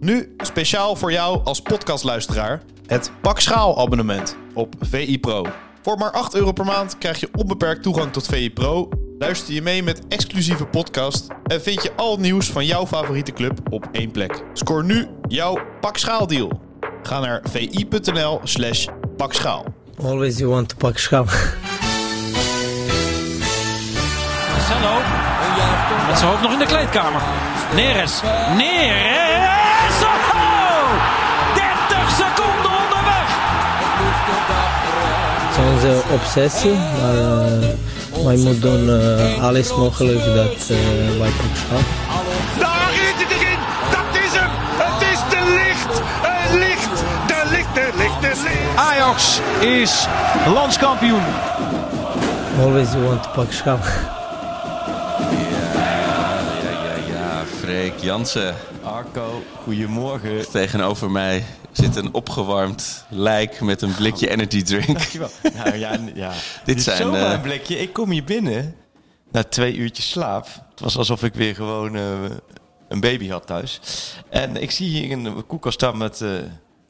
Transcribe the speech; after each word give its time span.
Nu 0.00 0.34
speciaal 0.36 0.96
voor 0.96 1.12
jou 1.12 1.40
als 1.44 1.60
podcastluisteraar 1.60 2.62
het 2.86 3.10
Pak 3.20 3.40
Schaal 3.40 3.78
abonnement 3.78 4.36
op 4.54 4.74
VI 4.80 5.20
Pro. 5.20 5.46
Voor 5.82 5.98
maar 5.98 6.10
8 6.10 6.34
euro 6.34 6.52
per 6.52 6.64
maand 6.64 6.98
krijg 6.98 7.20
je 7.20 7.28
onbeperkt 7.36 7.82
toegang 7.82 8.12
tot 8.12 8.26
VI 8.26 8.52
Pro. 8.52 8.88
Luister 9.18 9.54
je 9.54 9.62
mee 9.62 9.82
met 9.82 10.00
exclusieve 10.08 10.64
podcast 10.64 11.26
en 11.46 11.62
vind 11.62 11.82
je 11.82 11.92
al 11.96 12.10
het 12.10 12.20
nieuws 12.20 12.46
van 12.46 12.66
jouw 12.66 12.86
favoriete 12.86 13.32
club 13.32 13.58
op 13.70 13.88
één 13.92 14.10
plek. 14.10 14.42
Scoor 14.52 14.84
nu 14.84 15.08
jouw 15.28 15.58
Pak 15.80 15.96
Schaal 15.96 16.26
deal. 16.26 16.60
Ga 17.02 17.20
naar 17.20 17.42
vi.nl 17.50 18.40
slash 18.44 18.86
pakschaal. 19.16 19.64
Always 20.02 20.38
you 20.38 20.50
want 20.50 20.68
to 20.68 20.76
pak 20.76 20.98
schaal. 20.98 21.24
Marcelo. 24.52 25.00
Met 26.06 26.18
zijn 26.18 26.30
hoofd 26.30 26.42
nog 26.42 26.52
in 26.52 26.58
de 26.58 26.66
kleedkamer. 26.66 27.22
Neres. 27.74 28.20
Neres. 28.56 29.29
Onze 35.80 36.02
obsessie, 36.12 36.74
maar 36.74 37.14
uh, 37.14 38.24
wij 38.24 38.36
moeten 38.36 38.60
doen 38.60 38.88
uh, 38.88 39.44
alles 39.44 39.74
mogelijk 39.74 40.24
dat 40.24 40.68
uh, 40.70 41.18
wij 41.18 41.30
pak 41.30 41.56
schaal. 41.56 41.78
Daar 42.58 42.92
is 42.92 43.22
het 43.22 43.30
erin! 43.30 43.58
Dat 43.90 44.22
is 44.22 44.32
hem! 44.32 44.50
Het 44.76 45.02
is 45.02 45.18
de 45.30 45.42
licht! 45.64 46.00
Het 46.22 46.52
licht! 46.58 47.02
De 47.26 47.50
licht, 47.50 47.74
de 47.74 47.90
licht, 47.96 48.20
de 48.20 48.42
licht! 48.42 48.76
Ajax 48.76 49.40
is 49.60 50.06
landskampioen. 50.46 51.22
Always 52.60 52.92
you 52.92 53.04
want 53.04 53.22
to 53.22 53.28
pak 53.34 53.52
schaal. 53.52 53.78
Ja, 55.18 55.80
ja, 56.62 57.14
ja. 57.14 57.42
Freek 57.60 57.92
Jansen. 58.00 58.54
Arco, 58.82 59.42
goedemorgen. 59.64 60.50
Tegenover 60.50 61.10
mij 61.10 61.44
zit 61.72 61.96
een 61.96 62.14
opgewarmd 62.14 63.04
lijk 63.08 63.60
met 63.60 63.82
een 63.82 63.94
blikje 63.94 64.30
energy 64.30 64.62
drink. 64.62 64.86
Dankjewel. 64.86 65.30
Nou 65.54 65.76
ja, 65.76 65.98
ja. 66.14 66.32
Dit 66.64 66.76
is 66.76 66.84
zijn, 66.84 66.96
zomaar 66.96 67.26
eh, 67.26 67.32
een 67.32 67.40
blikje. 67.40 67.78
Ik 67.78 67.92
kom 67.92 68.10
hier 68.10 68.24
binnen 68.24 68.74
na 69.30 69.44
twee 69.44 69.76
uurtjes 69.76 70.10
slaap. 70.10 70.44
Het 70.70 70.80
was 70.80 70.96
alsof 70.96 71.22
ik 71.22 71.34
weer 71.34 71.54
gewoon 71.54 71.96
eh, 71.96 72.24
een 72.88 73.00
baby 73.00 73.28
had 73.28 73.46
thuis. 73.46 73.80
En 74.28 74.56
ik 74.56 74.70
zie 74.70 74.88
hier 74.88 75.12
een 75.12 75.46
koelkast 75.46 75.74
staan 75.74 75.98
met 75.98 76.20
eh, 76.20 76.30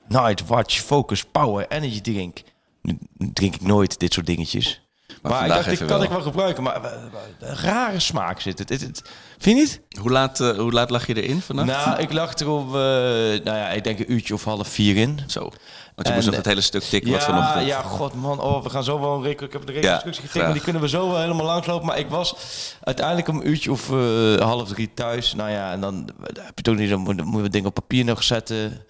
Night 0.09 0.47
Watch 0.47 0.81
Focus 0.81 1.25
Power 1.25 1.69
Energy 1.69 2.01
Drink. 2.01 2.43
Nu 2.83 2.99
drink 3.33 3.55
ik 3.55 3.63
nooit 3.63 3.99
dit 3.99 4.13
soort 4.13 4.27
dingetjes. 4.27 4.90
Maar, 5.23 5.43
ik 5.43 5.49
dacht, 5.49 5.67
ik 5.71 5.79
kan 5.79 5.87
wel. 5.89 6.03
ik 6.03 6.09
wel 6.11 6.23
gebruiken. 6.23 6.63
Maar 6.63 6.85
eh, 6.85 6.91
een 7.39 7.57
rare 7.57 8.01
smaak 8.01 8.41
zit 8.41 8.59
het. 8.59 8.69
Het- 8.69 8.81
het- 8.81 9.03
Vind 9.39 9.57
je 9.57 9.63
niet? 9.63 9.81
Hoe 10.01 10.11
laat, 10.11 10.41
eh, 10.41 10.51
hoe 10.59 10.73
laat 10.73 10.91
lag 10.91 11.07
je 11.07 11.23
erin 11.23 11.41
vannacht? 11.41 11.69
Nou, 11.69 11.99
ik 12.01 12.13
lag 12.13 12.39
er 12.39 12.49
om, 12.49 12.67
eh, 12.67 12.73
nou 12.73 13.43
ja, 13.45 13.69
ik 13.69 13.85
denk 13.85 13.99
een 13.99 14.13
uurtje 14.13 14.35
of 14.35 14.45
half 14.45 14.69
vier 14.69 14.97
in. 14.97 15.21
Zo. 15.27 15.41
Want 15.41 15.53
je 15.95 16.05
En, 16.05 16.15
moest 16.15 16.25
nog 16.27 16.31
eh, 16.35 16.37
het 16.41 16.47
hele 16.47 16.61
stuk 16.61 16.83
tikken 16.83 17.11
wat 17.11 17.21
Ja, 17.21 17.27
vanochtend. 17.27 17.67
ja, 17.67 17.83
god 17.83 18.15
man. 18.15 18.41
Oh, 18.41 18.63
we 18.63 18.71
gaan 18.71 18.85
zo 18.85 19.01
wel 19.01 19.25
een 19.25 19.31
Ik 19.31 19.41
heb 19.41 19.67
de 19.67 19.73
Ja, 19.73 19.81
reconstructie 19.81 20.29
graag. 20.29 20.53
die 20.53 20.63
kunnen 20.63 20.83
we 20.83 20.89
zo 20.89 21.09
wel 21.11 21.21
helemaal 21.21 21.47
langslopen. 21.47 21.87
Maar 21.87 21.99
ik 21.99 22.09
was 22.09 22.35
uiteindelijk 22.85 23.29
om 23.29 23.37
een 23.37 23.49
uurtje 23.49 23.71
of 23.71 23.91
eh, 23.91 24.35
half 24.37 24.69
drie 24.69 24.91
thuis. 24.95 25.35
Nou 25.35 25.51
ja, 25.51 25.73
en 25.73 25.81
dan 25.81 26.09
heb 26.41 26.53
je 26.57 26.63
toch 26.63 26.77
niet... 26.77 26.91
Dan 26.91 27.01
moet, 27.01 27.17
dan 27.17 27.27
moet 27.27 27.37
je 27.37 27.43
wat 27.43 27.53
dingen 27.53 27.69
op 27.69 27.75
papier 27.75 28.05
nog 28.05 28.23
zetten. 28.23 28.85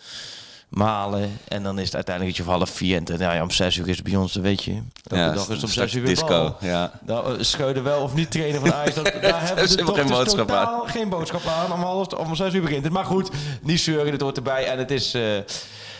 Malen. 0.71 1.39
En 1.49 1.63
dan 1.63 1.79
is 1.79 1.85
het 1.85 1.95
uiteindelijk 1.95 2.37
uurtje 2.37 2.53
of 2.53 2.59
half 2.59 2.71
vier. 2.71 2.97
En 2.97 3.05
dan, 3.05 3.19
nou 3.19 3.35
ja, 3.35 3.43
om 3.43 3.51
zes 3.51 3.77
uur 3.77 3.89
is 3.89 3.97
het 3.97 4.05
bij 4.05 4.17
ons, 4.17 4.33
dat 4.33 4.43
weet 4.43 4.65
je. 4.65 4.73
Elke 4.73 5.17
Ja, 5.23 5.33
dag 5.33 5.49
is 5.49 5.55
het 5.55 5.63
om 5.63 5.69
zes 5.71 5.95
uur 5.95 6.05
disco, 6.05 6.27
bal. 6.27 6.57
ja. 6.61 6.93
Nou, 7.07 7.37
eh, 7.39 7.43
scheuden 7.45 7.83
wel 7.83 8.03
of 8.03 8.15
niet 8.15 8.31
trainen 8.31 8.61
van 8.61 8.73
Ajax. 8.73 8.95
Dat, 8.95 9.05
daar 9.23 9.47
hebben 9.47 9.69
ze 9.69 9.77
toch 9.77 9.95
geen 9.97 10.07
dus 10.07 10.17
boodschap 10.17 10.51
aan. 10.51 10.89
geen 10.89 11.09
boodschap 11.09 11.47
aan. 11.47 11.73
Om, 11.73 11.81
half, 11.81 12.07
om 12.13 12.35
zes 12.35 12.55
uur 12.55 12.63
begint 12.63 12.85
het. 12.85 12.93
Maar 12.93 13.05
goed, 13.05 13.31
niet 13.63 13.81
zeuren, 13.81 14.13
het 14.13 14.21
hoort 14.21 14.37
erbij. 14.37 14.67
En 14.67 14.79
het 14.79 14.91
is... 14.91 15.15
eh, 15.15 15.23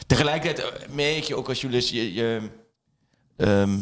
tegelijkertijd 0.07 0.69
eh, 0.73 0.89
merk 0.95 1.23
je 1.25 1.37
ook 1.37 1.49
als 1.49 1.61
journalist... 1.61 1.91
Je, 1.91 2.15
je, 2.15 2.51
ehm, 3.37 3.79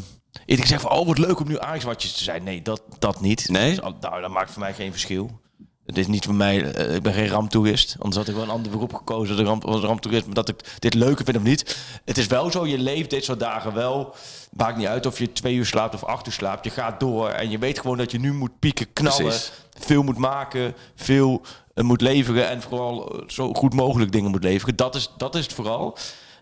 ik 0.46 0.66
zeg 0.66 0.80
van, 0.80 0.90
oh, 0.90 1.06
wat 1.06 1.18
leuk 1.18 1.40
om 1.40 1.48
nu 1.48 1.58
Ajax-watjes 1.58 2.12
te 2.12 2.22
zijn. 2.24 2.42
Nee, 2.44 2.62
dat, 2.62 2.82
dat 2.98 3.20
niet. 3.20 3.48
Nee? 3.48 3.70
Dus, 3.70 3.80
nou, 4.00 4.20
dat 4.20 4.30
maakt 4.30 4.50
voor 4.50 4.60
mij 4.60 4.74
geen 4.74 4.90
verschil. 4.90 5.40
Het 5.88 5.98
is 5.98 6.06
niet 6.06 6.24
voor 6.24 6.34
mij, 6.34 6.72
eh, 6.72 6.94
ik 6.94 7.02
ben 7.02 7.12
geen 7.12 7.28
ramptoerist. 7.28 7.96
Anders 7.98 8.16
had 8.16 8.28
ik 8.28 8.34
wel 8.34 8.42
een 8.42 8.50
ander 8.50 8.72
beroep 8.72 8.94
gekozen, 8.94 9.36
de 9.36 9.42
ramp, 9.42 9.64
als 9.64 9.80
ramptoerist. 9.80 10.24
Maar 10.24 10.34
dat 10.34 10.48
ik 10.48 10.56
dit 10.78 10.94
leuker 10.94 11.24
vind 11.24 11.36
of 11.36 11.42
niet. 11.42 11.78
Het 12.04 12.18
is 12.18 12.26
wel 12.26 12.50
zo, 12.50 12.66
je 12.66 12.78
leeft 12.78 13.10
dit 13.10 13.24
soort 13.24 13.40
dagen 13.40 13.74
wel. 13.74 14.14
Maakt 14.50 14.76
niet 14.76 14.86
uit 14.86 15.06
of 15.06 15.18
je 15.18 15.32
twee 15.32 15.54
uur 15.54 15.66
slaapt 15.66 15.94
of 15.94 16.04
acht 16.04 16.26
uur 16.26 16.32
slaapt. 16.32 16.64
Je 16.64 16.70
gaat 16.70 17.00
door 17.00 17.28
en 17.28 17.50
je 17.50 17.58
weet 17.58 17.80
gewoon 17.80 17.96
dat 17.96 18.10
je 18.10 18.18
nu 18.18 18.32
moet 18.32 18.58
pieken, 18.58 18.92
knallen. 18.92 19.24
Precies. 19.24 19.52
Veel 19.78 20.02
moet 20.02 20.18
maken, 20.18 20.74
veel 20.94 21.42
eh, 21.74 21.84
moet 21.84 22.00
leveren. 22.00 22.48
En 22.48 22.62
vooral 22.62 23.12
eh, 23.12 23.28
zo 23.28 23.52
goed 23.52 23.74
mogelijk 23.74 24.12
dingen 24.12 24.30
moet 24.30 24.44
leveren. 24.44 24.76
Dat 24.76 24.94
is, 24.94 25.12
dat 25.16 25.34
is 25.34 25.42
het 25.42 25.52
vooral. 25.52 25.96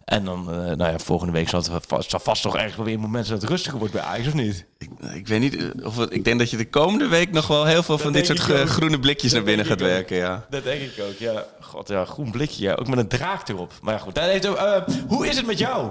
En 0.07 0.25
dan, 0.25 0.51
eh, 0.51 0.57
nou 0.57 0.93
ja, 0.93 0.99
volgende 0.99 1.33
week 1.33 1.49
zal 1.49 1.63
het 1.63 1.87
vast, 1.87 2.11
zal 2.11 2.21
vast 2.21 2.43
toch 2.43 2.57
ergens 2.57 2.77
wel 2.77 2.85
weer 2.85 2.95
een 2.95 3.01
moment 3.01 3.29
dat 3.29 3.41
het 3.41 3.51
rustiger 3.51 3.79
wordt 3.79 3.95
bij 3.95 4.03
Ajax, 4.03 4.27
of 4.27 4.35
niet? 4.35 4.65
Ik, 4.79 4.91
ik 5.15 5.29
weet 5.29 5.41
niet 5.41 5.57
eh, 5.57 5.87
of 5.87 5.97
het, 5.97 6.13
ik 6.13 6.25
denk 6.25 6.39
dat 6.39 6.51
je 6.51 6.57
de 6.57 6.69
komende 6.69 7.07
week 7.07 7.33
nog 7.33 7.47
wel 7.47 7.65
heel 7.65 7.83
veel 7.83 7.99
van 7.99 8.13
dit 8.13 8.27
soort 8.27 8.53
ook. 8.53 8.69
groene 8.69 8.99
blikjes 9.01 9.33
naar 9.33 9.43
binnen 9.43 9.67
gaat 9.67 9.83
ook. 9.83 9.89
werken. 9.89 10.17
Ja. 10.17 10.47
Dat 10.51 10.65
denk 10.65 10.81
ik 10.81 11.05
ook, 11.05 11.19
ja. 11.19 11.45
God, 11.61 11.89
ja, 11.89 12.05
groen 12.05 12.31
blikje, 12.31 12.63
ja. 12.63 12.75
Ook 12.75 12.89
met 12.89 12.99
een 12.99 13.09
draak 13.09 13.49
erop. 13.49 13.73
Maar 13.83 13.95
ja, 13.95 14.01
goed. 14.01 14.15
Dat 14.15 14.25
heeft, 14.25 14.45
eh, 14.45 14.83
hoe 15.09 15.29
is 15.29 15.37
het 15.37 15.47
met 15.47 15.59
jou? 15.59 15.91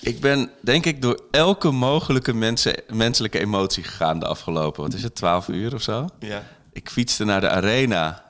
Ik 0.00 0.20
ben 0.20 0.50
denk 0.60 0.86
ik 0.86 1.02
door 1.02 1.20
elke 1.30 1.70
mogelijke 1.70 2.34
mensen, 2.34 2.82
menselijke 2.88 3.38
emotie 3.38 3.84
gegaan 3.84 4.18
de 4.18 4.26
afgelopen, 4.26 4.82
wat 4.82 4.94
is 4.94 5.02
het, 5.02 5.14
12 5.14 5.48
uur 5.48 5.74
of 5.74 5.82
zo? 5.82 6.08
Ja. 6.18 6.42
Ik 6.72 6.90
fietste 6.90 7.24
naar 7.24 7.40
de 7.40 7.48
arena 7.48 8.24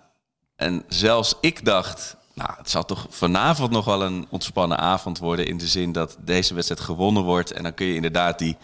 en 0.56 0.84
zelfs 0.88 1.34
ik 1.40 1.64
dacht, 1.64 2.16
nou, 2.36 2.50
het 2.56 2.70
zal 2.70 2.84
toch 2.84 3.06
vanavond 3.10 3.70
nog 3.70 3.84
wel 3.84 4.02
een 4.02 4.26
ontspannen 4.30 4.78
avond 4.78 5.18
worden 5.18 5.46
in 5.46 5.56
de 5.56 5.66
zin 5.66 5.92
dat 5.92 6.16
deze 6.20 6.54
wedstrijd 6.54 6.80
gewonnen 6.80 7.22
wordt 7.22 7.52
en 7.52 7.62
dan 7.62 7.74
kun 7.74 7.86
je 7.86 7.94
inderdaad 7.94 8.38
die 8.38 8.56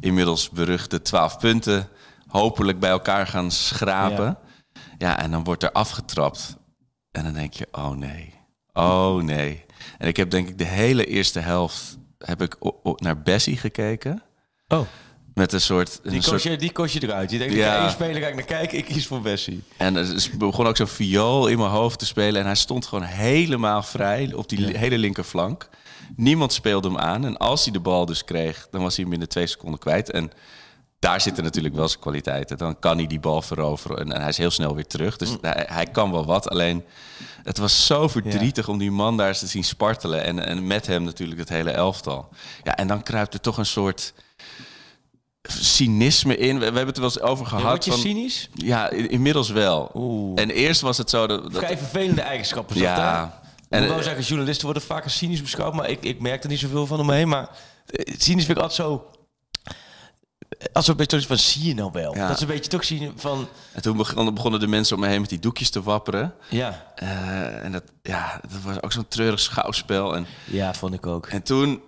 inmiddels 0.00 0.50
beruchte 0.50 1.02
12 1.02 1.38
punten 1.38 1.88
hopelijk 2.26 2.80
bij 2.80 2.90
elkaar 2.90 3.26
gaan 3.26 3.50
schrapen. 3.50 4.38
Ja. 4.98 5.18
En 5.18 5.30
dan 5.30 5.44
wordt 5.44 5.62
er 5.62 5.72
afgetrapt 5.72 6.56
en 7.10 7.24
dan 7.24 7.32
denk 7.32 7.52
je, 7.52 7.68
oh 7.72 7.90
nee, 7.90 8.34
oh 8.72 9.22
nee. 9.22 9.64
En 9.98 10.08
ik 10.08 10.16
heb 10.16 10.30
denk 10.30 10.48
ik 10.48 10.58
de 10.58 10.64
hele 10.64 11.06
eerste 11.06 11.40
helft 11.40 11.98
heb 12.18 12.42
ik 12.42 12.56
naar 12.96 13.22
Bessie 13.22 13.56
gekeken. 13.56 14.22
Oh. 14.68 14.86
Met 15.34 15.52
een 15.52 15.60
soort... 15.60 16.00
Die 16.02 16.12
een 16.12 16.22
soort 16.22 16.42
je, 16.42 16.56
die 16.56 16.72
koos 16.72 16.92
je 16.92 17.02
eruit. 17.02 17.30
Je 17.30 17.38
denkt, 17.38 17.54
Ja. 17.54 17.80
één 17.82 17.90
speler, 17.90 18.22
ga 18.22 18.28
ik 18.28 18.34
naar 18.34 18.44
kijken. 18.44 18.78
Ik 18.78 18.84
kies 18.84 19.06
voor 19.06 19.20
Bessie. 19.20 19.62
En 19.76 19.96
er 19.96 20.28
begon 20.38 20.66
ook 20.66 20.76
zo'n 20.76 20.86
viool 20.86 21.46
in 21.46 21.58
mijn 21.58 21.70
hoofd 21.70 21.98
te 21.98 22.06
spelen. 22.06 22.40
En 22.40 22.46
hij 22.46 22.54
stond 22.54 22.86
gewoon 22.86 23.04
helemaal 23.04 23.82
vrij 23.82 24.32
op 24.34 24.48
die 24.48 24.76
hele 24.78 24.98
linkerflank. 24.98 25.68
Niemand 26.16 26.52
speelde 26.52 26.88
hem 26.88 26.98
aan. 26.98 27.24
En 27.24 27.36
als 27.36 27.64
hij 27.64 27.72
de 27.72 27.80
bal 27.80 28.06
dus 28.06 28.24
kreeg, 28.24 28.68
dan 28.70 28.82
was 28.82 28.92
hij 28.94 29.00
hem 29.00 29.10
binnen 29.10 29.28
twee 29.28 29.46
seconden 29.46 29.80
kwijt. 29.80 30.10
En 30.10 30.30
daar 30.98 31.20
zitten 31.20 31.44
natuurlijk 31.44 31.74
wel 31.74 31.88
zijn 31.88 32.00
kwaliteiten. 32.00 32.58
Dan 32.58 32.78
kan 32.78 32.96
hij 32.96 33.06
die 33.06 33.20
bal 33.20 33.42
veroveren. 33.42 33.98
En, 33.98 34.12
en 34.12 34.20
hij 34.20 34.28
is 34.28 34.36
heel 34.36 34.50
snel 34.50 34.74
weer 34.74 34.86
terug. 34.86 35.16
Dus 35.16 35.36
hij, 35.40 35.66
hij 35.68 35.86
kan 35.86 36.10
wel 36.12 36.26
wat. 36.26 36.48
Alleen, 36.50 36.84
het 37.42 37.58
was 37.58 37.86
zo 37.86 38.08
verdrietig 38.08 38.68
om 38.68 38.78
die 38.78 38.90
man 38.90 39.16
daar 39.16 39.28
eens 39.28 39.38
te 39.38 39.46
zien 39.46 39.64
spartelen. 39.64 40.24
En, 40.24 40.46
en 40.46 40.66
met 40.66 40.86
hem 40.86 41.02
natuurlijk 41.02 41.40
het 41.40 41.48
hele 41.48 41.70
elftal. 41.70 42.28
Ja, 42.62 42.76
en 42.76 42.86
dan 42.86 43.02
kruipt 43.02 43.34
er 43.34 43.40
toch 43.40 43.58
een 43.58 43.66
soort 43.66 44.12
cynisme 45.42 46.36
in. 46.36 46.52
We, 46.54 46.58
we 46.58 46.64
hebben 46.64 46.86
het 46.86 46.96
er 46.96 47.02
wel 47.02 47.10
eens 47.10 47.20
over 47.20 47.46
gehad. 47.46 47.64
Word 47.64 47.84
je 47.84 47.90
van- 47.90 48.00
cynisch? 48.00 48.48
ja, 48.54 48.90
inmiddels 48.90 49.50
wel. 49.50 49.90
Oeh. 49.94 50.40
En 50.40 50.50
eerst 50.50 50.80
was 50.80 50.98
het 50.98 51.10
zo 51.10 51.26
dat... 51.26 51.42
dat- 51.42 51.56
Vrij 51.64 51.78
vervelende 51.78 52.20
eigenschappen. 52.20 52.76
ja. 52.78 53.40
En, 53.68 53.78
En, 53.78 53.82
ik 53.82 53.88
wou 53.88 54.00
eh, 54.00 54.06
zeggen, 54.06 54.24
journalisten 54.24 54.64
worden 54.64 54.82
vaker 54.82 55.10
cynisch 55.10 55.42
beschouwd. 55.42 55.74
Maar 55.74 55.88
ik, 55.90 56.02
ik 56.04 56.20
merk 56.20 56.42
er 56.42 56.48
niet 56.48 56.58
zoveel 56.58 56.86
van 56.86 57.00
omheen. 57.00 57.28
Maar 57.28 57.48
eh, 57.86 58.14
cynisch 58.18 58.44
vind 58.44 58.56
ik 58.58 58.62
altijd 58.62 58.72
zo... 58.88 59.10
Als 60.72 60.88
een 60.88 60.96
beetje 60.96 61.20
van, 61.22 61.38
zie 61.38 61.64
je 61.68 61.74
nou 61.74 61.90
wel? 61.92 62.14
Ja. 62.14 62.26
Dat 62.26 62.36
is 62.36 62.42
een 62.42 62.48
beetje 62.48 62.70
toch 62.70 62.84
zien 62.84 63.12
van... 63.16 63.48
en 63.72 63.82
toen 63.82 63.96
begonnen, 63.96 64.34
begonnen 64.34 64.60
de 64.60 64.66
mensen 64.66 64.96
om 64.96 65.02
me 65.02 65.08
heen 65.08 65.20
met 65.20 65.30
die 65.30 65.38
doekjes 65.38 65.70
te 65.70 65.82
wapperen. 65.82 66.34
Ja, 66.48 66.92
Eh, 66.94 67.64
en 67.64 67.72
dat, 67.72 67.82
ja, 68.02 68.40
dat 68.48 68.62
was 68.64 68.82
ook 68.82 68.92
zo'n 68.92 69.08
treurig 69.08 69.40
schouwspel. 69.40 70.16
En, 70.16 70.26
ja 70.44 70.74
vond 70.74 70.94
ik 70.94 71.06
ook. 71.06 71.26
en 71.26 71.42
toen... 71.42 71.82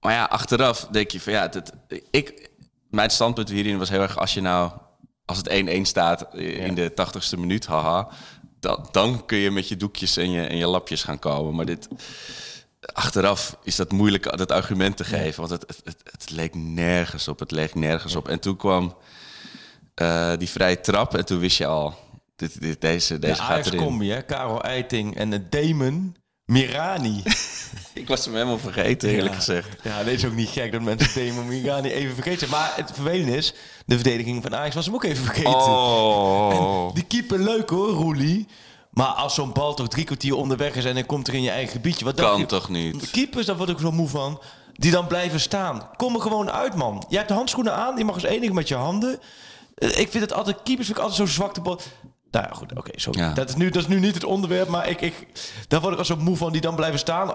Maar 0.00 0.12
ja, 0.12 0.24
achteraf 0.24 0.88
denk 0.90 1.10
je 1.10 1.20
van 1.20 1.32
ja, 1.32 1.48
het, 1.50 1.72
ik, 2.10 2.49
mijn 2.90 3.10
standpunt 3.10 3.48
hierin 3.48 3.78
was 3.78 3.88
heel 3.88 4.00
erg 4.00 4.18
als 4.18 4.34
je 4.34 4.40
nou... 4.40 4.70
Als 5.24 5.38
het 5.38 5.64
1-1 5.68 5.80
staat 5.82 6.34
in 6.34 6.74
de 6.74 6.92
80ste 6.92 7.38
minuut, 7.38 7.66
haha... 7.66 8.08
Dan, 8.60 8.88
dan 8.90 9.26
kun 9.26 9.38
je 9.38 9.50
met 9.50 9.68
je 9.68 9.76
doekjes 9.76 10.16
en 10.16 10.30
je, 10.30 10.46
en 10.46 10.56
je 10.56 10.66
lapjes 10.66 11.02
gaan 11.02 11.18
komen. 11.18 11.54
Maar 11.54 11.66
dit... 11.66 11.88
Achteraf 12.92 13.56
is 13.62 13.76
dat 13.76 13.92
moeilijk 13.92 14.36
dat 14.36 14.52
argument 14.52 14.96
te 14.96 15.04
geven. 15.04 15.48
Want 15.48 15.50
het, 15.50 15.80
het, 15.84 15.96
het, 16.04 16.30
leek 16.30 16.54
nergens 16.54 17.28
op. 17.28 17.38
Het 17.38 17.50
leek 17.50 17.74
nergens 17.74 18.14
op. 18.14 18.28
En 18.28 18.40
toen 18.40 18.56
kwam 18.56 18.96
eh, 19.94 20.32
die 20.38 20.48
vrije 20.48 20.80
trap. 20.80 21.14
En 21.14 21.24
toen 21.24 21.38
wist 21.38 21.56
je 21.56 21.66
al, 21.66 21.94
dit, 22.36 22.60
dit, 22.60 22.80
deze, 22.80 23.18
deze 23.18 23.34
de 23.34 23.42
gaat 23.42 23.66
erin. 23.66 23.78
combi, 23.78 24.10
hè? 24.10 24.22
Karel 24.22 24.62
Eiting 24.62 25.16
en 25.16 25.30
de 25.30 25.48
Damon 25.48 26.16
Mirani. 26.44 27.22
Was 28.10 28.24
hem 28.24 28.34
helemaal 28.34 28.58
vergeten, 28.58 29.08
eerlijk 29.08 29.28
Ja. 29.28 29.34
gezegd. 29.34 29.68
Ja, 29.82 30.02
dit 30.04 30.14
is 30.14 30.24
ook 30.24 30.34
niet 30.34 30.48
gek 30.48 30.72
dat 30.72 30.80
mensen 30.80 31.26
Damon 31.26 31.46
Mirani 31.48 31.90
even 31.92 32.14
vergeten. 32.14 32.48
Maar 32.48 32.72
het 32.76 32.90
vervelende 32.94 33.36
is, 33.36 33.54
de 33.86 33.94
verdediging 33.94 34.42
van 34.42 34.54
Ajax 34.56 34.74
was 34.74 34.84
hem 34.86 34.94
ook 34.94 35.04
even 35.04 35.24
vergeten. 35.24 35.50
Oh. 35.56 36.94
Die 36.94 37.04
keeper 37.04 37.38
leuk 37.38 37.70
hoor, 37.70 37.88
Roelie. 37.88 38.46
Maar 38.90 39.06
als 39.06 39.34
zo'n 39.34 39.52
bal 39.52 39.74
toch 39.74 39.88
drie 39.88 40.04
kwartier 40.04 40.34
onderweg 40.36 40.74
is 40.74 40.84
en 40.84 40.94
dan 40.94 41.06
komt 41.06 41.28
er 41.28 41.34
in 41.34 41.42
je 41.42 41.50
eigen 41.50 41.72
gebiedje. 41.72 42.04
Wat 42.04 42.14
Kan 42.14 42.38
je? 42.38 42.46
toch 42.46 42.68
niet? 42.68 43.00
De 43.00 43.10
keepers, 43.10 43.46
daar 43.46 43.56
word 43.56 43.68
ik 43.68 43.78
zo 43.78 43.90
moe 43.92 44.08
van. 44.08 44.40
Die 44.72 44.90
dan 44.90 45.06
blijven 45.06 45.40
staan. 45.40 45.88
Kom 45.96 46.14
er 46.14 46.20
gewoon 46.20 46.50
uit, 46.50 46.74
man. 46.74 47.04
Je 47.08 47.16
hebt 47.16 47.28
de 47.28 47.34
handschoenen 47.34 47.74
aan. 47.74 47.98
Je 47.98 48.04
mag 48.04 48.14
als 48.14 48.24
enige 48.24 48.52
met 48.52 48.68
je 48.68 48.74
handen. 48.74 49.18
Eh, 49.74 49.88
Ik 49.88 50.10
vind 50.10 50.22
het 50.22 50.32
altijd... 50.32 50.56
Keepers 50.62 50.86
vind 50.86 50.98
ik 50.98 51.04
altijd 51.04 51.16
zo'n 51.28 51.34
zwakte 51.34 51.60
bal. 51.60 51.80
Nou 52.30 52.46
ja, 52.48 52.54
goed. 52.54 52.78
Oké, 52.78 52.90
sorry. 52.94 53.20
Ja. 53.20 53.32
Dat, 53.32 53.48
is 53.48 53.54
nu, 53.54 53.70
dat 53.70 53.82
is 53.82 53.88
nu 53.88 54.00
niet 54.00 54.14
het 54.14 54.24
onderwerp. 54.24 54.68
Maar 54.68 54.88
ik, 54.88 55.00
ik, 55.00 55.14
daar 55.68 55.80
word 55.80 55.92
ik 55.92 55.98
al 55.98 56.04
zo 56.04 56.16
moe 56.16 56.36
van. 56.36 56.52
Die 56.52 56.60
dan 56.60 56.74
blijven 56.74 56.98
staan 56.98 57.30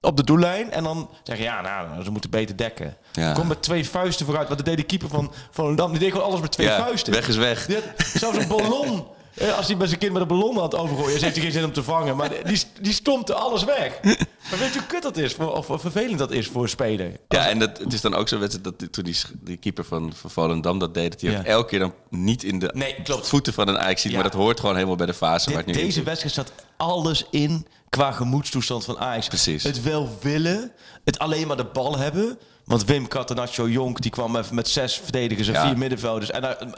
op 0.00 0.16
de 0.16 0.24
doellijn. 0.24 0.70
En 0.70 0.82
dan 0.84 1.10
zeggen, 1.22 1.44
ja, 1.44 1.60
nou, 1.60 2.04
ze 2.04 2.10
moeten 2.10 2.30
beter 2.30 2.56
dekken. 2.56 2.96
Ja. 3.12 3.32
Kom 3.32 3.46
met 3.46 3.62
twee 3.62 3.88
vuisten 3.88 4.26
vooruit. 4.26 4.48
Wat 4.48 4.64
deed 4.64 4.76
de 4.76 4.82
keeper 4.82 5.08
van 5.08 5.32
Volendam? 5.50 5.90
Die 5.90 5.98
deed 6.00 6.10
gewoon 6.10 6.26
alles 6.26 6.40
met 6.40 6.52
twee 6.52 6.66
Ja, 6.66 6.76
vuisten. 6.78 7.12
weg 7.12 7.28
is 7.28 7.36
weg. 7.36 7.68
Zelfs 7.96 8.38
een 8.38 8.48
ballon. 8.48 9.06
Als 9.56 9.66
hij 9.66 9.76
bij 9.76 9.86
zijn 9.86 9.98
kind 10.00 10.12
met 10.12 10.22
een 10.22 10.28
ballon 10.28 10.62
het 10.62 10.74
overgooien 10.74 11.10
heeft 11.20 11.34
hij 11.34 11.44
geen 11.44 11.52
zin 11.52 11.64
om 11.64 11.72
te 11.72 11.82
vangen. 11.82 12.16
Maar 12.16 12.30
die, 12.44 12.62
die 12.80 12.92
stompte 12.92 13.34
alles 13.34 13.64
weg. 13.64 13.98
Maar 14.02 14.58
weet 14.58 14.72
je 14.72 14.78
hoe 14.78 14.88
kut 14.88 15.02
dat 15.02 15.16
is? 15.16 15.32
Voor, 15.32 15.52
of, 15.56 15.70
of 15.70 15.80
vervelend 15.80 16.18
dat 16.18 16.30
is 16.32 16.48
voor 16.48 16.62
een 16.62 16.68
speler? 16.68 17.12
Ja, 17.28 17.48
en 17.48 17.58
dat, 17.58 17.78
het 17.78 17.92
is 17.92 18.00
dan 18.00 18.14
ook 18.14 18.28
zo 18.28 18.38
dat 18.38 18.58
toen 18.92 19.04
die, 19.04 19.16
die 19.40 19.56
keeper 19.56 19.84
van, 19.84 20.12
van 20.14 20.30
Volendam 20.30 20.78
dat 20.78 20.94
deed, 20.94 21.10
dat 21.12 21.20
hij 21.20 21.30
Ja. 21.30 21.44
elke 21.44 21.68
keer 21.68 21.78
dan 21.78 21.92
niet 22.10 22.42
in 22.42 22.58
de 22.58 22.70
Nee, 22.74 22.94
voeten 23.04 23.52
van 23.52 23.68
een 23.68 23.78
Ajax 23.78 24.00
ziet. 24.02 24.10
Ja. 24.12 24.18
Maar 24.18 24.30
dat 24.30 24.40
hoort 24.40 24.60
gewoon 24.60 24.74
helemaal 24.74 24.96
bij 24.96 25.06
de 25.06 25.14
fase 25.14 25.48
waar 25.50 25.58
het 25.58 25.66
nu 25.66 25.72
deze 25.72 26.02
wedstrijd 26.02 26.34
zat 26.34 26.52
alles 26.76 27.26
in 27.30 27.66
qua 27.88 28.12
gemoedstoestand 28.12 28.84
van 28.84 28.98
Ajax. 28.98 29.28
Precies. 29.28 29.62
Het 29.62 29.82
wel 29.82 30.08
willen, 30.20 30.72
het 31.04 31.18
alleen 31.18 31.46
maar 31.46 31.56
de 31.56 31.64
bal 31.72 31.98
hebben. 31.98 32.38
Want 32.66 32.84
Wim 32.84 33.08
Catenaccio 33.08 33.68
Jonk 33.68 34.00
die 34.00 34.10
kwam 34.10 34.36
even 34.36 34.54
met 34.54 34.68
zes 34.68 34.94
verdedigers 34.98 35.48
en 35.48 35.54
Ja. 35.54 35.66
vier 35.66 35.78
middenvelders. 35.78 36.30
En 36.30 36.42
daar, 36.42 36.56
eh, 36.56 36.68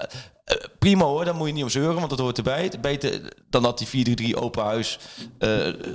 eh, 0.45 0.57
prima 0.79 1.05
hoor, 1.05 1.25
daar 1.25 1.35
moet 1.35 1.47
je 1.47 1.53
niet 1.53 1.63
om 1.63 1.69
zeuren, 1.69 1.95
want 1.95 2.11
dat 2.11 2.19
hoort 2.19 2.37
erbij. 2.37 2.73
Beter 2.81 3.33
dan 3.51 3.63
dat 3.63 3.79
die 3.79 3.87
4-3 3.87 4.37
open 4.37 4.65
huis. 4.65 4.99
eh, 5.39 5.49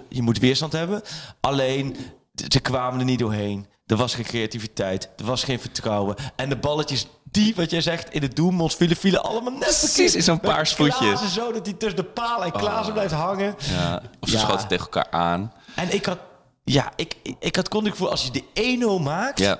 je 0.09 0.21
moet 0.21 0.39
weerstand 0.39 0.71
hebben. 0.71 1.01
Alleen, 1.41 1.95
ze 2.47 2.59
kwamen 2.59 2.99
er 2.99 3.05
niet 3.05 3.19
doorheen. 3.19 3.67
Er 3.85 3.95
was 3.95 4.15
geen 4.15 4.25
creativiteit, 4.25 5.09
er 5.17 5.25
was 5.25 5.43
geen 5.43 5.59
vertrouwen. 5.59 6.15
En 6.35 6.49
de 6.49 6.55
balletjes 6.57 7.07
die, 7.23 7.55
wat 7.55 7.69
jij 7.71 7.81
zegt, 7.81 8.13
in 8.13 8.21
de 8.21 8.27
doelmond 8.27 8.75
vielen, 8.75 8.97
vielen 8.97 9.23
allemaal 9.23 9.51
net 9.53 9.59
Precies, 9.79 10.15
in 10.15 10.23
zo'n 10.23 10.39
paars 10.39 10.73
voetje. 10.73 11.17
Zo 11.31 11.51
dat 11.51 11.65
hij 11.65 11.75
tussen 11.75 11.95
de 12.03 12.03
palen 12.09 12.45
en 12.45 12.51
Klaassen 12.51 12.93
blijft 12.93 13.13
hangen. 13.13 13.55
Ja, 13.71 14.01
of 14.19 14.29
ze 14.29 14.35
Ja. 14.35 14.41
schoten 14.41 14.67
tegen 14.67 14.83
elkaar 14.85 15.07
aan. 15.11 15.53
En 15.75 15.93
ik 15.93 16.05
had, 16.05 16.17
ja, 16.63 16.91
ik, 16.95 17.15
ik, 17.39 17.55
had 17.55 17.67
kon 17.69 17.85
ik 17.85 17.95
voor 17.95 18.09
als 18.09 18.23
je 18.23 18.31
de 18.31 18.43
1-0 18.99 19.03
maakt, 19.03 19.39
Ja, 19.39 19.59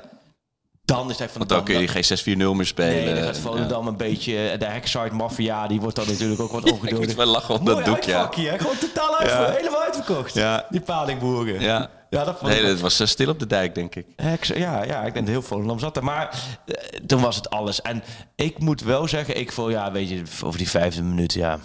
dan 0.85 1.09
is 1.09 1.18
hij 1.18 1.27
van 1.30 1.38
want 1.38 1.50
dan 1.50 1.63
kun 1.63 1.80
je 1.80 1.88
geen 1.88 2.38
6-4-0 2.53 2.56
meer 2.56 2.65
spelen. 2.65 3.03
Nee, 3.06 3.13
dan 3.13 3.24
gaat 3.24 3.35
Ja. 3.35 3.41
Volendam 3.41 3.88
een 3.88 3.97
beetje... 3.97 4.50
eh, 4.50 4.59
De 4.59 4.65
Hackside 4.65 5.12
Mafia, 5.12 5.68
die 5.68 5.80
wordt 5.81 5.95
dan 5.95 6.07
natuurlijk 6.07 6.41
ook 6.41 6.51
wat 6.51 6.65
Ik 6.68 6.71
ongeduldig. 6.74 7.07
moet 7.07 7.15
wel 7.15 7.25
lachen 7.25 7.56
om 7.56 7.63
Mooi 7.63 7.75
dat 7.75 7.85
doek, 7.85 8.03
ja. 8.03 8.30
hè? 8.35 8.57
Gewoon 8.57 8.77
totaal 8.77 9.18
uitverkocht. 9.18 9.57
Helemaal 9.57 9.81
uitverkocht. 9.81 10.33
Ja. 10.33 10.65
Die 10.69 10.81
palingboeren. 10.81 11.62
Ja. 11.62 11.89
Ja, 12.09 12.24
dat 12.24 12.41
Nee, 12.41 12.59
ik 12.62 12.68
dat 12.68 12.80
was 12.80 13.00
eh, 13.00 13.07
stil 13.07 13.30
op 13.30 13.39
de 13.39 13.47
dijk, 13.47 13.75
denk 13.75 13.95
ik. 13.95 14.06
Heks- 14.15 14.47
ja, 14.47 14.83
ja, 14.83 14.97
ik 15.03 15.13
denk 15.13 15.25
dat 15.25 15.27
heel 15.35 15.41
Volendam 15.41 15.80
zat 15.80 15.97
er. 15.97 16.03
Maar 16.03 16.39
eh, 16.65 16.75
toen 17.06 17.21
was 17.21 17.36
het 17.36 17.50
alles. 17.50 17.81
En 17.81 18.03
ik 18.36 18.59
moet 18.59 18.81
wel 18.81 19.07
zeggen, 19.07 19.38
ik 19.39 19.51
voel, 19.51 19.69
ja, 19.69 19.91
weet 19.91 20.09
je, 20.09 20.21
over 20.44 20.57
die 20.57 20.69
vijfde 20.69 21.03
minuut, 21.03 21.33
ja. 21.33 21.59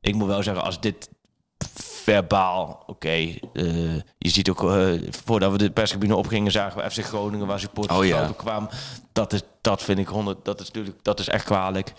Ik 0.00 0.14
moet 0.14 0.28
wel 0.28 0.42
zeggen, 0.42 0.64
als 0.64 0.80
dit 0.80 1.08
verbaal, 2.02 2.82
oké. 2.86 3.08
eh, 3.08 3.34
je 4.18 4.28
ziet 4.28 4.50
ook, 4.50 4.70
eh, 4.70 4.86
voordat 5.24 5.52
we 5.52 5.58
de 5.58 5.70
perstribune 5.70 6.16
opgingen, 6.16 6.52
zagen 6.52 6.82
we 6.82 6.90
FC 6.90 7.04
Groningen, 7.04 7.46
waar 7.46 7.60
supporters 7.60 7.98
Oh, 7.98 8.04
ja. 8.06 8.32
kwamen. 8.36 8.68
Dat 9.12 9.32
is, 9.32 9.40
dat 9.60 9.82
vind 9.82 9.98
ik 9.98 10.06
honderd, 10.08 10.44
dat 10.44 10.60
is 10.60 10.66
natuurlijk, 10.66 10.96
dat 11.02 11.18
is 11.20 11.28
echt 11.28 11.44
kwalijk. 11.44 11.92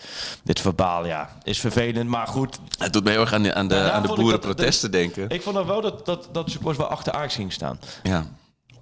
Dit 0.44 0.60
verbaal, 0.60 1.06
ja, 1.06 1.36
is 1.42 1.60
vervelend. 1.60 2.08
Maar 2.10 2.26
goed, 2.26 2.58
Het 2.78 2.92
doet 2.92 3.04
me 3.04 3.10
heel 3.10 3.20
erg 3.20 3.32
aan 3.32 3.42
de, 3.42 3.54
aan 3.54 3.68
de, 3.68 3.74
Ja, 3.74 3.90
aan 3.90 4.02
de 4.02 4.08
dat- 4.08 4.16
boerenprotesten 4.16 4.90
denken. 4.90 5.28
ik 5.28 5.42
vond 5.42 5.54
dan 5.56 5.66
wel 5.66 5.80
dat, 5.80 6.06
dat, 6.06 6.28
dat 6.32 6.50
supporters 6.50 6.78
wel 6.78 6.88
achter 6.96 7.12
Ajax 7.12 7.34
gingen 7.34 7.52
staan. 7.52 7.78
Ja. 8.02 8.26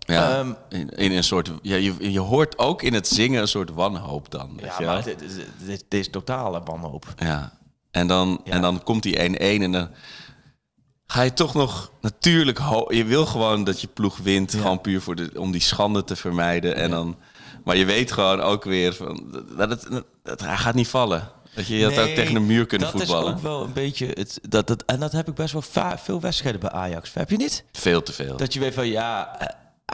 Ja, 0.06 0.38
Ehm, 0.38 0.52
in, 0.69 0.88
in 0.90 1.12
een 1.12 1.25
soort... 1.25 1.50
Ja, 1.62 1.76
je, 1.76 2.11
je 2.12 2.20
hoort 2.20 2.58
ook 2.58 2.82
in 2.82 2.94
het 2.94 3.08
zingen 3.08 3.40
een 3.40 3.49
soort 3.49 3.70
wanhoop 3.70 4.31
dan. 4.31 4.50
weet 4.56 4.64
Ja, 4.66 4.75
je 4.78 4.84
maar 4.87 5.02
dit, 5.05 5.19
dit, 5.19 5.37
dit, 5.58 5.84
dit 5.88 6.00
is 6.00 6.11
totale 6.11 6.61
wanhoop. 6.64 7.06
Ja. 7.16 7.52
En 7.90 8.06
dan, 8.06 8.40
Ja. 8.44 8.52
en 8.52 8.61
dan 8.62 8.82
komt 8.82 9.02
die 9.02 9.16
1-1 9.19 9.62
en 9.62 9.73
dan 9.73 9.88
ga 11.11 11.23
je 11.23 11.33
toch 11.33 11.55
nog 11.55 11.91
natuurlijk... 12.01 12.59
Je 12.89 13.05
wil 13.05 13.27
gewoon 13.27 13.65
dat 13.65 13.81
je 13.81 13.87
ploeg 13.87 14.19
wint, 14.19 14.55
gewoon 14.55 14.81
puur 14.81 15.01
voor 15.01 15.15
de, 15.17 15.31
om 15.35 15.53
die 15.53 15.61
schande 15.61 16.05
te 16.05 16.17
vermijden. 16.17 16.77
En 16.77 16.91
dan, 16.91 17.17
maar 17.65 17.77
je 17.77 17.85
weet 17.85 18.12
gewoon 18.12 18.41
ook 18.41 18.65
weer 18.65 18.95
van, 18.95 19.45
dat 19.57 19.71
het, 19.71 19.87
dat, 19.91 20.05
dat- 20.23 20.41
hij 20.41 20.57
gaat 20.57 20.75
niet 20.75 20.89
vallen. 20.89 21.29
Dat 21.55 21.67
je, 21.67 21.85
had 21.85 21.99
ook 21.99 22.15
tegen 22.15 22.37
een 22.37 22.47
muur 22.47 22.67
kunnen 22.67 22.93
dat 22.93 23.01
voetballen. 23.01 23.27
is 23.33 23.37
ook 23.37 23.43
wel 23.43 23.62
een 23.65 23.73
beetje 23.73 24.07
het, 24.07 24.41
dat, 24.49 24.67
dat, 24.67 24.83
en 24.87 25.01
dat 25.01 25.12
heb 25.12 25.29
ik 25.29 25.35
best 25.35 25.53
wel 25.53 25.97
veel 25.99 26.21
wedstrijden 26.21 26.61
bij 26.61 26.71
Ajax. 26.71 27.15
Heb 27.15 27.31
je 27.31 27.37
niet? 27.37 27.65
Veel 27.73 28.03
te 28.03 28.12
veel. 28.12 28.37
Dat 28.37 28.53
je 28.53 28.61
weet 28.61 28.75
van 28.75 28.87
ja, 28.87 29.39
eh, 29.39 29.47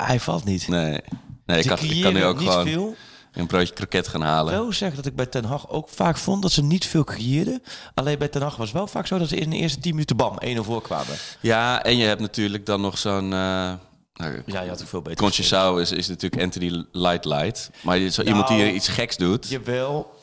hij 0.06 0.20
valt 0.20 0.44
niet. 0.44 0.68
Nee, 0.68 1.00
nee 1.46 1.58
ik, 1.58 1.66
kan, 1.66 1.78
ik 1.78 2.02
kan 2.02 2.12
nu 2.12 2.24
ook 2.24 2.38
gewoon 2.38 2.66
veel. 2.66 2.96
Een 3.36 3.46
broodje 3.46 3.72
kroket 3.74 4.08
gaan 4.08 4.22
halen. 4.22 4.52
wel 4.54 4.72
zeggen 4.72 4.96
dat 4.96 5.06
ik 5.06 5.14
bij 5.16 5.26
Ten 5.26 5.44
Hag 5.44 5.68
ook 5.70 5.88
vaak 5.88 6.16
vond 6.16 6.42
dat 6.42 6.52
ze 6.52 6.62
niet 6.62 6.86
veel 6.86 7.04
creëerden. 7.04 7.62
Alleen 7.94 8.18
bij 8.18 8.28
Ten 8.28 8.42
Hag 8.42 8.56
was 8.56 8.72
wel 8.72 8.86
vaak 8.86 9.06
zo 9.06 9.18
dat 9.18 9.28
ze 9.28 9.36
in 9.36 9.50
de 9.50 9.56
eerste 9.56 9.80
10 9.80 9.90
minuten 9.92 10.16
bam 10.16 10.38
1-0 10.44 10.60
voorkwamen. 10.60 11.16
Ja, 11.40 11.82
en 11.82 11.96
je 11.96 12.06
hebt 12.06 12.20
natuurlijk 12.20 12.66
dan 12.66 12.80
nog 12.80 12.98
zo'n... 12.98 13.32
eh 13.32 13.72
nou, 14.14 14.42
Ja, 14.46 14.60
je 14.60 14.68
had 14.68 14.82
ook 14.82 14.88
veel 14.88 15.02
beter. 15.02 15.24
Conceição 15.24 15.80
is, 15.80 15.92
is 15.92 16.08
natuurlijk 16.08 16.42
Anthony 16.42 16.84
Light 16.92 17.24
Light. 17.24 17.70
Maar 17.82 17.98
je- 17.98 18.10
zo 18.10 18.22
iemand 18.22 18.48
die 18.48 18.56
Nou, 18.58 18.70
iets 18.70 18.88
geks 18.88 19.16
doet. 19.16 19.48
Jawel, 19.48 20.14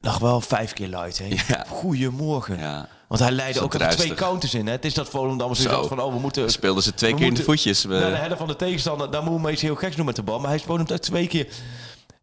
nog 0.00 0.18
wel 0.18 0.40
vijf 0.40 0.72
keer 0.72 0.88
luid. 0.88 1.18
Hè? 1.18 1.26
Ja. 1.48 1.64
Goedemorgen. 1.68 2.58
Ja. 2.58 2.88
Want 3.08 3.20
hij 3.20 3.30
leidde 3.30 3.60
ook 3.60 3.74
even 3.74 3.88
twee 3.88 4.14
counters 4.14 4.54
in. 4.54 4.66
Hè? 4.66 4.72
Het 4.72 4.84
is 4.84 4.94
dat 4.94 5.08
Volendam 5.08 5.54
zo 5.54 5.86
van, 5.86 6.00
oh, 6.00 6.12
we 6.14 6.20
moeten... 6.20 6.50
Speelden 6.50 6.82
ze 6.82 6.94
twee 6.94 7.10
we 7.12 7.18
keer 7.18 7.26
in 7.26 7.34
de 7.34 7.42
voetjes. 7.42 7.84
We- 7.84 7.98
Naar 7.98 8.10
de 8.10 8.16
helft 8.16 8.36
van 8.38 8.46
de 8.46 8.56
tegenstander, 8.56 9.10
daar 9.10 9.22
moeten 9.22 9.44
we 9.44 9.52
iets 9.52 9.62
heel 9.62 9.74
geks 9.74 9.96
doen 9.96 10.06
met 10.06 10.16
de 10.16 10.22
bal. 10.22 10.38
Maar 10.40 10.48
hij 10.48 10.58
speelt 10.58 10.88
hem 10.88 11.00
twee 11.00 11.26
keer. 11.26 11.46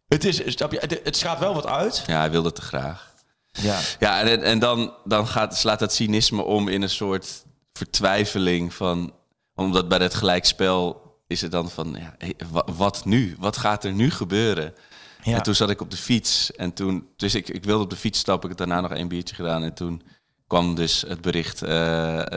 Het, 0.08 0.24
is, 0.24 0.42
snap 0.46 0.72
je, 0.72 0.78
het, 0.78 1.00
het 1.04 1.18
gaat 1.18 1.38
wel 1.38 1.54
wat 1.54 1.66
uit. 1.66 2.04
Ja, 2.06 2.18
hij 2.18 2.30
wilde 2.30 2.52
te 2.52 2.62
graag. 2.62 3.14
Ja. 3.52 3.80
Ja, 3.98 4.20
en, 4.20 4.42
en 4.42 4.58
dan, 4.58 4.94
dan 5.04 5.26
gaat, 5.26 5.56
slaat 5.56 5.78
dat 5.78 5.92
cynisme 5.92 6.42
om 6.42 6.68
in 6.68 6.82
een 6.82 6.90
soort 6.90 7.44
vertwijfeling 7.72 8.74
van... 8.74 9.14
Omdat 9.54 9.88
bij 9.88 9.98
het 9.98 10.14
gelijkspel 10.14 11.02
is 11.26 11.40
het 11.40 11.50
dan 11.50 11.70
van... 11.70 11.96
Ja, 11.98 12.16
wat 12.72 13.04
nu? 13.04 13.36
Wat 13.38 13.56
gaat 13.56 13.84
er 13.84 13.92
nu 13.92 14.10
gebeuren? 14.10 14.74
Ja. 15.22 15.36
En 15.36 15.42
toen 15.42 15.54
zat 15.54 15.70
ik 15.70 15.80
op 15.80 15.90
de 15.90 15.96
fiets. 15.96 16.52
En 16.52 16.72
toen... 16.72 17.08
Dus 17.16 17.34
ik, 17.34 17.48
ik 17.48 17.64
wilde 17.64 17.84
op 17.84 17.90
de 17.90 17.96
fiets 17.96 18.18
stappen. 18.18 18.50
Ik 18.50 18.58
heb 18.58 18.68
daarna 18.68 18.88
nog 18.88 18.98
één 18.98 19.08
biertje 19.08 19.34
gedaan. 19.34 19.62
En 19.62 19.74
toen 19.74 20.02
kwam 20.46 20.74
dus 20.74 21.04
het 21.08 21.20
bericht... 21.20 21.58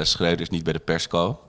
Schreuder 0.07 0.41
is 0.41 0.49
niet 0.49 0.63
bij 0.63 0.73
de 0.73 0.79
persco. 0.79 1.39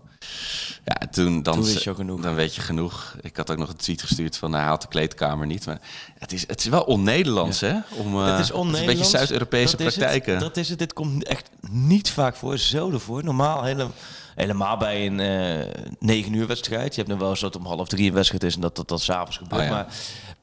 Ja, 0.85 0.95
en 0.99 1.11
toen, 1.11 1.43
dan, 1.43 1.55
Toen 1.63 1.73
je 1.73 1.95
genoeg. 1.95 2.21
dan 2.21 2.35
weet 2.35 2.55
je 2.55 2.61
genoeg. 2.61 3.17
Ik 3.21 3.37
had 3.37 3.51
ook 3.51 3.59
nog 3.59 3.69
een 3.69 3.77
tweet 3.77 4.03
gestuurd 4.03 4.37
van 4.37 4.53
hij 4.53 4.63
haalt 4.63 4.83
de 4.83 4.89
kleedkamer 4.89 5.47
niet. 5.47 5.67
Maar 5.67 5.79
het 6.19 6.33
is, 6.33 6.45
het 6.47 6.61
is 6.61 6.67
wel 6.67 6.83
on-Nederlands, 6.83 7.61
hè? 7.61 7.75
Om, 7.97 8.15
eh, 8.15 8.21
Het 8.21 8.31
is 8.33 8.37
het 8.37 8.41
is 8.41 8.49
een 8.49 8.55
on-Nederlands. 8.55 8.99
beetje 9.01 9.17
Zuid-Europese 9.17 9.77
Dat 9.77 9.87
is 9.87 9.95
het. 9.95 9.95
praktijken. 10.05 10.39
Dat 10.41 10.57
is 10.57 10.69
het. 10.69 10.79
Dit 10.79 10.93
komt 10.93 11.25
echt 11.25 11.51
niet 11.71 12.11
vaak 12.11 12.37
voor. 12.37 12.59
Zelden 12.59 13.01
voor. 13.01 13.25
Normaal 13.25 13.63
hele, 13.65 13.87
helemaal 14.35 14.77
bij 14.77 15.07
een 15.07 15.21
eh 15.21 15.83
9 15.99 16.33
uur 16.35 16.47
wedstrijd. 16.47 16.95
Je 16.95 17.01
hebt 17.01 17.13
nog 17.13 17.21
wel 17.21 17.31
eens 17.31 17.41
dat 17.41 17.57
om 17.57 17.67
half 17.67 17.89
drie 17.89 18.09
een 18.09 18.15
wedstrijd 18.15 18.43
is 18.45 18.55
en 18.55 18.61
dat 18.61 18.77
dat, 18.77 18.89
dat 18.89 19.01
s'avonds 19.03 19.37
gebeurt. 19.37 19.61
Oh 19.63 19.67
ja. 19.69 19.73
Maar 19.75 19.87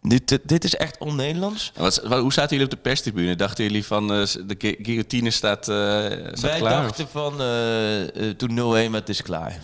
dit, 0.02 0.40
dit 0.44 0.64
is 0.64 0.76
echt 0.76 0.98
on-Nederlands. 1.00 1.72
Hoe 2.10 2.34
zaten 2.34 2.50
jullie 2.50 2.64
op 2.66 2.72
de 2.72 2.78
perstribune? 2.90 3.36
Dachten 3.36 3.64
jullie 3.64 3.86
van 3.86 4.14
eh, 4.14 4.26
de 4.46 4.56
gu- 4.58 4.78
guillotine 4.82 5.32
staat, 5.32 5.68
eh 5.68 5.76
staat 5.76 6.40
Wij 6.42 6.60
klaar? 6.60 6.82
dachten 6.82 7.08
van 7.08 7.42
eh, 7.42 8.30
eh, 8.30 8.36
toen 8.36 8.88
0-1 8.88 8.92
met 8.92 9.10
is 9.10 9.22
klaar. 9.22 9.60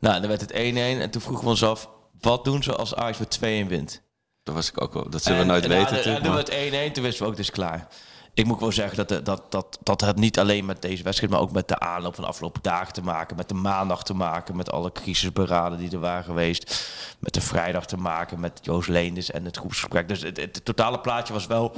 Nou, 0.00 0.20
dan 0.20 0.28
werd 0.28 0.40
het 0.40 0.52
1-1 0.52 0.54
en 0.54 1.10
toen 1.10 1.20
vroegen 1.22 1.44
we 1.44 1.50
ons 1.50 1.64
af, 1.64 1.88
wat 2.20 2.44
doen 2.44 2.62
ze 2.62 2.76
als 2.76 2.94
Ajax 2.94 3.18
met 3.18 3.38
2-1 3.38 3.40
wint? 3.68 4.02
Dat 4.42 4.54
was 4.54 4.68
ik 4.68 4.80
ook 4.82 4.92
wel. 4.94 5.10
Dat 5.10 5.22
zullen 5.22 5.38
we 5.38 5.44
En- 5.44 5.50
nooit 5.50 5.62
en, 5.64 5.68
weten. 5.70 6.04
En, 6.04 6.14
en 6.14 6.22
toen 6.22 6.32
maar- 6.32 6.44
werd 6.44 6.72
het 6.72 6.90
1-1, 6.90 6.92
toen 6.92 7.02
wisten 7.02 7.24
we 7.26 7.32
ook, 7.32 7.38
is 7.38 7.50
klaar. 7.50 7.86
Ik 8.34 8.44
moet 8.46 8.60
wel 8.60 8.72
zeggen 8.72 8.96
dat, 8.96 9.08
de- 9.08 9.22
dat, 9.22 9.50
dat, 9.50 9.78
dat 9.82 10.00
het 10.00 10.16
niet 10.16 10.38
alleen 10.38 10.64
met 10.64 10.82
deze 10.82 11.02
wedstrijd, 11.02 11.32
maar 11.32 11.40
ook 11.40 11.52
met 11.52 11.68
de 11.68 11.78
aanloop 11.78 12.14
van 12.14 12.24
de 12.24 12.30
afgelopen 12.30 12.62
dagen 12.62 12.92
te 12.92 13.02
maken, 13.02 13.36
met 13.36 13.48
de 13.48 13.54
maandag 13.54 14.02
te 14.04 14.14
maken, 14.14 14.56
met 14.56 14.70
alle 14.70 14.92
crisisberaden 14.92 15.78
die 15.78 15.90
er 15.90 15.98
waren 15.98 16.24
geweest, 16.24 16.88
met 17.18 17.34
de 17.34 17.40
vrijdag 17.40 17.86
te 17.86 17.96
maken, 17.96 18.40
met 18.40 18.58
Joost 18.62 18.88
Leenders 18.88 19.30
en 19.30 19.44
het 19.44 19.56
groepsgesprek. 19.56 20.08
Dus 20.08 20.22
het, 20.22 20.36
het, 20.36 20.54
het 20.54 20.64
totale 20.64 21.00
plaatje 21.00 21.32
was 21.32 21.46
wel, 21.46 21.72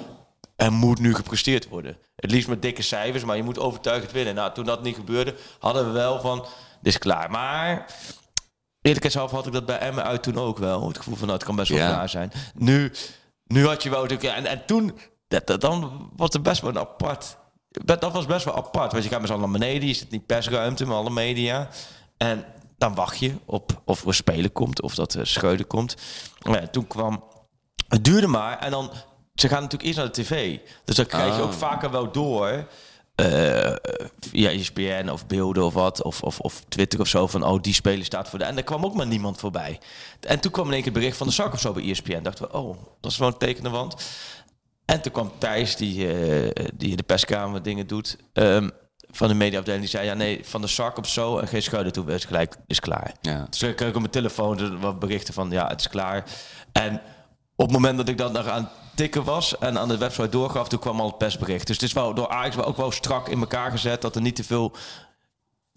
er 0.57 0.73
moet 0.73 0.99
nu 0.99 1.15
gepresteerd 1.15 1.69
worden. 1.69 1.97
Het 2.17 2.31
liefst 2.31 2.49
met 2.49 2.63
dikke 2.63 2.83
cijfers, 2.83 3.25
maar 3.25 3.37
je 3.37 3.43
moet 3.43 3.59
overtuigend 3.59 4.13
winnen. 4.13 4.35
Nou, 4.35 4.53
toen 4.53 4.65
dat 4.65 4.83
niet 4.83 4.95
gebeurde, 4.97 5.35
hadden 5.59 5.87
we 5.87 5.91
wel 5.93 6.21
van, 6.21 6.47
is 6.83 6.99
klaar. 6.99 7.31
Maar 7.31 7.87
eerlijkheidshalve 8.81 9.35
had 9.35 9.47
ik 9.47 9.53
dat 9.53 9.67
bij 9.67 9.79
Emmen 9.79 10.05
uit 10.05 10.23
toen 10.23 10.37
ook 10.39 10.59
wel. 10.59 10.89
Het 10.89 10.97
gevoel 10.97 11.15
van, 11.17 11.27
nou, 11.27 11.39
het 11.39 11.47
kan 11.47 11.57
best 11.57 11.71
wel 11.71 11.79
klaar 11.89 12.09
zijn. 12.09 12.33
Nu, 12.55 12.93
nu 13.47 13.67
had 13.67 13.83
je 13.83 13.91
wel 13.91 14.07
En, 14.07 14.47
en 14.47 14.63
toen, 14.67 14.99
dat, 15.29 15.47
dat- 15.47 15.61
dan 15.61 16.11
was 16.17 16.33
het 16.33 16.43
best 16.43 16.61
wel 16.61 16.71
een 16.71 16.79
apart... 16.79 17.39
Dat, 17.71 18.13
was 18.13 18.27
best 18.27 18.45
wel 18.45 18.57
apart. 18.57 18.93
Want 18.93 19.05
je 19.05 19.11
gaat 19.11 19.19
met 19.21 19.29
z'n 19.29 19.35
allen 19.35 19.51
naar 19.51 19.59
beneden. 19.61 19.89
Je 19.89 19.95
zit 19.95 20.11
niet 20.11 20.27
persruimte 20.27 20.87
met 20.87 20.97
alle 20.97 21.11
media. 21.11 21.69
En 22.17 22.45
dan 22.79 22.95
wacht 22.95 23.19
je 23.19 23.35
op 23.45 23.83
of 23.85 24.01
er 24.03 24.09
een 24.09 24.15
speler 24.15 24.51
komt. 24.51 24.83
Of 24.83 24.95
dat 24.95 25.15
er 25.15 25.27
Schreuder 25.27 25.67
komt. 25.67 25.97
Maar 26.43 26.61
ja, 26.61 26.67
toen 26.67 26.87
kwam... 26.87 27.25
Het 27.89 28.05
duurde 28.05 28.27
maar. 28.27 28.59
En 28.59 28.71
dan... 28.71 28.91
Ze 29.35 29.49
gaan 29.49 29.63
natuurlijk 29.63 29.83
eerst 29.85 29.99
naar 29.99 30.07
de 30.13 30.23
tv. 30.23 30.59
Dus 30.85 30.97
dan 30.97 31.07
krijg 31.07 31.35
je 31.37 31.41
Oh. 31.43 31.47
ook 31.47 31.53
vaker 31.53 31.91
wel 31.91 32.13
door... 32.13 32.67
eh, 33.21 33.77
via 34.21 34.51
ESPN 34.51 35.09
of 35.09 35.27
beelden 35.27 35.65
of 35.65 35.75
wat, 35.75 36.03
of, 36.03 36.23
of, 36.23 36.41
of 36.41 36.63
Twitter 36.69 37.01
of 37.01 37.07
zo, 37.07 37.27
van 37.27 37.45
oh, 37.45 37.63
die 37.63 37.75
speler 37.75 38.05
staat 38.05 38.29
voor 38.29 38.39
de... 38.39 38.45
En 38.45 38.57
er 38.57 38.63
kwam 38.63 38.85
ook 38.85 38.95
maar 38.95 39.07
niemand 39.07 39.39
voorbij. 39.39 39.79
En 40.21 40.41
toen 40.41 40.53
kwam 40.53 40.67
in 40.67 40.73
één 40.73 40.83
keer 40.83 40.91
het 40.91 41.01
bericht 41.01 41.17
van 41.17 41.27
de 41.27 41.33
zak 41.33 41.53
of 41.53 41.61
zo 41.61 41.73
bij 41.73 41.91
ESPN. 41.91 42.23
Dachten 42.23 42.45
we, 42.45 42.53
oh, 42.53 42.77
dat 43.01 43.11
is 43.11 43.19
wel 43.19 43.35
een 43.39 43.71
wand. 43.71 43.95
En 44.85 45.01
toen 45.01 45.13
kwam 45.13 45.33
Thijs, 45.39 45.77
die, 45.77 46.13
eh, 46.13 46.67
die 46.75 46.91
in 46.91 46.97
de 46.97 47.03
perskamer 47.03 47.63
dingen 47.63 47.87
doet, 47.87 48.17
ehm, 48.33 48.69
van 49.11 49.29
de 49.29 49.35
mediaafdeling, 49.35 49.83
die 49.83 49.91
zei, 49.91 50.07
ja 50.07 50.15
nee, 50.15 50.41
van 50.45 50.61
de 50.61 50.67
zak 50.67 50.97
op 50.97 51.07
zo 51.07 51.39
en 51.39 51.49
geen 51.49 51.63
schudden 51.63 51.93
toe, 51.93 52.13
is 52.13 52.25
gelijk, 52.25 52.57
is 52.67 52.81
klaar. 52.81 53.13
Ja. 53.21 53.47
Dus 53.51 53.63
ik 53.63 53.77
kreeg 53.77 53.89
op 53.89 53.99
mijn 53.99 54.11
telefoon 54.11 54.81
wat 54.81 54.99
berichten 54.99 55.35
van, 55.35 55.51
ja, 55.51 55.69
het 55.69 55.81
is 55.81 55.89
klaar. 55.89 56.25
En 56.73 57.01
op 57.57 57.67
het 57.67 57.75
moment 57.75 57.97
dat 57.97 58.09
ik 58.09 58.19
dan 58.19 58.33
nog 58.33 58.47
aan 58.47 58.71
tikken 59.01 59.25
was 59.25 59.59
en 59.59 59.79
aan 59.79 59.89
de 59.89 59.99
website 59.99 60.29
doorgaf, 60.29 60.69
toen 60.69 60.79
kwam 60.79 61.01
al 61.01 61.07
het 61.07 61.19
persbericht. 61.19 61.67
Dus 61.67 61.77
het 61.77 61.85
is 61.85 61.93
wel 61.93 62.15
door 62.15 62.29
Ajax 62.29 62.57
ook 62.57 62.77
wel 62.77 62.91
strak 62.91 63.29
in 63.29 63.41
elkaar 63.41 63.71
gezet, 63.71 64.03
dat 64.03 64.15
er 64.15 64.23
niet 64.23 64.37
te 64.37 64.45
veel 64.45 64.73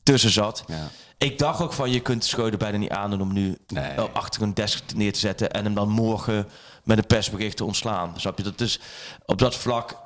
tussen 0.03 0.29
zat. 0.31 0.63
Ja. 0.67 0.89
Ik 1.17 1.37
dacht 1.37 1.61
ook 1.61 1.73
van, 1.73 1.91
je 1.91 1.99
kunt 1.99 2.25
Schreuder 2.25 2.59
bijna 2.59 2.77
niet 2.77 2.89
aandoen 2.89 3.21
om 3.21 3.33
nu 3.33 3.57
Nee. 3.67 3.83
eh, 3.91 4.03
achter 4.13 4.41
een 4.41 4.53
desk 4.53 4.83
neer 4.95 5.13
te 5.13 5.19
zetten 5.19 5.51
en 5.51 5.63
hem 5.63 5.73
dan 5.73 5.89
morgen 5.89 6.47
met 6.83 6.97
een 6.97 7.07
persbericht 7.07 7.57
te 7.57 7.63
ontslaan. 7.63 8.13
Snap 8.15 8.37
je? 8.37 8.43
Dat 8.43 8.61
is 8.61 8.79
op 9.25 9.37
dat 9.37 9.55
vlak 9.55 9.97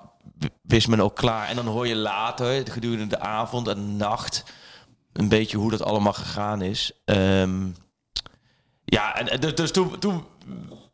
wist 0.62 0.88
men 0.88 1.02
ook 1.02 1.16
klaar. 1.16 1.48
En 1.48 1.56
dan 1.56 1.68
hoor 1.68 1.88
je 1.88 1.96
later, 1.96 2.72
gedurende 2.72 3.08
de 3.08 3.20
avond 3.20 3.68
en 3.68 3.96
nacht, 3.98 4.44
een 5.14 5.30
beetje 5.30 5.58
hoe 5.58 5.72
dat 5.72 5.82
allemaal 5.82 6.14
gegaan 6.14 6.62
is. 6.62 6.92
Ehm, 7.06 7.66
ja, 8.86 9.16
en, 9.16 9.30
en 9.30 9.40
dus, 9.40 9.56
dus 9.56 9.72
toen, 9.72 10.00
toen, 10.00 10.24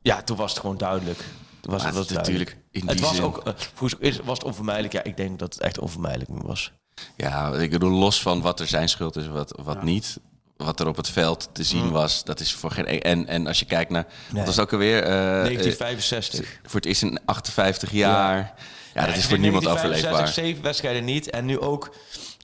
ja, 0.01 0.21
toen 0.21 0.37
was 0.37 0.51
het 0.51 0.59
gewoon 0.59 0.77
duidelijk. 0.77 1.23
Was 1.69 1.83
het, 1.83 1.95
het 1.95 2.05
was 2.07 2.17
natuurlijk 2.17 2.57
in 2.71 2.87
Het 2.87 2.97
die 2.97 3.05
was 3.05 3.15
zin- 3.15 3.23
ook, 3.23 3.37
eh, 3.47 3.53
vroeger 3.73 3.97
is- 4.01 4.19
was 4.23 4.37
het 4.37 4.47
onvermijdelijk. 4.47 4.93
Ja, 4.93 5.03
ik 5.03 5.17
denk 5.17 5.39
dat 5.39 5.53
het 5.53 5.63
echt 5.63 5.79
onvermijdelijk 5.79 6.29
was. 6.43 6.71
Ja, 7.17 7.53
ik 7.53 7.69
bedoel, 7.71 7.91
los 7.99 8.21
van 8.21 8.41
wat 8.41 8.59
er 8.59 8.67
zijn 8.67 8.89
schuld 8.89 9.15
is, 9.15 9.27
wat, 9.27 9.59
wat 9.63 9.83
niet. 9.83 10.17
Wat 10.57 10.79
er 10.79 10.87
op 10.87 10.95
het 10.95 11.09
veld 11.09 11.49
te 11.53 11.63
zien 11.63 11.91
was, 11.91 12.23
dat 12.23 12.39
is 12.39 12.53
voor 12.53 12.71
geen... 12.71 12.85
En, 13.01 13.27
en 13.27 13.47
als 13.47 13.59
je 13.59 13.65
kijkt 13.65 13.91
naar... 13.91 14.05
Wat 14.31 14.45
was 14.45 14.59
ook 14.59 14.71
alweer? 14.73 15.03
eh, 15.03 15.09
eh, 15.09 15.43
1965. 15.43 16.59
voor 16.63 16.75
het 16.75 16.85
eerst 16.85 17.01
in 17.01 17.19
58 17.25 17.91
jaar. 17.91 18.53
Ja, 18.93 19.05
dat 19.05 19.15
is 19.15 19.25
voor 19.25 19.39
niemand 19.39 19.67
overleefbaar. 19.67 20.27
Zeven 20.27 20.63
wedstrijden 20.63 21.05
niet. 21.05 21.29
En 21.29 21.45
nu 21.45 21.59
ook 21.59 21.95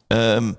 ehm, 0.07 0.53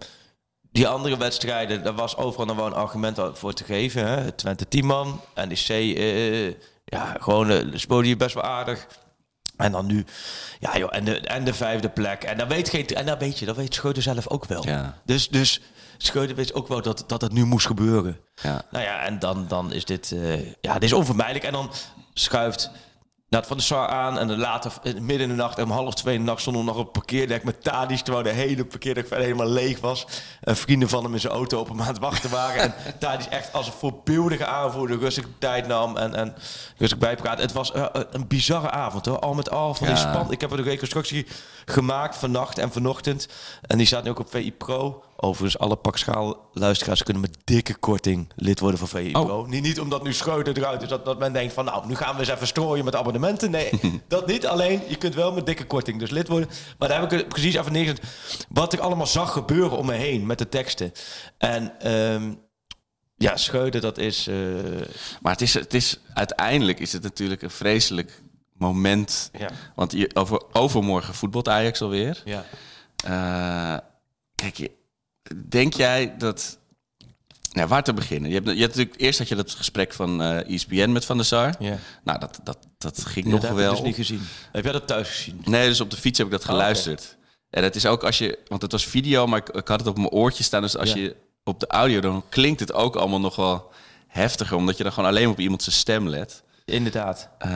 die 0.72 0.88
andere 0.88 1.16
wedstrijden. 1.16 1.82
Daar 1.84 1.94
was 1.94 2.16
overal 2.16 2.46
nog 2.46 2.56
wel 2.56 2.66
een 2.66 2.72
argument 2.72 3.18
voor 3.32 3.52
te 3.52 3.64
geven. 3.64 4.06
Hè? 4.06 4.32
Twente 4.32 4.68
10 4.68 4.84
man. 4.86 5.20
NEC, 5.34 5.68
eh 5.68 6.54
ja, 6.90 7.16
gewoon 7.20 7.50
uh, 7.50 7.59
speelde 7.75 8.09
je 8.09 8.16
best 8.16 8.35
wel 8.35 8.44
aardig. 8.44 8.87
En 9.56 9.73
dan 9.73 9.87
nu, 9.87 10.04
ja 10.59 10.78
joh, 10.78 10.94
en 10.94 11.04
de, 11.04 11.20
en 11.20 11.44
de 11.44 11.54
vijfde 11.54 11.88
plek. 11.88 12.23
En 12.23 12.37
dan 12.37 12.49
weet, 12.49 12.68
geen, 12.68 12.87
en 12.87 13.06
dan 13.06 13.18
weet 13.18 13.38
je, 13.38 13.47
dat 13.47 13.56
weet 13.56 13.75
Schreuder 13.75 14.02
zelf 14.02 14.28
ook 14.28 14.44
wel. 14.44 14.66
Ja. 14.66 15.00
Dus, 15.04 15.28
dus 15.28 15.61
Schreuder 15.99 16.37
weet 16.37 16.54
ook 16.54 16.68
wel 16.68 16.82
dat, 16.82 17.04
dat 17.06 17.20
het 17.20 17.32
nu 17.32 17.44
moest 17.44 17.66
gebeuren. 17.66 18.20
Ja. 18.42 18.62
Nou 18.70 18.85
ja, 18.85 19.00
en 19.04 19.18
dan, 19.18 19.49
dan 19.49 19.73
is 19.73 19.85
dit, 19.85 20.12
eh, 20.12 20.44
ja, 20.61 20.75
dit 20.75 20.82
is 20.82 20.92
onvermijdelijk. 20.92 21.44
En 21.44 21.52
dan 21.52 21.70
schuift 22.14 22.70
Naat 23.30 23.46
van 23.46 23.56
de 23.56 23.62
Sar 23.62 23.88
aan. 23.88 24.18
En 24.18 24.28
dan 24.28 24.38
later, 24.38 24.72
eh, 24.82 24.94
midden 24.94 25.20
in 25.20 25.28
de 25.28 25.34
nacht, 25.34 25.62
om 25.62 25.70
half 25.70 25.94
twee 25.94 26.14
in 26.14 26.20
de 26.20 26.26
nacht, 26.26 26.40
stonden 26.40 26.62
we 26.62 26.68
nog 26.68 26.78
op 26.78 26.82
het 26.84 26.92
parkeerdek 26.92 27.44
met 27.44 27.62
Tadis. 27.62 28.02
Terwijl 28.02 28.25
de 28.25 28.30
hele 28.30 28.64
parkeerdek 28.64 29.06
verder 29.06 29.25
helemaal 29.25 29.49
leeg 29.49 29.80
was. 29.80 30.06
En 30.40 30.56
vrienden 30.56 30.88
van 30.88 31.04
hem 31.04 31.14
in 31.14 31.20
zijn 31.20 31.32
auto 31.32 31.60
op 31.60 31.68
hem 31.68 31.80
aan 31.80 31.87
het 31.87 31.99
wachten 31.99 32.30
waren. 32.30 32.62
en 32.62 32.75
Tadis 32.99 33.28
echt 33.28 33.52
als 33.52 33.66
een 33.66 33.72
voorbeeldige 33.72 34.46
aanvoerder 34.46 34.99
rustig 34.99 35.26
tijd 35.38 35.66
nam. 35.66 35.96
En, 35.96 36.14
en 36.14 36.34
rustig 36.76 36.99
bijpraat. 36.99 37.38
Het 37.38 37.52
was 37.52 37.72
eh, 37.72 37.87
een 37.92 38.26
bizarre 38.26 38.70
avond 38.70 39.06
hoor. 39.06 39.18
Al 39.18 39.34
met 39.34 39.50
al 39.50 39.75
van 39.75 39.87
die 39.87 39.96
span. 39.96 40.32
Ik 40.32 40.40
heb 40.40 40.50
een 40.50 40.62
reconstructie 40.62 41.26
gemaakt 41.64 42.16
vannacht 42.16 42.58
en 42.58 42.72
vanochtend. 42.72 43.28
En 43.62 43.78
die 43.78 43.87
staat 43.87 44.04
nu 44.04 44.10
ook 44.10 44.18
op 44.18 44.30
VI 44.30 44.52
Pro. 44.52 45.02
Overigens, 45.22 45.58
alle 45.62 45.76
pakschaal 45.76 46.48
luisteraars 46.52 47.02
kunnen 47.02 47.22
met 47.22 47.36
dikke 47.44 47.74
korting 47.74 48.32
lid 48.36 48.60
worden 48.60 48.78
van 48.78 48.88
VI 48.88 49.14
Oh. 49.14 49.48
Niet, 49.48 49.62
niet 49.62 49.80
omdat 49.80 50.02
nu 50.02 50.12
Schreuder 50.12 50.56
eruit 50.58 50.82
is, 50.82 50.88
dat, 50.88 51.04
dat 51.04 51.18
men 51.18 51.32
denkt 51.32 51.52
van 51.52 51.64
nou, 51.64 51.86
nu 51.86 51.94
gaan 51.94 52.14
we 52.14 52.20
eens 52.20 52.28
even 52.28 52.46
strooien 52.46 52.84
met 52.84 52.94
abonnementen. 52.96 53.50
Nee, 53.50 53.70
dat 54.08 54.26
niet. 54.26 54.46
Alleen, 54.46 54.80
je 54.88 54.96
kunt 54.96 55.14
wel 55.14 55.32
met 55.32 55.46
dikke 55.46 55.66
korting 55.66 55.98
dus 55.98 56.10
lid 56.10 56.28
worden. 56.28 56.48
Maar 56.78 56.88
daar 56.88 57.00
heb 57.00 57.12
ik 57.12 57.28
precies 57.28 57.54
even 57.54 57.72
neergezet 57.72 58.02
wat 58.48 58.72
ik 58.72 58.78
allemaal 58.80 59.06
zag 59.06 59.32
gebeuren 59.32 59.78
om 59.78 59.86
me 59.86 59.92
heen 59.94 60.26
met 60.26 60.38
de 60.38 60.48
teksten. 60.48 60.92
En 61.38 61.80
ehm, 61.80 62.34
ja, 63.16 63.36
Schreuder, 63.36 63.80
dat 63.80 63.98
is... 63.98 64.26
eh, 64.26 64.36
Maar 65.22 65.32
het 65.32 65.40
is, 65.40 65.54
het 65.54 65.74
is, 65.74 66.00
uiteindelijk 66.14 66.78
is 66.80 66.92
het 66.92 67.02
natuurlijk 67.02 67.42
een 67.42 67.50
vreselijk 67.50 68.22
moment. 68.52 69.30
Ja. 69.38 69.50
Want 69.74 69.92
je, 69.92 70.10
over, 70.14 70.42
overmorgen 70.52 71.14
voetbalt 71.14 71.48
Ajax 71.48 71.80
alweer. 71.82 72.22
ja. 72.24 72.44
Eh, 73.04 73.78
kijk, 74.34 74.56
je- 74.56 74.78
denk 75.49 75.75
jij 75.75 76.14
dat... 76.18 76.58
Nou, 77.52 77.68
waar 77.68 77.82
te 77.82 77.94
beginnen? 77.94 78.28
Je 78.30 78.34
hebt, 78.37 78.46
je 78.46 78.60
hebt 78.60 78.76
natuurlijk 78.76 79.00
eerst 79.00 79.18
had 79.18 79.28
je 79.28 79.34
dat 79.34 79.50
gesprek 79.50 79.92
van 79.92 80.22
eh 80.22 80.54
ESPN 80.54 80.90
met 80.92 81.04
Van 81.04 81.16
der 81.16 81.26
Sar. 81.26 81.54
Ja. 81.58 81.78
Nou, 82.04 82.18
dat, 82.20 82.40
dat, 82.42 82.58
dat 82.78 83.04
ging 83.06 83.25
Dat 83.25 83.34
nog 83.34 83.42
heb 83.42 83.50
ik 83.50 83.56
wel. 83.56 83.70
dus 83.70 83.80
niet 83.82 83.94
gezien. 83.94 84.20
Heb 84.52 84.64
jij 84.64 84.72
dat 84.72 84.87
thuis 84.87 85.08
gezien? 85.08 85.40
Nee, 85.44 85.68
dus 85.68 85.80
op 85.80 85.90
de 85.90 85.96
fiets 85.96 86.18
heb 86.18 86.26
ik 86.26 86.32
dat 86.32 86.42
oké. 86.42 86.50
geluisterd. 86.50 87.16
En 87.50 87.62
het 87.62 87.76
is 87.76 87.87
ook 87.87 88.04
als 88.04 88.18
je, 88.18 88.38
want 88.49 88.62
het 88.62 88.72
was 88.72 88.87
video, 88.87 89.26
maar 89.26 89.38
ik, 89.38 89.49
ik 89.49 89.68
had 89.68 89.78
het 89.80 89.88
op 89.88 89.96
mijn 89.96 90.08
oortje 90.10 90.42
staan. 90.44 90.62
Dus 90.62 90.76
als 90.76 90.92
Ja. 90.92 90.96
je 91.00 91.16
op 91.44 91.60
de 91.60 91.66
audio, 91.66 92.00
dan 92.00 92.25
klinkt 92.28 92.60
het 92.60 92.72
ook 92.72 92.96
allemaal 92.96 93.20
nog 93.20 93.37
wel 93.37 93.70
heftiger, 94.06 94.56
omdat 94.56 94.76
je 94.76 94.82
dan 94.82 94.92
gewoon 94.92 95.08
alleen 95.08 95.28
op 95.28 95.38
iemand 95.38 95.62
zijn 95.62 95.76
stem 95.76 96.08
let. 96.08 96.42
Inderdaad. 96.70 97.28
Eh, 97.38 97.50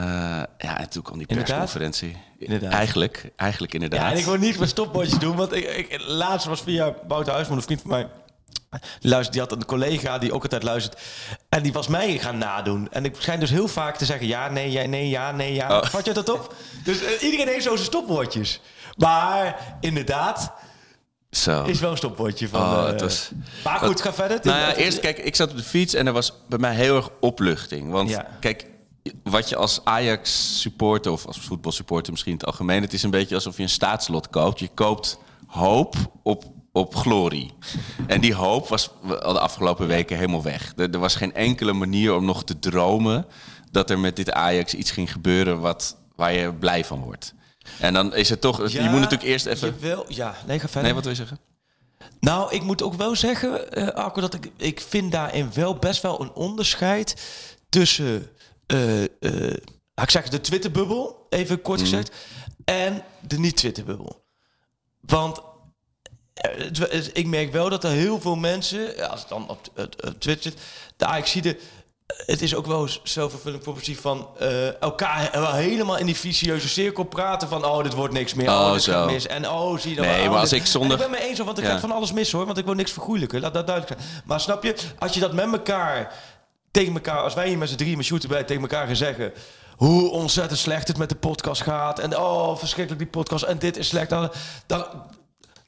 ja, 0.57 0.79
en 0.79 0.89
toen 0.89 1.03
kwam 1.03 1.17
die 1.17 1.27
persconferentie. 1.27 2.17
Inderdaad. 2.39 2.71
Eigenlijk, 2.71 3.31
eigenlijk 3.35 3.73
inderdaad. 3.73 3.99
Ja, 4.01 4.11
en 4.11 4.17
ik 4.17 4.25
wil 4.25 4.35
niet 4.37 4.57
mijn 4.57 4.69
stopwatches 4.69 5.19
doen, 5.19 5.35
want 5.35 5.53
ik, 5.53 5.63
ik, 5.65 6.01
laatst 6.07 6.47
was 6.47 6.61
via 6.61 6.93
Bout 7.07 7.27
Huisman, 7.27 7.57
een 7.57 7.63
vriend 7.63 7.81
van 7.81 7.89
mij. 7.89 8.07
Die, 8.99 9.09
luistert, 9.09 9.31
die 9.31 9.41
had 9.41 9.51
een 9.51 9.65
collega 9.65 10.17
die 10.17 10.33
ook 10.33 10.43
altijd 10.43 10.63
luistert. 10.63 11.01
En 11.49 11.63
die 11.63 11.73
was 11.73 11.87
mij 11.87 12.17
gaan 12.17 12.37
nadoen. 12.37 12.87
En 12.91 13.05
ik 13.05 13.15
schijn 13.19 13.39
dus 13.39 13.49
heel 13.49 13.67
vaak 13.67 13.97
te 13.97 14.05
zeggen 14.05 14.27
ja, 14.27 14.49
nee, 14.49 14.71
ja, 14.71 14.85
nee, 14.85 15.09
ja, 15.09 15.31
nee, 15.31 15.53
ja. 15.53 15.77
Oh. 15.79 15.83
Vat 15.85 16.05
je 16.05 16.13
dat 16.13 16.29
op? 16.29 16.53
Dus 16.83 17.03
eh, 17.03 17.23
iedereen 17.23 17.47
heeft 17.47 17.63
zo 17.63 17.73
zijn 17.73 17.85
stopwoordjes. 17.85 18.61
Maar 18.97 19.55
inderdaad, 19.79 20.51
Zo. 21.31 21.63
is 21.63 21.79
wel 21.79 21.91
een 21.91 21.97
stopwoordje 21.97 22.47
van... 22.49 22.61
Oh, 22.61 22.79
eh, 22.79 22.85
het 22.85 23.01
was- 23.01 23.29
maar 23.63 23.79
goed, 23.79 24.01
ga 24.01 24.13
verder. 24.13 24.39
Nou 24.43 24.59
ja, 24.59 24.75
eerst 24.75 24.99
kijk, 24.99 25.17
ik 25.17 25.35
zat 25.35 25.51
op 25.51 25.57
de 25.57 25.63
fiets 25.63 25.93
en 25.93 26.07
er 26.07 26.13
was 26.13 26.33
bij 26.49 26.59
mij 26.59 26.73
heel 26.75 26.95
erg 26.95 27.09
opluchting. 27.19 27.91
Want 27.91 28.09
Ja. 28.09 28.27
kijk, 28.39 28.65
wat 29.23 29.49
je 29.49 29.55
als 29.55 29.81
Ajax 29.83 30.59
supporter 30.61 31.11
of 31.11 31.25
als 31.25 31.39
voetbalsupporter 31.39 32.11
misschien 32.11 32.31
in 32.31 32.37
het 32.37 32.47
algemeen, 32.47 32.81
het 32.81 32.93
is 32.93 33.03
een 33.03 33.09
beetje 33.09 33.35
alsof 33.35 33.57
je 33.57 33.63
een 33.63 33.69
staatslot 33.69 34.29
koopt. 34.29 34.59
Je 34.59 34.69
koopt 34.73 35.17
hoop 35.47 35.95
op, 36.23 36.43
op 36.71 36.95
glorie. 36.95 37.53
En 38.07 38.21
die 38.21 38.33
hoop 38.33 38.67
was 38.67 38.89
al 39.21 39.33
de 39.33 39.39
afgelopen 39.39 39.87
weken 39.87 40.17
helemaal 40.17 40.43
weg. 40.43 40.73
Er, 40.75 40.91
er 40.91 40.99
was 40.99 41.15
geen 41.15 41.33
enkele 41.33 41.73
manier 41.73 42.15
om 42.15 42.25
nog 42.25 42.43
te 42.43 42.59
dromen 42.59 43.25
dat 43.71 43.89
er 43.89 43.99
met 43.99 44.15
dit 44.15 44.31
Ajax 44.31 44.73
iets 44.73 44.91
ging 44.91 45.11
gebeuren 45.11 45.59
wat, 45.59 45.97
waar 46.15 46.33
je 46.33 46.53
blij 46.53 46.85
van 46.85 46.99
wordt. 46.99 47.33
En 47.79 47.93
dan 47.93 48.15
is 48.15 48.29
het 48.29 48.41
toch, 48.41 48.71
je 48.71 48.81
moet 48.81 48.91
natuurlijk 48.91 49.23
eerst 49.23 49.45
even. 49.45 49.75
Jawel, 49.79 50.05
ja, 50.07 50.35
nee, 50.47 50.59
ga 50.59 50.65
verder. 50.65 50.83
Nee, 50.83 50.93
wat 50.93 51.03
wil 51.03 51.11
je 51.11 51.17
zeggen? 51.17 51.39
Nou, 52.19 52.53
ik 52.53 52.61
moet 52.61 52.83
ook 52.83 52.93
wel 52.93 53.15
zeggen, 53.15 53.71
eh 53.71 53.87
Arco, 53.87 54.21
dat 54.21 54.33
ik, 54.33 54.51
ik 54.57 54.81
vind 54.87 55.11
daarin 55.11 55.49
wel 55.53 55.75
best 55.75 56.01
wel 56.01 56.21
een 56.21 56.31
onderscheid 56.31 57.15
tussen, 57.69 58.29
eh 58.67 59.03
eh, 59.03 59.57
ik 60.01 60.09
zeggen, 60.09 60.31
de 60.31 60.41
Twitterbubbel, 60.41 61.25
even 61.29 61.61
kort 61.61 61.79
gezegd, 61.79 62.11
en 62.65 63.03
de 63.27 63.37
niet-Twitterbubbel. 63.39 64.23
Want 65.01 65.41
eh, 66.33 67.05
ik 67.13 67.25
merk 67.27 67.51
wel 67.51 67.69
dat 67.69 67.83
er 67.83 67.89
heel 67.91 68.21
veel 68.21 68.35
mensen, 68.35 69.09
als 69.09 69.19
het 69.19 69.29
dan 69.29 69.49
op, 69.49 69.59
Twitter 70.19 70.51
zit, 70.51 70.57
de 70.97 71.05
Ajaxide, 71.05 71.57
het 72.25 72.41
is 72.41 72.55
ook 72.55 72.65
wel 72.65 72.87
zelfvervullend 73.03 73.63
prophecy 73.63 73.95
van 73.95 74.27
elkaar 74.79 75.29
wel 75.31 75.53
helemaal 75.53 75.97
in 75.97 76.05
die 76.05 76.15
vicieuze 76.15 76.69
cirkel 76.69 77.03
praten 77.03 77.47
van 77.47 77.65
oh, 77.65 77.83
dit 77.83 77.93
wordt 77.93 78.13
niks 78.13 78.33
meer, 78.33 78.49
oh, 78.49 78.59
Oh, 78.67 78.73
dit 78.73 78.83
zo. 78.83 78.91
gaat 78.91 79.05
mis. 79.11 79.27
En 79.27 79.49
oh, 79.49 79.77
zie 79.79 79.89
je 79.89 79.95
dan 79.95 80.05
Nee, 80.05 80.23
oh, 80.23 80.29
maar 80.29 80.39
als 80.39 80.49
dit- 80.49 80.67
ik 80.75 80.81
En 80.81 80.91
ik 80.91 80.97
ben 80.97 81.09
me 81.09 81.21
eens 81.27 81.37
hoor, 81.37 81.45
want 81.45 81.57
ik 81.57 81.63
Ja. 81.63 81.69
heb 81.71 81.79
van 81.79 81.91
alles 81.91 82.11
mis 82.11 82.31
hoor, 82.31 82.45
want 82.45 82.57
ik 82.57 82.65
wil 82.65 82.73
niks 82.73 82.91
vergoeilijken. 82.91 83.41
Laat 83.41 83.53
dat 83.53 83.67
duidelijk 83.67 84.01
zijn. 84.01 84.21
Maar 84.25 84.39
snap 84.39 84.63
je, 84.63 84.75
als 84.99 85.13
je 85.13 85.19
dat 85.19 85.33
met 85.33 85.51
elkaar, 85.51 86.13
tegen 86.75 86.93
elkaar, 86.93 87.21
als 87.21 87.33
wij 87.33 87.47
hier 87.47 87.57
met 87.57 87.69
z'n 87.69 87.75
drieën 87.75 87.97
met 87.97 88.05
shooter 88.05 88.29
bij 88.29 88.43
tegen 88.43 88.61
elkaar 88.61 88.85
gaan 88.85 88.95
zeggen 88.95 89.33
hoe 89.75 90.09
ontzettend 90.09 90.59
slecht 90.59 90.87
het 90.87 90.97
met 90.97 91.09
de 91.09 91.15
podcast 91.15 91.61
gaat 91.61 91.99
en 91.99 92.17
oh, 92.17 92.57
verschrikkelijk 92.57 93.03
die 93.03 93.21
podcast 93.21 93.43
en 93.43 93.59
dit 93.59 93.77
is 93.77 93.87
slecht, 93.87 94.09
dan, 94.09 94.31
dan, 94.65 94.85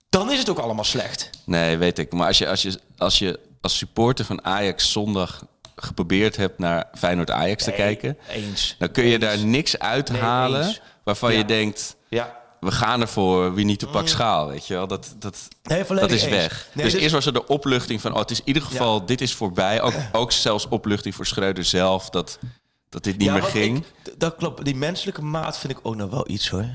dan 0.09 0.31
is 0.31 0.39
het 0.39 0.49
ook 0.49 0.57
allemaal 0.59 0.83
slecht. 0.83 1.29
Nee, 1.45 1.77
weet 1.77 1.99
ik. 1.99 2.11
Maar 2.13 2.27
als 2.27 2.37
je 2.37 2.47
als, 2.47 2.61
je, 2.61 2.79
als, 2.97 3.19
je 3.19 3.39
als 3.61 3.77
supporter 3.77 4.25
van 4.25 4.45
Ajax 4.45 4.91
zondag 4.91 5.45
geprobeerd 5.75 6.35
hebt 6.35 6.59
naar 6.59 6.89
Feyenoord-Ajax 6.93 7.63
te 7.63 7.71
kijken... 7.71 8.17
Eens. 8.29 8.75
dan 8.79 8.91
kun 8.91 9.05
je 9.05 9.11
Eens. 9.11 9.21
daar 9.21 9.37
niks 9.45 9.79
uithalen 9.79 10.65
eens. 10.65 10.81
waarvan 11.03 11.31
Ja. 11.31 11.37
je 11.37 11.45
denkt... 11.45 11.95
We 12.59 12.71
gaan 12.71 13.01
ervoor, 13.01 13.53
wie 13.53 13.65
niet 13.65 13.79
te 13.79 13.87
pak 13.87 14.07
schaal, 14.07 14.47
weet 14.47 14.67
je 14.67 14.73
wel. 14.73 14.87
Dat, 14.87 15.15
dat, 15.19 15.47
Nee, 15.63 15.83
dat 15.87 16.11
is 16.11 16.27
weg. 16.27 16.67
Nee, 16.73 16.83
dus 16.83 16.93
dit- 16.93 17.01
eerst 17.01 17.13
was 17.13 17.25
er 17.25 17.33
de 17.33 17.47
opluchting 17.47 18.01
van... 18.01 18.13
oh, 18.13 18.19
het 18.19 18.31
is 18.31 18.39
in 18.39 18.47
ieder 18.47 18.61
geval, 18.63 19.05
dit 19.05 19.21
is 19.21 19.33
voorbij. 19.33 19.81
Ook, 19.81 19.93
ook 20.11 20.31
zelfs 20.31 20.67
opluchting 20.67 21.15
voor 21.15 21.25
Schreuder 21.25 21.63
zelf... 21.63 22.09
dat, 22.09 22.39
dat 22.89 23.03
dit 23.03 23.17
niet 23.17 23.31
meer 23.31 23.43
ging. 23.43 23.77
ik- 24.03 24.19
dat 24.19 24.35
klopt. 24.35 24.65
Die 24.65 24.75
menselijke 24.75 25.21
maat 25.21 25.57
vind 25.57 25.73
ik 25.73 25.79
ook 25.83 25.95
nog 25.95 26.09
wel 26.09 26.29
iets 26.29 26.49
hoor. 26.49 26.65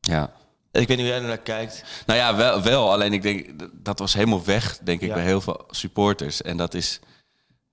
Ja. 0.00 0.32
Ik 0.72 0.88
weet 0.88 0.96
niet 0.96 0.98
hoe 0.98 1.06
jij 1.06 1.16
er 1.16 1.22
naar 1.28 1.38
kijkt. 1.38 1.84
Nou 2.06 2.18
ja, 2.18 2.36
wel, 2.36 2.62
wel. 2.62 2.92
Alleen 2.92 3.12
ik 3.12 3.22
denk, 3.22 3.48
dat 3.72 3.98
was 3.98 4.14
helemaal 4.14 4.44
weg, 4.44 4.78
denk 4.78 5.00
ik, 5.00 5.08
Ja. 5.08 5.14
bij 5.14 5.24
heel 5.24 5.40
veel 5.40 5.64
supporters. 5.70 6.42
En 6.42 6.56
dat 6.56 6.74
is, 6.74 7.00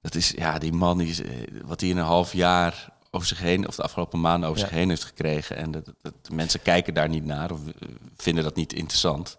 dat 0.01 0.15
is 0.15 0.33
ja, 0.35 0.57
die 0.57 0.71
man, 0.73 0.97
die 0.97 1.07
is, 1.09 1.21
eh, 1.21 1.29
wat 1.65 1.79
hij 1.79 1.89
in 1.89 1.97
een 1.97 2.03
half 2.05 2.33
jaar 2.33 2.89
over 3.11 3.27
zich 3.27 3.39
heen, 3.39 3.67
of 3.67 3.75
de 3.75 3.81
afgelopen 3.83 4.19
maanden 4.21 4.49
over 4.49 4.61
Ja. 4.61 4.67
zich 4.67 4.77
heen 4.77 4.89
heeft 4.89 5.03
gekregen. 5.03 5.55
En 5.55 5.71
dat, 5.71 5.85
dat, 5.85 5.95
dat- 6.01 6.31
mensen 6.33 6.61
kijken 6.61 6.93
daar 6.93 7.09
niet 7.09 7.25
naar 7.25 7.51
of 7.51 7.59
eh, 7.67 7.87
vinden 8.17 8.43
dat 8.43 8.55
niet 8.55 8.73
interessant. 8.73 9.35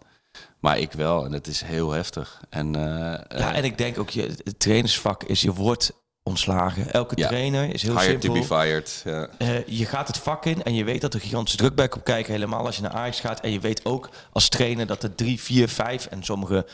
Maar 0.59 0.79
ik 0.79 0.91
wel, 0.91 1.25
en 1.25 1.31
dat 1.31 1.47
is 1.47 1.61
heel 1.61 1.91
heftig. 1.91 2.41
En, 2.49 2.75
eh, 2.75 2.81
Ja, 2.81 3.27
eh, 3.27 3.57
en 3.57 3.63
ik 3.63 3.77
denk 3.77 3.97
ook, 3.99 4.09
je, 4.09 4.21
het 4.43 4.59
trainersvak 4.59 5.23
is, 5.23 5.41
je 5.41 5.53
wordt 5.53 5.91
ontslagen. 6.23 6.93
Elke 6.93 7.17
Ja. 7.17 7.27
trainer 7.27 7.73
is 7.73 7.81
heel 7.81 7.99
hired 7.99 8.21
simpel. 8.21 8.41
to 8.41 8.47
be 8.47 8.61
fired. 8.61 9.01
Ja. 9.05 9.29
Je 9.65 9.85
gaat 9.85 10.07
het 10.07 10.17
vak 10.17 10.45
in 10.45 10.63
en 10.63 10.73
je 10.73 10.83
weet 10.83 11.01
dat 11.01 11.13
er 11.13 11.19
gigantische 11.19 11.57
druk 11.57 11.75
bij 11.75 11.87
komt 11.87 12.03
kijken. 12.03 12.31
Helemaal 12.33 12.65
als 12.65 12.75
je 12.75 12.81
naar 12.81 12.91
Ajax 12.91 13.19
gaat. 13.19 13.39
En 13.39 13.51
je 13.51 13.59
weet 13.59 13.85
ook 13.85 14.09
als 14.31 14.49
trainer 14.49 14.85
dat 14.87 15.03
er 15.03 15.15
drie, 15.15 15.41
vier, 15.41 15.69
vijf 15.69 16.05
en 16.05 16.23
sommige... 16.23 16.65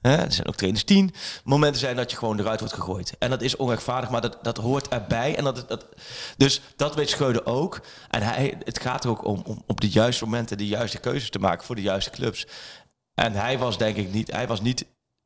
Hè, 0.00 0.16
er 0.16 0.32
zijn 0.32 0.46
ook 0.46 0.56
trainers 0.56 0.84
tien. 0.84 1.14
Momenten 1.44 1.80
zijn 1.80 1.96
dat 1.96 2.10
je 2.10 2.16
gewoon 2.16 2.38
eruit 2.40 2.60
wordt 2.60 2.74
gegooid. 2.74 3.12
En 3.18 3.30
dat 3.30 3.42
is 3.42 3.56
onrechtvaardig, 3.56 4.10
maar 4.10 4.20
dat, 4.20 4.38
dat 4.42 4.56
hoort 4.56 4.88
erbij. 4.88 5.36
En 5.36 5.44
dat, 5.44 5.64
dat, 5.68 5.86
dus 6.36 6.60
dat 6.76 6.94
weet 6.94 7.10
Schreuder 7.10 7.46
ook. 7.46 7.80
En 8.10 8.22
hij, 8.22 8.58
het 8.64 8.80
gaat 8.80 9.04
er 9.04 9.10
ook 9.10 9.24
om, 9.24 9.42
om 9.46 9.62
op 9.66 9.80
de 9.80 9.88
juiste 9.88 10.24
momenten 10.24 10.58
de 10.58 10.66
juiste 10.66 10.98
keuzes 10.98 11.30
te 11.30 11.38
maken 11.38 11.66
voor 11.66 11.76
de 11.76 11.82
juiste 11.82 12.10
clubs. 12.10 12.46
En 13.14 13.32
hij 13.32 13.58
was 13.58 13.78
denk 13.78 13.96
ik 13.96 14.12
niet... 14.12 14.32
Hij 14.32 14.46
was 14.46 14.60
niet 14.60 14.84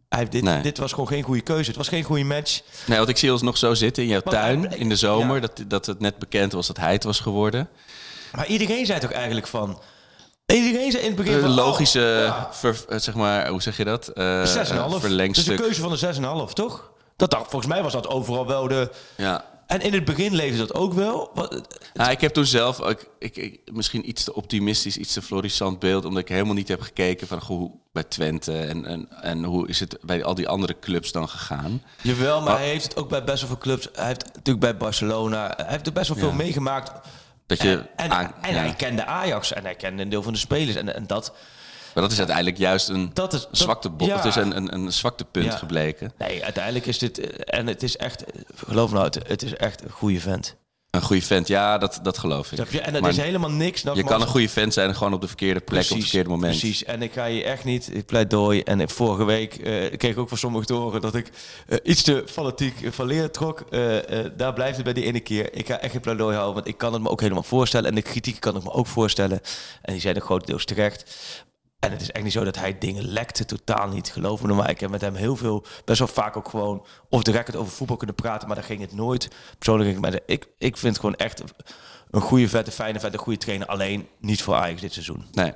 hij, 0.09 0.29
dit, 0.29 0.43
Nee. 0.43 0.63
dit 0.63 0.79
was 0.79 0.91
gewoon 0.93 1.09
geen 1.09 1.23
goede 1.23 1.41
keuze. 1.41 1.69
Het 1.69 1.77
was 1.77 1.89
geen 1.89 2.03
goede 2.05 2.25
match. 2.25 2.61
Nee, 2.87 2.97
want 2.97 3.11
ik 3.11 3.17
zie 3.17 3.33
ons 3.33 3.43
nog 3.43 3.57
zo 3.57 3.75
zitten 3.75 4.03
in 4.03 4.09
jouw 4.09 4.21
Maar 4.25 4.35
tuin 4.35 4.79
in 4.79 4.89
de 4.89 4.97
zomer. 4.97 5.35
ja. 5.35 5.41
Dat, 5.41 5.65
dat 5.67 5.87
het 5.87 6.01
net 6.01 6.19
bekend 6.19 6.53
was 6.53 6.67
dat 6.67 6.77
hij 6.77 6.93
het 6.93 7.05
was 7.05 7.21
geworden. 7.21 7.69
Maar 8.33 8.47
iedereen 8.47 8.87
zei 8.87 9.01
toch 9.01 9.13
eigenlijk 9.13 9.47
van... 9.47 9.81
Iedereen 10.47 10.91
zei 10.91 11.03
in 11.03 11.09
het 11.09 11.17
begin 11.17 11.33
Een 11.35 11.41
van... 11.41 11.51
oh, 11.51 11.57
logische, 11.57 12.01
ja. 12.01 12.49
ver- 12.53 12.85
eh, 12.89 12.99
zeg 12.99 13.15
maar, 13.15 13.49
hoe 13.49 13.63
zeg 13.63 13.77
je 13.77 13.85
dat? 13.85 14.09
6,5. 14.09 14.15
Dus 14.15 15.01
verlengstuk. 15.01 15.57
de 15.57 15.63
keuze 15.63 15.81
van 15.81 15.91
de 15.91 16.47
6,5, 16.49 16.53
toch? 16.53 16.93
Dat, 17.17 17.31
dacht- 17.31 17.51
volgens 17.51 17.73
mij 17.73 17.83
was 17.83 17.93
dat 17.93 18.09
overal 18.09 18.47
wel 18.47 18.69
de... 18.69 18.91
Ja. 19.17 19.45
En 19.67 19.81
in 19.81 19.93
het 19.93 20.05
begin 20.05 20.35
leefde 20.35 20.59
dat 20.59 20.75
ook 20.75 20.93
wel. 20.93 21.31
Wat- 21.35 21.61
Nou, 21.95 22.11
ik 22.11 22.21
heb 22.21 22.33
toen 22.33 22.45
zelf 22.47 22.79
ik, 22.81 23.09
ik, 23.19 23.37
ik- 23.37 23.61
misschien 23.73 24.09
iets 24.09 24.25
te 24.25 24.35
optimistisch, 24.35 24.97
iets 24.97 25.13
te 25.13 25.23
florissant 25.23 25.79
beeld, 25.79 26.05
omdat 26.05 26.23
ik 26.23 26.29
helemaal 26.29 26.55
niet 26.55 26.69
heb 26.69 26.81
gekeken 26.81 27.27
van 27.27 27.41
goh, 27.41 27.59
hoe 27.59 27.71
bij 27.93 28.03
Twente 28.05 28.59
en, 28.59 28.85
en, 28.87 29.09
en 29.23 29.45
hoe 29.45 29.69
is 29.69 29.81
het 29.81 29.99
bij 30.03 30.25
al 30.25 30.35
die 30.35 30.49
andere 30.49 30.77
clubs 30.81 31.13
dan 31.13 31.29
gegaan. 31.29 31.83
Jawel, 32.03 32.41
maar 32.41 32.53
Ah. 32.53 32.59
hij 32.59 32.69
heeft 32.69 32.85
het 32.85 32.97
ook 32.97 33.09
bij 33.09 33.25
best 33.25 33.39
wel 33.41 33.49
veel 33.49 33.59
clubs. 33.59 33.89
Hij 33.93 34.07
heeft 34.07 34.25
natuurlijk 34.25 34.61
bij 34.61 34.77
Barcelona... 34.77 35.53
Hij 35.57 35.67
heeft 35.69 35.87
er 35.87 35.93
best 35.93 36.09
wel 36.09 36.17
veel 36.19 36.29
Ja. 36.29 36.35
meegemaakt. 36.35 36.93
Dat 37.57 37.67
je 37.67 37.77
En, 37.77 37.89
en, 37.97 38.11
aan- 38.11 38.35
en 38.43 38.55
ja. 38.55 38.59
hij 38.61 38.75
kende 38.75 39.05
Ajax 39.05 39.53
en 39.53 39.65
hij 39.65 39.75
kende 39.75 40.03
een 40.03 40.09
deel 40.09 40.23
van 40.23 40.33
de 40.33 40.39
spelers. 40.39 40.77
En, 40.77 40.95
en 40.95 41.07
dat... 41.07 41.33
Maar 41.95 42.03
dat 42.03 42.13
is 42.13 42.19
uiteindelijk 42.19 42.57
juist 42.59 42.89
een 42.89 43.11
Dat 43.13 43.33
is- 43.33 43.41
dat- 43.41 43.49
zwakte 43.59 43.91
ja. 43.99 44.17
Het 44.17 44.25
is 44.25 44.35
een, 44.37 44.57
een, 44.57 44.75
een 44.75 44.93
zwaktepunt 44.93 45.45
Ja. 45.45 45.57
gebleken. 45.57 46.13
Nee, 46.19 46.45
uiteindelijk 46.45 46.87
is 46.87 46.99
dit... 46.99 47.19
eh, 47.19 47.59
En 47.59 47.67
het 47.67 47.83
is 47.83 47.97
echt... 47.97 48.25
eh, 48.25 48.41
Geloof 48.67 48.89
me 48.91 48.95
nou, 48.95 49.07
het, 49.07 49.29
het 49.29 49.43
is 49.43 49.57
echt 49.57 49.85
een 49.85 49.91
goede 49.91 50.21
vent. 50.21 50.57
Een 50.95 51.03
goede 51.03 51.23
vent, 51.23 51.49
ja, 51.49 51.79
dat, 51.79 51.99
dat 52.03 52.19
geloof 52.19 52.49
ik. 52.51 52.55
Snap 52.55 52.71
je? 52.71 52.81
En 52.81 52.93
dat 52.93 53.03
Maar 53.03 53.11
is 53.11 53.17
helemaal 53.17 53.51
niks. 53.51 53.83
je 53.95 54.05
kan 54.05 54.21
een 54.21 54.27
goede 54.27 54.49
vent 54.49 54.73
zijn 54.75 54.89
en 54.89 54.95
gewoon 54.97 55.13
op 55.13 55.21
de 55.21 55.27
verkeerde 55.27 55.61
plek 55.61 55.83
op 55.83 55.89
het 55.89 55.99
verkeerde 56.01 56.29
moment. 56.29 56.59
Precies, 56.59 56.85
en 56.85 57.03
ik 57.03 57.13
ga 57.13 57.25
je 57.25 57.45
echt 57.45 57.65
niet, 57.65 57.91
ik 57.95 58.07
pleidooi. 58.07 58.61
En 58.63 58.81
ik- 58.81 58.91
vorige 58.91 59.25
week 59.25 59.55
eh, 59.55 59.97
kreeg 59.97 60.11
ik 60.13 60.19
ook 60.19 60.29
van 60.29 60.39
sommigen 60.39 60.67
te 60.67 60.73
horen 60.73 61.01
dat 61.01 61.15
ik 61.15 61.31
eh, 61.69 61.79
iets 61.83 62.03
te 62.03 62.23
fanatiek 62.27 62.75
van 62.91 63.07
leren 63.07 63.33
trok. 63.33 63.61
Eh, 63.71 63.81
daar 64.37 64.53
blijft 64.53 64.75
het 64.77 64.85
bij 64.85 64.93
die 64.95 65.05
ene 65.05 65.21
keer. 65.21 65.55
Ik 65.55 65.67
ga 65.67 65.79
echt 65.81 65.93
geen 65.93 66.01
pleidooi 66.01 66.35
houden, 66.35 66.55
want 66.55 66.69
ik 66.69 66.79
kan 66.79 66.93
het 66.93 67.03
me 67.03 67.09
ook 67.09 67.21
helemaal 67.21 67.43
voorstellen. 67.43 67.89
En 67.89 67.95
de 67.95 68.03
kritiek 68.03 68.41
kan 68.41 68.57
ik 68.57 68.63
me 68.63 68.71
ook 68.73 68.87
voorstellen. 68.87 69.41
En 69.83 69.93
die 69.93 70.01
zijn 70.03 70.15
er 70.15 70.21
grotendeels 70.23 70.65
terecht. 70.65 71.05
En 71.85 71.91
het 71.93 72.01
is 72.01 72.11
echt 72.11 72.25
niet 72.25 72.33
zo 72.33 72.45
dat 72.45 72.57
hij 72.57 72.79
dingen 72.79 73.05
lekte, 73.09 73.45
totaal 73.45 73.89
niet. 73.89 74.09
Geloof 74.13 74.41
me 74.41 74.47
nou 74.47 74.59
maar. 74.59 74.71
Ik 74.71 74.81
heb 74.81 74.91
met 74.91 75.01
hem 75.01 75.15
heel 75.15 75.37
veel, 75.37 75.65
best 75.85 75.99
wel 75.99 76.09
vaak 76.09 76.37
ook 76.37 76.49
gewoon 76.49 76.87
off 77.09 77.23
the 77.23 77.31
record 77.31 77.57
over 77.57 77.73
voetbal 77.73 77.97
kunnen 77.97 78.17
praten. 78.17 78.47
Maar 78.47 78.57
daar 78.57 78.65
ging 78.67 78.81
het 78.81 78.93
nooit. 78.95 79.29
Persoonlijk, 79.59 79.91
ging 79.91 80.05
het 80.05 80.13
met- 80.15 80.23
ik, 80.27 80.47
ik 80.59 80.77
vind 80.77 80.97
gewoon 80.97 81.15
echt 81.15 81.43
een 82.11 82.21
goede 82.21 82.49
vette, 82.49 82.71
fijne 82.71 83.01
vette, 83.01 83.19
goede 83.19 83.39
trainer. 83.39 83.67
Alleen 83.67 84.09
niet 84.21 84.43
voor 84.43 84.55
Ajax 84.55 84.81
dit 84.81 84.93
seizoen. 84.93 85.25
Nee, 85.33 85.53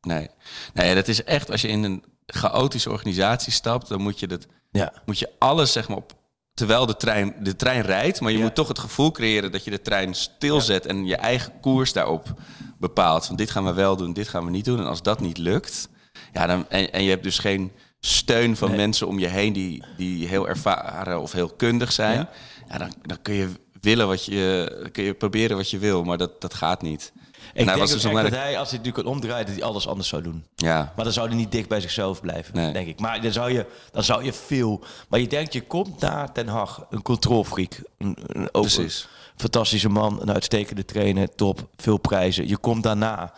nee. 0.00 0.28
Nee, 0.74 0.94
dat 0.94 1.08
is 1.08 1.24
echt, 1.24 1.50
als 1.50 1.60
je 1.60 1.68
in 1.68 1.82
een 1.82 2.04
chaotische 2.26 2.90
organisatie 2.90 3.52
stapt, 3.52 3.88
dan 3.88 4.00
moet 4.00 4.18
je, 4.20 4.26
dat, 4.26 4.46
Ja. 4.70 4.92
moet 5.06 5.18
je 5.18 5.30
alles 5.38 5.72
zeg 5.72 5.88
maar 5.88 5.96
op. 5.96 6.12
Terwijl 6.54 6.86
de 6.86 6.96
trein, 6.96 7.34
de 7.42 7.56
trein 7.56 7.82
rijdt, 7.82 8.20
maar 8.20 8.30
je 8.30 8.38
Ja. 8.38 8.44
moet 8.44 8.54
toch 8.54 8.68
het 8.68 8.78
gevoel 8.78 9.10
creëren 9.10 9.52
dat 9.52 9.64
je 9.64 9.70
de 9.70 9.82
trein 9.82 10.14
stilzet 10.14 10.86
en 10.86 11.06
je 11.06 11.16
eigen 11.16 11.52
koers 11.60 11.92
daarop 11.92 12.34
bepaalt. 12.78 13.26
Van 13.26 13.36
dit 13.36 13.50
gaan 13.50 13.64
we 13.64 13.72
wel 13.72 13.96
doen, 13.96 14.12
dit 14.12 14.28
gaan 14.28 14.44
we 14.44 14.50
niet 14.50 14.64
doen. 14.64 14.78
En 14.78 14.86
als 14.86 15.02
dat 15.02 15.20
niet 15.20 15.38
lukt, 15.38 15.88
ja, 16.32 16.46
dan, 16.46 16.68
en, 16.68 16.92
en 16.92 17.02
je 17.02 17.10
hebt 17.10 17.22
dus 17.22 17.38
geen 17.38 17.72
steun 18.00 18.56
van 18.56 18.68
Nee. 18.68 18.76
mensen 18.76 19.06
om 19.06 19.18
je 19.18 19.26
heen 19.26 19.52
die, 19.52 19.84
die 19.96 20.26
heel 20.26 20.48
ervaren 20.48 21.20
of 21.20 21.32
heel 21.32 21.48
kundig 21.48 21.92
zijn, 21.92 22.18
Ja. 22.18 22.28
ja. 22.68 22.78
dan, 22.78 22.92
dan 23.02 23.22
kun 23.22 23.34
je 23.34 23.48
willen 23.80 24.06
wat 24.06 24.24
je, 24.24 24.88
kun 24.92 25.04
je 25.04 25.14
proberen 25.14 25.56
wat 25.56 25.70
je 25.70 25.78
wil, 25.78 26.04
maar 26.04 26.18
dat, 26.18 26.40
dat 26.40 26.54
gaat 26.54 26.82
niet. 26.82 27.12
Ik 27.54 27.66
denk 27.66 27.78
was 27.78 27.90
dus 27.90 28.02
dat 28.02 28.12
hij, 28.30 28.58
als 28.58 28.68
hij 28.68 28.78
het 28.78 28.86
nu 28.86 28.92
kan 28.92 29.04
omdraaien, 29.12 29.46
dat 29.46 29.54
hij 29.54 29.64
alles 29.64 29.88
anders 29.88 30.08
zou 30.08 30.22
doen. 30.22 30.44
Ja, 30.54 30.92
Maar 30.96 31.04
dan 31.04 31.12
zou 31.14 31.28
hij 31.28 31.36
niet 31.36 31.52
dicht 31.52 31.68
bij 31.68 31.80
zichzelf 31.80 32.20
blijven, 32.20 32.54
Nee. 32.54 32.72
denk 32.72 32.88
ik. 32.88 33.00
Maar 33.00 33.22
dan 33.22 33.32
zou, 33.32 33.52
je, 33.52 33.66
dan 33.92 34.04
zou 34.04 34.24
je 34.24 34.32
veel... 34.32 34.84
Maar 35.08 35.20
je 35.20 35.26
denkt, 35.26 35.52
je 35.52 35.60
komt 35.62 36.00
naar 36.00 36.34
Den 36.34 36.48
Haag, 36.48 36.86
een 36.90 37.02
controlfreak. 37.02 37.80
Een, 37.98 38.16
een, 38.26 38.50
Precies. 38.50 39.08
Fantastische 39.40 39.88
man, 39.88 40.20
een 40.20 40.32
uitstekende 40.32 40.84
trainer, 40.84 41.34
top, 41.34 41.68
veel 41.76 41.98
prijzen. 41.98 42.48
Je 42.48 42.56
komt 42.56 42.82
daarna 42.82 43.32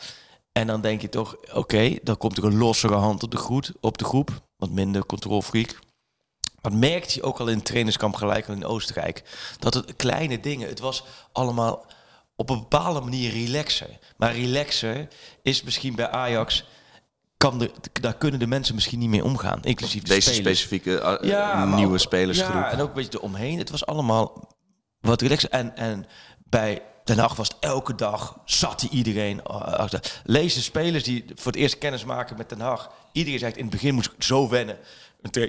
en 0.52 0.66
dan 0.66 0.80
denk 0.80 1.00
je 1.00 1.08
toch, 1.08 1.36
oké, 1.54 1.96
dan 2.02 2.16
komt 2.16 2.38
er 2.38 2.44
een 2.44 2.56
lossere 2.58 2.94
hand 2.94 3.22
op 3.22 3.30
de, 3.30 3.36
groet, 3.36 3.72
op 3.80 3.98
de 3.98 4.04
groep. 4.04 4.30
Wat 4.56 4.70
minder 4.70 5.06
controlfreak. 5.06 5.78
Dat 6.60 6.72
merkte 6.72 7.14
je 7.14 7.22
ook 7.22 7.38
al 7.40 7.48
in 7.48 7.56
het 7.56 7.64
trainerskamp 7.64 8.14
gelijk 8.14 8.48
al 8.48 8.54
in 8.54 8.64
Oostenrijk. 8.64 9.22
Dat 9.58 9.74
het 9.74 9.96
kleine 9.96 10.40
dingen, 10.40 10.68
het 10.68 10.80
was 10.80 11.04
allemaal 11.32 11.86
op 12.36 12.50
een 12.50 12.58
bepaalde 12.58 13.00
manier 13.00 13.30
relaxer. 13.32 13.98
Maar 14.16 14.34
relaxer 14.34 15.08
is 15.42 15.62
misschien 15.62 15.94
bij 15.94 16.08
Ajax, 16.10 16.64
kan 17.36 17.58
de, 17.58 17.70
daar 18.00 18.14
kunnen 18.16 18.40
de 18.40 18.46
mensen 18.46 18.74
misschien 18.74 18.98
niet 18.98 19.08
mee 19.08 19.24
omgaan. 19.24 19.62
Inclusief 19.62 20.02
de 20.02 20.08
deze 20.08 20.32
spelers. 20.32 20.60
specifieke 20.60 21.18
uh, 21.22 21.30
Ja, 21.30 21.64
maar 21.64 21.76
nieuwe 21.76 21.92
ook- 21.92 21.98
spelersgroep. 21.98 22.52
Ja, 22.54 22.70
en 22.70 22.80
ook 22.80 22.88
een 22.88 22.94
beetje 22.94 23.18
eromheen. 23.18 23.58
Het 23.58 23.70
was 23.70 23.86
allemaal 23.86 24.48
wat 25.00 25.20
relaxer. 25.20 25.50
En, 25.50 25.76
en 25.76 26.06
bij 26.44 26.82
Den 27.04 27.18
Haag 27.18 27.34
was 27.36 27.48
het 27.48 27.56
elke 27.60 27.94
dag, 27.94 28.38
zat 28.44 28.82
iedereen 28.82 29.42
achter. 29.44 30.20
Lees 30.24 30.54
de 30.54 30.60
spelers 30.60 31.04
die 31.04 31.24
voor 31.34 31.52
het 31.52 31.60
eerst 31.60 31.78
kennis 31.78 32.04
maken 32.04 32.36
met 32.36 32.48
Den 32.48 32.60
Haag. 32.60 32.90
Iedereen 33.12 33.38
zegt, 33.38 33.56
in 33.56 33.62
het 33.62 33.70
begin 33.70 33.94
moest 33.94 34.12
ik 34.16 34.22
zo 34.22 34.48
wennen. 34.48 34.78
Een, 35.20 35.30
tra- 35.30 35.48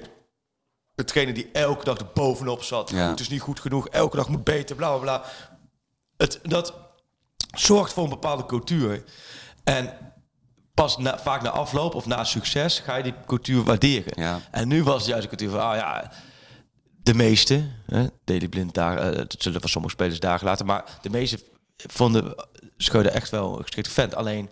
een 0.95 1.05
trainer 1.05 1.33
die 1.33 1.49
elke 1.51 1.83
dag 1.83 1.97
er 1.97 2.09
bovenop 2.13 2.63
zat. 2.63 2.89
Ja. 2.89 3.09
Het 3.09 3.19
is 3.19 3.29
niet 3.29 3.41
goed 3.41 3.59
genoeg, 3.59 3.87
elke 3.87 4.15
dag 4.15 4.29
moet 4.29 4.43
beter, 4.43 4.75
bla 4.75 4.89
bla 4.89 4.99
bla. 4.99 5.23
Het, 6.17 6.39
dat 6.43 6.73
zorgt 7.51 7.93
voor 7.93 8.03
een 8.03 8.09
bepaalde 8.09 8.45
cultuur. 8.45 9.03
En 9.63 9.97
pas 10.73 10.97
na, 10.97 11.19
vaak 11.19 11.41
na 11.41 11.49
afloop 11.49 11.95
of 11.95 12.05
na 12.05 12.23
succes 12.23 12.79
ga 12.79 12.95
je 12.95 13.03
die 13.03 13.13
cultuur 13.25 13.63
waarderen. 13.63 14.21
Ja. 14.21 14.39
En 14.51 14.67
nu 14.67 14.83
was 14.83 14.97
het 14.97 15.05
juist 15.05 15.23
de 15.23 15.29
cultuur 15.29 15.49
van, 15.49 15.59
ah 15.59 15.75
ja, 15.75 16.11
de 17.03 17.13
meeste, 17.13 17.67
hè, 17.85 18.05
Daley 18.23 18.47
Blind 18.47 18.73
daar, 18.73 18.97
eh, 18.97 19.17
het 19.17 19.35
zullen 19.39 19.61
van 19.61 19.69
sommige 19.69 19.93
spelers 19.93 20.19
dagen 20.19 20.45
later, 20.47 20.65
maar 20.65 20.83
de 21.01 21.09
meeste 21.09 21.39
vonden 21.75 22.35
Schreuder 22.77 23.11
echt 23.11 23.29
wel 23.29 23.57
een 23.57 23.63
geschikte 23.63 23.89
vent. 23.91 24.15
Alleen, 24.15 24.49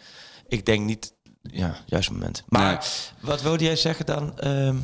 ik 0.48 0.66
denk 0.66 0.86
niet, 0.86 1.14
ja, 1.42 1.78
juist 1.86 2.12
moment. 2.12 2.44
Maar 2.48 2.72
Nee. 2.72 3.30
wat 3.30 3.42
wilde 3.42 3.64
jij 3.64 3.76
zeggen 3.76 4.06
dan? 4.06 4.40
Ehm 4.40 4.76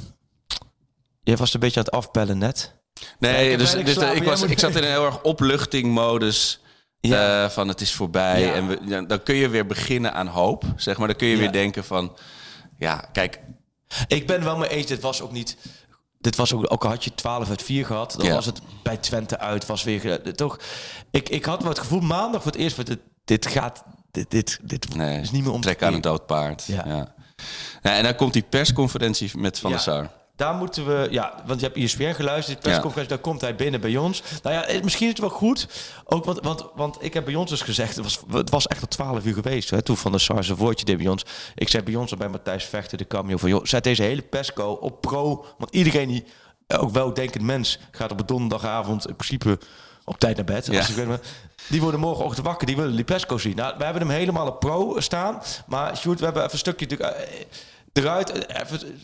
jij 1.24 1.38
was 1.38 1.54
een 1.54 1.60
beetje 1.60 1.80
aan 1.80 1.86
het 1.86 1.94
afbellen 1.94 2.38
net. 2.38 2.74
Nee, 3.20 3.58
dus, 3.58 3.72
dus 3.72 3.94
slapen. 3.94 4.16
ik, 4.16 4.24
was, 4.24 4.42
ik 4.42 4.60
zat 4.60 4.76
in 4.76 4.84
een 4.84 4.90
heel 4.90 5.06
erg 5.06 5.22
opluchting-modus. 5.22 6.60
Ja. 7.00 7.44
eh, 7.44 7.50
van 7.50 7.68
het 7.68 7.82
is 7.82 7.94
voorbij. 7.94 8.42
Ja. 8.42 8.54
En 8.54 8.68
we, 8.68 9.06
dan 9.08 9.24
kun 9.24 9.36
je 9.36 9.50
weer 9.50 9.66
beginnen 9.66 10.14
aan 10.14 10.28
hoop. 10.28 10.64
Zeg 10.76 10.98
maar. 10.98 11.08
Dan 11.08 11.16
kun 11.16 11.28
je 11.28 11.38
weer 11.38 11.52
denken 11.52 11.84
van... 11.84 12.18
Ja, 12.78 13.10
kijk, 13.12 13.40
Ik 14.08 14.28
ben 14.28 14.44
wel 14.44 14.58
mee 14.58 14.70
eens, 14.70 14.88
dit 14.88 15.02
was 15.02 15.22
ook 15.22 15.32
niet... 15.32 15.58
Dit 16.26 16.36
was 16.36 16.54
ook, 16.54 16.72
ook 16.74 16.84
al 16.84 16.90
had 16.90 17.04
je 17.04 17.16
12 17.16 17.50
uit 17.50 17.62
4 17.62 17.86
gehad, 17.86 18.14
dan 18.18 18.26
Ja. 18.26 18.34
was 18.34 18.46
het 18.46 18.62
bij 18.84 18.98
Twente 18.98 19.40
uit, 19.40 19.66
was 19.66 19.84
weer... 19.84 20.22
eh, 20.22 20.32
toch, 20.34 20.60
ik, 21.12 21.30
ik 21.30 21.46
had 21.46 21.60
wel 21.62 21.70
het 21.70 21.80
gevoel 21.80 22.00
maandag 22.00 22.42
voor 22.44 22.52
het 22.52 22.62
eerst, 22.62 22.76
van 22.76 22.86
dit, 22.86 23.00
dit 23.26 23.46
gaat... 23.46 23.84
Dit, 24.12 24.32
dit, 24.32 24.60
dit 24.64 24.96
nee, 24.96 25.22
is 25.22 25.32
niet 25.32 25.44
meer 25.44 25.52
om 25.54 25.62
trek 25.62 25.84
aan 25.84 25.94
een 25.94 26.02
dood 26.02 26.26
paard. 26.26 26.64
Ja. 26.66 26.84
Ja. 26.88 27.14
Ja, 27.82 27.96
en 27.96 28.04
dan 28.04 28.16
komt 28.16 28.34
die 28.34 28.42
persconferentie 28.50 29.38
met 29.38 29.60
Van 29.60 29.72
der 29.72 29.80
Sar. 29.80 30.10
Daar 30.36 30.54
moeten 30.54 30.86
we, 30.86 31.08
ja, 31.12 31.44
want 31.46 31.60
je 31.60 31.66
hebt 31.66 31.78
ESPN 31.78 32.12
geluisterd, 32.14 32.62
die 32.62 32.72
persconferentie, 32.72 33.16
daar 33.16 33.24
komt 33.26 33.42
hij 33.42 33.56
binnen 33.56 33.82
bij 33.82 33.98
ons. 33.98 34.24
Nou 34.44 34.56
ja, 34.56 34.66
eh, 34.66 34.82
misschien 34.84 35.06
is 35.06 35.12
het 35.12 35.22
wel 35.22 35.30
goed, 35.30 35.68
ook 36.06 36.26
want, 36.26 36.40
want, 36.42 36.66
want 36.76 36.98
ik 37.00 37.14
heb 37.14 37.26
bij 37.26 37.36
ons 37.36 37.50
dus 37.50 37.62
gezegd, 37.62 37.96
het 37.96 38.04
was, 38.04 38.20
het 38.32 38.50
was 38.50 38.68
echt 38.68 38.82
al 38.82 38.88
12 38.88 39.26
uur 39.26 39.34
geweest, 39.34 39.70
hè, 39.70 39.82
toen 39.82 39.98
Van 39.98 40.12
der 40.12 40.20
Sar 40.22 40.44
zijn 40.44 40.58
woordje 40.58 40.86
deed 40.86 40.98
bij 40.98 41.08
ons. 41.08 41.24
Ik 41.56 41.70
zei 41.70 41.84
bij 41.84 41.96
ons 41.96 42.12
en 42.12 42.18
bij 42.18 42.28
Matthijs 42.30 42.64
Vechter, 42.66 42.98
de 42.98 43.08
cameo 43.08 43.38
van, 43.38 43.50
joh, 43.50 43.66
zet 43.66 43.84
deze 43.84 44.04
hele 44.04 44.22
persco 44.22 44.72
op 44.72 45.02
pro, 45.02 45.46
want 45.58 45.76
iedereen 45.76 46.08
die 46.08 46.26
elk 46.68 46.92
weldenkend 46.92 47.44
mens 47.44 47.80
gaat 47.92 48.12
op 48.12 48.20
een 48.20 48.26
donderdagavond 48.26 49.08
in 49.08 49.16
principe 49.16 49.60
op 50.06 50.20
tijd 50.20 50.36
naar 50.36 50.46
bed. 50.46 50.66
Ja. 50.66 50.78
Als 50.78 50.90
ik 50.90 50.96
weet 50.96 51.08
maar, 51.08 51.20
die 51.68 51.82
worden 51.82 52.00
morgenochtend 52.00 52.46
wakker, 52.46 52.68
die 52.68 52.76
willen 52.76 52.92
Lipesco 52.94 53.38
zien. 53.38 53.56
Nou, 53.56 53.78
we 53.78 53.84
hebben 53.84 54.02
hem 54.02 54.12
helemaal 54.12 54.48
op 54.48 54.60
pro 54.60 55.00
staan. 55.00 55.42
Maar 55.68 55.98
Sjoerd, 55.98 56.20
we 56.20 56.26
hebben 56.26 56.42
even 56.44 56.54
een 56.54 56.60
stukje 56.60 56.98
eh, 56.98 57.46
eruit. 57.94 58.32
eh, 58.32 58.62
Even, 58.62 59.02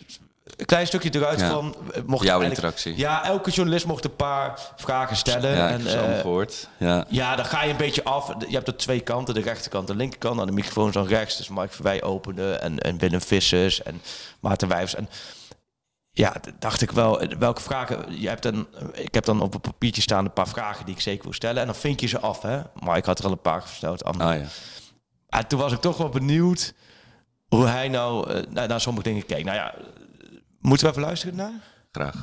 een 0.58 0.66
klein 0.66 0.88
stukje 0.88 1.10
eruit 1.16 1.40
Ja. 1.40 1.50
van... 1.50 1.76
eh, 1.94 2.02
Mocht 2.06 2.24
Jouw 2.26 2.40
interactie. 2.42 2.98
Ja, 2.98 3.26
elke 3.26 3.52
journalist 3.52 3.86
mocht 3.86 4.06
een 4.06 4.16
paar 4.16 4.60
vragen 4.76 5.16
stellen. 5.16 5.56
Ja, 5.56 5.70
en, 5.70 5.82
gehoord. 5.82 6.70
Ja. 6.78 7.06
ja, 7.10 7.36
dan 7.36 7.46
ga 7.46 7.64
je 7.64 7.72
een 7.72 7.78
beetje 7.78 8.04
af. 8.04 8.34
Je 8.48 8.56
hebt 8.56 8.68
er 8.68 8.78
twee 8.78 9.00
kanten, 9.00 9.34
de 9.34 9.42
rechterkant 9.42 9.90
en 9.90 9.96
de 9.96 10.02
linkerkant. 10.02 10.40
Aan 10.40 10.46
de 10.46 10.52
microfoon 10.52 10.88
is 10.88 10.94
dan 10.94 11.08
rechts, 11.08 11.38
dus 11.38 11.50
Mike 11.50 11.74
Verwij 11.74 12.04
opende 12.04 12.54
en, 12.54 12.80
en 12.80 12.98
Willem 12.98 13.22
Vissers 13.22 13.84
en 13.84 14.02
Maarten 14.40 14.68
Wijfs. 14.68 14.96
En 14.96 15.10
ja, 16.12 16.36
dacht 16.60 16.82
ik 16.82 16.92
wel, 16.92 17.22
eh, 17.22 17.38
welke 17.38 17.62
vragen... 17.62 18.20
Je 18.22 18.28
hebt 18.28 18.44
dan, 18.44 18.68
ik 18.94 19.14
heb 19.14 19.26
dan 19.26 19.42
op 19.42 19.54
een 19.54 19.62
papiertje 19.62 20.02
staan 20.02 20.26
een 20.26 20.34
paar 20.34 20.48
vragen 20.48 20.86
die 20.86 20.96
ik 20.96 21.02
zeker 21.02 21.24
wil 21.24 21.34
stellen. 21.34 21.60
En 21.62 21.66
dan 21.66 21.76
vink 21.76 22.00
je 22.00 22.08
ze 22.08 22.20
af, 22.20 22.42
hè. 22.42 22.62
Maar 22.84 22.98
ik 22.98 23.06
had 23.06 23.20
er 23.20 23.26
al 23.26 23.32
een 23.32 23.42
paar 23.42 23.62
gesteld. 23.62 24.04
Ah, 24.04 24.16
ja. 24.18 24.42
En 25.30 25.48
toen 25.48 25.60
was 25.60 25.72
ik 25.72 25.80
toch 25.82 25.98
wel 25.98 26.10
benieuwd 26.10 26.74
hoe 27.48 27.66
hij 27.68 27.88
nou 27.88 28.44
naar, 28.50 28.68
naar 28.68 28.82
sommige 28.82 29.08
dingen 29.08 29.26
keek. 29.26 29.44
Nou 29.46 29.58
ja, 29.58 29.74
moeten 30.62 30.86
we 30.88 30.92
even 30.92 31.06
luisteren 31.06 31.36
naar? 31.36 31.52
Graag. 31.92 32.16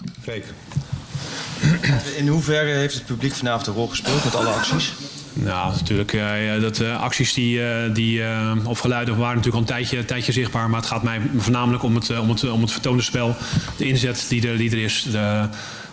In 2.16 2.28
hoeverre 2.28 2.70
heeft 2.70 2.94
het 2.94 3.06
publiek 3.06 3.34
vanavond 3.34 3.66
een 3.66 3.72
rol 3.74 3.86
gespeeld 3.88 4.24
met 4.24 4.34
alle 4.34 4.48
acties? 4.48 4.92
Nou, 5.32 5.72
natuurlijk. 5.72 6.12
eh, 6.12 6.46
ja, 6.46 6.58
dat, 6.58 6.80
eh, 6.80 7.00
acties 7.00 7.32
die, 7.32 7.64
eh, 7.64 7.94
die, 7.94 8.22
eh, 8.22 8.56
of 8.64 8.78
geluiden 8.78 9.16
waren 9.16 9.36
natuurlijk 9.36 9.54
al 9.54 9.60
een 9.60 9.82
tijdje, 9.82 10.04
tijdje 10.04 10.32
zichtbaar. 10.32 10.70
Maar 10.70 10.80
het 10.80 10.88
gaat 10.88 11.02
mij 11.02 11.20
voornamelijk 11.36 11.82
om 11.82 11.94
het, 11.94 12.18
om 12.18 12.28
het, 12.28 12.50
om 12.50 12.60
het 12.60 12.72
vertoonde 12.72 13.02
spel. 13.02 13.36
De 13.76 13.84
inzet 13.84 14.26
die 14.28 14.48
er, 14.48 14.56
die 14.56 14.70
er 14.70 14.78
is. 14.78 15.02
De, 15.02 15.48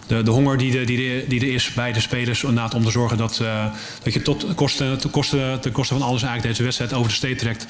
de, 0.07 0.23
de 0.23 0.31
honger 0.31 0.57
die, 0.57 0.77
er- 0.79 0.85
die, 0.85 1.09
er- 1.11 1.29
die 1.29 1.39
er 1.41 1.53
is 1.53 1.73
bij 1.73 1.91
de 1.93 1.99
spelers. 1.99 2.43
Om 2.43 2.55
te 2.83 2.91
zorgen 2.91 3.17
dat, 3.17 3.39
eh, 3.39 3.65
dat 4.03 4.13
je 4.13 4.21
tot 4.21 4.55
kosten, 4.55 4.97
ten, 4.97 5.09
koste, 5.09 5.57
ten 5.61 5.71
koste 5.71 5.93
van 5.93 6.03
alles 6.03 6.21
eigenlijk 6.21 6.51
deze 6.51 6.63
wedstrijd 6.63 6.93
over 6.93 7.09
de 7.09 7.15
steed 7.15 7.39
trekt. 7.39 7.65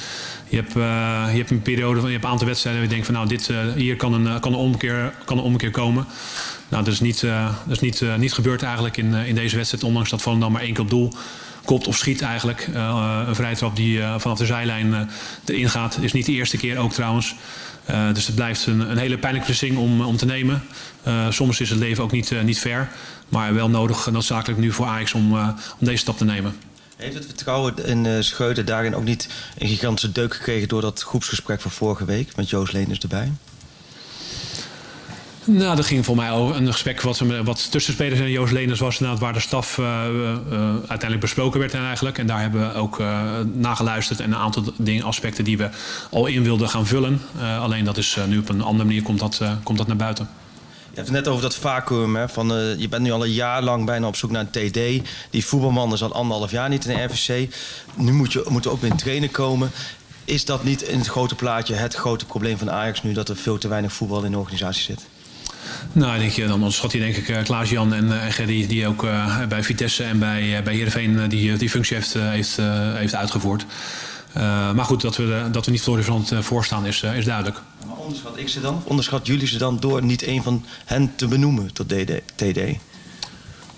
Je 0.49 0.55
hebt, 0.55 0.75
eh, 0.75 1.31
je 1.31 1.37
hebt 1.37 1.51
een 1.51 1.61
periode, 1.61 1.95
van, 1.99 2.05
je 2.07 2.13
hebt 2.13 2.25
een 2.25 2.31
aantal 2.31 2.47
wedstrijden 2.47 2.81
waar 2.81 2.89
je 2.91 2.95
denkt 2.95 3.11
van 3.11 3.15
nou, 3.25 3.37
dit, 3.37 3.49
eh, 3.49 3.57
hier 3.75 3.95
kan 3.95 4.13
een, 4.13 4.39
kan, 4.39 4.53
een 4.53 4.59
omkeer, 4.59 5.13
kan 5.25 5.37
een 5.37 5.43
omkeer 5.43 5.71
komen. 5.71 6.05
Nou, 6.69 6.83
dat 6.83 6.93
is 6.93 6.99
niet, 6.99 7.21
dat 7.21 7.71
is 7.71 7.79
niet, 7.79 8.03
niet 8.17 8.33
gebeurd 8.33 8.63
eigenlijk 8.63 8.97
in, 8.97 9.13
in 9.13 9.35
deze 9.35 9.55
wedstrijd. 9.55 9.83
Ondanks 9.83 10.09
dat 10.09 10.21
Volendam 10.21 10.51
maar 10.51 10.61
één 10.61 10.73
keer 10.73 10.83
op 10.83 10.89
doel 10.89 11.13
kopt 11.65 11.87
of 11.87 11.97
schiet 11.97 12.21
eigenlijk. 12.21 12.67
Een 13.27 13.35
vrije 13.35 13.55
trap 13.55 13.75
die 13.75 13.99
vanaf 14.17 14.37
de 14.37 14.45
zijlijn 14.45 15.09
erin 15.45 15.69
gaat. 15.69 15.97
Is 16.01 16.13
niet 16.13 16.25
de 16.25 16.31
eerste 16.31 16.57
keer 16.57 16.77
ook 16.77 16.93
trouwens. 16.93 17.35
Eh, 17.85 18.13
dus 18.13 18.25
het 18.25 18.35
blijft 18.35 18.65
een, 18.65 18.79
een 18.79 18.97
hele 18.97 19.17
pijnlijke 19.17 19.49
beslissing 19.49 19.79
om, 19.81 20.01
om 20.01 20.17
te 20.17 20.25
nemen. 20.25 20.63
Eh, 21.03 21.29
soms 21.29 21.59
is 21.59 21.69
het 21.69 21.79
leven 21.79 22.03
ook 22.03 22.11
niet, 22.11 22.31
eh, 22.31 22.41
niet 22.41 22.59
fair. 22.59 22.89
Maar 23.29 23.53
wel 23.53 23.69
nodig, 23.69 24.11
noodzakelijk 24.11 24.59
nu 24.59 24.71
voor 24.71 24.85
Ajax 24.85 25.13
om, 25.13 25.37
eh, 25.37 25.47
om 25.79 25.85
deze 25.85 25.97
stap 25.97 26.17
te 26.17 26.25
nemen. 26.25 26.55
Heeft 26.95 27.15
het 27.15 27.25
vertrouwen 27.25 27.85
in 27.85 28.05
eh 28.05 28.21
Scheuten 28.21 28.65
daarin 28.65 28.95
ook 28.95 29.03
niet 29.03 29.29
een 29.57 29.67
gigantische 29.67 30.11
deuk 30.11 30.33
gekregen 30.33 30.67
door 30.67 30.81
dat 30.81 31.01
groepsgesprek 31.01 31.61
van 31.61 31.71
vorige 31.71 32.05
week 32.05 32.35
met 32.35 32.49
Joost 32.49 32.73
Leners 32.73 32.99
erbij? 32.99 33.31
Nou, 35.45 35.75
dat 35.75 35.85
ging 35.85 36.05
voor 36.05 36.15
mij 36.15 36.31
over 36.31 36.55
een 36.55 36.71
gesprek 36.71 37.01
wat, 37.01 37.19
wat 37.43 37.71
tussen 37.71 37.93
spelers 37.93 38.19
en 38.19 38.31
Joost 38.31 38.53
Leners 38.53 38.79
was. 38.79 38.99
Waar 38.99 39.33
de 39.33 39.39
staf 39.39 39.77
eh, 39.77 39.85
eh, 39.85 40.39
uiteindelijk 40.77 41.19
besproken 41.19 41.59
werd 41.59 41.73
eigenlijk. 41.73 42.17
En 42.17 42.27
daar 42.27 42.41
hebben 42.41 42.61
we 42.61 42.73
ook 42.73 42.99
eh 42.99 43.39
nageluisterd. 43.53 44.19
En 44.19 44.31
een 44.31 44.37
aantal 44.37 44.63
dingen, 44.77 45.03
aspecten 45.03 45.43
die 45.43 45.57
we 45.57 45.69
al 46.11 46.25
in 46.25 46.43
wilden 46.43 46.69
gaan 46.69 46.87
vullen. 46.87 47.21
Eh, 47.39 47.61
alleen 47.61 47.85
dat 47.85 47.97
is 47.97 48.15
eh, 48.17 48.25
nu 48.25 48.37
op 48.37 48.49
een 48.49 48.61
andere 48.61 48.85
manier 48.85 49.03
komt 49.03 49.19
dat, 49.19 49.39
eh, 49.41 49.51
komt 49.63 49.77
dat 49.77 49.87
naar 49.87 49.95
buiten. 49.95 50.29
Je 50.95 51.01
hebt 51.01 51.07
het 51.07 51.25
net 51.25 51.27
over 51.27 51.41
dat 51.41 51.55
vacuüm. 51.55 52.15
Hè, 52.15 52.29
van, 52.29 52.55
eh, 52.55 52.79
je 52.79 52.89
bent 52.89 53.03
nu 53.03 53.11
al 53.11 53.23
een 53.23 53.31
jaar 53.31 53.63
lang 53.63 53.85
bijna 53.85 54.07
op 54.07 54.15
zoek 54.15 54.31
naar 54.31 54.45
een 54.51 54.71
TD. 54.71 55.07
Die 55.29 55.45
voetbalman 55.45 55.93
is 55.93 56.03
al 56.03 56.13
anderhalf 56.13 56.51
jaar 56.51 56.69
niet 56.69 56.85
in 56.85 56.95
de 56.95 57.03
RVC. 57.03 57.53
Nu 57.95 58.11
moet 58.11 58.33
je, 58.33 58.45
moet 58.47 58.65
er 58.65 58.71
ook 58.71 58.81
weer 58.81 58.91
een 58.91 58.97
trainer 58.97 59.29
komen. 59.29 59.71
Is 60.25 60.45
dat 60.45 60.63
niet 60.63 60.81
in 60.81 60.97
het 60.97 61.07
grote 61.07 61.35
plaatje 61.35 61.73
het 61.73 61.93
grote 61.93 62.25
probleem 62.25 62.57
van 62.57 62.71
Ajax 62.71 63.03
nu... 63.03 63.13
dat 63.13 63.29
er 63.29 63.35
veel 63.35 63.57
te 63.57 63.67
weinig 63.67 63.93
voetbal 63.93 64.23
in 64.23 64.31
de 64.31 64.37
organisatie 64.37 64.83
zit? 64.83 65.05
Nou, 65.91 66.19
denk, 66.19 66.31
je, 66.31 66.45
dan 66.45 66.53
onderschat 66.53 66.91
je 66.91 66.99
denk 66.99 67.15
ik 67.15 67.29
eh, 67.29 67.43
Klaas-Jan 67.43 67.93
en, 67.93 68.11
eh, 68.11 68.25
en 68.25 68.31
Gerry... 68.31 68.67
die 68.67 68.87
ook 68.87 69.03
eh, 69.03 69.45
bij 69.47 69.63
Vitesse 69.63 70.03
en 70.03 70.19
bij, 70.19 70.63
bij 70.63 70.73
Heerenveen 70.73 71.19
eh, 71.19 71.29
die, 71.29 71.57
die 71.57 71.69
functie 71.69 71.95
heeft, 71.95 72.15
eh, 72.15 72.29
heeft, 72.29 72.57
eh, 72.57 72.93
heeft 72.93 73.15
uitgevoerd. 73.15 73.65
Maar 74.75 74.85
goed, 74.85 75.01
dat 75.01 75.15
we, 75.15 75.47
dat 75.51 75.65
we 75.65 75.71
niet 75.71 75.81
florissant 75.81 76.31
uh, 76.31 76.39
voorstaan 76.39 76.85
is, 76.85 77.03
is 77.03 77.25
duidelijk. 77.25 77.61
Maar 77.87 77.95
onderschat 77.97 78.37
ik 78.37 78.49
ze 78.49 78.61
dan? 78.61 78.81
Onderschat 78.85 79.27
jullie 79.27 79.47
ze 79.47 79.57
dan 79.57 79.79
door 79.79 80.03
niet 80.03 80.27
een 80.27 80.43
van 80.43 80.65
hen 80.85 81.15
te 81.15 81.27
benoemen 81.27 81.73
tot 81.73 81.89
DD, 81.89 82.21
TD? 82.35 82.59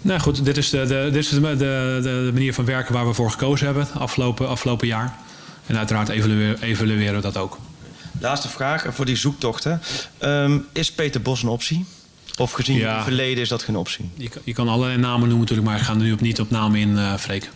Nou 0.02 0.20
goed, 0.20 0.46
dit 0.46 0.58
is, 0.58 0.70
de, 0.70 0.86
de, 0.86 1.10
dit 1.12 1.24
is 1.24 1.30
de, 1.30 1.42
de, 1.42 2.00
de, 2.04 2.30
manier 2.34 2.54
van 2.54 2.66
werken 2.66 2.94
waar 2.94 3.08
we 3.08 3.14
voor 3.14 3.32
gekozen 3.32 3.66
hebben 3.66 3.88
afgelopen, 3.94 4.48
afgelopen 4.48 4.88
jaar. 4.88 5.16
En 5.66 5.78
uiteraard 5.78 6.10
evalueren, 6.10 6.62
evalueren 6.62 7.16
we 7.16 7.22
dat 7.22 7.38
ook. 7.38 7.58
Laatste 8.20 8.50
vraag 8.50 8.86
voor 8.90 9.06
die 9.06 9.16
zoektochten. 9.16 9.82
Um, 10.20 10.68
is 10.74 10.92
Peter 10.92 11.22
Bos 11.22 11.44
een 11.44 11.50
optie? 11.50 11.86
Of 12.38 12.52
gezien 12.52 12.78
ja. 12.78 12.96
het 12.96 13.04
verleden 13.04 13.44
is 13.44 13.50
dat 13.50 13.64
geen 13.64 13.76
optie? 13.76 14.10
Je, 14.16 14.30
je 14.44 14.54
kan 14.54 14.68
allerlei 14.68 14.98
namen 14.98 15.20
noemen 15.20 15.40
natuurlijk, 15.40 15.68
maar 15.68 15.78
ik 15.78 15.84
ga 15.84 15.92
er 15.92 15.98
nu 15.98 16.12
op 16.12 16.22
niet 16.22 16.40
op 16.40 16.50
namen 16.50 16.80
in, 16.80 16.90
uh, 16.90 17.16
Freek. 17.16 17.50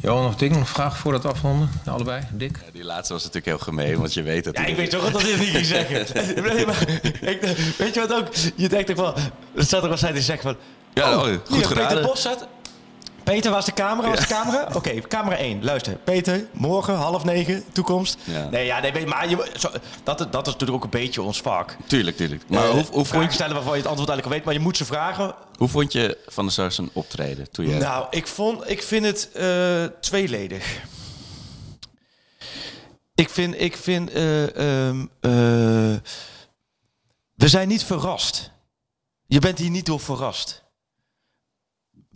Johan 0.00 0.26
of 0.26 0.36
Dick, 0.36 0.50
nog 0.50 0.68
vragen 0.68 0.98
voor 0.98 1.12
dat 1.12 1.24
afronden? 1.24 1.70
Allebei, 1.84 2.22
Dick? 2.32 2.60
Ja, 2.64 2.72
die 2.72 2.84
laatste 2.84 3.12
was 3.12 3.22
natuurlijk 3.22 3.56
heel 3.56 3.64
gemeen, 3.64 3.98
want 3.98 4.14
je 4.14 4.22
weet 4.22 4.44
dat... 4.44 4.58
Ja, 4.58 4.64
ik 4.64 4.76
weet 4.76 4.90
toch 4.90 5.10
dat 5.10 5.22
hij 5.22 5.36
niet 5.36 5.48
ging 5.48 5.66
zeggen. 5.66 6.06
nee, 6.54 6.66
maar, 6.66 6.88
ik, 7.20 7.40
weet 7.78 7.94
je 7.94 8.00
wat 8.00 8.12
ook? 8.12 8.28
Je 8.56 8.68
denkt 8.68 8.90
ook 8.90 8.96
wel... 8.96 9.14
Er 9.54 9.64
staat 9.64 9.82
er 9.82 9.88
wel 9.88 9.98
zijn 9.98 10.14
die 10.14 10.22
zeggen 10.22 10.44
van... 10.44 10.56
Ja, 10.94 11.16
oh, 11.16 11.34
goed 11.44 11.66
gedaan. 11.66 11.86
Peter 11.86 12.02
Bos 12.02 12.22
zat... 12.22 12.46
Peter, 13.24 13.50
was 13.50 13.64
de 13.64 13.72
camera? 13.72 14.08
Was 14.08 14.18
de 14.20 14.26
camera? 14.26 14.62
Oké, 14.62 14.76
okay, 14.76 15.00
camera 15.00 15.36
1. 15.36 15.64
Luister. 15.64 15.96
Peter, 15.96 16.46
morgen, 16.52 16.94
half 16.94 17.24
negen, 17.24 17.64
toekomst. 17.72 18.16
Ja. 18.24 18.48
Nee, 18.48 18.66
ja, 18.66 18.80
nee, 18.80 19.06
maar 19.06 19.28
je, 19.28 19.50
zo, 19.56 19.70
dat, 20.02 20.18
dat 20.18 20.46
is 20.46 20.52
natuurlijk 20.52 20.72
ook 20.72 20.84
een 20.84 21.00
beetje 21.00 21.22
ons 21.22 21.40
vak. 21.40 21.76
Tuurlijk, 21.86 22.16
tuurlijk. 22.16 22.42
Maar 22.48 22.64
uh, 22.64 22.70
hoe, 22.70 22.84
hoe 22.90 23.04
vond 23.04 23.24
je... 23.24 23.32
stellen 23.32 23.54
waarvan 23.54 23.72
je 23.72 23.78
het 23.78 23.88
antwoord 23.88 24.08
eigenlijk 24.08 24.24
al 24.24 24.30
weet, 24.30 24.44
maar 24.44 24.54
je 24.54 24.60
moet 24.60 24.76
ze 24.76 24.84
vragen. 24.84 25.34
Hoe 25.56 25.68
vond 25.68 25.92
je 25.92 26.18
Van 26.26 26.44
der 26.44 26.52
Sar 26.52 26.72
zijn 26.72 26.90
optreden? 26.92 27.50
Toen 27.50 27.68
je... 27.68 27.74
Nou, 27.74 28.06
ik, 28.10 28.26
vond, 28.26 28.70
ik 28.70 28.82
vind 28.82 29.04
het 29.04 29.30
uh, 29.36 29.84
tweeledig. 30.00 30.80
Ik 33.14 33.30
vind... 33.30 33.60
Ik 33.60 33.76
vind 33.76 34.16
uh, 34.16 34.42
um, 34.86 35.10
we 37.34 37.48
zijn 37.48 37.68
niet 37.68 37.84
verrast. 37.84 38.50
Je 39.26 39.38
bent 39.38 39.58
hier 39.58 39.70
niet 39.70 39.86
door 39.86 40.00
verrast. 40.00 40.63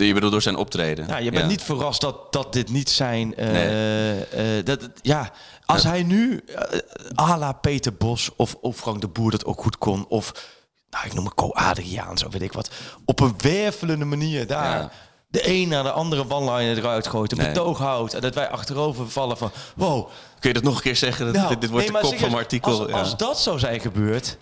Je 0.07 0.15
bedoelt 0.15 0.33
door 0.33 0.43
zijn 0.43 0.57
optreden? 0.57 1.07
Ja, 1.07 1.17
je 1.17 1.31
bent 1.31 1.43
ja. 1.43 1.49
niet 1.49 1.63
verrast 1.63 2.01
dat, 2.01 2.33
dat 2.33 2.53
dit 2.53 2.71
niet 2.71 2.91
zijn... 2.91 3.35
Uh, 3.37 3.51
nee. 3.51 4.59
uh, 4.59 4.65
dat, 4.65 4.89
ja, 5.03 5.31
als 5.65 5.83
ja. 5.83 5.89
hij 5.89 6.03
nu 6.03 6.45
uh, 6.49 6.57
à 7.29 7.39
la 7.39 7.53
Peter 7.53 7.95
Bos 7.95 8.31
of, 8.37 8.57
of 8.61 8.77
Frank 8.77 9.01
de 9.01 9.09
Boer 9.09 9.31
dat 9.31 9.45
ook 9.45 9.61
goed 9.61 9.79
kon... 9.79 10.07
of, 10.09 10.33
nou, 10.91 11.07
ik 11.07 11.15
noem 11.15 11.25
het 11.25 11.35
Co 11.35 11.51
Adriaan, 11.51 12.19
zo 12.19 12.29
weet 12.29 12.43
ik 12.43 12.53
wat... 12.53 12.71
op 13.05 13.21
een 13.21 13.35
wervelende 13.39 14.05
manier 14.05 14.47
daar... 14.47 14.79
Ja. 14.79 14.91
De 15.31 15.49
een 15.49 15.69
naar 15.69 15.83
de 15.83 15.91
andere 15.91 16.31
one-liner 16.31 16.79
eruit 16.79 17.07
gooit, 17.07 17.33
een 17.33 17.39
nee. 17.39 17.47
betoog 17.47 17.79
houdt... 17.79 18.15
en 18.15 18.21
dat 18.21 18.35
wij 18.35 18.49
achterover 18.49 19.11
vallen 19.11 19.37
van... 19.37 19.51
wow, 19.77 20.09
Kun 20.39 20.49
je 20.49 20.55
dat 20.55 20.63
nog 20.63 20.77
een 20.77 20.83
keer 20.83 20.97
zeggen? 20.97 21.27
Dat, 21.27 21.35
nou, 21.35 21.49
dit, 21.49 21.61
dit, 21.61 21.71
wordt 21.71 21.93
nee, 21.93 22.03
de 22.03 22.09
kop 22.09 22.19
van 22.19 22.29
mijn 22.29 22.43
artikel. 22.43 22.81
Als, 22.81 22.93
als 22.93 23.17
dat 23.17 23.41
zou 23.41 23.59
zijn 23.59 23.81
gebeurd... 23.81 24.37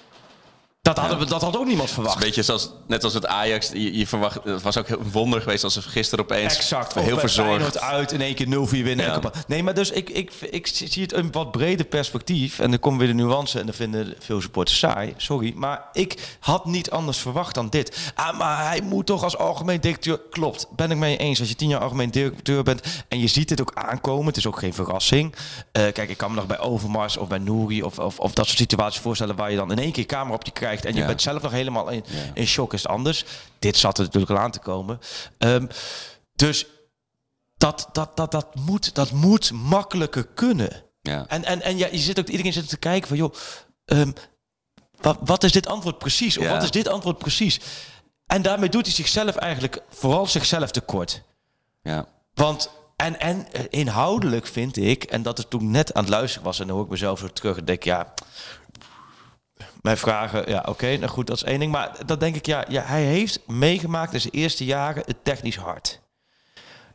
Dat, 0.87 0.99
hadden 0.99 1.19
we, 1.19 1.25
dat 1.25 1.43
had 1.43 1.57
ook 1.57 1.67
niemand 1.67 1.91
verwacht. 1.91 2.15
Het 2.15 2.25
is 2.25 2.29
een 2.29 2.35
beetje 2.35 2.53
zoals, 2.53 2.71
net 2.87 3.05
als 3.05 3.15
het 3.15 3.27
Ajax. 3.27 3.71
Je, 3.73 3.99
je 3.99 4.07
verwacht, 4.07 4.45
het 4.45 4.63
was 4.63 4.79
ook 4.79 4.89
een 4.89 5.11
wonder 5.13 5.41
geweest 5.41 5.65
als 5.65 5.73
ze 5.73 5.83
gisteren 5.83 6.25
opeens 6.25 6.57
exact, 6.57 6.95
heel 6.95 7.19
verzorgd 7.19 7.81
uit 7.81 8.13
in 8.13 8.21
één 8.21 8.35
keer 8.35 8.47
0-4 8.47 8.49
winnen. 8.71 9.07
Ja. 9.07 9.21
Nee, 9.47 9.63
maar 9.63 9.75
dus 9.75 9.91
ik, 9.91 10.11
ik, 10.11 10.33
ik 10.51 10.67
zie 10.67 11.03
het 11.03 11.13
een 11.13 11.33
wat 11.33 11.51
breder 11.51 11.87
perspectief. 11.87 12.59
En 12.59 12.71
dan 12.71 12.79
komen 12.79 12.99
weer 12.99 13.09
de 13.09 13.15
nuance 13.15 13.59
en 13.59 13.67
dan 13.67 13.75
vinden 13.75 14.15
veel 14.19 14.41
supporters 14.41 14.79
saai. 14.79 15.15
Sorry, 15.17 15.53
maar 15.57 15.85
ik 15.93 16.37
had 16.41 16.65
niet 16.65 16.91
anders 16.91 17.19
verwacht 17.19 17.55
dan 17.55 17.69
dit. 17.69 18.13
Ah, 18.15 18.39
maar 18.39 18.67
hij 18.67 18.81
moet 18.81 19.07
toch 19.07 19.23
als 19.25 19.37
algemeen 19.37 19.81
directeur... 19.81 20.21
Klopt, 20.31 20.67
ben 20.77 20.91
ik 20.91 20.97
mee 20.97 21.17
eens. 21.17 21.41
Als 21.41 21.49
je 21.49 21.55
tien 21.55 21.69
jaar 21.69 21.81
algemeen 21.81 22.11
directeur 22.11 22.63
bent 22.63 22.83
en 23.09 23.21
je 23.21 23.27
ziet 23.27 23.49
dit 23.49 23.61
ook 23.61 23.73
aankomen. 23.75 24.27
Het 24.27 24.37
is 24.37 24.47
ook 24.47 24.59
geen 24.59 24.75
verrassing. 24.75 25.35
Uh, 25.35 25.43
kijk, 25.73 26.09
ik 26.09 26.17
kan 26.17 26.31
me 26.31 26.37
nog 26.37 26.47
bij 26.47 26.59
Overmars 26.59 27.17
of 27.17 27.29
bij 27.29 27.39
Nouri 27.39 27.83
of, 27.83 27.99
of, 27.99 28.19
of 28.19 28.33
dat 28.33 28.47
soort 28.47 28.59
situaties 28.59 29.01
voorstellen... 29.01 29.37
waar 29.37 29.51
je 29.51 29.57
dan 29.57 29.71
in 29.71 29.79
één 29.79 29.93
keer 29.93 30.07
camera 30.07 30.35
op 30.35 30.45
je 30.45 30.51
krijgt 30.51 30.76
en 30.85 30.95
je 30.95 31.05
bent 31.05 31.23
zelf 31.23 31.43
nog 31.43 31.53
helemaal 31.53 31.89
in, 31.89 32.05
in 32.35 32.47
shock 32.47 32.73
is 32.73 32.83
het 32.83 32.91
anders. 32.91 33.25
Dit 33.59 33.77
zat 33.77 33.99
er 33.99 34.05
natuurlijk 34.05 34.33
al 34.33 34.39
aan 34.39 34.51
te 34.51 34.59
komen. 34.59 35.01
Um, 35.39 35.69
dus 36.35 36.67
dat, 37.57 37.89
dat, 37.93 38.17
dat, 38.17 38.31
dat, 38.31 38.55
moet, 38.55 38.95
dat 38.95 39.11
moet 39.11 39.53
makkelijker 39.53 40.27
kunnen. 40.27 40.85
Ja. 41.01 41.25
En, 41.27 41.45
en, 41.45 41.63
en 41.63 41.79
ja, 41.79 41.89
je 41.91 41.99
zit 41.99 42.19
ook, 42.19 42.29
iedereen 42.29 42.53
zit 42.53 42.69
te 42.69 42.77
kijken 42.77 43.09
van, 43.09 43.17
joh, 43.17 43.35
um, 43.85 44.13
wat, 45.01 45.19
wat 45.21 45.45
is 45.45 45.53
dit 45.53 45.67
antwoord 45.67 45.99
precies? 45.99 46.39
Of 46.39 46.45
ja. 46.45 46.53
wat 46.53 46.63
is 46.63 46.71
dit 46.71 46.89
antwoord 46.89 47.19
precies? 47.19 47.61
En 48.27 48.43
daarmee 48.43 48.69
doet 48.69 48.87
hij 48.87 48.95
zichzelf 48.95 49.37
eigenlijk 49.37 49.83
vooral 49.89 50.27
zichzelf 50.27 50.71
tekort. 50.71 51.23
Ja. 51.83 52.09
Want 52.35 52.71
en, 52.97 53.21
en 53.21 53.47
inhoudelijk 53.71 54.47
vind 54.47 54.77
ik, 54.77 55.05
en 55.05 55.23
dat 55.23 55.39
het 55.39 55.51
toen 55.51 55.71
net 55.71 55.95
aan 55.95 56.03
het 56.03 56.13
luisteren 56.13 56.45
was, 56.45 56.61
en 56.61 56.67
dan 56.67 56.77
hoor 56.77 56.85
ik 56.85 56.91
mezelf 56.91 57.19
zo 57.19 57.29
terug 57.29 57.57
en 57.57 57.65
denk, 57.65 57.83
ja, 57.83 58.15
Mij 59.87 59.97
vragen, 59.97 60.51
ja, 60.51 60.65
oké, 60.69 60.97
nou 60.97 61.11
goed, 61.11 61.27
dat 61.27 61.37
is 61.37 61.43
één 61.45 61.59
ding. 61.59 61.73
Maar 61.73 61.91
dat 62.07 62.21
denk 62.21 62.37
ik, 62.37 62.47
ja, 62.47 62.65
ja, 62.69 62.83
hij 62.83 63.03
heeft 63.03 63.41
meegemaakt 63.47 64.13
in 64.15 64.21
zijn 64.21 64.33
eerste 64.33 64.65
jaren 64.65 65.03
het 65.07 65.17
technisch 65.25 65.57
hard. 65.57 66.01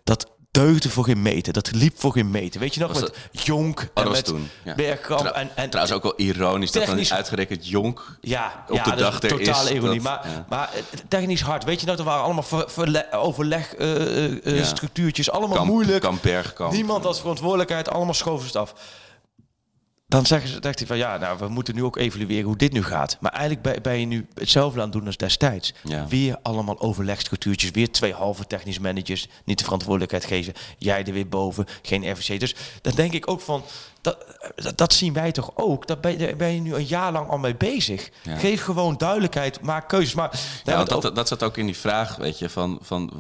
Dat 0.04 0.32
deugde 0.52 0.90
voor 0.90 1.04
geen 1.04 1.22
meter. 1.22 1.54
Dat 1.54 1.72
liep 1.72 2.00
voor 2.00 2.12
geen 2.12 2.32
meter. 2.32 2.60
Weet 2.60 2.74
je 2.74 2.80
nog, 2.80 2.92
Was 2.92 3.02
met 3.02 3.16
Jonk 3.32 3.80
Oh, 3.80 3.84
en 3.84 3.90
dat 3.94 4.04
was 4.06 4.16
met 4.16 4.26
toen. 4.26 4.50
Ja. 4.64 4.76
Bergkamp. 4.76 5.26
En, 5.26 5.50
en, 5.56 5.70
Trouwens 5.70 5.96
ook 5.96 6.04
wel 6.04 6.14
ironisch 6.16 6.72
dat 6.72 6.86
dan 6.86 7.10
uitgerekend 7.12 7.68
Jonk 7.68 8.18
ja, 8.22 8.66
op 8.70 8.76
ja, 8.76 8.84
de 8.84 8.90
dat 8.90 9.00
dag 9.00 9.22
er 9.22 9.30
totale 9.30 9.70
is. 9.70 9.76
ironie. 9.76 10.02
dat- 10.02 10.04
maar, 10.04 10.30
ja. 10.30 10.46
maar 10.50 10.70
technisch 11.08 11.42
hard. 11.42 11.64
Weet 11.64 11.80
je 11.82 11.86
nog, 11.88 11.98
er 11.98 12.04
waren 12.04 12.24
allemaal 12.24 12.44
ver, 12.44 12.64
verle- 12.70 13.08
overleg 13.12 13.76
eh, 13.76 13.92
eh, 14.26 14.46
eh, 14.46 14.58
Ja. 14.58 14.64
structuurtjes. 14.64 15.32
Allemaal 15.32 15.58
Kamp- 15.58 15.70
moeilijk. 15.70 16.02
Kamp 16.02 16.22
Bergkamp. 16.22 16.72
Niemand 16.72 17.04
had 17.04 17.20
verantwoordelijkheid. 17.20 17.90
Allemaal 17.90 18.14
schoven 18.14 18.46
het 18.46 18.56
af. 18.56 18.74
Dan 20.12 20.26
zeggen 20.26 20.50
ze, 20.50 20.60
dacht 20.60 20.78
hij 20.80 20.88
van 20.88 20.98
ja, 20.98 21.18
nou, 21.18 21.38
we 21.38 21.48
moeten 21.48 21.76
nu 21.76 21.84
ook 21.84 21.98
evalueren 21.98 22.46
hoe 22.46 22.56
dit 22.58 22.72
nu 22.74 22.84
gaat. 22.84 23.18
Maar 23.20 23.32
eigenlijk 23.32 23.62
ben, 23.62 23.82
ben 23.82 24.00
je 24.00 24.06
nu 24.06 24.28
hetzelfde 24.34 24.78
aan 24.80 24.84
het 24.84 24.94
doen 24.94 25.06
als 25.06 25.18
destijds. 25.18 25.74
Ja. 25.84 26.08
Weer 26.08 26.38
allemaal 26.42 26.80
overlegstructuurtjes, 26.80 27.72
weer 27.72 27.92
twee 27.92 28.14
halve 28.14 28.48
technisch 28.48 28.80
managers, 28.80 29.28
niet 29.46 29.58
de 29.58 29.64
verantwoordelijkheid 29.64 30.26
geven. 30.26 30.54
Jij 30.78 31.04
er 31.06 31.14
weer 31.14 31.28
boven, 31.28 31.66
geen 31.82 32.12
RVC. 32.12 32.40
Dus 32.40 32.56
dan 32.82 32.94
denk 32.96 33.14
ik 33.14 33.30
ook 33.30 33.42
van, 33.42 33.64
dat, 34.02 34.26
dat, 34.56 34.78
dat 34.78 34.94
zien 34.94 35.14
wij 35.14 35.32
toch 35.32 35.52
ook. 35.56 35.88
Daar 35.88 36.00
ben, 36.00 36.18
daar 36.18 36.36
ben 36.36 36.54
je 36.54 36.62
nu 36.62 36.74
een 36.76 36.86
jaar 36.86 37.12
lang 37.12 37.30
al 37.30 37.38
mee 37.38 37.56
bezig. 37.56 38.10
Ja. 38.24 38.38
Geef 38.38 38.62
gewoon 38.64 38.98
duidelijkheid, 38.98 39.62
maak 39.62 39.88
keuzes. 39.90 40.14
Maar 40.14 40.40
Ja, 40.64 40.84
dat, 40.84 41.06
ook- 41.06 41.16
dat 41.16 41.28
zat 41.28 41.44
ook 41.44 41.58
in 41.58 41.66
die 41.66 41.78
vraag, 41.78 42.16
weet 42.16 42.40
je, 42.40 42.50
van, 42.50 42.80
van 42.82 43.12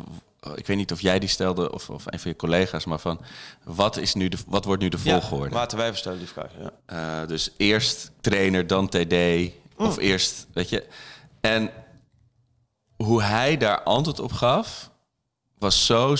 ik 0.55 0.67
weet 0.67 0.77
niet 0.77 0.91
of 0.91 1.01
jij 1.01 1.19
die 1.19 1.29
stelde 1.29 1.71
of, 1.71 1.89
of 1.89 2.03
een 2.05 2.19
van 2.19 2.31
je 2.31 2.37
collega's, 2.37 2.85
maar 2.85 2.99
van 2.99 3.21
wat, 3.63 3.97
is 3.97 4.13
nu 4.13 4.27
de, 4.27 4.37
wat 4.47 4.65
wordt 4.65 4.81
nu 4.81 4.89
de 4.89 4.97
ja, 5.03 5.21
volgorde? 5.21 5.53
Maarten 5.55 5.77
Wijver 5.77 5.97
stelde 5.97 6.17
die 6.17 6.27
vraag. 6.27 6.51
Ja. 6.59 7.21
Eh, 7.21 7.27
dus 7.27 7.49
eerst 7.57 8.11
trainer, 8.21 8.67
dan 8.67 8.89
TD. 8.89 9.13
Of 9.77 9.95
Mm. 9.95 10.01
eerst, 10.03 10.47
weet 10.53 10.69
je. 10.69 10.85
En 11.41 11.71
hoe 12.95 13.21
hij 13.21 13.57
daar 13.57 13.83
antwoord 13.83 14.19
op 14.19 14.31
gaf, 14.31 14.91
was 15.57 15.85
zo 15.85 16.15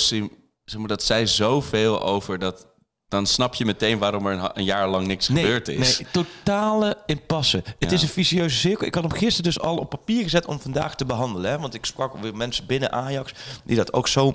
dat 0.87 1.03
zei 1.03 1.27
zoveel 1.27 2.01
over 2.01 2.39
dat. 2.39 2.67
Dan 3.11 3.25
snap 3.25 3.53
je 3.53 3.65
meteen 3.65 3.97
waarom 3.97 4.27
er 4.27 4.51
een, 4.53 4.63
jaar 4.63 4.87
lang 4.87 5.07
niks 5.07 5.25
gebeurd 5.25 5.67
is. 5.67 5.99
Nee, 5.99 6.07
totale 6.11 6.97
impasse. 7.05 7.63
Het 7.79 7.91
is 7.91 8.01
een 8.01 8.07
vicieuze 8.07 8.57
cirkel. 8.57 8.87
Ik 8.87 8.93
had 8.95 9.03
hem 9.03 9.11
gisteren 9.11 9.43
dus 9.43 9.59
al 9.59 9.77
op 9.77 9.89
papier 9.89 10.23
gezet 10.23 10.45
om 10.45 10.59
vandaag 10.59 10.95
te 10.95 11.05
behandelen. 11.05 11.51
Hè? 11.51 11.59
Want 11.59 11.73
ik 11.73 11.85
sprak 11.85 12.17
weer 12.17 12.35
mensen 12.35 12.65
binnen 12.65 12.91
Ajax 12.91 13.33
die 13.63 13.75
dat 13.75 13.93
ook 13.93 14.07
zo 14.07 14.33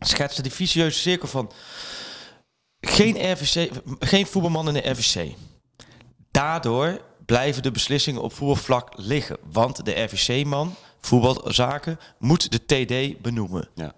schetsen. 0.00 0.42
Die 0.42 0.52
vicieuze 0.52 0.98
cirkel 0.98 1.28
van 1.28 1.50
geen, 2.80 3.32
RVC, 3.32 3.70
geen 3.98 4.26
voetbalman 4.26 4.68
in 4.68 4.74
de 4.74 4.90
RVC. 4.90 5.34
Daardoor 6.30 7.00
blijven 7.26 7.62
de 7.62 7.70
beslissingen 7.70 8.22
op 8.22 8.32
voetbalvlak 8.32 8.92
liggen. 8.96 9.36
Want 9.52 9.84
de 9.84 10.02
RVC-man, 10.02 10.74
voetbalzaken, 11.00 11.98
moet 12.18 12.52
de 12.52 12.64
TD 12.64 13.22
benoemen. 13.22 13.68
Ja. 13.74 13.92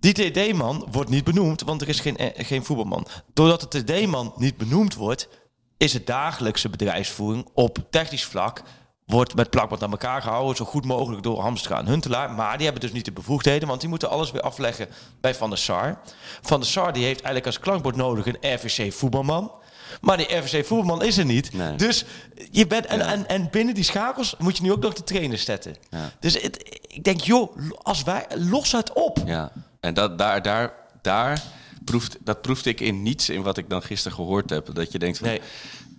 Die 0.00 0.12
TD-man 0.12 0.88
wordt 0.90 1.10
niet 1.10 1.24
benoemd, 1.24 1.62
want 1.62 1.82
er 1.82 1.88
is 1.88 2.00
geen, 2.00 2.16
eh, 2.16 2.46
geen 2.46 2.64
voetbalman. 2.64 3.06
Doordat 3.32 3.72
de 3.72 3.84
TD-man 3.84 4.32
niet 4.36 4.56
benoemd 4.56 4.94
wordt, 4.94 5.28
is 5.76 5.92
het 5.92 6.06
dagelijkse 6.06 6.68
bedrijfsvoering 6.68 7.48
op 7.54 7.78
technisch 7.90 8.24
vlak 8.24 8.62
wordt 9.06 9.34
met 9.34 9.50
plakband 9.50 9.82
aan 9.82 9.90
elkaar 9.90 10.22
gehouden, 10.22 10.56
zo 10.56 10.64
goed 10.64 10.84
mogelijk 10.84 11.22
door 11.22 11.40
Hamstra 11.40 11.78
en 11.78 11.86
Huntelaar. 11.86 12.30
Maar 12.30 12.56
die 12.56 12.64
hebben 12.64 12.82
dus 12.82 12.92
niet 12.92 13.04
de 13.04 13.12
bevoegdheden, 13.12 13.68
want 13.68 13.80
die 13.80 13.88
moeten 13.88 14.10
alles 14.10 14.30
weer 14.30 14.42
afleggen 14.42 14.88
bij 15.20 15.34
Van 15.34 15.48
der 15.48 15.58
Sar. 15.58 16.00
Van 16.42 16.60
der 16.60 16.68
Sar 16.68 16.92
die 16.92 17.02
heeft 17.04 17.16
eigenlijk 17.22 17.46
als 17.46 17.58
klankbord 17.58 17.96
nodig 17.96 18.26
een 18.26 18.54
RVC 18.54 18.92
voetbalman. 18.92 19.52
Maar 20.00 20.16
die 20.16 20.36
RVC 20.36 20.66
voetbalman 20.66 21.02
is 21.02 21.16
er 21.18 21.24
niet. 21.24 21.52
Nee. 21.52 21.76
Dus 21.76 22.04
je 22.50 22.66
bent 22.66 22.86
en, 22.86 22.98
Ja. 22.98 23.06
en, 23.12 23.28
en 23.28 23.48
binnen 23.50 23.74
die 23.74 23.84
schakels 23.84 24.34
moet 24.38 24.56
je 24.56 24.62
nu 24.62 24.72
ook 24.72 24.82
nog 24.82 24.92
de 24.94 25.04
trainer 25.04 25.38
zetten. 25.38 25.76
Ja. 25.90 26.10
Dus 26.20 26.40
het, 26.42 26.80
ik 26.86 27.04
denk, 27.04 27.20
joh, 27.20 27.56
als 27.82 28.02
wij 28.02 28.26
los 28.34 28.72
het 28.72 28.92
op. 28.92 29.18
Ja, 29.26 29.52
en 29.80 29.94
dat, 29.94 30.18
daar, 30.18 30.42
daar, 30.42 30.72
daar 31.02 31.42
proeft, 31.84 32.16
dat 32.20 32.42
proefde 32.42 32.70
ik 32.70 32.80
in 32.80 33.02
niets 33.02 33.28
in 33.28 33.42
wat 33.42 33.56
ik 33.58 33.68
dan 33.70 33.82
gisteren 33.82 34.16
gehoord 34.16 34.50
heb. 34.50 34.74
Dat 34.74 34.92
je 34.92 34.98
denkt, 34.98 35.18
van, 35.18 35.26
Nee. 35.28 35.40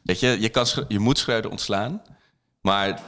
weet 0.03 0.19
je, 0.19 0.37
je, 0.41 0.49
kan, 0.49 0.65
je 0.87 0.99
moet 0.99 1.17
Schreuder 1.17 1.51
ontslaan. 1.51 2.01
Maar 2.61 3.01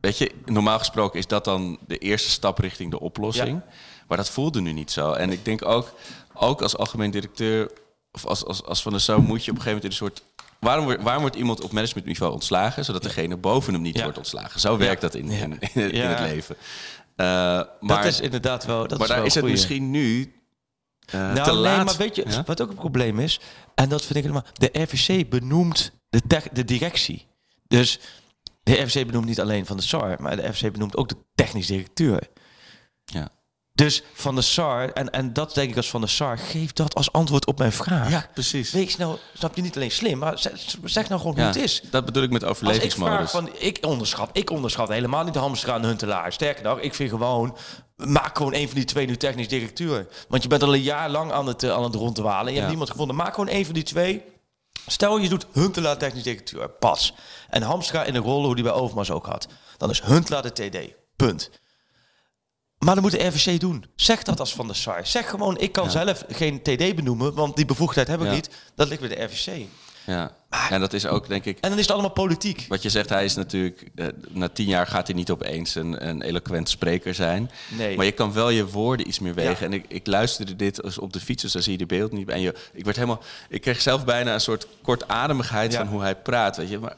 weet 0.00 0.18
je, 0.18 0.32
normaal 0.44 0.78
gesproken 0.78 1.18
is 1.18 1.26
dat 1.26 1.44
dan 1.44 1.78
de 1.86 1.98
eerste 1.98 2.30
stap 2.30 2.58
richting 2.58 2.90
de 2.90 3.00
oplossing. 3.00 3.60
Maar 4.08 4.16
dat 4.16 4.30
voelde 4.30 4.60
nu 4.60 4.72
niet 4.72 4.90
zo. 4.90 5.12
En 5.12 5.30
ik 5.30 5.44
denk 5.44 5.64
ook, 5.64 5.92
ook 6.34 6.62
als 6.62 6.76
algemeen 6.76 7.10
directeur 7.10 7.70
of 8.12 8.26
als, 8.26 8.44
als, 8.44 8.64
als 8.64 8.82
van 8.82 8.92
de 8.92 9.00
zo 9.00 9.20
moet 9.20 9.44
je 9.44 9.50
op 9.50 9.56
een 9.56 9.62
gegeven 9.62 9.64
moment 9.64 9.84
in 9.84 9.90
een 9.90 9.96
soort... 9.96 10.22
Waarom, 10.60 10.84
wordt- 10.84 11.02
waarom 11.02 11.22
wordt 11.22 11.36
iemand 11.36 11.60
op 11.60 11.72
managementniveau 11.72 12.32
ontslagen, 12.32 12.84
zodat 12.84 13.02
degene 13.02 13.36
boven 13.36 13.72
hem 13.72 13.82
niet 13.82 13.96
Ja. 13.96 14.02
wordt 14.02 14.18
ontslagen? 14.18 14.60
Zo 14.60 14.76
werkt 14.76 15.00
dat 15.00 15.14
in, 15.14 15.28
in, 15.30 15.58
in, 15.74 16.00
het 16.00 16.20
leven. 16.20 16.56
Eh, 17.16 17.26
maar 17.26 17.68
dat 17.80 18.04
is 18.04 18.20
inderdaad 18.20 18.64
wel. 18.64 18.88
Dat 18.88 18.98
maar 18.98 19.08
is 19.08 19.14
daar 19.14 19.24
is 19.26 19.34
het 19.34 19.44
misschien 19.44 19.90
nu 19.90 20.34
Nou, 21.12 21.34
te 21.34 21.40
nee, 21.50 21.54
laat. 21.54 21.84
maar 21.84 21.96
weet 21.96 22.16
je 22.16 22.24
Ja? 22.28 22.42
wat 22.46 22.60
ook 22.62 22.68
een 22.70 22.74
probleem 22.76 23.18
is? 23.20 23.40
En 23.74 23.88
dat 23.88 24.00
vind 24.04 24.14
ik 24.16 24.22
helemaal. 24.22 24.44
De 24.52 24.70
RVC 24.82 25.28
benoemt 25.30 25.92
de, 26.08 26.20
tech- 26.26 26.48
de 26.52 26.64
directie. 26.64 27.26
Dus 27.68 27.98
de 28.62 28.72
RVC 28.82 29.06
benoemt 29.06 29.26
niet 29.26 29.40
alleen 29.40 29.66
van 29.66 29.76
de 29.76 29.82
SAR, 29.82 30.22
maar 30.22 30.36
de 30.36 30.46
RVC 30.48 30.72
benoemt 30.72 30.96
ook 30.96 31.08
de 31.08 31.16
technisch 31.34 31.66
directeur. 31.66 32.28
Ja. 33.04 33.28
Dus 33.74 34.02
van 34.12 34.34
de 34.34 34.42
SAR, 34.42 34.92
en, 34.92 35.10
en 35.10 35.32
dat 35.32 35.54
denk 35.54 35.70
ik 35.70 35.76
als 35.76 35.90
van 35.90 36.00
de 36.00 36.06
SAR, 36.06 36.38
geef 36.38 36.72
dat 36.72 36.94
als 36.94 37.12
antwoord 37.12 37.46
op 37.46 37.58
mijn 37.58 37.72
vraag. 37.72 38.10
ja, 38.10 38.26
precies. 38.34 38.70
Wees 38.72 38.96
nou, 38.96 39.18
snap 39.34 39.56
je 39.56 39.62
niet 39.62 39.76
alleen 39.76 39.90
slim, 39.90 40.18
maar 40.18 40.38
zeg, 40.38 40.52
zeg 40.84 41.08
nou 41.08 41.20
gewoon 41.20 41.36
Ja, 41.36 41.42
hoe 41.42 41.52
het 41.52 41.62
is. 41.62 41.82
Dat 41.90 42.04
bedoel 42.04 42.22
ik 42.22 42.30
met 42.30 42.44
Als 42.44 42.58
ik 42.58 42.64
overlevingsmodus. 42.64 43.14
vraag 43.14 43.30
van, 43.30 43.50
ik 43.58 43.78
onderschat, 43.86 44.30
ik 44.32 44.50
onderschat 44.50 44.88
helemaal 44.88 45.24
niet 45.24 45.32
de 45.32 45.38
Hamstra 45.38 45.74
en 45.74 45.80
de 45.82 45.86
Huntelaar. 45.88 46.32
Sterker 46.32 46.64
nog, 46.64 46.80
ik 46.80 46.94
vind 46.94 47.10
gewoon, 47.10 47.56
maak 47.96 48.36
gewoon 48.36 48.54
een 48.54 48.66
van 48.66 48.74
die 48.76 48.84
twee 48.84 49.06
nu 49.06 49.16
technisch 49.16 49.48
directeur. 49.48 50.06
Want 50.28 50.42
je 50.42 50.48
bent 50.48 50.62
al 50.62 50.74
een 50.74 50.82
jaar 50.82 51.10
lang 51.10 51.32
aan 51.32 51.46
het, 51.46 51.62
eh, 51.62 51.70
aan 51.70 51.82
het 51.84 51.94
rondwalen 51.94 52.46
en 52.46 52.48
je 52.48 52.52
Ja. 52.52 52.58
hebt 52.58 52.68
niemand 52.68 52.90
gevonden. 52.90 53.16
Maak 53.16 53.34
gewoon 53.34 53.48
een 53.54 53.64
van 53.64 53.74
die 53.74 53.82
twee. 53.82 54.22
Stel 54.86 55.18
je 55.18 55.28
doet 55.28 55.46
Huntelaar 55.52 55.98
technisch 55.98 56.22
directeur, 56.22 56.68
pas. 56.70 57.14
En 57.50 57.62
Hamstra 57.62 58.02
in 58.04 58.12
de 58.12 58.18
rol 58.18 58.44
hoe 58.44 58.54
die 58.54 58.64
bij 58.64 58.72
Overmars 58.72 59.10
ook 59.10 59.26
had. 59.26 59.46
Dan 59.76 59.90
is 59.90 60.00
Huntelaar 60.02 60.42
de 60.42 60.52
TD, 60.52 60.94
punt. 61.16 61.50
Maar 62.78 62.94
dan 62.94 63.02
moet 63.02 63.12
de 63.12 63.24
RVC 63.26 63.60
doen. 63.60 63.84
Zeg 63.96 64.22
dat 64.22 64.40
als 64.40 64.54
van 64.54 64.66
de 64.68 64.74
SAR. 64.74 65.06
Zeg 65.06 65.30
gewoon, 65.30 65.58
ik 65.58 65.72
kan 65.72 65.84
Ja. 65.84 65.90
zelf 65.90 66.24
geen 66.28 66.62
TD 66.62 66.94
benoemen, 66.94 67.34
want 67.34 67.56
die 67.56 67.64
bevoegdheid 67.64 68.08
heb 68.08 68.20
ik 68.20 68.26
Ja. 68.26 68.32
niet. 68.32 68.50
Dat 68.74 68.88
ligt 68.88 69.00
bij 69.00 69.08
de 69.16 69.22
RVC. 69.22 69.66
Ja. 70.06 70.36
En 70.70 70.80
dat 70.80 70.92
is 70.92 71.06
ook, 71.06 71.28
denk 71.28 71.44
ik, 71.44 71.58
En 71.60 71.68
dan 71.68 71.78
is 71.78 71.84
het 71.84 71.92
allemaal 71.92 72.10
politiek. 72.10 72.64
wat 72.68 72.82
je 72.82 72.88
zegt, 72.90 73.08
hij 73.08 73.24
is 73.24 73.34
natuurlijk, 73.34 73.90
eh, 73.94 74.06
na 74.30 74.48
tien 74.48 74.66
jaar 74.66 74.86
gaat 74.86 75.06
hij 75.06 75.16
niet 75.16 75.30
opeens 75.30 75.74
een, 75.74 76.08
een 76.08 76.22
eloquent 76.22 76.68
spreker 76.68 77.14
zijn. 77.14 77.50
Nee. 77.76 77.96
Maar 77.96 78.04
je 78.04 78.12
kan 78.12 78.32
wel 78.32 78.50
je 78.50 78.66
woorden 78.68 79.08
iets 79.08 79.18
meer 79.18 79.34
wegen. 79.34 79.52
Ja. 79.58 79.64
En 79.64 79.72
ik, 79.72 79.84
ik 79.88 80.06
luisterde 80.06 80.56
dit 80.56 80.82
als 80.82 80.98
op 80.98 81.12
de 81.12 81.20
fiets, 81.20 81.42
dus 81.42 81.52
dan 81.52 81.62
zie 81.62 81.72
je 81.72 81.78
de 81.78 81.86
beeld 81.86 82.12
niet. 82.12 82.28
En 82.28 82.40
je, 82.40 82.54
ik 82.72 82.84
werd 82.84 82.96
helemaal, 82.96 83.22
ik 83.48 83.60
kreeg 83.60 83.80
zelf 83.80 84.04
bijna 84.04 84.34
een 84.34 84.40
soort 84.40 84.66
kortademigheid 84.82 85.72
Ja. 85.72 85.78
van 85.78 85.86
hoe 85.88 86.00
hij 86.00 86.14
praat. 86.16 86.56
Weet 86.56 86.68
je, 86.68 86.78
maar 86.78 86.96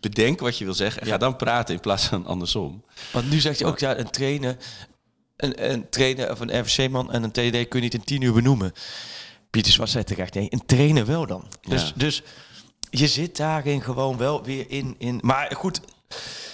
bedenk 0.00 0.40
wat 0.40 0.58
je 0.58 0.64
wil 0.64 0.74
zeggen 0.74 1.00
en 1.00 1.06
Ja. 1.06 1.12
ga 1.12 1.18
dan 1.18 1.36
praten 1.36 1.74
in 1.74 1.80
plaats 1.80 2.04
van 2.04 2.26
andersom. 2.26 2.84
Want 3.12 3.30
nu 3.30 3.40
zegt 3.40 3.58
hij 3.60 3.68
ook, 3.68 3.78
ja, 3.78 3.96
een 3.98 4.10
trainer, 4.10 4.56
een, 5.42 5.70
een 5.72 5.88
trainer 5.88 6.30
of 6.30 6.40
een 6.40 6.60
RVC-man 6.60 7.12
en 7.12 7.22
een 7.22 7.30
TD 7.30 7.68
kun 7.68 7.68
je 7.68 7.80
niet 7.80 7.94
in 7.94 8.04
tien 8.04 8.22
uur 8.22 8.32
benoemen. 8.32 8.72
Pieter 9.50 9.72
Zwart 9.72 9.90
zei 9.90 10.04
terecht, 10.04 10.34
nee, 10.34 10.46
een 10.50 10.66
trainer 10.66 11.06
wel 11.06 11.26
dan. 11.26 11.44
Dus, 11.68 11.82
Ja. 11.86 11.92
dus 11.96 12.22
je 12.90 13.06
zit 13.06 13.36
daarin 13.36 13.82
gewoon 13.82 14.16
wel 14.16 14.44
weer 14.44 14.64
in. 14.70 14.94
in 14.98 15.18
maar 15.22 15.54
goed, 15.56 15.80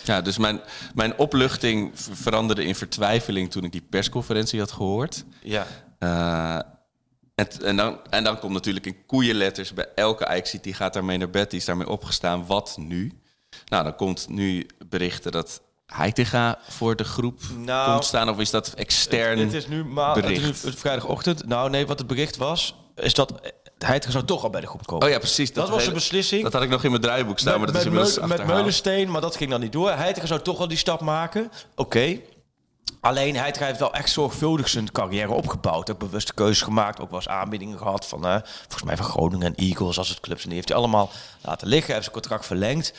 Ja, 0.05 0.21
dus 0.21 0.39
mijn, 0.39 0.61
mijn 0.95 1.19
opluchting 1.19 1.91
ver- 1.95 2.17
veranderde 2.17 2.65
in 2.65 2.75
vertwijfeling 2.75 3.51
toen 3.51 3.65
ik 3.65 3.73
die 3.73 3.87
persconferentie 3.91 4.59
had 4.61 4.73
gehoord. 4.73 5.25
ja. 5.43 5.67
Eh, 5.99 6.59
en, 7.35 7.49
en, 7.65 7.77
dan, 7.77 8.01
en 8.11 8.25
dan 8.25 8.39
komt 8.39 8.53
natuurlijk 8.53 8.87
in 8.87 9.07
koeienletters 9.07 9.73
bij 9.75 9.87
elke 9.95 10.27
Ajax 10.27 10.51
die 10.61 10.75
gaat 10.75 10.93
daarmee 10.93 11.19
naar 11.19 11.31
bed, 11.31 11.51
die 11.51 11.59
is 11.59 11.65
daarmee 11.65 11.89
opgestaan. 11.89 12.47
Wat 12.47 12.77
nu? 12.81 13.13
Nou, 13.67 13.85
dan 13.85 13.95
komt 13.97 14.29
nu 14.29 14.67
berichten 14.89 15.33
dat 15.33 15.63
Heitinga 15.93 16.59
voor 16.69 16.97
de 16.97 17.05
groep 17.05 17.41
Nou, 17.57 17.91
komt 17.91 18.05
staan. 18.05 18.29
Of 18.29 18.39
is 18.39 18.51
dat 18.51 18.69
extern? 18.69 19.39
Het 19.39 19.53
is 19.53 19.67
nu 19.67 19.85
het 19.95 20.35
is 20.35 20.63
nu 20.63 20.73
vrijdagochtend. 20.73 21.47
Nou 21.47 21.71
nee, 21.71 21.87
wat 21.87 21.99
het 21.99 22.07
bericht 22.07 22.37
was, 22.37 22.75
is 22.97 23.15
dat 23.15 23.33
Heitinga 23.79 24.13
zou 24.13 24.25
toch 24.25 24.43
al 24.43 24.51
bij 24.51 24.61
de 24.61 24.67
groep 24.67 24.87
komen. 24.87 25.07
Oh 25.07 25.13
ja, 25.13 25.19
precies. 25.19 25.53
dat, 25.53 25.69
was 25.69 25.87
een 25.87 25.93
beslissing. 25.93 26.43
Dat 26.43 26.53
had 26.53 26.63
ik 26.63 26.69
nog 26.69 26.85
in 26.85 26.91
mijn 26.91 27.03
draaiboek 27.03 27.39
staan, 27.39 27.59
maar 27.59 27.67
dat 27.67 27.77
is 27.77 27.85
met, 27.85 27.93
inmiddels 27.93 28.19
Meu- 28.19 28.29
met. 28.29 28.47
Meulensteen, 28.47 29.11
maar 29.11 29.21
dat 29.21 29.37
ging 29.37 29.51
dan 29.51 29.61
niet 29.61 29.73
door. 29.73 29.91
Heitinga 29.91 30.27
zou 30.27 30.41
toch 30.41 30.59
wel 30.59 30.69
die 30.69 30.79
stap 30.79 31.01
maken. 31.01 31.51
Oké. 31.75 32.21
Alleen 33.01 33.37
Heitinga 33.37 33.67
heeft 33.67 33.79
wel 33.79 33.95
echt 33.95 34.11
zorgvuldig 34.11 34.69
zijn 34.69 34.93
carrière 34.93 35.33
opgebouwd. 35.33 35.91
Ook 35.91 35.99
bewuste 35.99 36.35
keuzes 36.35 36.63
gemaakt. 36.63 37.01
Ook 37.01 37.11
wel 37.11 37.19
eens 37.19 37.29
aanbiedingen 37.29 37.79
gehad 37.79 38.07
van, 38.07 38.27
eh, 38.27 38.37
volgens 38.61 38.83
mij 38.83 38.97
van 38.97 39.07
Groningen 39.07 39.47
en 39.47 39.55
Eagles 39.55 39.99
als 39.99 40.09
het 40.09 40.21
clubs. 40.21 40.41
En 40.43 40.47
die 40.47 40.57
heeft 40.57 40.69
hij 40.69 40.79
allemaal 40.79 41.11
laten 41.41 41.69
liggen. 41.69 41.87
Hij 41.87 41.95
heeft 41.95 42.11
zijn 42.11 42.21
contract 42.21 42.47
verlengd. 42.47 42.93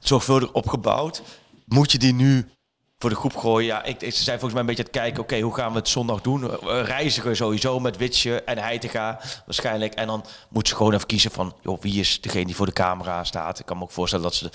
Zorgvuldig 0.00 0.52
opgebouwd. 0.52 1.22
Moet 1.66 1.92
je 1.92 1.98
die 1.98 2.14
nu 2.14 2.50
voor 2.98 3.10
de 3.10 3.16
groep 3.16 3.36
gooien. 3.36 3.66
Ja, 3.66 3.84
ik, 3.84 4.00
ze 4.00 4.22
zijn 4.22 4.38
volgens 4.38 4.52
mij 4.52 4.60
een 4.60 4.66
beetje 4.66 4.82
aan 4.82 4.90
het 4.90 5.00
kijken, 5.00 5.22
oké, 5.22 5.40
hoe 5.40 5.54
gaan 5.54 5.72
we 5.72 5.78
het 5.78 5.88
zondag 5.88 6.20
doen? 6.20 6.50
Eh, 6.50 6.82
reiziger 6.82 7.36
sowieso 7.36 7.80
met 7.80 7.96
Witsje 7.96 8.42
en 8.42 8.58
Heitinga 8.58 9.20
waarschijnlijk. 9.44 9.94
En 9.94 10.06
dan 10.06 10.24
moeten 10.50 10.70
ze 10.70 10.76
gewoon 10.76 10.92
even 10.92 11.06
kiezen 11.06 11.30
van, 11.30 11.54
joh, 11.62 11.80
wie 11.80 12.00
is 12.00 12.20
degene 12.20 12.44
die 12.44 12.56
voor 12.56 12.66
de 12.66 12.72
camera 12.72 13.24
staat? 13.24 13.58
Ik 13.58 13.66
kan 13.66 13.76
me 13.76 13.82
ook 13.82 13.90
voorstellen 13.90 14.24
dat 14.24 14.34
ze, 14.34 14.50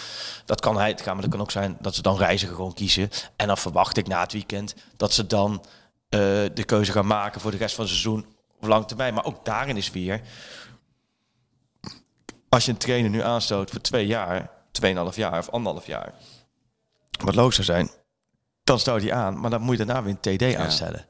dat 0.45 0.59
kan 0.59 0.77
Heitinga, 0.77 1.13
maar 1.13 1.21
dat 1.21 1.31
kan 1.31 1.41
ook 1.41 1.51
zijn 1.51 1.77
dat 1.79 1.95
ze 1.95 2.01
dan 2.01 2.17
reiziger 2.17 2.55
gewoon 2.55 2.73
kiezen. 2.73 3.09
En 3.35 3.47
dan 3.47 3.57
verwacht 3.57 3.97
ik 3.97 4.07
na 4.07 4.21
het 4.21 4.33
weekend 4.33 4.75
dat 4.97 5.13
ze 5.13 5.27
dan 5.27 5.63
eh, 6.09 6.19
de 6.53 6.63
keuze 6.65 6.91
gaan 6.91 7.07
maken 7.07 7.41
voor 7.41 7.51
de 7.51 7.57
rest 7.57 7.75
van 7.75 7.83
het 7.83 7.93
seizoen 7.93 8.25
op 8.59 8.67
lange 8.67 8.85
termijn. 8.85 9.13
Maar 9.13 9.25
ook 9.25 9.45
daarin 9.45 9.77
is 9.77 9.91
weer, 9.91 10.21
als 12.49 12.65
je 12.65 12.71
een 12.71 12.77
trainer 12.77 13.09
nu 13.09 13.21
aanstoot 13.21 13.69
voor 13.69 13.81
twee 13.81 14.05
jaar, 14.05 14.49
tweeënhalf 14.71 15.15
jaar 15.15 15.37
of 15.37 15.49
anderhalf 15.49 15.85
jaar, 15.85 16.13
wat 17.25 17.35
logisch 17.35 17.55
zou 17.55 17.67
zijn, 17.67 17.89
dan 18.63 18.79
stoot 18.79 19.01
hij 19.01 19.13
aan, 19.13 19.39
maar 19.39 19.49
dan 19.49 19.61
moet 19.61 19.77
je 19.77 19.85
daarna 19.85 20.03
weer 20.03 20.15
een 20.21 20.37
TD 20.37 20.55
aanstellen. 20.55 21.05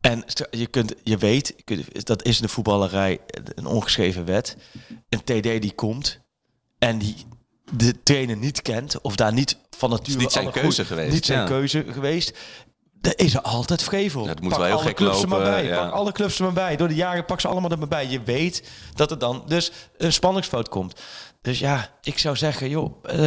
En 0.00 0.22
stel- 0.26 0.46
je, 0.50 0.66
kunt, 0.66 0.94
je 1.02 1.16
weet, 1.16 1.52
je 1.56 1.62
kunt- 1.62 2.06
dat 2.06 2.24
is 2.24 2.36
in 2.36 2.42
de 2.42 2.48
voetballerij 2.48 3.18
een 3.54 3.66
ongeschreven 3.66 4.24
wet. 4.24 4.56
Een 5.08 5.22
TD 5.24 5.42
die 5.62 5.72
komt 5.74 6.20
en 6.78 6.98
die 6.98 7.16
de 7.72 8.02
trainer 8.02 8.36
niet 8.36 8.62
kent 8.62 9.00
of 9.00 9.16
daar 9.16 9.32
niet 9.32 9.56
van 9.70 9.90
nature 9.90 10.18
niet 10.18 10.32
zijn 10.32 10.50
keuze 10.50 10.84
geweest, 10.84 11.12
Niet 11.12 11.24
zijn 11.26 11.38
ja. 11.40 11.46
keuze 11.46 11.84
geweest. 11.88 12.38
Er 13.00 13.18
is 13.18 13.34
er 13.34 13.40
altijd 13.40 13.82
vrevel. 13.82 14.26
dat 14.26 14.40
moet 14.40 14.48
Pak 14.50 14.58
wel 14.58 14.66
heel 14.66 14.76
alle 14.76 14.86
gek 14.86 14.96
clubs 14.96 15.22
er 15.22 15.28
maar 15.28 15.40
bij. 15.42 15.64
ja. 15.64 15.82
Pak 15.84 15.92
alle 15.92 16.12
clubs 16.12 16.38
er 16.38 16.44
maar 16.44 16.52
bij. 16.52 16.76
Door 16.76 16.88
de 16.88 16.94
jaren 16.94 17.24
pak 17.24 17.40
ze 17.40 17.48
allemaal 17.48 17.70
er 17.70 17.78
maar 17.78 17.88
bij. 17.88 18.06
Je 18.06 18.22
weet 18.22 18.68
dat 18.94 19.10
er 19.10 19.18
dan 19.18 19.42
dus 19.46 19.72
een 19.96 20.12
spanningsfout 20.12 20.68
komt. 20.68 21.00
Dus 21.42 21.58
ja, 21.58 21.88
ik 22.02 22.18
zou 22.18 22.36
zeggen, 22.36 22.68
joh, 22.68 22.94
eh, 23.02 23.18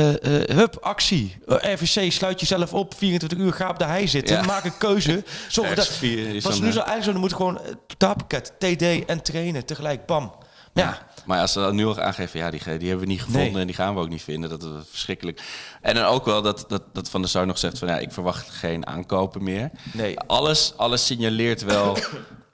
hup, 0.56 0.78
actie. 0.82 1.38
Eh, 1.48 1.74
RVC, 1.74 2.12
sluit 2.12 2.40
jezelf 2.40 2.74
op. 2.74 2.94
24 2.98 3.38
uur, 3.38 3.54
ga 3.54 3.70
op 3.70 3.80
de 3.80 3.86
hei 3.86 4.08
zitten. 4.08 4.36
Ja. 4.36 4.44
Maak 4.44 4.64
een 4.64 4.78
keuze. 4.78 5.24
Zorg 5.48 5.74
dat, 5.74 5.98
dan, 6.00 6.10
nu 6.10 6.42
zo 6.42 6.80
eigenlijk 6.80 7.04
zo, 7.04 7.12
dan 7.12 7.20
moeten 7.20 7.38
gewoon 7.38 7.60
totaalpakket, 7.88 8.54
TD 8.58 9.06
en 9.06 9.22
trainen 9.22 9.66
tegelijk, 9.66 10.06
bam. 10.06 10.34
Ja, 10.74 11.08
Maar 11.26 11.40
als 11.42 11.52
ze 11.52 11.60
dan 11.60 11.76
nu 11.76 11.86
al 11.86 12.00
aangeven, 12.00 12.40
ja, 12.40 12.50
die, 12.50 12.60
die 12.64 12.88
hebben 12.90 13.00
we 13.00 13.12
niet 13.12 13.22
gevonden 13.22 13.52
Nee. 13.52 13.62
en 13.62 13.68
die 13.68 13.76
gaan 13.76 13.94
we 13.94 14.00
ook 14.00 14.10
niet 14.10 14.24
vinden, 14.24 14.50
dat 14.50 14.64
is 14.64 14.70
verschrikkelijk. 14.90 15.42
En 15.82 15.96
dan 15.96 16.06
ook 16.06 16.26
wel 16.26 16.42
dat, 16.42 16.66
dat, 16.68 16.84
dat 16.94 17.10
Van 17.10 17.22
der 17.22 17.30
Sar 17.30 17.46
nog 17.46 17.58
zegt 17.58 17.78
van, 17.78 17.88
ja, 17.88 17.98
ik 17.98 18.12
verwacht 18.12 18.50
geen 18.50 18.88
aankopen 18.88 19.44
meer. 19.44 19.70
Nee. 19.94 20.20
Alles, 20.20 20.74
alles 20.78 21.06
signaleert 21.06 21.64
wel 21.64 21.98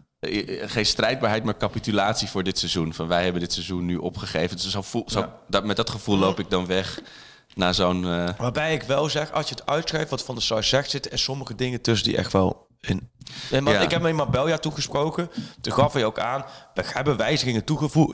geen 0.66 0.86
strijdbaarheid, 0.86 1.44
maar 1.44 1.58
capitulatie 1.58 2.28
voor 2.28 2.44
dit 2.44 2.58
seizoen. 2.60 2.94
Van 2.94 3.08
wij 3.08 3.24
hebben 3.24 3.42
dit 3.42 3.54
seizoen 3.54 3.86
nu 3.86 3.96
opgegeven. 3.96 4.56
Dus 4.56 4.70
zo 4.70 4.82
voel, 4.82 5.04
zo, 5.08 5.20
Ja. 5.20 5.36
dat, 5.48 5.64
met 5.64 5.76
dat 5.76 5.90
gevoel 5.90 6.18
loop 6.18 6.40
ik 6.40 6.50
dan 6.50 6.66
weg 6.66 7.00
naar 7.54 7.74
zo'n... 7.74 8.06
eh, 8.06 8.30
Waarbij 8.38 8.74
ik 8.74 8.84
wel 8.84 9.10
zeg, 9.10 9.32
als 9.32 9.50
je 9.50 9.56
het 9.56 9.66
uitschrijft 9.66 10.10
wat 10.10 10.24
Van 10.24 10.36
der 10.36 10.44
Sar 10.44 10.64
zegt, 10.64 10.90
zitten 10.90 11.12
er 11.12 11.20
sommige 11.20 11.56
dingen 11.56 11.82
tussen 11.82 12.08
die 12.08 12.18
echt 12.18 12.32
wel 12.34 12.68
in. 12.82 13.10
En 13.52 13.64
maar 13.64 13.74
Ja. 13.74 13.80
Ik 13.80 13.92
heb 13.92 14.02
met 14.02 14.14
Marbella 14.14 14.58
toegesproken. 14.58 15.30
Toen 15.62 15.74
gaf 15.74 15.94
hij 15.94 16.06
ook 16.06 16.20
aan, 16.20 16.46
we 16.74 16.82
hebben 16.86 17.18
wijzigingen 17.18 17.64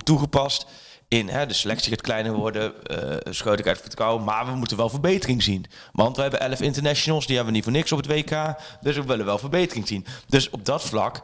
toegepast. 0.04 0.65
In 1.08 1.30
hè, 1.30 1.46
de 1.46 1.54
selectie 1.54 1.89
gaat 1.91 2.02
kleiner 2.02 2.34
worden, 2.34 2.86
eh 2.88 3.34
schoot 3.34 3.60
ik 3.60 3.67
uit 3.67 3.82
vertrouwen. 3.82 4.24
Maar 4.24 4.46
we 4.46 4.52
moeten 4.56 4.78
wel 4.78 4.89
verbetering 4.89 5.43
zien. 5.43 5.65
Want 5.91 6.15
we 6.15 6.22
hebben 6.22 6.39
11 6.39 6.62
internationals, 6.62 7.26
die 7.26 7.36
hebben 7.36 7.54
we 7.54 7.60
niet 7.60 7.67
voor 7.70 7.78
niks 7.78 7.91
op 7.91 7.98
het 7.98 8.08
WK. 8.08 8.56
Dus 8.82 8.96
we 8.96 9.04
willen 9.04 9.26
wel 9.26 9.38
verbetering 9.38 9.88
zien. 9.88 10.06
Dus 10.28 10.50
op 10.50 10.65
dat 10.65 10.84
vlak 10.84 11.22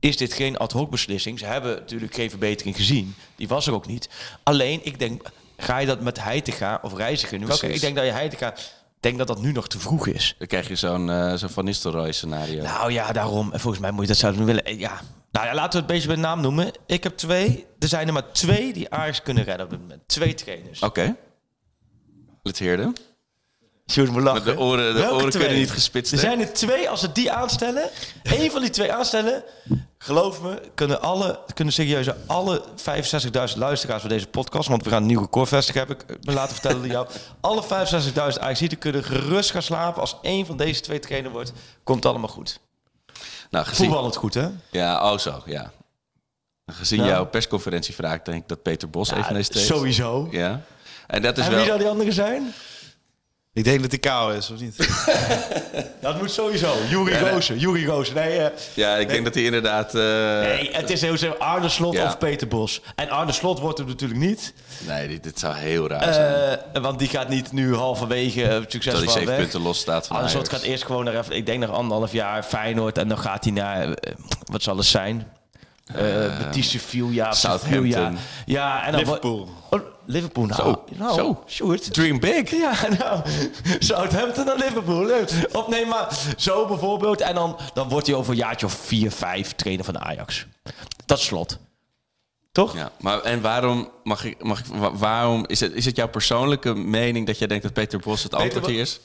is 0.00 0.16
dit 0.16 0.32
geen 0.32 0.56
ad 0.56 0.72
hoc 0.72 0.90
beslissing. 0.90 1.38
Ze 1.38 1.46
hebben 1.46 1.74
natuurlijk 1.74 2.14
geen 2.14 2.30
verbetering 2.30 2.76
gezien. 2.76 3.14
Die 3.36 3.48
was 3.48 3.66
er 3.66 3.74
ook 3.74 3.86
niet. 3.86 4.08
Alleen, 4.42 4.80
ik 4.82 4.98
denk, 4.98 5.22
ga 5.56 5.78
je 5.78 5.86
dat 5.86 6.00
met 6.00 6.22
Heitinga 6.22 6.78
of 6.82 6.94
Reiziger 6.94 7.38
nu? 7.38 7.44
Precies. 7.44 7.74
ik 7.74 7.80
denk 7.80 7.96
dat 7.96 8.04
je 8.04 8.10
Heitinga... 8.10 8.54
Denk 9.00 9.18
dat 9.18 9.26
dat 9.26 9.40
nu 9.40 9.52
nog 9.52 9.68
te 9.68 9.78
vroeg 9.78 10.06
is. 10.06 10.34
dan 10.38 10.46
krijg 10.46 10.68
je 10.68 10.76
zo'n 10.76 11.10
eh, 11.10 11.34
zo'n 11.34 11.48
Van 11.48 11.64
Nistelrooy 11.64 12.12
scenario. 12.12 12.62
Nou 12.62 12.92
ja, 12.92 13.12
daarom. 13.12 13.52
En 13.52 13.60
volgens 13.60 13.82
mij 13.82 13.90
moet 13.90 14.02
je 14.02 14.08
dat 14.08 14.16
zouden 14.16 14.44
willen. 14.44 14.64
Eh, 14.64 14.78
Ja. 14.78 15.00
Nou 15.30 15.46
ja, 15.46 15.54
laten 15.54 15.72
we 15.72 15.78
het 15.78 15.86
beetje 15.86 16.08
bij 16.08 16.16
naam 16.16 16.40
noemen. 16.40 16.72
Ik 16.86 17.02
heb 17.02 17.16
twee. 17.16 17.66
Er 17.78 17.88
zijn 17.88 18.06
er 18.06 18.12
maar 18.12 18.32
twee 18.32 18.72
die 18.72 18.90
Ajax 18.90 19.22
kunnen 19.22 19.44
redden 19.44 19.64
op 19.64 19.70
dit 19.70 19.80
moment. 19.80 20.02
Twee 20.08 20.34
trainers. 20.34 20.80
Oké. 20.82 21.16
Let's 22.42 22.58
hear 22.58 22.76
them. 22.76 22.92
Sjoerd 23.90 24.10
moet 24.10 24.22
lachen. 24.22 24.44
De 24.44 24.58
oren, 24.58 24.94
de 24.94 25.12
oren 25.12 25.30
kunnen 25.30 25.54
niet 25.54 25.70
gespitst 25.70 26.12
Er 26.12 26.18
zijn 26.18 26.40
er 26.40 26.52
twee, 26.52 26.88
als 26.90 27.00
ze 27.00 27.12
die 27.12 27.32
aanstellen, 27.32 27.90
één 28.22 28.50
van 28.50 28.60
die 28.60 28.70
twee 28.70 28.92
aanstellen, 28.92 29.42
geloof 29.98 30.42
me, 30.42 30.60
kunnen, 30.74 31.00
alle, 31.00 31.38
kunnen 31.54 31.74
serieus 31.74 32.06
alle 32.26 32.62
65.000 33.52 33.58
luisteraars 33.58 34.00
van 34.00 34.10
deze 34.10 34.26
podcast, 34.26 34.68
want 34.68 34.84
we 34.84 34.90
gaan 34.90 35.00
een 35.00 35.08
nieuw 35.08 35.20
record 35.20 35.48
vestigen, 35.48 35.80
heb 35.80 35.90
ik 35.90 36.04
me 36.22 36.32
laten 36.32 36.52
vertellen 36.52 36.78
door 36.78 36.90
jou. 36.90 37.06
Alle 37.40 37.62
65.000 37.62 38.40
Ajaxieten 38.40 38.78
kunnen 38.78 39.04
gerust 39.04 39.50
gaan 39.50 39.62
slapen 39.62 40.00
als 40.00 40.16
één 40.22 40.46
van 40.46 40.56
deze 40.56 40.80
twee 40.80 40.98
trainer 40.98 41.30
wordt. 41.30 41.52
Komt 41.84 42.06
allemaal 42.06 42.28
goed. 42.28 42.60
Nou, 43.50 43.66
gezien, 43.66 43.86
Voetballend 43.86 44.16
goed, 44.16 44.34
hè? 44.34 44.48
Ja, 44.70 45.12
oh 45.12 45.18
zo, 45.18 45.42
ja. 45.44 45.70
Gezien 46.72 47.04
jouw 47.04 47.26
persconferentie 47.26 47.94
vraag, 47.94 48.22
denk 48.22 48.42
ik 48.42 48.48
dat 48.48 48.62
Peter 48.62 48.90
Bos 48.90 49.08
Ja, 49.08 49.22
twee 49.22 49.40
is. 49.40 49.66
sowieso. 49.66 50.28
Ja. 50.30 50.62
En 51.06 51.22
dat 51.22 51.38
is 51.38 51.44
En 51.44 51.50
wel... 51.50 51.58
wie 51.58 51.68
zou 51.68 51.78
die 51.78 51.88
andere 51.88 52.12
zijn? 52.12 52.54
Ik 53.56 53.64
denk 53.64 53.80
dat 53.82 53.90
hij 53.90 54.00
kou 54.00 54.34
is, 54.36 54.50
of 54.50 54.60
niet? 54.60 54.76
Dat 56.00 56.18
moet 56.18 56.30
sowieso. 56.30 56.74
Juri 56.88 57.12
Ja, 57.12 57.20
nee. 57.20 57.30
Goosen. 57.30 57.58
Juri 57.58 57.84
Goosen. 57.84 58.14
Nee, 58.14 58.38
eh, 58.38 58.50
Ja, 58.74 58.96
ik 58.96 59.08
denk 59.08 59.24
dat 59.24 59.34
hij 59.34 59.42
inderdaad... 59.42 59.94
eh, 59.94 60.00
nee, 60.40 60.68
het 60.72 60.90
is 60.90 61.00
heel 61.00 61.16
simpel. 61.16 61.38
Arne 61.40 61.68
Slot 61.68 61.94
Ja. 61.94 62.04
of 62.04 62.18
Peter 62.18 62.48
Bos. 62.48 62.80
En 62.94 63.08
Arne 63.10 63.32
Slot 63.32 63.58
wordt 63.58 63.78
het 63.78 63.86
natuurlijk 63.86 64.20
niet. 64.20 64.54
Nee, 64.86 65.08
dit, 65.08 65.22
dit 65.22 65.38
zou 65.38 65.54
heel 65.54 65.88
raar 65.88 66.14
zijn. 66.14 66.58
Eh, 66.72 66.82
want 66.82 66.98
die 66.98 67.08
gaat 67.08 67.28
niet 67.28 67.52
nu 67.52 67.74
halverwege 67.74 68.40
uh, 68.40 68.46
Terwijl 68.46 68.64
succesvol 68.68 69.02
hij 69.02 69.12
zeven 69.12 69.26
weg. 69.28 69.36
punten 69.38 69.60
los 69.62 69.78
staat 69.78 70.06
van 70.06 70.16
Arne 70.16 70.28
Slot 70.28 70.48
gaat 70.48 70.62
eerst 70.62 70.84
gewoon 70.84 71.04
naar 71.04 71.14
even, 71.18 71.36
ik 71.36 71.46
denk 71.46 71.60
naar 71.60 71.70
anderhalf 71.72 72.12
jaar 72.12 72.42
Feyenoord. 72.42 72.98
En 72.98 73.08
dan 73.08 73.18
gaat 73.18 73.44
hij 73.44 73.52
naar, 73.52 73.96
wat 74.44 74.62
zal 74.62 74.76
het 74.76 74.86
zijn? 74.86 75.26
Uh, 75.94 76.38
Betis 76.38 76.70
Sevilla. 76.70 77.32
Southampton. 77.32 77.82
Sevilla. 77.92 78.12
Ja, 78.46 78.84
en 78.84 78.92
dan 78.92 79.00
Liverpool. 79.00 79.48
Oh, 79.70 79.80
Liverpool, 80.06 80.44
nou. 80.46 80.60
Zo, 80.62 80.84
nou, 80.96 81.14
zo. 81.14 81.44
Sjoerd. 81.48 81.92
Dream 81.94 82.20
big. 82.20 82.50
Ja, 82.50 82.74
nou, 82.98 83.20
Southampton 83.78 84.50
en 84.50 84.56
Liverpool. 84.58 85.04
Leuk. 85.06 85.30
Of 85.52 85.68
nee, 85.68 85.86
maar 85.86 86.18
zo 86.36 86.66
bijvoorbeeld. 86.66 87.20
En 87.20 87.34
dan, 87.34 87.58
dan 87.74 87.88
wordt 87.88 88.06
hij 88.06 88.16
over 88.16 88.32
een 88.32 88.38
jaartje 88.38 88.66
of 88.66 88.72
vier, 88.72 89.10
vijf 89.10 89.52
trainer 89.52 89.84
van 89.84 89.94
de 89.94 90.00
Ajax. 90.00 90.46
Dat 91.06 91.20
slot. 91.20 91.58
Toch? 92.52 92.74
Ja, 92.74 92.90
maar 93.00 93.20
en 93.20 93.40
waarom, 93.40 93.90
mag 94.02 94.24
ik, 94.24 94.42
mag 94.44 94.58
ik, 94.58 94.66
wa- 94.66 94.94
waarom 94.94 95.44
is, 95.46 95.60
het, 95.60 95.72
is 95.72 95.84
het 95.84 95.96
jouw 95.96 96.08
persoonlijke 96.08 96.74
mening 96.74 97.26
dat 97.26 97.38
jij 97.38 97.46
denkt 97.46 97.62
dat 97.62 97.72
Peter 97.72 97.98
Bos 97.98 98.22
het 98.22 98.34
antwoord 98.34 98.66
hier 98.66 98.80
is? 98.80 99.00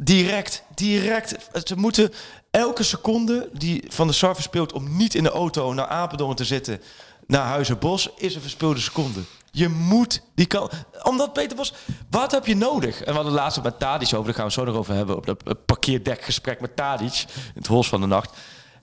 Direct, 0.00 0.62
direct. 0.74 1.36
Ze 1.64 1.76
moeten 1.76 2.12
elke 2.50 2.82
seconde 2.82 3.48
die 3.52 3.84
Van 3.88 4.06
de 4.06 4.12
Sar 4.12 4.34
verspeelt 4.34 4.72
om 4.72 4.96
niet 4.96 5.14
in 5.14 5.22
de 5.22 5.30
auto 5.30 5.72
naar 5.72 5.86
Apeldoorn 5.86 6.36
te 6.36 6.44
zitten, 6.44 6.80
naar 7.26 7.46
Huizenbos, 7.46 8.08
is 8.16 8.34
een 8.34 8.40
verspilde 8.40 8.80
seconde. 8.80 9.20
Je 9.50 9.68
moet 9.68 10.22
die 10.34 10.46
kan. 10.46 10.70
Omdat 11.02 11.32
Peter 11.32 11.56
Bos, 11.56 11.72
wat 12.10 12.30
heb 12.30 12.46
je 12.46 12.56
nodig? 12.56 13.00
En 13.00 13.06
we 13.06 13.12
hadden 13.12 13.32
laatst 13.32 13.62
met 13.62 13.78
Tadic 13.78 14.12
over, 14.14 14.24
daar 14.24 14.34
gaan 14.34 14.46
we 14.46 14.52
zo 14.52 14.64
nog 14.64 14.76
over 14.76 14.94
hebben, 14.94 15.16
op 15.16 15.26
dat 15.26 15.64
parkeerdekgesprek 15.66 16.60
met 16.60 16.76
Tadic, 16.76 17.24
in 17.34 17.40
het 17.54 17.66
hols 17.66 17.88
van 17.88 18.00
de 18.00 18.06
nacht. 18.06 18.30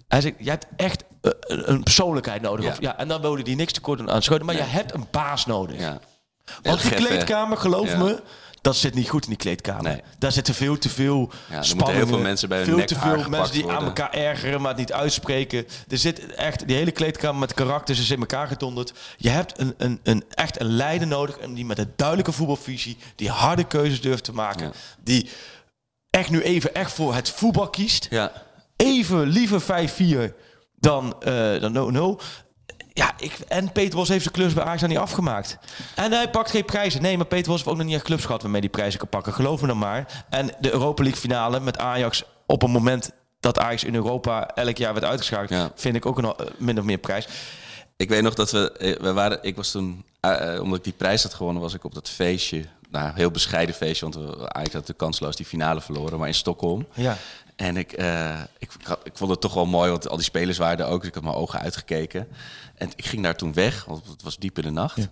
Hij 0.07 0.21
zegt, 0.21 0.35
jij 0.39 0.51
hebt 0.53 0.67
echt 0.75 1.03
eh, 1.21 1.31
een 1.47 1.83
persoonlijkheid 1.83 2.41
nodig. 2.41 2.65
Ja. 2.65 2.71
Of, 2.71 2.81
ja, 2.81 2.97
en 2.97 3.07
dan 3.07 3.21
wilde 3.21 3.41
hij 3.41 3.55
niks 3.55 3.73
tekort 3.73 4.09
aan 4.09 4.21
Schoten, 4.21 4.45
maar 4.45 4.55
je 4.55 4.61
hebt 4.61 4.93
een 4.93 5.07
baas 5.11 5.45
nodig. 5.45 5.79
Ja. 5.79 5.99
Want 6.61 6.81
die 6.81 6.93
kleedkamer, 6.93 7.57
geloof 7.57 7.89
Ja. 7.89 7.97
me, 7.97 8.21
dat 8.61 8.75
zit 8.75 8.93
niet 8.93 9.09
goed 9.09 9.23
in 9.23 9.29
die 9.29 9.37
kleedkamer. 9.37 9.83
Nee. 9.83 10.01
Daar 10.19 10.31
zitten 10.31 10.53
veel 10.53 10.77
te 10.77 10.89
veel 10.89 11.31
Ja, 11.49 11.63
spanningen, 11.63 11.95
heel 11.95 12.07
veel 12.07 12.17
mensen 12.19 12.49
bij 12.49 12.57
hun 12.57 12.67
Veel 12.67 12.77
nek 12.77 12.87
te 12.87 12.99
veel 12.99 13.29
mensen 13.29 13.53
die 13.55 13.71
aan 13.71 13.85
elkaar 13.85 14.11
ergeren, 14.13 14.59
maar 14.61 14.69
het 14.69 14.79
niet 14.79 14.93
uitspreken. 14.93 15.67
Er 15.87 15.97
zit 15.97 16.25
echt, 16.35 16.67
die 16.67 16.75
hele 16.75 16.91
kleedkamer 16.91 17.39
met 17.39 17.53
karakters 17.53 17.99
is 17.99 18.11
in 18.11 18.19
elkaar 18.19 18.47
gedonderd. 18.47 18.93
Je 19.17 19.29
hebt 19.29 19.59
een, 19.59 19.73
een, 19.77 19.99
een, 20.03 20.23
echt 20.29 20.59
een 20.59 20.67
leider 20.67 21.07
nodig, 21.07 21.37
en 21.37 21.53
die 21.53 21.65
met 21.65 21.77
een 21.77 21.93
duidelijke 21.95 22.31
voetbalvisie, 22.31 22.97
die 23.15 23.29
harde 23.29 23.63
keuzes 23.63 24.01
durft 24.01 24.23
te 24.23 24.33
maken, 24.33 24.65
Ja. 24.65 24.71
die 25.03 25.29
echt 26.09 26.29
nu 26.29 26.41
even 26.41 26.73
echt 26.75 26.91
voor 26.93 27.13
het 27.15 27.29
voetbal 27.29 27.69
kiest 27.69 28.07
Ja. 28.09 28.31
even 28.75 29.27
liever 29.27 29.61
5-4 29.61 30.33
dan, 30.75 31.15
eh 31.21 31.59
dan 31.61 31.73
0-0. 31.73 32.21
Ja, 32.99 33.13
ik, 33.17 33.33
en 33.47 33.71
Peter 33.71 33.95
Bos 33.95 34.07
heeft 34.09 34.21
zijn 34.21 34.33
klus 34.33 34.53
bij 34.53 34.63
Ajax 34.63 34.81
niet 34.81 34.97
afgemaakt. 34.97 35.57
En 35.95 36.11
hij 36.11 36.29
pakt 36.29 36.49
geen 36.51 36.65
prijzen. 36.65 37.01
Nee, 37.01 37.17
maar 37.17 37.25
Peter 37.25 37.45
Bos 37.47 37.55
heeft 37.55 37.69
ook 37.69 37.77
nog 37.77 37.85
niet 37.85 37.95
echt 37.95 38.03
clubs 38.03 38.25
gehad 38.25 38.41
waarmee 38.41 38.61
die 38.61 38.69
prijzen 38.69 38.99
kan 38.99 39.09
pakken. 39.09 39.33
Geloof 39.33 39.61
me 39.61 39.67
dan 39.67 39.77
maar. 39.77 40.25
En 40.29 40.49
de 40.59 40.71
Europa 40.73 41.03
League 41.03 41.21
finale 41.21 41.59
met 41.59 41.77
Ajax 41.77 42.23
op 42.45 42.63
een 42.63 42.71
moment 42.71 43.11
dat 43.39 43.59
Ajax 43.59 43.83
in 43.83 43.95
Europa 43.95 44.47
elk 44.55 44.77
jaar 44.77 44.93
werd 44.93 45.05
uitgeschakeld, 45.05 45.49
Ja. 45.49 45.71
vind 45.75 45.95
ik 45.95 46.05
ook 46.05 46.17
een 46.17 46.25
eh, 46.25 46.45
min 46.57 46.79
of 46.79 46.83
meer 46.85 46.97
prijs. 46.97 47.27
Ik 47.97 48.09
weet 48.09 48.21
nog 48.21 48.33
dat 48.33 48.51
we, 48.51 48.71
eh, 48.71 48.99
we 49.01 49.13
waren, 49.13 49.39
ik 49.41 49.55
was 49.55 49.71
toen, 49.71 50.05
eh, 50.19 50.59
omdat 50.61 50.77
ik 50.77 50.83
die 50.83 50.93
prijs 50.93 51.23
had 51.23 51.33
gewonnen, 51.33 51.61
was 51.61 51.73
ik 51.73 51.83
op 51.83 51.93
dat 51.93 52.09
feestje. 52.09 52.65
Nou, 52.91 53.11
heel 53.15 53.31
bescheiden 53.31 53.75
feestje, 53.75 54.09
want 54.09 54.15
we, 54.37 54.49
Ajax 54.53 54.73
had 54.73 54.87
de 54.87 54.93
kansloos 54.93 55.35
die 55.35 55.45
finale 55.45 55.81
verloren, 55.81 56.19
maar 56.19 56.27
in 56.27 56.33
Stockholm. 56.33 56.87
Ja. 56.93 57.17
En 57.59 57.77
ik, 57.77 57.91
eh, 57.93 58.39
ik, 58.57 58.71
ik, 59.03 59.11
vond 59.13 59.31
het 59.31 59.41
toch 59.41 59.53
wel 59.53 59.65
mooi, 59.65 59.89
want 59.91 60.09
al 60.09 60.15
die 60.15 60.25
spelers 60.25 60.57
waren 60.57 60.85
er 60.85 60.91
ook. 60.91 60.99
Dus 60.99 61.07
ik 61.09 61.13
had 61.15 61.23
mijn 61.23 61.35
ogen 61.35 61.59
uitgekeken. 61.59 62.27
En 62.75 62.89
ik 62.95 63.05
ging 63.05 63.23
daar 63.23 63.35
toen 63.35 63.53
weg, 63.53 63.85
want 63.85 64.05
het 64.07 64.23
was 64.23 64.37
diep 64.37 64.57
in 64.57 64.63
de 64.63 64.69
nacht. 64.69 65.07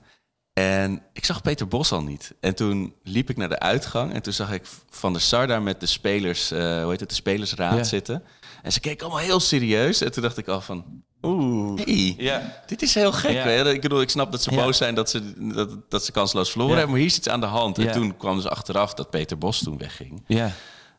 En 0.54 1.02
ik 1.14 1.26
zag 1.26 1.42
Peter 1.42 1.68
Bos 1.68 1.92
al 1.92 2.02
niet. 2.04 2.34
En 2.40 2.56
toen 2.56 2.94
liep 3.04 3.30
ik 3.30 3.38
naar 3.38 3.50
de 3.50 3.60
uitgang 3.60 4.14
en 4.14 4.22
toen 4.22 4.34
zag 4.34 4.52
ik 4.52 4.64
Van 4.90 5.14
der 5.14 5.22
Sar 5.22 5.48
daar 5.48 5.62
met 5.62 5.80
de 5.80 5.86
spelers, 5.86 6.52
eh, 6.52 6.82
hoe 6.82 6.92
heet 6.92 7.00
het, 7.00 7.10
de 7.10 7.16
spelersraad 7.16 7.78
Ja. 7.78 7.84
zitten. 7.84 8.24
En 8.64 8.72
ze 8.72 8.80
keken 8.80 9.06
allemaal 9.06 9.24
heel 9.24 9.40
serieus. 9.40 10.02
En 10.02 10.12
toen 10.12 10.24
dacht 10.24 10.38
ik 10.38 10.48
al 10.48 10.62
van, 10.62 11.04
Oeh. 11.22 11.82
hey, 11.86 12.16
Ja. 12.18 12.62
dit 12.66 12.82
is 12.82 12.94
heel 12.94 13.12
gek. 13.12 13.32
Ja. 13.32 13.44
Hè? 13.44 13.72
Ik 13.72 13.82
bedoel, 13.82 14.02
ik 14.02 14.10
snap 14.10 14.32
dat 14.32 14.44
ze 14.44 14.52
Ja. 14.52 14.58
boos 14.64 14.78
zijn 14.78 14.96
dat 14.96 15.10
ze, 15.10 15.34
dat, 15.54 15.90
dat 15.92 16.06
ze 16.06 16.12
kansloos 16.12 16.50
verloren 16.50 16.74
Ja. 16.74 16.78
hebben, 16.80 16.96
maar 16.96 17.06
hier 17.06 17.14
is 17.14 17.18
iets 17.20 17.30
aan 17.30 17.40
de 17.42 17.46
hand. 17.46 17.78
En 17.78 17.84
Ja. 17.84 17.92
toen 17.92 18.18
kwam 18.18 18.42
ze 18.42 18.50
achteraf 18.50 18.94
dat 18.94 19.10
Peter 19.10 19.38
Bos 19.38 19.64
toen 19.64 19.78
wegging. 19.78 20.24
Ja. 20.28 20.52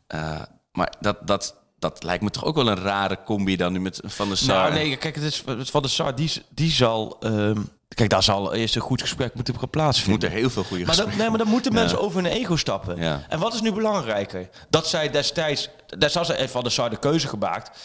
Eh, 0.07 0.41
maar 0.73 0.93
dat, 1.01 1.16
dat, 1.27 1.57
dat 1.79 2.03
lijkt 2.03 2.23
me 2.23 2.31
toch 2.31 2.45
ook 2.45 2.55
wel 2.55 2.69
een 2.69 2.81
rare 2.83 3.19
combi 3.25 3.57
dan 3.57 3.73
nu 3.73 3.81
met 3.81 4.01
Van 4.05 4.29
der 4.29 4.37
Sar. 4.37 4.57
Nou, 4.57 4.73
nee, 4.73 4.97
kijk, 4.97 5.14
het 5.14 5.25
is 5.25 5.43
van 5.71 5.83
de 5.83 5.89
Sar, 5.89 6.14
die, 6.14 6.33
die 6.49 6.71
zal... 6.71 7.16
ehm, 7.21 7.61
kijk, 7.89 8.11
daar 8.11 8.23
zal 8.23 8.55
eerst 8.55 8.77
een 8.77 8.83
goed 8.83 9.01
gesprek 9.01 9.35
moeten 9.35 9.55
Er 9.61 9.69
plaatsvinden. 9.69 10.11
moeten 10.12 10.31
heel 10.39 10.51
veel 10.51 10.64
goede 10.64 10.85
Maar 10.85 10.93
gesprekken. 10.95 11.19
nee, 11.21 11.29
maar 11.29 11.39
dan 11.39 11.49
moeten 11.49 11.73
Ja. 11.73 11.79
mensen 11.79 12.01
over 12.01 12.23
hun 12.23 12.33
ego 12.33 12.57
stappen. 12.57 12.97
Ja. 12.97 13.23
En 13.29 13.39
wat 13.39 13.55
is 13.55 13.61
nu 13.61 13.73
belangrijker? 13.73 14.49
Dat 14.71 14.87
zij 14.89 15.11
destijds... 15.11 15.69
Destijds 15.99 16.29
heeft 16.29 16.53
Van 16.53 16.62
der 16.62 16.73
Sar 16.73 16.91
de 16.91 16.99
keuze 16.99 17.29
gemaakt... 17.29 17.79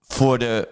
voor 0.00 0.38
de, 0.38 0.68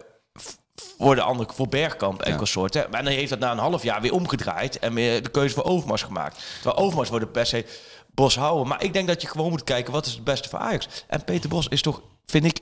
voor 0.99 1.15
de 1.15 1.23
andere, 1.23 1.53
voor 1.55 1.69
Bergkamp 1.69 2.23
en 2.23 2.31
Ja. 2.33 2.37
consorten. 2.39 2.85
En 2.93 3.05
dan 3.05 3.13
heeft 3.13 3.31
dat 3.31 3.39
na 3.39 3.53
een 3.53 3.59
half 3.59 3.83
jaar 3.83 4.01
weer 4.01 4.13
omgedraaid... 4.13 4.79
en 4.79 4.95
weer 4.95 5.23
de 5.23 5.29
keuze 5.31 5.55
voor 5.55 5.65
Overmars 5.65 6.03
gemaakt. 6.03 6.43
Terwijl 6.63 6.77
Overmars 6.85 7.09
worden 7.09 7.31
per 7.31 7.47
se 7.47 7.65
Bos 8.17 8.37
houden. 8.37 8.69
Maar 8.69 8.83
ik 8.83 8.93
denk 8.93 9.09
dat 9.09 9.23
je 9.23 9.29
gewoon 9.29 9.51
moet 9.51 9.65
kijken... 9.65 9.93
wat 9.93 10.07
is 10.07 10.13
het 10.13 10.25
beste 10.25 10.49
voor 10.49 10.59
Ajax? 10.59 10.89
En 11.09 11.25
Peter 11.25 11.49
Bos 11.49 11.69
is 11.69 11.83
toch, 11.83 12.03
vind 12.27 12.45
ik... 12.45 12.61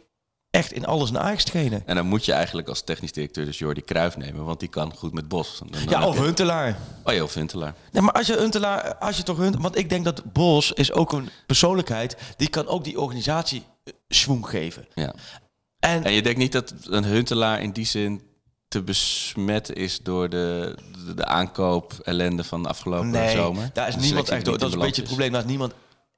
echt 0.51 0.73
in 0.73 0.87
alles 0.87 1.11
een 1.11 1.19
Ajax 1.19 1.45
trainen. 1.45 1.83
En 1.87 1.95
dan 1.95 2.07
moet 2.07 2.25
je 2.25 2.33
eigenlijk 2.33 2.69
als 2.69 2.83
technisch 2.83 3.13
directeur 3.13 3.45
dus 3.45 3.59
Jordi 3.59 3.85
Cruijff 3.85 4.17
nemen, 4.17 4.45
want 4.45 4.61
die 4.61 4.69
kan 4.69 4.95
goed 4.97 5.13
met 5.13 5.29
Bos. 5.29 5.59
Dan- 5.71 5.81
Ja, 5.89 6.07
of 6.07 6.17
je- 6.17 6.23
Huntelaar. 6.23 6.77
Oh 7.05 7.15
ja, 7.15 7.23
of 7.23 7.35
Huntelaar. 7.35 7.75
Nee, 7.93 8.03
maar 8.03 8.13
als 8.13 8.27
je 8.27 8.37
Huntelaar, 8.37 8.95
als 8.97 9.17
je 9.17 9.23
toch 9.23 9.37
Hunt, 9.37 9.57
want 9.59 9.77
ik 9.79 9.89
denk 9.89 10.05
dat 10.05 10.33
Bos 10.33 10.73
is 10.73 10.93
ook 10.93 11.13
een 11.13 11.29
persoonlijkheid 11.47 12.17
die 12.37 12.49
kan 12.49 12.67
ook 12.67 12.85
die 12.85 13.01
organisatie 13.01 13.63
eh, 13.85 13.93
schwung 14.09 14.49
geven. 14.49 14.87
Ja. 14.95 15.15
En, 15.79 16.05
En 16.05 16.13
je 16.13 16.23
denkt 16.23 16.39
niet 16.39 16.53
dat 16.53 16.75
een 16.85 17.05
Huntelaar 17.05 17.63
in 17.63 17.71
die 17.71 17.87
zin 17.87 18.23
te 18.75 18.83
besmet 18.83 19.77
is 19.77 20.01
door 20.03 20.29
de, 20.29 20.77
de, 21.07 21.15
de 21.15 21.25
aankoop 21.25 21.93
ellende 22.03 22.45
van 22.45 22.63
de 22.63 22.69
afgelopen 22.69 23.11
nee, 23.11 23.37
zomer? 23.37 23.71
daar 23.73 23.89
is 23.89 23.97
niemand 23.97 24.29
echt 24.29 24.45
door. 24.45 24.59
Dat 24.59 24.69
is 24.69 24.75
een 24.75 24.81
beetje 24.81 25.01
het 25.01 25.11
probleem. 25.11 25.33
Daar 25.33 25.41
is 25.41 25.49
niemand 25.49 25.73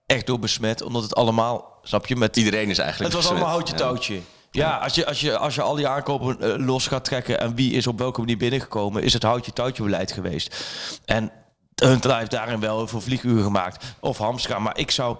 echt 0.06 0.26
door 0.26 0.38
besmet, 0.38 0.82
omdat 0.82 1.02
het 1.02 1.14
allemaal, 1.14 1.78
snap 1.82 2.06
je, 2.06 2.16
met 2.16 2.36
Iedereen 2.36 2.70
is 2.70 2.78
eigenlijk 2.78 3.12
Het 3.12 3.22
was 3.22 3.30
allemaal 3.30 3.50
houtje 3.50 3.74
touwtje. 3.74 4.20
Ja, 4.50 4.76
als, 4.76 4.94
je, 4.94 5.06
als, 5.06 5.20
je, 5.20 5.38
als 5.38 5.54
je 5.54 5.62
al 5.62 5.74
die 5.74 5.88
aankopen 5.88 6.40
eh, 6.40 6.66
los 6.66 6.86
gaat 6.86 7.04
trekken 7.04 7.40
en 7.40 7.54
wie 7.54 7.72
is 7.72 7.86
op 7.86 7.98
welke 7.98 8.20
manier 8.20 8.36
binnengekomen, 8.36 9.02
is 9.02 9.12
het 9.12 9.22
houtje 9.22 9.52
touwtje 9.52 9.82
beleid 9.82 10.12
geweest. 10.12 10.64
En 11.04 11.32
Huntelaar 11.74 12.18
heeft 12.18 12.30
daarin 12.30 12.60
wel 12.60 12.76
heel 12.76 12.88
veel 12.88 13.00
vlieguren 13.00 13.44
gemaakt. 13.44 13.84
Of 14.00 14.18
Hamstra. 14.18 14.58
Maar 14.58 14.78
ik 14.78 14.90
zou. 14.90 15.16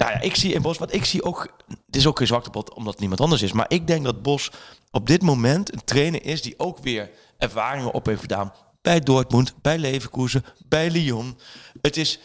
Nou 0.00 0.12
ja, 0.12 0.20
ik 0.20 0.36
zie 0.36 0.52
in 0.52 0.62
Bos, 0.62 0.78
wat 0.78 0.94
ik 0.94 1.04
zie 1.04 1.22
ook. 1.22 1.48
Het 1.86 1.96
is 1.96 2.06
ook 2.06 2.18
geen 2.18 2.26
zwaktebod 2.26 2.74
omdat 2.74 2.90
het 2.92 3.00
niemand 3.00 3.20
anders 3.20 3.42
is. 3.42 3.52
Maar 3.52 3.64
ik 3.68 3.86
denk 3.86 4.04
dat 4.04 4.22
Bos 4.22 4.50
op 4.90 5.06
dit 5.06 5.22
moment 5.22 5.72
een 5.72 5.84
trainer 5.84 6.24
is 6.24 6.42
die 6.42 6.54
ook 6.58 6.78
weer 6.78 7.10
ervaringen 7.38 7.92
op 7.92 8.06
heeft 8.06 8.20
gedaan. 8.20 8.52
Bij 8.82 9.00
Dortmund, 9.00 9.54
bij 9.62 9.78
Leverkusen, 9.78 10.44
bij 10.68 10.90
Lyon. 10.90 11.38
Het 11.80 11.96
is 11.96 12.18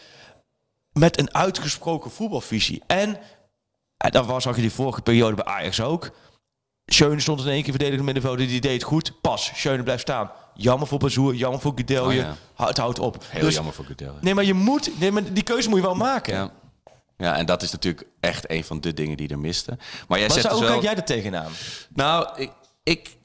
met 0.92 1.18
een 1.18 1.34
uitgesproken 1.34 2.10
voetbalvisie. 2.10 2.82
En 2.86 3.18
en 3.96 4.10
dat 4.10 4.26
was, 4.26 4.42
zag 4.42 4.54
je 4.54 4.60
die 4.60 4.72
vorige 4.72 5.02
periode 5.02 5.36
bij 5.36 5.44
Ajax 5.44 5.80
ook. 5.80 6.10
Schöne 6.86 7.20
stond 7.20 7.40
in 7.40 7.46
één 7.46 7.62
keer 7.62 7.70
verdedigend 7.70 8.04
middenveld. 8.04 8.38
Die 8.38 8.60
deed 8.60 8.72
het 8.72 8.82
goed. 8.82 9.20
Pas. 9.20 9.52
Schöne 9.54 9.82
blijft 9.82 10.02
staan. 10.02 10.30
Jammer 10.54 10.88
voor 10.88 10.98
Bazoer. 10.98 11.34
Jammer 11.34 11.60
voor 11.60 11.72
Gudelje. 11.74 12.20
Oh 12.20 12.36
ja. 12.56 12.66
Het 12.66 12.76
houdt 12.78 12.98
op. 12.98 13.24
Heel 13.28 13.40
Dus- 13.40 13.54
jammer 13.54 13.72
voor 13.72 13.84
Gudel. 13.84 14.14
Nee, 14.20 14.34
maar 14.34 14.44
je 14.44 14.54
moet... 14.54 15.00
Nee, 15.00 15.12
maar 15.12 15.32
die 15.32 15.42
keuze 15.42 15.68
moet 15.68 15.78
je 15.78 15.84
wel 15.84 15.94
maken. 15.94 16.34
Ja. 16.34 16.50
Ja, 17.16 17.36
en 17.36 17.46
dat 17.46 17.62
is 17.62 17.72
natuurlijk 17.72 18.06
echt 18.20 18.50
een 18.50 18.64
van 18.64 18.80
de 18.80 18.94
dingen 18.94 19.16
die 19.16 19.28
er 19.28 19.38
misten. 19.38 19.78
Maar 20.08 20.18
jij 20.18 20.28
Maar 20.28 20.36
zegt 20.40 20.48
zo, 20.54 20.60
dus 20.60 20.60
hoe 20.60 20.68
wel... 20.68 20.78
kijk 20.80 20.82
jij 20.92 20.96
er 21.02 21.04
tegenaan? 21.22 21.52
Nou, 21.94 22.40
ik... 22.40 22.52
ik 22.82 23.16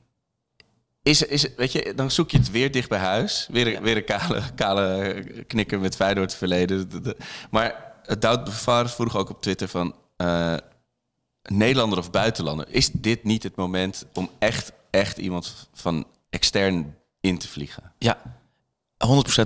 is, 1.04 1.22
is, 1.24 1.56
weet 1.56 1.72
je, 1.72 1.94
dan 1.96 2.12
zoek 2.12 2.32
je 2.32 2.38
het 2.38 2.52
weer 2.52 2.72
dicht 2.72 2.90
bij 2.90 3.00
huis. 3.00 3.48
Weer, 3.52 3.76
een 3.76 3.84
weer 3.84 3.98
een 3.98 4.04
kale, 4.06 4.42
kale 4.56 5.24
knikker 5.48 5.80
met 5.80 5.96
Feyenoord 5.96 6.36
verleden. 6.36 6.90
De- 6.90 7.02
de- 7.02 7.18
Maar 7.50 7.94
Doud 8.20 8.44
Bevaar 8.44 8.90
vroeg 8.90 9.16
ook 9.18 9.30
op 9.30 9.42
Twitter 9.42 9.68
van... 9.68 9.96
eh, 10.18 10.56
Nederlander 11.44 11.98
of 12.00 12.12
buitenlander, 12.12 12.66
is 12.70 12.90
dit 12.92 13.24
niet 13.24 13.44
het 13.44 13.56
moment 13.56 14.06
om 14.14 14.30
echt, 14.40 14.72
echt 14.90 15.18
iemand 15.18 15.70
van 15.74 16.08
extern 16.30 16.98
in 17.20 17.38
te 17.38 17.48
vliegen? 17.48 17.94
Ja. 17.98 18.22
100% 19.06 19.42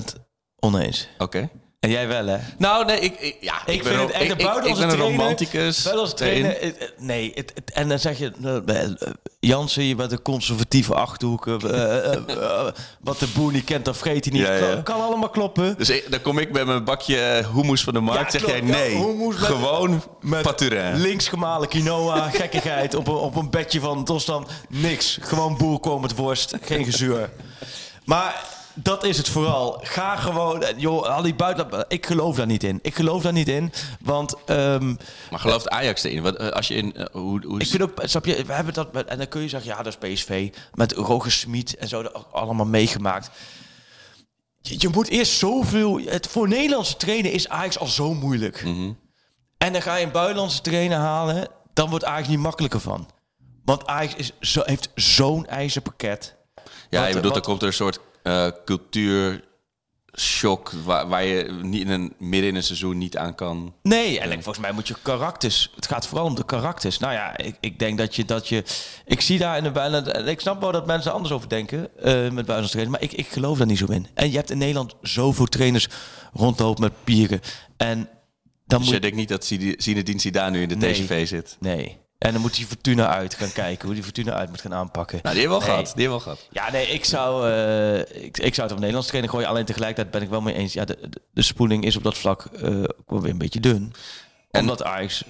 oneens. 0.59 1.07
Oké. 1.17 1.49
En 1.85 1.91
jij 1.91 2.07
wel, 2.07 2.25
hè? 2.25 2.37
Nou, 2.57 2.85
nee, 2.85 2.99
ik, 2.99 3.19
ik, 3.19 3.35
ja, 3.41 3.53
Ik, 3.59 3.65
ben 3.65 3.75
vind 3.75 3.95
wel- 3.95 4.05
het 4.05 4.11
echt 4.11 4.23
ik- 4.23 4.29
ik- 4.31 4.39
Ik 4.39 4.45
ben 4.63 4.65
een 4.65 4.73
trainer. 4.73 4.97
romanticus. 4.97 5.83
Buitenlandse 5.83 6.25
erin. 6.31 6.41
trainer. 6.43 6.91
Nee, 6.97 7.31
het, 7.35 7.51
het- 7.55 7.71
en 7.71 7.89
dan 7.89 7.99
zeg 7.99 8.17
je... 8.17 8.31
eh, 8.65 8.83
eh, 8.83 8.89
Jansen, 9.39 9.83
je 9.83 9.95
bent 9.95 10.11
een 10.11 10.21
conservatieve 10.21 10.93
achterhoek. 10.93 11.47
eh, 11.47 12.13
eh, 12.13 12.67
wat 13.01 13.19
de 13.19 13.27
boer 13.35 13.51
niet 13.51 13.63
kent, 13.63 13.85
dan 13.85 13.95
vreet 13.95 14.25
hij 14.25 14.33
niet. 14.33 14.47
Ja, 14.47 14.53
ja. 14.53 14.81
Kan, 14.81 15.01
allemaal 15.01 15.29
kloppen. 15.29 15.77
Dus 15.77 15.89
ik- 15.89 16.11
dan 16.11 16.21
kom 16.21 16.37
ik 16.37 16.51
met 16.51 16.65
mijn 16.65 16.83
bakje 16.83 17.45
hummus 17.53 17.83
van 17.83 17.93
de 17.93 17.99
markt. 17.99 18.33
Ja, 18.33 18.39
zeg 18.39 18.49
jij 18.49 18.59
klopt. 18.59 18.71
Nee, 18.77 18.97
met- 19.27 19.35
gewoon 19.37 20.03
met 20.21 20.41
paturin. 20.41 20.95
Links 21.01 21.27
gemalen 21.27 21.67
quinoa, 21.67 22.29
gekkigheid 22.41 22.93
op 22.95 23.07
een, 23.07 23.13
op 23.13 23.35
een 23.35 23.49
bedje 23.49 23.79
van 23.79 24.03
Tostan. 24.03 24.47
Niks. 24.69 25.17
Gewoon 25.21 25.57
boerkool 25.57 25.99
met 25.99 26.15
worst. 26.15 26.53
Geen 26.61 26.85
gezeur. 26.85 27.29
Maar 28.05 28.43
dat 28.75 29.03
is 29.03 29.17
het 29.17 29.29
vooral. 29.29 29.79
Ga 29.83 30.15
gewoon... 30.15 30.63
Joh, 30.77 31.03
al 31.15 31.21
die 31.21 31.35
buiten... 31.35 31.85
Ik 31.87 32.05
geloof 32.05 32.35
daar 32.35 32.45
niet 32.45 32.63
in. 32.63 32.79
Ik 32.81 32.95
geloof 32.95 33.21
daar 33.21 33.33
niet 33.33 33.47
in. 33.47 33.71
Want... 34.01 34.33
ehm, 34.45 34.87
Maar 35.31 35.39
gelooft 35.39 35.69
Ajax 35.69 36.03
erin? 36.03 36.21
Wat, 36.21 36.35
eh, 36.35 36.49
als 36.49 36.67
je 36.67 36.73
in, 36.73 36.95
eh, 36.95 37.05
hoe, 37.11 37.45
hoe 37.45 37.59
ik 37.59 37.67
vind 37.67 37.81
ook, 37.81 37.91
snap 38.03 38.25
je, 38.25 38.45
we 38.45 38.53
hebben 38.53 38.73
dat, 38.73 38.93
met- 38.93 39.07
en 39.07 39.17
dan 39.17 39.27
kun 39.27 39.41
je 39.41 39.49
zeggen, 39.49 39.69
ja, 39.69 39.83
dat 39.83 39.97
is 40.01 40.13
PSV, 40.13 40.53
met 40.73 40.91
Roger 40.91 41.31
Smit 41.31 41.75
en 41.75 41.87
zo, 41.87 42.01
dat 42.01 42.25
allemaal 42.31 42.65
meegemaakt. 42.65 43.29
Je, 44.61 44.75
je 44.77 44.89
moet 44.89 45.07
eerst 45.07 45.37
zoveel, 45.37 45.99
het, 46.05 46.27
voor 46.27 46.47
Nederlandse 46.47 46.97
trainen 46.97 47.31
is 47.31 47.49
Ajax 47.49 47.79
al 47.79 47.87
zo 47.87 48.13
moeilijk. 48.13 48.63
Mhm. 48.63 48.91
En 49.57 49.73
dan 49.73 49.81
ga 49.81 49.95
je 49.95 50.05
een 50.05 50.11
buitenlandse 50.11 50.61
trainer 50.61 50.97
halen, 50.97 51.47
dan 51.73 51.89
wordt 51.89 52.05
Ajax 52.05 52.27
niet 52.27 52.39
makkelijker 52.39 52.79
van. 52.79 53.09
Want 53.65 53.85
Ajax 53.87 54.15
is 54.15 54.31
zo, 54.39 54.61
heeft 54.65 54.89
zo'n 54.95 55.45
ijzerpakket. 55.47 56.35
Ja, 56.89 57.05
je 57.05 57.13
bedoelt, 57.13 57.33
dan 57.33 57.43
komt 57.43 57.61
er 57.61 57.67
een 57.67 57.73
soort 57.73 57.99
eh 58.25 58.47
cultuurshock... 58.65 60.71
Waar, 60.83 61.07
waar 61.07 61.23
je 61.23 61.59
niet 61.61 61.81
in 61.81 61.89
een, 61.89 62.13
midden 62.17 62.49
in 62.49 62.55
een 62.55 62.63
seizoen 62.63 62.97
niet 62.97 63.17
aan 63.17 63.35
kan... 63.35 63.73
Nee, 63.83 64.19
en 64.19 64.31
volgens 64.33 64.59
mij 64.59 64.71
moet 64.71 64.87
je 64.87 64.95
karakters. 65.01 65.71
Het 65.75 65.87
gaat 65.87 66.07
vooral 66.07 66.25
om 66.25 66.35
de 66.35 66.45
karakters. 66.45 66.97
Nou 66.97 67.13
ja, 67.13 67.37
ik, 67.37 67.55
ik 67.59 67.79
denk 67.79 67.97
dat 67.97 68.15
je 68.15 68.25
dat 68.25 68.47
je. 68.47 68.63
Ik 69.05 69.21
zie 69.21 69.37
daar 69.39 69.57
in 69.57 69.63
de 69.73 69.79
en 69.79 70.27
Ik 70.27 70.39
snap 70.39 70.61
wel 70.61 70.71
dat 70.71 70.85
mensen 70.85 71.13
anders 71.13 71.33
over 71.33 71.49
denken 71.49 71.97
eh, 71.97 72.13
met 72.13 72.33
buitenlandse 72.33 72.71
trainers, 72.71 72.99
maar 72.99 73.09
ik, 73.09 73.13
ik 73.13 73.27
geloof 73.27 73.57
daar 73.57 73.67
niet 73.67 73.77
zo 73.77 73.85
in. 73.85 74.07
En 74.13 74.29
je 74.31 74.35
hebt 74.37 74.51
in 74.51 74.57
Nederland 74.57 74.95
zoveel 75.01 75.45
trainers 75.45 75.87
rondlopen 76.33 76.81
met 76.83 76.93
pieren. 77.03 77.39
En 77.77 78.09
dan 78.65 78.77
Dus 78.79 78.87
moet 78.87 78.95
je 78.95 79.01
denkt 79.01 79.17
niet 79.17 79.29
dat 79.29 79.45
Zine- 79.45 79.75
Zinedine 79.77 80.19
Zidane 80.19 80.55
nu 80.57 80.61
in 80.61 80.69
de 80.69 80.75
Nee. 80.75 80.93
TGV 80.93 81.27
zit? 81.27 81.57
Nee. 81.59 81.97
En 82.17 82.31
dan 82.33 82.41
moet 82.41 82.55
die 82.55 82.65
Fortuna 82.65 83.07
uit 83.07 83.33
gaan 83.33 83.51
kijken, 83.51 83.85
hoe 83.85 83.93
die 83.93 84.03
Fortuna 84.03 84.33
uit 84.33 84.49
moet 84.49 84.61
gaan 84.61 84.73
aanpakken. 84.73 85.19
Nou, 85.23 85.35
die 85.35 85.43
hebben 85.47 85.59
we 85.59 85.65
al 85.65 85.69
Nee. 85.71 85.79
gehad. 85.83 85.95
Die 85.97 86.07
hebben 86.07 86.23
we 86.23 86.29
al 86.29 86.35
gehad. 86.35 86.47
Ja, 86.65 86.71
nee, 86.71 86.87
ik 86.87 87.05
zou, 87.05 87.49
eh, 87.51 87.99
ik, 88.23 88.37
ik 88.37 88.53
zou 88.53 88.61
het 88.61 88.71
op 88.71 88.77
Nederlands 88.77 89.07
trainen 89.07 89.29
gooien. 89.31 89.47
Alleen 89.47 89.65
tegelijkertijd 89.65 90.11
ben 90.11 90.21
ik 90.21 90.29
wel 90.29 90.41
mee 90.41 90.53
eens. 90.55 90.73
Ja, 90.73 90.85
de, 90.85 91.41
spoeling 91.41 91.85
is 91.85 91.95
op 91.95 92.03
dat 92.03 92.17
vlak 92.17 92.45
ook 92.99 93.09
wel 93.09 93.21
weer 93.21 93.31
een 93.31 93.37
beetje 93.37 93.59
dun. 93.59 93.93
En- 94.51 94.61
Omdat 94.61 94.83
Ajax 94.83 95.23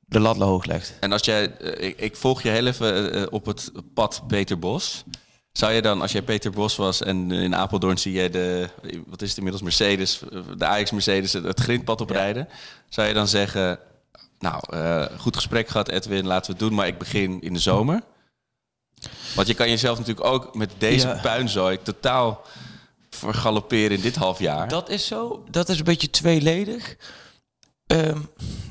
de 0.00 0.20
lat 0.20 0.36
hoog 0.36 0.64
legt. 0.64 0.94
En 1.00 1.12
als 1.12 1.24
jij... 1.24 1.56
eh, 1.56 1.88
ik, 1.88 2.00
ik 2.00 2.16
volg 2.16 2.42
je 2.42 2.48
heel 2.48 2.66
even 2.66 3.32
op 3.32 3.46
het 3.46 3.70
pad 3.94 4.22
Peter 4.26 4.58
Bos. 4.58 5.04
Zou 5.52 5.72
je 5.72 5.82
dan, 5.82 6.00
als 6.00 6.12
jij 6.12 6.22
Peter 6.22 6.50
Bos 6.50 6.76
was 6.76 7.02
en 7.02 7.30
in 7.32 7.54
Apeldoorn 7.56 7.98
zie 7.98 8.12
jij 8.12 8.30
de... 8.30 8.68
Wat 9.06 9.22
is 9.22 9.28
het 9.28 9.36
inmiddels? 9.36 9.64
Mercedes, 9.64 10.20
de 10.56 10.64
Ajax 10.64 10.90
Mercedes, 10.90 11.32
het 11.32 11.44
het 11.44 11.60
grindpad 11.60 12.00
oprijden. 12.00 12.48
Zou 12.88 13.08
je 13.08 13.14
dan 13.14 13.28
zeggen... 13.28 13.78
Nou, 14.40 14.62
eh, 14.70 15.18
goed 15.18 15.36
gesprek 15.36 15.68
gehad 15.68 15.88
Edwin, 15.88 16.26
laten 16.26 16.46
we 16.46 16.58
het 16.58 16.68
doen. 16.68 16.74
Maar 16.74 16.86
ik 16.86 16.98
begin 16.98 17.40
in 17.40 17.52
de 17.52 17.58
zomer. 17.58 18.02
Want 19.34 19.48
je 19.48 19.54
kan 19.54 19.68
jezelf 19.68 19.98
natuurlijk 19.98 20.26
ook 20.26 20.54
met 20.54 20.70
deze 20.78 21.06
Ja. 21.08 21.18
puinzooi 21.22 21.82
totaal 21.82 22.42
vergalopperen 23.10 23.90
in 23.96 24.00
dit 24.00 24.16
half 24.16 24.38
jaar. 24.38 24.68
Dat 24.68 24.88
is 24.88 25.06
zo. 25.06 25.44
Dat 25.50 25.68
is 25.68 25.78
een 25.78 25.84
beetje 25.84 26.10
tweeledig. 26.10 26.96
Ehm, 27.86 28.18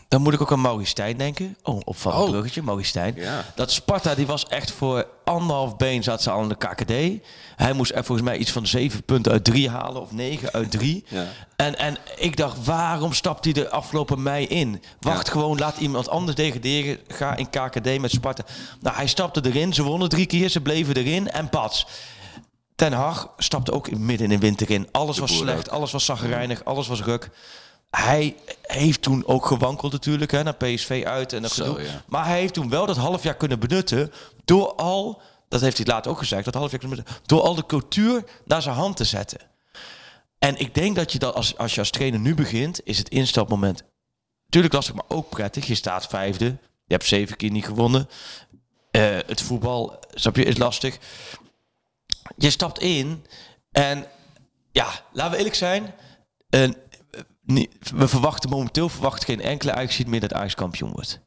dan 0.08 0.22
moet 0.22 0.34
ik 0.34 0.42
ook 0.42 0.52
aan 0.52 0.62
Maurice 0.62 0.90
Stijn 0.90 1.18
denken. 1.18 1.58
Oh, 1.64 1.80
opvallend 1.84 2.24
Oh. 2.24 2.30
bruggetje, 2.30 2.62
Maurice 2.62 2.90
Stijn. 2.90 3.16
Ja. 3.16 3.46
Dat 3.56 3.72
Sparta, 3.72 4.16
die 4.16 4.26
was 4.28 4.48
echt 4.48 4.72
voor 4.72 5.08
anderhalf 5.24 5.78
been 5.78 6.04
zat 6.04 6.22
ze 6.22 6.30
al 6.32 6.42
in 6.42 6.50
de 6.50 6.56
KKD. 6.58 7.26
Hij 7.60 7.74
moest 7.74 7.92
er 7.92 8.04
volgens 8.04 8.28
mij 8.28 8.38
iets 8.38 8.52
van 8.52 8.68
zeven 8.68 9.04
punten 9.04 9.32
uit 9.32 9.44
drie 9.44 9.70
halen 9.70 10.02
of 10.02 10.12
negen 10.12 10.52
uit 10.52 10.72
drie. 10.72 11.04
Ja. 11.08 11.26
En, 11.56 11.78
en 11.78 11.98
ik 12.18 12.38
dacht, 12.38 12.66
waarom 12.66 13.14
stapt 13.14 13.44
hij 13.44 13.54
de 13.54 13.70
afgelopen 13.70 14.22
mei 14.24 14.46
in? 14.46 14.82
Wacht 15.00 15.26
Ja. 15.26 15.32
gewoon, 15.32 15.58
laat 15.58 15.78
iemand 15.78 16.10
anders 16.10 16.36
degraderen. 16.38 16.98
Ga 17.08 17.36
in 17.36 17.50
KKD 17.50 18.00
met 18.00 18.12
Sparta. 18.12 18.44
Nou, 18.82 18.96
hij 18.96 19.08
stapte 19.08 19.42
erin. 19.46 19.74
Ze 19.74 19.84
wonnen 19.84 20.10
drie 20.10 20.26
keer, 20.26 20.50
ze 20.50 20.62
bleven 20.62 20.96
erin 20.96 21.32
en 21.32 21.50
pats. 21.50 21.88
Ten 22.76 22.94
Hag 22.94 23.34
stapte 23.38 23.72
ook 23.72 23.92
midden 23.98 24.32
in 24.32 24.40
de 24.40 24.46
winter 24.46 24.70
in. 24.70 24.88
Alles 24.92 25.18
was 25.18 25.38
slecht, 25.38 25.70
ook. 25.70 25.76
alles 25.76 25.92
was 25.92 26.06
zagrijnig, 26.06 26.66
alles 26.66 26.88
was 26.88 27.02
ruk. 27.02 27.30
Hij 27.90 28.36
heeft 28.62 29.02
toen 29.02 29.24
ook 29.28 29.46
gewankeld 29.46 29.92
natuurlijk, 29.92 30.32
hè, 30.32 30.44
naar 30.44 30.56
PSV 30.56 31.04
uit 31.06 31.34
en 31.34 31.42
dat 31.42 31.52
Zo, 31.52 31.80
ja. 31.80 32.02
Maar 32.08 32.26
hij 32.26 32.40
heeft 32.40 32.54
toen 32.54 32.70
wel 32.70 32.86
dat 32.86 32.98
half 32.98 33.24
jaar 33.24 33.36
kunnen 33.36 33.60
benutten 33.60 34.12
door 34.46 34.74
al, 34.76 35.22
dat 35.50 35.62
heeft 35.62 35.78
hij 35.78 35.86
later 35.86 36.12
ook 36.12 36.18
gezegd, 36.18 36.46
dat 36.46 36.54
half 36.54 36.72
door 37.26 37.42
al 37.42 37.56
de 37.56 37.66
cultuur 37.66 38.24
naar 38.46 38.62
zijn 38.62 38.76
hand 38.76 38.98
te 38.98 39.04
zetten. 39.04 39.40
En 40.38 40.60
ik 40.60 40.74
denk 40.74 40.96
dat 40.96 41.12
je 41.12 41.20
dat 41.20 41.36
als, 41.36 41.58
als 41.58 41.74
je 41.74 41.80
als 41.80 41.90
trainer 41.90 42.20
nu 42.20 42.36
begint, 42.36 42.82
is 42.84 42.98
het 42.98 43.10
instelmoment 43.10 43.84
natuurlijk 44.50 44.74
lastig, 44.74 44.96
maar 44.96 45.06
ook 45.18 45.30
prettig. 45.30 45.66
Je 45.66 45.76
staat 45.76 46.08
vijfde, 46.08 46.46
je 46.86 46.94
hebt 46.94 47.06
zeven 47.06 47.38
keer 47.38 47.52
niet 47.52 47.66
gewonnen. 47.66 48.10
Eh, 48.92 49.18
het 49.26 49.42
voetbal, 49.42 50.00
snap 50.10 50.36
je, 50.36 50.44
is 50.44 50.58
lastig. 50.58 50.98
Je 52.36 52.50
stapt 52.50 52.80
in 52.80 53.26
en 53.72 54.06
ja, 54.72 54.88
laten 55.12 55.32
we 55.32 55.38
eerlijk 55.38 55.56
zijn. 55.56 55.94
eh, 56.50 57.66
we 57.96 58.08
verwachten 58.08 58.50
momenteel 58.50 58.90
verwachten 58.90 59.26
geen 59.26 59.42
enkele 59.42 59.74
Ajax 59.74 60.04
meer 60.04 60.20
dat 60.20 60.34
Ajax 60.34 60.56
kampioen 60.56 60.92
wordt. 60.92 61.20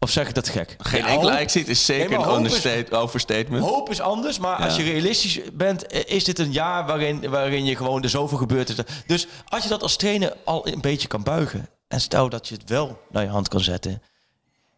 Of 0.00 0.10
zeg 0.10 0.28
ik 0.28 0.34
dat 0.34 0.48
gek? 0.48 0.74
Geen 0.78 1.00
Ja, 1.00 1.06
enkele 1.08 1.30
Ajax 1.30 1.56
is 1.56 1.84
zeker 1.84 2.28
een 2.28 2.44
is- 2.44 2.90
overstatement. 2.90 3.64
Hoop 3.64 3.90
is 3.90 4.00
anders, 4.00 4.38
maar 4.38 4.56
als 4.56 4.76
je 4.76 4.82
realistisch 4.82 5.40
bent, 5.52 5.86
eh, 5.86 6.00
is 6.16 6.24
dit 6.24 6.38
een 6.38 6.52
jaar 6.52 6.86
waarin, 6.86 7.30
waarin 7.30 7.64
je 7.64 7.76
gewoon 7.76 8.02
er 8.02 8.08
zoveel 8.08 8.38
gebeurd 8.38 8.68
is. 8.68 8.76
Dus 9.06 9.26
als 9.48 9.62
je 9.62 9.68
dat 9.68 9.82
als 9.82 9.96
trainer 9.96 10.36
al 10.44 10.66
een 10.68 10.80
beetje 10.80 11.08
kan 11.08 11.22
buigen 11.22 11.68
en 11.88 12.00
stel 12.00 12.28
dat 12.28 12.48
je 12.48 12.54
het 12.54 12.68
wel 12.68 13.00
naar 13.10 13.22
je 13.22 13.28
hand 13.28 13.48
kan 13.48 13.60
zetten. 13.60 14.02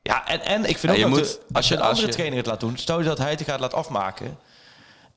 Ja, 0.03 0.27
en, 0.29 0.41
en 0.41 0.65
ik 0.65 0.79
vind 0.79 0.83
Ja, 0.83 0.89
ook 0.91 0.97
je 0.97 1.03
dat 1.03 1.11
moet- 1.11 1.41
de- 1.49 1.55
als 1.55 1.69
je 1.69 1.75
een 1.75 1.81
als 1.81 1.89
andere 1.89 2.07
je- 2.07 2.13
trainer 2.13 2.39
het 2.39 2.47
laat 2.47 2.61
doen, 2.61 2.77
stel 2.77 2.99
je 2.99 3.05
dat 3.05 3.19
hij 3.19 3.31
het 3.31 3.43
gaat 3.43 3.61
laten 3.61 3.79
afmaken 3.79 4.39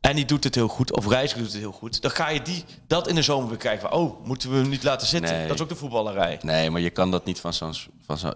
en 0.01 0.15
die 0.15 0.25
doet 0.25 0.43
het 0.43 0.55
heel 0.55 0.67
goed, 0.67 0.91
of 0.95 1.07
Reiziger 1.07 1.43
doet 1.43 1.51
het 1.51 1.61
heel 1.61 1.71
goed, 1.71 2.01
dan 2.01 2.11
ga 2.11 2.29
je 2.29 2.41
die, 2.41 2.65
dat 2.87 3.07
in 3.07 3.15
de 3.15 3.21
zomer 3.21 3.49
weer 3.49 3.57
krijgen 3.57 3.89
van, 3.89 3.99
oh, 3.99 4.25
moeten 4.25 4.49
we 4.51 4.55
hem 4.57 4.69
niet 4.69 4.83
laten 4.83 5.07
zitten? 5.07 5.33
Nee. 5.35 5.47
Dat 5.47 5.55
is 5.55 5.61
ook 5.61 5.69
de 5.69 5.75
voetballerij. 5.75 6.39
Nee, 6.41 6.69
maar 6.69 6.81
je 6.81 6.89
kan 6.89 7.11
dat 7.11 7.25
niet 7.25 7.39
van 7.39 7.53
zo'n... 7.53 7.73
Van 8.05 8.17
zo, 8.17 8.31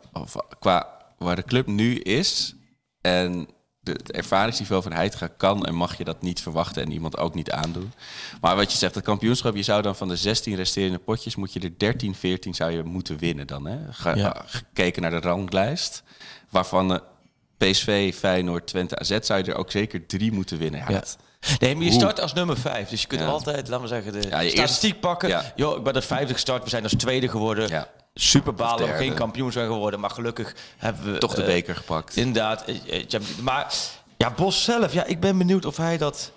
qua 0.60 0.96
waar 1.18 1.36
de 1.36 1.44
club 1.44 1.68
nu 1.68 1.96
is 1.96 2.56
en 3.02 3.48
de, 3.80 3.92
het 3.92 4.12
ervaringsniveau 4.12 4.82
van 4.84 4.92
Heitinga 4.92 5.28
kan 5.28 5.66
en 5.66 5.76
mag 5.76 5.98
je 5.98 6.04
dat 6.04 6.22
niet 6.22 6.42
verwachten 6.42 6.84
en 6.84 6.92
iemand 6.92 7.18
ook 7.18 7.34
niet 7.34 7.52
aandoen. 7.52 7.94
Maar 8.42 8.56
wat 8.56 8.72
je 8.72 8.78
zegt, 8.78 8.96
het 8.96 9.04
kampioenschap, 9.04 9.56
je 9.56 9.64
zou 9.64 9.82
dan 9.82 9.96
van 9.96 10.08
de 10.08 10.16
16 10.16 10.56
resterende 10.56 10.98
potjes, 10.98 11.36
moet 11.36 11.54
je 11.54 11.60
er 11.60 11.78
13, 11.78 12.16
14 12.16 12.54
zou 12.56 12.72
je 12.72 12.84
moeten 12.84 13.18
winnen 13.18 13.48
dan. 13.48 13.66
Hè? 13.68 13.78
Ge- 13.94 14.16
Ja. 14.16 14.44
Gekeken 14.46 15.02
naar 15.02 15.12
de 15.12 15.20
ranglijst, 15.20 16.04
waarvan 16.50 16.94
eh, 16.94 17.00
PSV, 17.58 18.16
Feyenoord, 18.16 18.68
Twente, 18.68 18.98
AZ 19.00 19.18
zou 19.22 19.44
je 19.44 19.52
er 19.52 19.58
ook 19.58 19.72
zeker 19.72 20.06
drie 20.06 20.32
moeten 20.32 20.58
winnen. 20.58 20.80
Ja, 20.80 20.86
Ja. 20.90 20.94
dat- 20.94 21.18
Nee, 21.60 21.76
maar 21.76 21.84
je 21.86 21.92
start 21.92 22.22
als 22.22 22.34
nummer 22.34 22.58
5. 22.58 22.90
Dus 22.90 23.02
je 23.02 23.08
kunt 23.08 23.22
Ja. 23.22 23.28
altijd, 23.28 23.68
laten 23.68 23.82
we 23.82 23.88
zeggen, 23.88 24.12
de 24.12 24.28
Ja, 24.30 24.50
statistiek 24.50 25.00
pakken. 25.00 25.30
ja. 25.30 25.42
Ik 25.76 25.84
ben 25.84 25.94
als 25.94 26.06
vijfde 26.06 26.34
gestart. 26.34 26.64
We 26.64 26.70
zijn 26.70 26.84
als 26.84 26.94
tweede 26.96 27.28
geworden. 27.28 27.88
Super 28.20 28.54
balen 28.54 28.78
dat 28.78 28.86
we 28.88 28.92
derde. 28.94 29.04
geen 29.08 29.14
kampioen 29.14 29.52
zijn 29.52 29.68
geworden. 29.68 30.00
Maar 30.00 30.10
gelukkig 30.10 30.56
hebben 30.78 31.14
we... 31.14 31.18
toch 31.18 31.34
de 31.36 31.42
eh, 31.42 31.48
beker 31.48 31.76
gepakt. 31.76 32.16
Inderdaad. 32.16 32.64
eh, 32.66 33.14
eh, 33.14 33.22
Maar 33.42 33.74
ja, 34.18 34.32
Bos 34.32 34.64
zelf. 34.64 34.94
Ja, 34.94 35.06
ik 35.06 35.20
ben 35.20 35.38
benieuwd 35.38 35.66
of 35.66 35.78
hij 35.78 35.98
dat, 35.98 36.32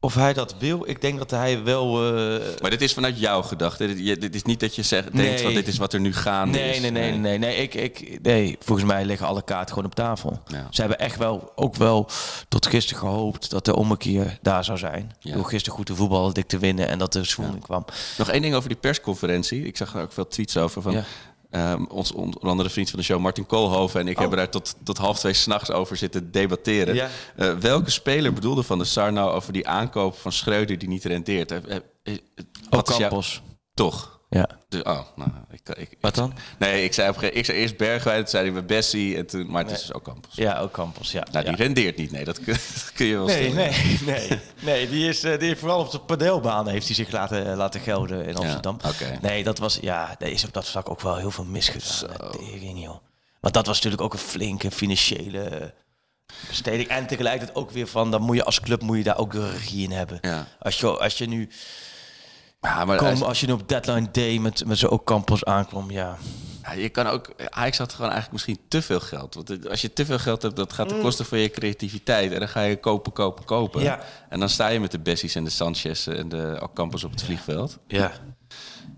of 0.00 0.14
hij 0.14 0.32
dat 0.32 0.54
wil. 0.58 0.88
Ik 0.88 1.00
denk 1.00 1.18
dat 1.18 1.30
hij 1.30 1.62
wel... 1.64 2.14
eh, 2.16 2.40
Maar 2.60 2.70
dit 2.70 2.82
is 2.82 2.92
vanuit 2.92 3.18
jouw 3.20 3.42
gedachte. 3.42 3.86
Dit, 3.86 3.98
je- 4.06 4.16
dit 4.18 4.34
is 4.34 4.42
niet 4.42 4.60
dat 4.60 4.74
je 4.74 4.82
zegt, 4.82 5.02
denkt 5.16 5.16
Nee. 5.34 5.38
van 5.42 5.54
dit 5.54 5.68
is 5.68 5.78
wat 5.78 5.92
er 5.92 6.00
nu 6.00 6.14
gaande 6.14 6.58
Nee, 6.58 6.70
is. 6.74 6.80
nee, 6.80 6.90
nee, 6.90 7.12
nee, 7.12 7.38
nee. 7.38 7.56
Ik, 7.56 7.74
ik, 7.74 8.18
nee. 8.22 8.56
Volgens 8.60 8.86
mij 8.88 9.04
liggen 9.04 9.26
alle 9.26 9.42
kaarten 9.44 9.68
gewoon 9.68 9.84
op 9.90 9.94
tafel. 9.94 10.40
Ja. 10.46 10.66
Ze 10.70 10.80
hebben 10.80 10.98
echt 10.98 11.16
wel, 11.16 11.52
ook 11.54 11.74
wel 11.76 12.08
tot 12.48 12.66
gisteren 12.66 13.00
gehoopt 13.00 13.50
dat 13.50 13.64
de 13.64 13.76
ommekeer 13.76 14.38
daar 14.42 14.64
zou 14.64 14.78
zijn. 14.78 15.12
Ja. 15.20 15.34
Door 15.34 15.44
gisteren 15.44 15.78
goed 15.78 15.86
de 15.86 15.94
voetbal 15.94 16.32
dik 16.32 16.46
te 16.46 16.58
winnen 16.58 16.88
en 16.88 16.98
dat 16.98 17.12
de 17.12 17.24
schoening 17.24 17.62
kwam. 17.62 17.84
Nog 18.18 18.28
één 18.30 18.42
ding 18.42 18.54
over 18.54 18.68
die 18.68 18.78
persconferentie. 18.78 19.64
Ik 19.66 19.76
zag 19.76 19.94
er 19.94 20.02
ook 20.02 20.12
veel 20.12 20.28
tweets 20.28 20.56
over 20.56 20.82
van... 20.82 21.04
Ehm, 21.50 21.84
ons 21.84 22.12
onder 22.12 22.40
andere 22.40 22.70
vriend 22.70 22.90
van 22.90 22.98
de 22.98 23.04
show, 23.04 23.20
Martin 23.20 23.46
Koolhoven 23.46 24.00
en 24.00 24.06
ik 24.08 24.14
Oh. 24.14 24.20
hebben 24.20 24.38
daar 24.38 24.50
tot, 24.50 24.74
tot 24.84 24.98
half 24.98 25.18
twee 25.18 25.32
s'nachts 25.32 25.70
over 25.70 25.96
zitten 25.96 26.30
debatteren. 26.30 26.94
Ja. 26.94 27.08
Eh, 27.36 27.52
welke 27.54 27.90
speler 27.90 28.32
bedoelde 28.32 28.62
Van 28.62 28.78
de 28.78 28.84
Sar 28.84 29.12
nou 29.12 29.30
over 29.30 29.52
die 29.52 29.68
aankoop 29.68 30.16
van 30.18 30.32
Schreuder 30.32 30.78
die 30.78 30.88
niet 30.88 31.04
rendeert? 31.04 31.50
Jouw- 32.70 32.82
Campos. 32.82 33.42
Toch? 33.74 34.15
Ja. 34.28 34.48
Dus, 34.68 34.82
oh, 34.82 35.00
nou, 35.16 35.30
ik, 35.50 35.68
ik, 35.68 35.98
Wat 36.00 36.14
dan? 36.14 36.34
Nee, 36.58 36.84
ik 36.84 36.92
zei, 36.92 37.08
op, 37.08 37.22
ik 37.22 37.44
zei 37.44 37.58
eerst 37.58 37.76
Bergwijn, 37.76 38.18
toen 38.18 38.28
zei 38.28 38.44
hij 38.44 38.52
met 38.52 38.66
Bessie, 38.66 39.16
en 39.16 39.26
toen, 39.26 39.50
maar 39.50 39.62
het 39.62 39.72
is 39.72 39.80
dus 39.80 39.92
ook 39.92 40.04
Campos. 40.04 40.34
Ja, 40.34 40.58
ook 40.58 40.72
Campos, 40.72 41.12
ja. 41.12 41.26
Nou, 41.32 41.44
die 41.44 41.56
ja. 41.56 41.62
rendeert 41.62 41.96
niet, 41.96 42.10
nee, 42.10 42.24
dat 42.24 42.40
kun, 42.40 42.52
dat 42.74 42.92
kun 42.94 43.06
je 43.06 43.16
wel 43.16 43.26
Nee, 43.26 43.50
stellen. 43.50 43.72
nee, 44.04 44.28
nee. 44.28 44.40
Nee, 44.60 44.88
die 44.88 45.08
is, 45.08 45.24
eh, 45.24 45.38
die 45.38 45.48
heeft 45.48 45.60
vooral 45.60 45.80
op 45.80 45.90
de 45.90 46.00
padelbaan 46.00 46.68
heeft 46.68 46.86
hij 46.86 46.94
zich 46.94 47.10
laten, 47.10 47.50
eh, 47.50 47.56
laten 47.56 47.80
gelden 47.80 48.26
in 48.26 48.36
Amsterdam. 48.36 48.78
Nee, 49.20 49.44
dat 49.44 49.58
was, 49.58 49.78
ja, 49.80 50.14
er 50.18 50.28
is 50.28 50.44
op 50.44 50.52
dat 50.52 50.68
vlak 50.68 50.90
ook 50.90 51.00
wel 51.00 51.16
heel 51.16 51.30
veel 51.30 51.44
misgedaan. 51.44 52.30
Tering, 52.30 52.82
joh. 52.82 52.96
Want 53.40 53.54
dat 53.54 53.66
was 53.66 53.76
natuurlijk 53.76 54.02
ook 54.02 54.12
een 54.12 54.18
flinke 54.18 54.70
financiële 54.70 55.40
eh, 55.40 55.66
besteding. 56.48 56.88
En 56.88 57.06
tegelijkertijd 57.06 57.58
ook 57.58 57.70
weer 57.70 57.86
van, 57.86 58.10
dan 58.10 58.22
moet 58.22 58.36
je 58.36 58.44
als 58.44 58.60
club 58.60 58.82
moet 58.82 58.96
je 58.96 59.02
daar 59.02 59.18
ook 59.18 59.32
de 59.32 59.50
regie 59.50 59.84
in 59.84 59.92
hebben. 59.92 60.18
Ja. 60.20 60.46
Als, 60.58 60.80
je, 60.80 60.98
als 60.98 61.18
je 61.18 61.26
nu 61.26 61.50
Ja, 62.66 62.84
maar 62.84 62.96
kom, 62.96 63.22
als- 63.22 63.40
je 63.40 63.46
nu 63.46 63.52
op 63.52 63.68
deadline 63.68 64.08
day 64.12 64.38
met, 64.38 64.64
met 64.66 64.78
zo'n 64.78 65.04
Campos 65.04 65.44
aankwam, 65.44 65.90
ja. 65.90 66.16
Ja, 66.62 66.72
je 66.72 66.88
kan 66.88 67.06
ook. 67.06 67.30
Ajax 67.50 67.78
had 67.78 67.90
gewoon 67.92 68.10
eigenlijk 68.10 68.32
misschien 68.32 68.58
te 68.68 68.82
veel 68.82 69.00
geld. 69.00 69.34
Want 69.34 69.48
het- 69.48 69.68
als 69.68 69.80
je 69.80 69.92
te 69.92 70.04
veel 70.06 70.18
geld 70.18 70.42
hebt, 70.42 70.56
dat 70.56 70.72
gaat 70.72 70.88
ten 70.88 71.00
koste 71.00 71.24
van 71.24 71.38
je 71.38 71.50
creativiteit. 71.50 72.32
En 72.32 72.38
dan 72.38 72.48
ga 72.48 72.60
je 72.62 72.76
kopen, 72.76 73.12
kopen, 73.12 73.44
kopen. 73.44 73.82
Ja. 73.82 74.00
En 74.28 74.40
dan 74.40 74.48
sta 74.48 74.68
je 74.68 74.80
met 74.80 74.90
de 74.90 74.98
Bessies 74.98 75.34
en 75.34 75.44
de 75.44 75.50
Sanchez 75.50 76.06
en 76.06 76.28
de 76.28 76.58
Alcampos 76.60 77.04
op 77.04 77.10
het 77.10 77.22
vliegveld. 77.22 77.78
Ja. 77.86 78.12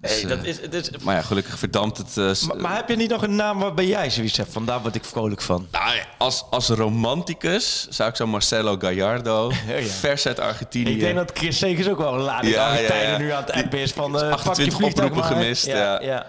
Dus, 0.01 0.21
Hey, 0.21 0.29
dat 0.29 0.39
eh, 0.39 0.45
is, 0.45 0.61
het 0.61 0.75
is, 0.75 0.91
Maar 1.03 1.15
ja, 1.15 1.23
gelukkig 1.23 1.59
verdampt 1.59 1.99
het. 1.99 2.17
eh, 2.17 2.49
maar, 2.49 2.57
maar 2.57 2.77
heb 2.77 2.89
je 2.89 2.97
niet 2.97 3.11
nog 3.11 3.23
een 3.23 3.35
naam 3.37 3.59
waarbij 3.59 3.87
jij 3.87 4.11
zoiets 4.11 4.37
hebt 4.37 4.53
van, 4.53 4.65
daar 4.65 4.83
word 4.83 4.95
ik 4.95 5.05
vrolijk 5.05 5.41
van? 5.43 5.69
nou 5.73 5.95
ja, 5.95 6.05
als, 6.19 6.45
als 6.51 6.69
romanticus 6.69 7.87
zou 7.91 8.11
ik 8.11 8.17
zo 8.17 8.27
Marcelo 8.27 8.77
Gallardo, 8.79 9.51
ja. 9.67 9.83
vers 9.83 10.27
uit 10.27 10.41
Argentinië. 10.41 10.91
Ik 10.93 11.01
denk 11.01 11.15
dat 11.17 11.31
Chris 11.35 11.59
Segers 11.59 11.89
ook 11.89 11.99
wel 11.99 12.15
een 12.15 12.21
lading 12.21 12.55
Ja, 12.55 12.69
Argentijnen 12.71 13.07
ja, 13.07 13.13
ja. 13.13 13.19
nu 13.19 13.31
aan 13.31 13.43
het 13.45 13.53
appen 13.53 13.79
is 13.79 13.93
van... 13.93 14.13
je 14.13 14.19
28 14.31 14.77
vliegtuig 14.77 15.09
oproepen 15.09 15.31
maar. 15.31 15.43
gemist, 15.43 15.67
Ja, 15.67 15.77
ja. 15.77 16.01
ja. 16.03 16.27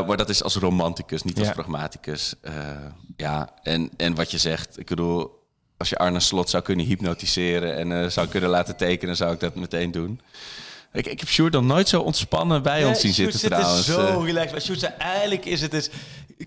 Eh, 0.00 0.06
maar 0.06 0.16
dat 0.16 0.28
is 0.28 0.42
als 0.42 0.54
romanticus, 0.56 1.22
niet 1.22 1.38
als 1.38 1.46
Ja. 1.46 1.52
pragmaticus. 1.52 2.34
Eh, 2.40 2.52
ja, 3.16 3.48
en, 3.62 3.90
en 3.96 4.14
wat 4.14 4.30
je 4.30 4.38
zegt, 4.38 4.78
ik 4.78 4.86
bedoel, 4.86 5.42
als 5.76 5.88
je 5.88 5.98
Arne 5.98 6.20
Slot 6.20 6.50
zou 6.50 6.62
kunnen 6.62 6.86
hypnotiseren 6.86 7.76
en 7.76 8.02
eh, 8.02 8.08
zou 8.10 8.26
kunnen 8.26 8.50
laten 8.50 8.76
tekenen, 8.76 9.16
zou 9.16 9.32
ik 9.32 9.40
dat 9.40 9.54
meteen 9.54 9.90
doen. 9.90 10.20
Ik, 10.92 11.06
ik 11.06 11.20
heb 11.20 11.28
Sjoerd 11.28 11.52
dan 11.52 11.66
nooit 11.66 11.88
zo 11.88 12.00
ontspannen 12.00 12.62
bij 12.62 12.84
ons 12.84 13.00
zien 13.00 13.12
Sjoerd 13.14 13.32
zitten 13.32 13.48
zit 13.50 13.58
trouwens. 13.58 13.88
Is 13.88 13.94
zo 13.94 14.20
Eh, 14.20 14.24
relaxed. 14.26 14.52
Maar 14.52 14.60
Sjoerd 14.60 14.78
zei, 14.80 14.92
eigenlijk 14.98 15.44
is 15.44 15.60
het 15.60 15.70
dus 15.70 15.88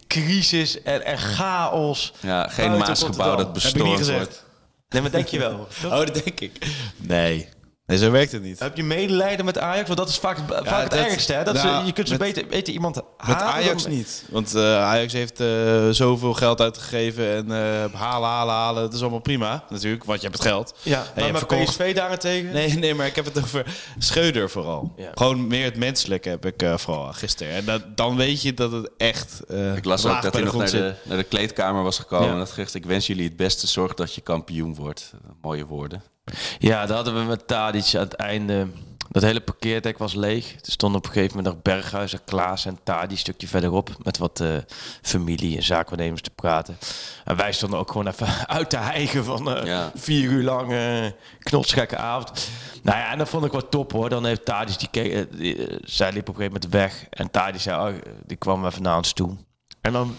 crisis 0.08 0.82
en, 0.82 1.06
en 1.06 1.18
chaos. 1.18 2.14
ja, 2.20 2.48
geen 2.48 2.78
Maasgebouw 2.78 3.36
dat 3.36 3.54
bestormd 3.54 4.10
wordt. 4.10 4.44
Nee, 4.90 5.02
maar 5.02 5.12
denk 5.12 5.28
je 5.28 5.40
wel. 5.40 5.68
toch? 5.82 5.92
Oh, 5.92 6.06
dat 6.06 6.14
denk 6.24 6.40
ik. 6.40 6.66
Nee. 6.98 7.48
Nee, 7.92 8.00
zo 8.00 8.12
werkt 8.12 8.32
het 8.32 8.42
niet. 8.44 8.60
Heb 8.60 8.78
je 8.78 8.84
medelijden 8.84 9.46
met 9.46 9.58
Ajax? 9.58 9.88
Want 9.88 10.00
dat 10.00 10.10
is 10.10 10.18
vaak, 10.18 10.38
vaak 10.48 10.82
het 10.82 10.92
dat- 10.92 11.00
ergste. 11.00 11.34
Hè? 11.34 11.44
Dat 11.44 11.54
nou, 11.54 11.80
ze, 11.80 11.86
je 11.86 11.92
kunt 11.94 12.08
ze 12.08 12.14
met- 12.18 12.22
beter, 12.34 12.48
beter 12.48 12.74
iemand 12.74 12.96
Met 13.28 13.42
Ajax 13.42 13.84
dan- 13.84 13.92
niet. 13.92 14.24
Want 14.30 14.56
eh, 14.56 14.84
Ajax 14.84 15.14
heeft 15.14 15.40
eh, 15.40 15.90
zoveel 15.90 16.34
geld 16.34 16.62
uitgegeven 16.62 17.36
en 17.36 17.52
eh, 17.52 18.00
halen, 18.00 18.30
halen, 18.30 18.54
halen. 18.54 18.82
Dat 18.84 18.94
is 18.94 19.02
allemaal 19.02 19.20
prima, 19.20 19.64
natuurlijk, 19.70 20.04
want 20.04 20.22
je 20.22 20.28
hebt 20.28 20.40
het 20.40 20.48
geld. 20.48 20.74
Ja, 20.82 21.04
En 21.16 21.26
je 21.26 21.32
maar 21.32 21.40
verkocht. 21.40 21.66
PSV 21.78 21.96
daarentegen? 21.96 22.52
Nee, 22.54 22.74
nee, 22.74 22.94
maar 22.94 23.06
ik 23.06 23.16
heb 23.16 23.26
het 23.26 23.38
over 23.44 23.66
Scheuder 23.98 24.50
vooral. 24.50 24.94
Ja. 24.96 25.10
Gewoon 25.14 25.48
meer 25.48 25.66
het 25.66 25.76
menselijke 25.78 26.30
heb 26.30 26.46
ik 26.46 26.62
eh, 26.62 26.78
vooral 26.78 27.14
gisteren. 27.14 27.54
En 27.54 27.66
dat, 27.66 27.98
dan 27.98 28.16
weet 28.16 28.42
je 28.42 28.54
dat 28.54 28.72
het 28.72 28.90
echt 28.98 29.42
eh 29.48 29.76
Ik 29.76 29.86
las 29.86 30.06
ook 30.06 30.22
dat 30.22 30.34
hij 30.34 30.44
nog 30.44 30.56
naar 30.56 30.72
de, 30.72 30.94
naar 31.04 31.18
de 31.18 31.24
kleedkamer 31.24 31.84
was 31.84 32.00
gekomen. 32.00 32.28
Ja. 32.28 32.34
En 32.34 32.40
dat 32.40 32.50
gezegd, 32.50 32.74
ik 32.76 32.86
wens 32.86 33.08
jullie 33.08 33.26
het 33.26 33.36
beste. 33.36 33.68
Zorg 33.68 33.94
dat 33.94 34.16
je 34.16 34.22
kampioen 34.22 34.76
wordt. 34.76 35.12
Mooie 35.42 35.66
woorden. 35.66 36.04
Ja, 36.60 36.86
dat 36.86 36.96
hadden 36.96 37.16
we 37.16 37.22
met 37.30 37.48
Tadic 37.48 37.96
aan 37.96 38.02
het 38.02 38.14
einde. 38.14 38.68
Dat 39.10 39.24
hele 39.24 39.42
parkeerdek 39.42 39.98
was 39.98 40.14
leeg. 40.14 40.52
Er 40.54 40.72
stonden 40.72 40.98
op 41.00 41.06
een 41.06 41.12
gegeven 41.12 41.38
moment 41.38 41.54
nog 41.54 41.64
Berghuis 41.64 42.14
en 42.14 42.24
Klaas 42.26 42.66
en 42.66 42.80
Tadic 42.84 43.12
een 43.12 43.18
stukje 43.18 43.48
verderop. 43.48 43.90
Met 44.04 44.18
wat 44.18 44.40
eh, 44.40 44.48
familie 45.02 45.56
en 45.58 45.64
zaakwaarnemers 45.64 46.22
te 46.22 46.30
praten. 46.30 46.78
En 47.26 47.36
wij 47.36 47.52
stonden 47.52 47.80
ook 47.80 47.92
gewoon 47.92 48.08
even 48.08 48.28
uit 48.58 48.70
te 48.70 48.78
hijgen 48.78 49.24
van 49.26 49.66
Ja. 49.66 49.92
vier 49.96 50.30
uur 50.30 50.44
lang 50.44 50.72
eh 50.74 51.06
knotsgekke 51.40 51.98
avond. 51.98 52.50
Nou 52.84 52.98
ja, 52.98 53.12
en 53.12 53.18
dat 53.18 53.30
vond 53.30 53.46
ik 53.46 53.52
wel 53.52 53.70
top 53.70 53.92
hoor. 53.92 54.10
Dan 54.10 54.26
heeft 54.26 54.46
Tadic, 54.46 54.80
die, 54.80 54.88
keek, 54.92 55.14
eh, 55.14 55.38
die, 55.38 55.78
zij 55.84 56.12
liep 56.12 56.30
op 56.30 56.36
een 56.36 56.42
gegeven 56.42 56.62
moment 56.62 56.74
weg. 56.74 57.06
En 57.10 57.32
Tadic 57.32 57.62
zei, 57.62 57.90
oh, 57.94 57.98
die 58.26 58.38
kwam 58.38 58.66
even 58.66 58.82
naar 58.82 58.98
ons 58.98 59.14
toe. 59.14 59.36
En 59.82 59.94
dan 59.94 60.16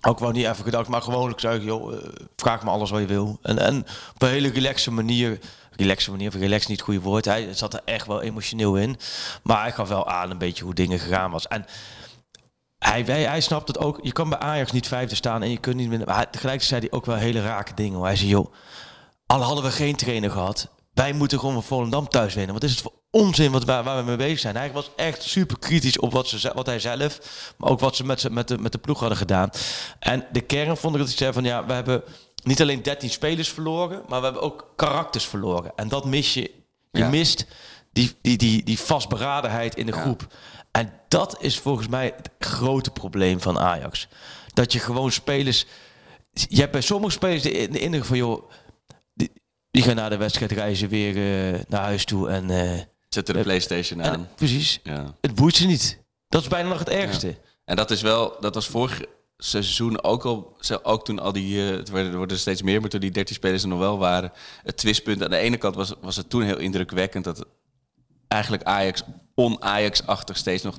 ook 0.00 0.18
wel 0.18 0.30
niet 0.30 0.46
even 0.46 0.64
gedacht, 0.64 0.88
maar 0.88 1.02
gewoon 1.02 1.30
ik 1.30 1.40
joh, 1.40 1.94
eh, 1.94 1.98
vraag 2.36 2.62
me 2.62 2.70
alles 2.70 2.90
wat 2.90 3.00
je 3.00 3.06
wil. 3.06 3.38
En, 3.42 3.58
en 3.58 3.86
op 4.14 4.22
een 4.22 4.28
hele 4.28 4.50
relaxe 4.50 4.90
manier, 4.90 5.38
relaxe 5.70 6.10
manier, 6.10 6.28
of 6.28 6.34
relax 6.34 6.66
niet 6.66 6.76
het 6.76 6.86
goede 6.86 7.00
woord, 7.00 7.24
hij 7.24 7.54
zat 7.54 7.74
er 7.74 7.80
echt 7.84 8.06
wel 8.06 8.22
emotioneel 8.22 8.76
in. 8.76 8.96
Maar 9.42 9.60
hij 9.60 9.72
gaf 9.72 9.88
wel 9.88 10.08
aan 10.08 10.30
een 10.30 10.38
beetje 10.38 10.64
hoe 10.64 10.74
dingen 10.74 10.98
gegaan 10.98 11.30
was. 11.30 11.48
En 11.48 11.66
hij, 12.78 13.02
hij, 13.02 13.22
hij 13.22 13.40
snapt 13.40 13.68
het 13.68 13.78
ook, 13.78 13.98
je 14.02 14.12
kan 14.12 14.28
bij 14.28 14.38
Ajax 14.38 14.72
niet 14.72 14.88
vijfde 14.88 15.14
staan 15.14 15.42
en 15.42 15.50
je 15.50 15.58
kunt 15.58 15.76
niet 15.76 15.88
minder. 15.88 16.08
Maar 16.08 16.30
tegelijkertijd 16.30 16.62
zei 16.62 16.80
hij 16.80 16.98
ook 16.98 17.06
wel 17.06 17.16
hele 17.16 17.42
rake 17.42 17.74
dingen. 17.74 18.00
Hij 18.00 18.16
zei, 18.16 18.28
joh, 18.28 18.52
al 19.26 19.42
hadden 19.42 19.64
we 19.64 19.70
geen 19.70 19.96
trainer 19.96 20.30
gehad, 20.30 20.68
wij 20.92 21.12
moeten 21.12 21.38
gewoon 21.38 21.54
van 21.54 21.62
Volendam 21.62 22.08
thuis 22.08 22.34
winnen. 22.34 22.54
Wat 22.54 22.64
is 22.64 22.70
het 22.70 22.80
voor 22.80 22.99
onzin 23.10 23.52
wat, 23.52 23.64
waar, 23.64 23.84
waar 23.84 23.96
we 23.96 24.02
mee 24.02 24.16
bezig 24.16 24.38
zijn? 24.38 24.56
Hij 24.56 24.72
was 24.72 24.90
echt 24.96 25.22
super 25.22 25.58
kritisch 25.58 25.98
op 25.98 26.12
wat, 26.12 26.28
ze, 26.28 26.52
wat 26.54 26.66
hij 26.66 26.78
zelf, 26.78 27.18
maar 27.56 27.70
ook 27.70 27.80
wat 27.80 27.96
ze 27.96 28.04
met, 28.04 28.30
met, 28.30 28.48
de, 28.48 28.58
met 28.58 28.72
de 28.72 28.78
ploeg 28.78 29.00
hadden 29.00 29.18
gedaan. 29.18 29.50
En 29.98 30.26
de 30.32 30.40
kern 30.40 30.76
vond 30.76 30.94
ik 30.94 31.00
dat 31.00 31.08
hij 31.08 31.18
zei 31.18 31.32
van 31.32 31.44
ja, 31.44 31.66
we 31.66 31.72
hebben 31.72 32.02
niet 32.44 32.60
alleen 32.60 32.82
13 32.82 33.10
spelers 33.10 33.48
verloren, 33.48 34.02
maar 34.08 34.18
we 34.18 34.24
hebben 34.24 34.42
ook 34.42 34.72
karakters 34.76 35.24
verloren. 35.24 35.72
En 35.76 35.88
dat 35.88 36.04
mis 36.04 36.34
je. 36.34 36.40
Je 36.92 36.98
Ja. 36.98 37.08
mist 37.08 37.46
die, 37.92 38.12
die, 38.22 38.36
die, 38.36 38.64
die 38.64 38.78
vastberadenheid 38.78 39.74
in 39.76 39.86
de 39.86 39.92
groep. 39.92 40.26
En 40.70 40.92
dat 41.08 41.36
is 41.42 41.58
volgens 41.58 41.88
mij 41.88 42.12
het 42.16 42.30
grote 42.38 42.90
probleem 42.90 43.40
van 43.40 43.58
Ajax. 43.58 44.08
Dat 44.54 44.72
je 44.72 44.78
gewoon 44.78 45.12
spelers... 45.12 45.66
Je 46.32 46.60
hebt 46.60 46.72
bij 46.72 46.80
sommige 46.80 47.12
spelers 47.12 47.42
de, 47.42 47.68
de 47.70 47.78
indruk 47.78 48.04
van... 48.04 48.16
joh, 48.16 48.50
die, 49.14 49.30
die 49.70 49.82
gaan 49.82 49.96
na 49.96 50.08
de 50.08 50.16
wedstrijd 50.16 50.52
reizen 50.52 50.88
weer 50.88 51.16
eh, 51.54 51.60
naar 51.68 51.82
huis 51.82 52.04
toe 52.04 52.28
en... 52.28 52.50
eh, 52.50 52.80
Zetten 53.10 53.34
de 53.34 53.40
PlayStation 53.42 54.00
en- 54.00 54.12
aan. 54.12 54.28
precies. 54.34 54.80
Ja. 54.82 55.14
Het 55.20 55.34
boeit 55.34 55.56
ze 55.56 55.66
niet. 55.66 55.98
Dat 56.28 56.42
is 56.42 56.48
bijna 56.48 56.68
nog 56.68 56.78
het 56.78 56.88
ergste. 56.88 57.36
En 57.64 57.76
dat 57.76 57.90
is 57.90 58.02
wel, 58.02 58.36
dat 58.40 58.54
was 58.54 58.66
vorig 58.66 59.00
seizoen 59.36 60.02
ook 60.04 60.24
al, 60.24 60.56
ook 60.82 61.04
toen 61.04 61.18
al 61.18 61.32
die, 61.32 61.68
eh, 61.70 61.76
het 61.76 61.90
werden, 61.90 62.10
er 62.10 62.16
worden 62.16 62.36
er 62.36 62.42
steeds 62.42 62.62
meer, 62.62 62.80
maar 62.80 62.90
toen 62.90 63.00
die 63.00 63.10
13 63.10 63.34
spelers 63.34 63.62
er 63.62 63.68
nog 63.68 63.78
wel 63.78 63.98
waren. 63.98 64.32
Het 64.62 64.76
twistpunt 64.76 65.22
aan 65.24 65.30
de 65.30 65.36
ene 65.36 65.56
kant 65.56 65.74
was, 65.74 65.92
was 66.00 66.16
het 66.16 66.30
toen 66.30 66.42
heel 66.42 66.58
indrukwekkend 66.58 67.24
dat 67.24 67.44
eigenlijk 68.28 68.62
Ajax 68.62 69.02
on-Ajax-achtig 69.34 70.36
steeds 70.36 70.62
nog 70.62 70.78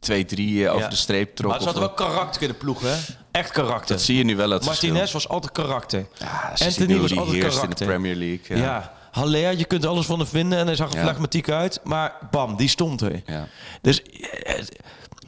2-3 0.00 0.68
over 0.68 0.80
Ja. 0.82 0.88
de 0.88 0.96
streep 0.96 1.36
trok. 1.36 1.50
Maar 1.50 1.58
of 1.60 1.64
zat 1.66 1.78
wel 1.78 1.92
karakter 1.92 2.42
in 2.42 2.48
de 2.48 2.54
ploeg, 2.54 2.80
hè? 2.80 2.94
Echt 3.30 3.50
karakter. 3.50 3.96
Dat 3.96 4.04
zie 4.04 4.16
je 4.16 4.24
nu 4.24 4.36
wel 4.36 4.50
het 4.50 4.64
Martinez 4.64 5.12
was 5.12 5.28
altijd 5.28 5.52
karakter. 5.52 6.06
Ja, 6.18 6.56
ze 6.56 6.64
Anthony 6.64 6.98
was 6.98 7.10
die 7.10 7.18
altijd 7.18 7.36
heerst 7.42 7.46
in 7.62 7.68
de 7.70 7.74
karakter. 7.74 7.86
Premier 7.86 8.14
League. 8.14 8.56
Ja. 8.56 8.62
Ja. 8.64 8.95
Haller, 9.16 9.56
je 9.58 9.64
kunt 9.64 9.86
alles 9.86 10.06
van 10.06 10.18
hem 10.18 10.28
vinden 10.28 10.58
en 10.58 10.66
hij 10.66 10.76
zag 10.76 10.90
er 10.90 10.96
Ja. 10.96 11.02
flegmatiek 11.02 11.48
uit. 11.50 11.80
Maar 11.84 12.12
bam, 12.30 12.56
die 12.56 12.68
stond 12.68 13.00
er. 13.00 13.22
Ja. 13.26 13.46
Dus 13.82 14.02
eh, 14.02 14.62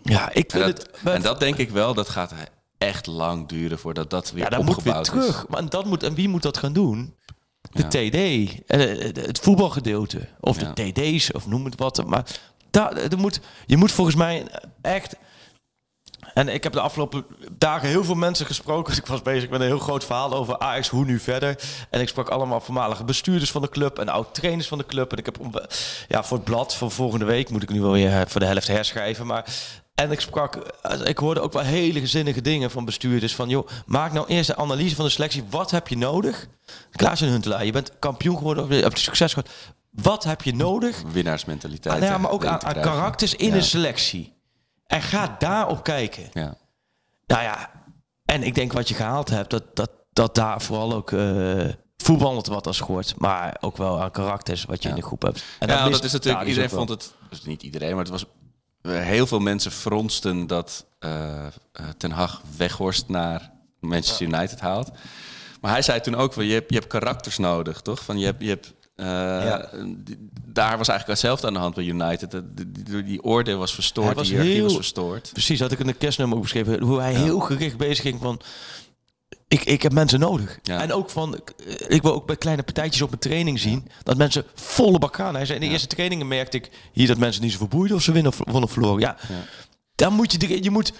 ja, 0.03 0.30
ik 0.32 0.53
En, 0.53 0.61
vind 0.62 0.76
dat, 0.76 0.89
het... 1.03 1.14
en 1.14 1.22
dat 1.22 1.41
denk 1.41 1.57
ik 1.57 1.70
wel, 1.70 1.95
dat 1.95 2.09
gaat 2.09 2.34
echt 2.78 3.07
lang 3.07 3.49
duren 3.49 3.78
voordat 3.78 4.11
dat 4.11 4.30
weer 4.32 4.43
ja, 4.45 4.49
dat 4.49 4.59
moet 4.64 4.66
weer 4.68 4.76
opgebouwd 4.76 5.07
is. 5.07 5.12
terug. 5.12 5.49
Maar 5.49 5.68
dat 5.68 5.84
moet, 5.84 6.03
en 6.03 6.14
wie 6.14 6.28
moet 6.28 6.43
dat 6.43 6.57
gaan 6.59 6.72
doen? 6.72 7.14
De 7.72 7.86
TD, 7.89 8.14
eh, 8.66 8.78
het 9.26 9.39
voetbalgedeelte. 9.39 10.28
Of 10.41 10.61
Ja. 10.61 10.72
de 10.72 10.93
TD's, 10.93 11.32
of 11.32 11.47
noem 11.47 11.64
het 11.64 11.76
wat. 11.76 12.07
Maar 12.07 12.24
daar, 12.70 12.97
er 12.97 13.18
moet, 13.18 13.41
je 13.66 13.76
moet 13.76 13.93
volgens 13.93 14.16
mij 14.16 14.47
echt... 14.82 15.16
En 16.34 16.48
ik 16.48 16.62
heb 16.62 16.72
de 16.72 16.80
afgelopen 16.80 17.24
dagen 17.58 17.88
heel 17.88 18.04
veel 18.04 18.14
mensen 18.14 18.46
gesproken. 18.46 18.90
Dus 18.90 19.00
ik 19.04 19.06
was 19.06 19.22
bezig 19.22 19.50
met 19.50 19.60
een 19.60 19.66
heel 19.66 19.78
groot 19.78 20.04
verhaal 20.04 20.32
over 20.34 20.58
Ajax, 20.58 20.88
hoe 20.88 21.04
nu 21.04 21.18
verder. 21.18 21.58
En 21.90 22.00
ik 22.00 22.08
sprak 22.08 22.28
allemaal 22.28 22.60
voormalige 22.60 23.04
bestuurders 23.04 23.50
van 23.50 23.62
de 23.62 23.68
club 23.68 23.98
en 23.98 24.08
oud-trainers 24.08 24.68
van 24.68 24.78
de 24.78 24.86
club. 24.86 25.12
En 25.12 25.18
ik 25.18 25.24
heb 25.24 25.38
ja, 26.08 26.24
voor 26.24 26.36
het 26.36 26.46
blad 26.46 26.74
van 26.74 26.90
volgende 26.90 27.24
week 27.24 27.50
moet 27.50 27.62
ik 27.62 27.70
nu 27.70 27.80
wel 27.80 27.92
weer 27.92 28.12
eh, 28.20 28.20
voor 28.26 28.40
de 28.40 28.46
helft 28.46 28.66
herschrijven. 28.66 29.26
Maar 29.26 29.44
en 29.94 30.10
ik 30.10 30.20
sprak, 30.20 30.56
eh, 30.56 31.00
ik 31.04 31.18
hoorde 31.18 31.40
ook 31.40 31.52
wel 31.52 31.62
hele 31.62 32.00
gezinnige 32.00 32.40
dingen 32.40 32.70
van 32.70 32.84
bestuurders. 32.84 33.34
Van 33.34 33.48
joh, 33.48 33.68
maak 33.86 34.12
nou 34.12 34.26
eerst 34.26 34.46
de 34.46 34.56
analyse 34.56 34.94
van 34.96 35.04
de 35.04 35.10
selectie. 35.10 35.44
Wat 35.50 35.70
heb 35.70 35.88
je 35.88 35.96
nodig? 35.96 36.46
Klaas 36.90 37.20
en 37.20 37.28
Huntelaar, 37.28 37.64
je 37.64 37.72
bent 37.72 37.92
kampioen 37.98 38.36
geworden, 38.36 38.64
of 38.64 38.70
je 38.70 38.82
hebt 38.82 38.98
succes 38.98 39.32
gehad. 39.32 39.48
Wat 39.90 40.24
heb 40.24 40.42
je 40.42 40.54
nodig? 40.54 41.02
Winnaarsmentaliteit. 41.12 41.94
Ah, 41.94 42.00
nou 42.00 42.12
ja, 42.12 42.18
maar 42.18 42.30
ook 42.30 42.44
aan, 42.44 42.62
aan 42.64 42.80
karakters 42.80 43.34
in 43.34 43.48
Ja. 43.48 43.54
een 43.54 43.62
selectie. 43.62 44.36
En 44.89 45.03
ga 45.03 45.36
daarop 45.39 45.82
kijken. 45.82 46.24
Ja. 46.32 46.55
Nou 47.26 47.43
ja, 47.43 47.70
en 48.24 48.43
ik 48.43 48.55
denk 48.55 48.72
wat 48.72 48.89
je 48.89 48.95
gehaald 48.95 49.28
hebt, 49.28 49.51
dat, 49.51 49.76
dat, 49.76 49.91
dat 50.12 50.34
daar 50.34 50.61
vooral 50.62 50.93
ook 50.93 51.12
eh 51.12 51.66
voetballend 51.97 52.47
wat 52.47 52.66
als 52.66 52.76
schort. 52.76 53.14
Maar 53.18 53.57
ook 53.61 53.76
wel 53.76 54.03
aan 54.03 54.11
karakters 54.11 54.64
wat 54.64 54.82
je 54.82 54.89
in 54.89 54.95
de 54.95 55.03
groep 55.03 55.22
hebt. 55.22 55.45
En 55.59 55.68
ja, 55.68 55.80
mist 55.80 55.93
dat 55.93 56.05
is 56.05 56.12
natuurlijk. 56.12 56.47
Iedereen 56.47 56.70
vond 56.70 56.89
het. 56.89 57.12
Dus 57.30 57.43
niet 57.45 57.62
iedereen, 57.62 57.91
maar 57.91 58.05
het 58.05 58.09
was. 58.09 58.24
eh, 58.82 58.93
Heel 59.01 59.26
veel 59.26 59.39
mensen 59.39 59.70
fronsten 59.72 60.47
dat 60.47 60.86
eh, 60.99 61.47
eh, 61.47 61.51
Ten 61.97 62.11
Hag 62.11 62.43
Weghorst 62.57 63.09
naar 63.09 63.51
Manchester 63.80 64.26
United 64.26 64.61
haalt. 64.61 64.91
Maar 65.61 65.70
hij 65.70 65.82
zei 65.82 66.01
toen 66.01 66.14
ook 66.14 66.34
wel: 66.34 66.45
je 66.45 66.53
hebt, 66.55 66.70
je 66.70 66.76
hebt 66.78 66.89
karakters 66.91 67.39
nodig, 67.39 67.80
toch? 67.80 68.05
Van 68.05 68.18
je 68.18 68.24
hebt. 68.24 68.43
Je 68.43 68.49
hebt 68.49 68.74
eh, 68.99 69.59
die- 70.05 70.28
daar 70.46 70.78
was 70.78 70.88
eigenlijk 70.88 71.07
hetzelfde 71.20 71.46
aan 71.46 71.53
de 71.53 71.59
hand 71.59 71.74
bij 71.74 71.84
United. 71.84 72.30
De- 72.30 73.03
Die, 73.05 73.22
orde 73.22 73.55
was 73.55 73.74
verstoord, 73.74 74.07
Hij 74.07 74.14
was 74.14 74.26
die 74.26 74.32
hiërarchie 74.36 74.62
was 74.62 74.70
heel- 74.72 74.80
verstoord. 74.80 75.30
Precies, 75.32 75.61
had 75.61 75.72
ik 75.72 75.78
in 75.78 75.86
de 75.86 75.92
kerstnummer 75.92 76.36
ook 76.36 76.42
beschreven. 76.42 76.82
Hoe 76.82 77.01
hij 77.01 77.14
heel 77.14 77.38
gericht 77.40 77.76
bezig 77.76 78.01
ging 78.05 78.20
van... 78.20 78.40
Ik, 79.49 79.64
ik 79.64 79.82
heb 79.82 79.92
mensen 79.92 80.20
nodig. 80.20 80.59
Ja. 80.62 80.80
En 80.82 80.92
ook 80.92 81.11
van... 81.11 81.34
ik- 81.36 81.53
Ik 81.88 82.03
wil 82.03 82.12
ook 82.14 82.26
bij 82.26 82.36
kleine 82.36 82.62
partijtjes 82.62 83.03
op 83.03 83.09
mijn 83.09 83.20
training 83.20 83.59
zien... 83.61 83.88
dat 84.03 84.16
mensen 84.16 84.44
volle 84.55 84.99
bak 84.99 85.16
gaan. 85.16 85.34
Hij 85.34 85.44
zei, 85.46 85.59
in 85.59 85.64
de 85.66 85.72
eerste 85.72 85.86
trainingen 85.88 86.28
merkte 86.28 86.57
ik 86.57 86.70
hier 86.92 87.07
dat 87.07 87.18
mensen 87.18 87.42
niet 87.42 87.53
zo 87.53 87.59
verboeiden... 87.59 87.96
of 87.96 88.03
ze 88.03 88.12
winnen 88.12 88.32
of 88.32 88.40
of 88.40 88.72
verloren. 88.72 89.01
Ja, 89.01 89.16
dan 89.94 90.12
moet 90.12 90.32
je... 90.32 90.62
Je 90.62 90.70
moet 90.70 90.92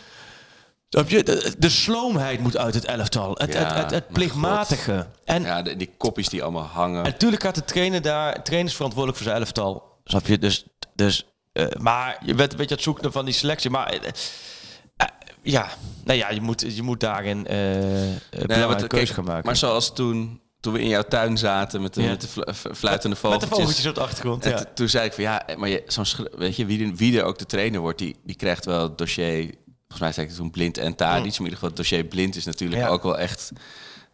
de, 0.89 1.55
de 1.59 1.69
sloomheid 1.69 2.41
moet 2.41 2.57
uit 2.57 2.75
het 2.75 2.85
elftal. 2.85 3.33
Het, 3.35 3.53
Ja, 3.53 3.75
het, 3.75 3.91
het, 3.91 4.09
plichtmatige. 4.09 5.07
En 5.25 5.43
Ja, 5.43 5.63
de- 5.63 5.77
die 5.77 5.91
kopjes 5.97 6.29
die 6.29 6.43
allemaal 6.43 6.63
hangen. 6.73 7.05
en 7.05 7.11
natuurlijk 7.11 7.43
gaat 7.43 7.55
de 7.55 7.65
trainer 7.65 8.03
daar, 8.03 8.43
trainer 8.43 8.69
is 8.71 8.75
verantwoordelijk 8.77 9.23
voor 9.23 9.31
zijn 9.31 9.41
elftal. 9.41 9.97
Snap 10.05 10.27
je? 10.27 10.39
Dus, 10.39 10.67
dus 10.95 11.27
eh, 11.53 11.67
maar 11.79 12.19
je 12.25 12.35
bent 12.35 12.51
een 12.53 12.57
beetje 12.59 12.71
aan 12.71 12.77
het 12.77 12.83
zoeken 12.85 13.13
van 13.13 13.25
die 13.25 13.35
selectie. 13.35 13.71
Maar 13.71 13.87
eh, 13.89 14.09
eh, 14.97 15.07
ja, 15.43 15.69
nou 16.05 16.19
ja, 16.19 16.31
je 16.31 16.41
moet, 16.41 16.75
je 16.75 16.83
moet 16.83 17.01
daarin 17.01 17.47
eh, 17.47 17.57
Nee, 17.57 18.17
keuze 18.47 18.87
kijk, 18.87 19.09
gaan 19.09 19.25
maken. 19.25 19.47
maar 19.47 19.57
zoals 19.57 19.95
toen, 19.95 20.41
toen 20.61 20.73
we 20.73 20.81
in 20.81 20.89
jouw 20.89 21.03
tuin 21.03 21.39
zaten 21.39 21.83
met 21.83 21.95
de, 21.95 22.03
Ja. 22.03 22.09
met 22.09 22.21
de 22.21 22.55
fluitende 22.75 23.09
Met 23.09 23.11
de 23.11 23.17
vogeltjes. 23.17 23.49
vogeltjes 23.51 23.87
op 23.87 23.95
de 23.95 24.01
achtergrond, 24.01 24.45
ja. 24.45 24.65
Toen 24.75 24.89
zei 24.89 25.07
ik 25.07 25.13
van 25.13 25.23
ja, 25.25 25.43
maar 25.57 25.69
je, 25.69 25.83
zo'n 25.87 26.05
weet 26.37 26.57
je, 26.57 26.67
wie, 26.67 26.97
wie 26.97 27.19
er 27.19 27.25
ook 27.25 27.39
de 27.39 27.47
trainer 27.47 27.81
wordt, 27.81 27.99
die, 27.99 28.17
die 28.25 28.37
krijgt 28.37 28.65
wel 28.65 28.83
het 28.83 28.99
dossier. 28.99 29.55
Volgens 29.99 30.17
mij 30.17 30.25
zei 30.27 30.27
ik 30.27 30.43
toen 30.43 30.51
blind 30.51 30.79
en 30.79 30.95
Tadic. 30.95 31.17
Maar 31.17 31.27
in 31.27 31.33
ieder 31.39 31.53
geval 31.53 31.69
het 31.69 31.77
dossier 31.77 32.05
blind 32.05 32.37
is 32.37 32.45
natuurlijk 32.45 32.81
Ja. 32.81 32.89
ook 32.89 33.03
wel 33.03 33.19
echt 33.19 33.51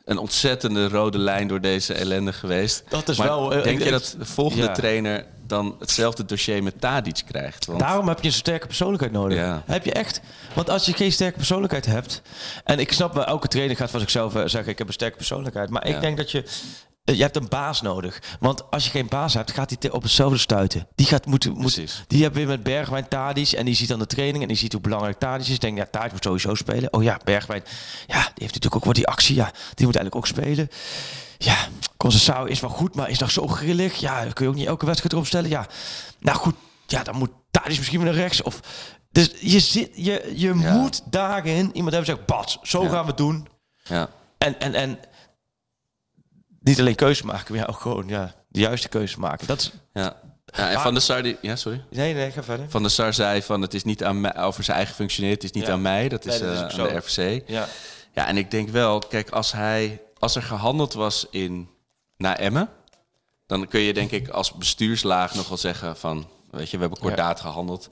een 0.04 0.18
ontzettende 0.18 0.88
rode 0.88 1.18
lijn 1.18 1.48
door 1.48 1.60
deze 1.60 1.94
ellende 1.94 2.32
geweest. 2.32 2.84
Dat 2.88 3.08
is 3.08 3.16
Maar 3.18 3.26
wel, 3.26 3.54
eh, 3.54 3.62
Denk 3.62 3.82
je 3.82 3.90
dat 3.90 4.14
de 4.18 4.24
volgende 4.24 4.64
ja. 4.66 4.72
trainer 4.72 5.26
dan 5.46 5.76
hetzelfde 5.78 6.24
dossier 6.24 6.62
met 6.62 6.80
Tadic 6.80 7.22
krijgt? 7.26 7.66
Want, 7.66 7.78
Daarom 7.80 8.08
heb 8.08 8.20
je 8.20 8.26
een 8.26 8.32
sterke 8.32 8.66
persoonlijkheid 8.66 9.12
nodig. 9.12 9.38
Ja. 9.38 9.62
Heb 9.66 9.84
je 9.84 9.92
echt. 9.92 10.20
Want 10.54 10.70
als 10.70 10.86
je 10.86 10.92
geen 10.92 11.12
sterke 11.12 11.36
persoonlijkheid 11.36 11.86
hebt. 11.86 12.22
En 12.64 12.78
ik 12.78 12.92
snap 12.92 13.14
wel, 13.14 13.24
elke 13.24 13.48
trainer 13.48 13.76
gaat 13.76 13.90
van 13.90 14.00
zichzelf 14.00 14.34
eh, 14.34 14.42
zeggen: 14.46 14.72
Ik 14.72 14.78
heb 14.78 14.86
een 14.86 14.92
sterke 14.92 15.16
persoonlijkheid. 15.16 15.70
Maar 15.70 15.88
Ja. 15.88 15.94
ik 15.94 16.00
denk 16.00 16.16
dat 16.16 16.30
je. 16.30 16.44
Eh, 17.04 17.14
Je 17.16 17.22
hebt 17.22 17.36
een 17.36 17.48
baas 17.48 17.80
nodig. 17.82 18.22
Want 18.40 18.70
als 18.70 18.84
je 18.84 18.90
geen 18.90 19.08
baas 19.08 19.34
hebt, 19.34 19.50
gaat 19.52 19.74
hij 19.78 19.90
op 19.90 20.02
hetzelfde 20.02 20.38
stuiten. 20.38 20.88
Die 20.94 21.06
gaat 21.06 21.26
moeten. 21.26 21.52
Moet, 21.52 22.04
die 22.06 22.22
hebben 22.22 22.38
weer 22.40 22.48
met 22.48 22.62
Bergwijn 22.62 23.08
Tadic. 23.08 23.50
En 23.52 23.64
die 23.64 23.74
ziet 23.74 23.88
dan 23.88 23.98
de 23.98 24.06
training. 24.06 24.42
En 24.42 24.48
die 24.48 24.56
ziet 24.56 24.72
hoe 24.72 24.80
belangrijk 24.80 25.18
Tadic 25.18 25.46
is. 25.46 25.58
Denkt, 25.58 25.78
ja, 25.78 25.86
Tadic 25.90 26.12
moet 26.12 26.22
sowieso 26.22 26.54
spelen. 26.54 26.92
Oh 26.92 27.02
ja, 27.02 27.20
Bergwijn. 27.24 27.62
Ja, 28.06 28.14
die 28.22 28.22
heeft 28.22 28.38
natuurlijk 28.54 28.74
ook 28.76 28.84
wat 28.84 28.94
die 28.94 29.06
actie. 29.06 29.34
Ja, 29.34 29.44
die 29.74 29.86
moet 29.86 29.96
eigenlijk 29.96 30.14
ook 30.16 30.26
spelen. 30.26 30.68
Ja, 31.38 31.56
Concessao 31.96 32.44
is 32.44 32.60
wel 32.60 32.70
goed, 32.70 32.94
maar 32.94 33.10
is 33.10 33.18
nog 33.18 33.30
zo 33.30 33.46
grillig. 33.46 33.94
Ja, 33.96 34.24
kun 34.32 34.44
je 34.44 34.50
ook 34.50 34.56
niet 34.56 34.66
elke 34.66 34.86
wedstrijd 34.86 35.12
erop 35.12 35.26
stellen. 35.26 35.50
Ja, 35.50 35.66
nou 36.18 36.36
goed. 36.38 36.54
Ja, 36.86 37.02
dan 37.02 37.16
moet 37.16 37.30
Tadic 37.50 37.76
misschien 37.78 38.00
weer 38.02 38.08
naar 38.12 38.20
rechts. 38.20 38.42
Of, 38.42 38.60
dus 39.10 39.30
je, 39.40 39.60
zit, 39.60 39.90
je, 39.94 40.32
je 40.34 40.54
Ja. 40.58 40.72
moet 40.76 41.02
daarin 41.10 41.70
iemand 41.72 41.94
hebben 41.94 42.04
zeggen, 42.04 42.24
Bas, 42.26 42.58
zo 42.62 42.82
Ja. 42.82 42.88
gaan 42.88 43.00
we 43.02 43.06
het 43.08 43.16
doen. 43.16 43.46
ja. 43.82 44.08
En, 44.38 44.60
en, 44.60 44.74
en 44.74 44.98
niet 46.64 46.80
alleen 46.80 46.94
keuze 46.94 47.26
maken, 47.26 47.54
maar 47.54 47.64
ja, 47.64 47.72
ook 47.72 47.80
gewoon 47.80 48.08
ja, 48.08 48.34
de 48.48 48.60
juiste 48.60 48.88
keuze 48.88 49.20
maken. 49.20 49.46
Dat 49.46 49.60
is, 49.60 49.70
Ja. 49.92 50.16
Ja, 50.46 50.68
en 50.68 50.74
Maar- 50.74 50.82
Van 50.82 50.92
der 50.94 51.02
Sar, 51.02 51.22
die, 51.22 51.36
ja, 51.40 51.56
sorry. 51.56 51.84
nee, 51.90 52.14
nee, 52.14 52.30
ga 52.30 52.42
verder. 52.42 52.70
Van 52.70 52.82
der 52.82 52.90
Sar 52.90 53.14
zei 53.14 53.42
van 53.42 53.62
het 53.62 53.74
is 53.74 53.84
niet 53.84 54.04
aan 54.04 54.20
mij, 54.20 54.36
over 54.36 54.64
zijn 54.64 54.76
eigen 54.76 54.94
functioneren, 54.94 55.34
het 55.34 55.44
is 55.44 55.50
niet 55.52 55.66
Ja. 55.66 55.72
aan 55.72 55.82
mij, 55.82 56.08
dat 56.08 56.24
is, 56.24 56.40
Nee, 56.40 56.48
dat 56.48 56.70
is 56.70 56.76
eh, 56.76 56.84
aan 56.84 56.88
de 56.88 56.96
RVC. 56.96 57.48
Ja. 57.48 57.66
Ja, 58.12 58.26
en 58.26 58.36
ik 58.36 58.50
denk 58.50 58.68
wel, 58.68 58.98
kijk, 58.98 59.30
als 59.30 59.52
hij 59.52 60.02
als 60.18 60.34
er 60.36 60.42
gehandeld 60.42 60.92
was 60.92 61.26
in 61.30 61.68
naar 62.16 62.36
Emmen, 62.36 62.68
dan 63.46 63.68
kun 63.68 63.80
je 63.80 63.92
denk 63.94 64.10
ik 64.10 64.28
als 64.28 64.52
bestuurslaag 64.52 65.34
nog 65.34 65.48
wel 65.48 65.56
zeggen 65.56 65.96
van, 65.96 66.28
weet 66.50 66.70
je, 66.70 66.76
we 66.76 66.82
hebben 66.82 67.00
kordaat 67.00 67.40
gehandeld, 67.40 67.88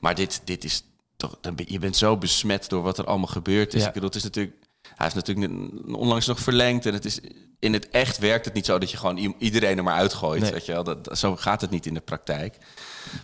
maar 0.00 0.14
dit, 0.14 0.40
dit 0.44 0.64
is 0.64 0.82
toch, 1.16 1.38
je 1.66 1.78
bent 1.78 1.96
zo 1.96 2.16
besmet 2.16 2.68
door 2.68 2.82
wat 2.82 2.98
er 2.98 3.04
allemaal 3.06 3.26
gebeurd 3.26 3.74
is. 3.74 3.80
Ja. 3.80 3.86
Ik 3.86 3.92
bedoel, 3.92 4.08
het 4.08 4.16
is 4.18 4.22
natuurlijk, 4.22 4.56
hij 4.82 5.10
heeft 5.10 5.14
natuurlijk 5.14 5.52
onlangs 5.96 6.26
nog 6.26 6.38
verlengd 6.40 6.86
en 6.86 6.92
het 6.92 7.04
is 7.04 7.20
in 7.62 7.72
het 7.72 7.90
echt 7.90 8.18
werkt 8.18 8.44
het 8.44 8.54
niet 8.54 8.66
zo 8.66 8.78
dat 8.78 8.90
je 8.90 8.96
gewoon 8.96 9.34
iedereen 9.38 9.76
er 9.76 9.84
maar 9.84 9.94
uitgooit, 9.94 10.40
Nee. 10.40 10.52
weet 10.52 10.66
je 10.66 10.72
wel? 10.72 10.84
Dat, 10.84 11.18
zo 11.18 11.36
gaat 11.36 11.60
het 11.60 11.70
niet 11.70 11.86
in 11.86 11.94
de 11.94 12.00
praktijk. 12.00 12.56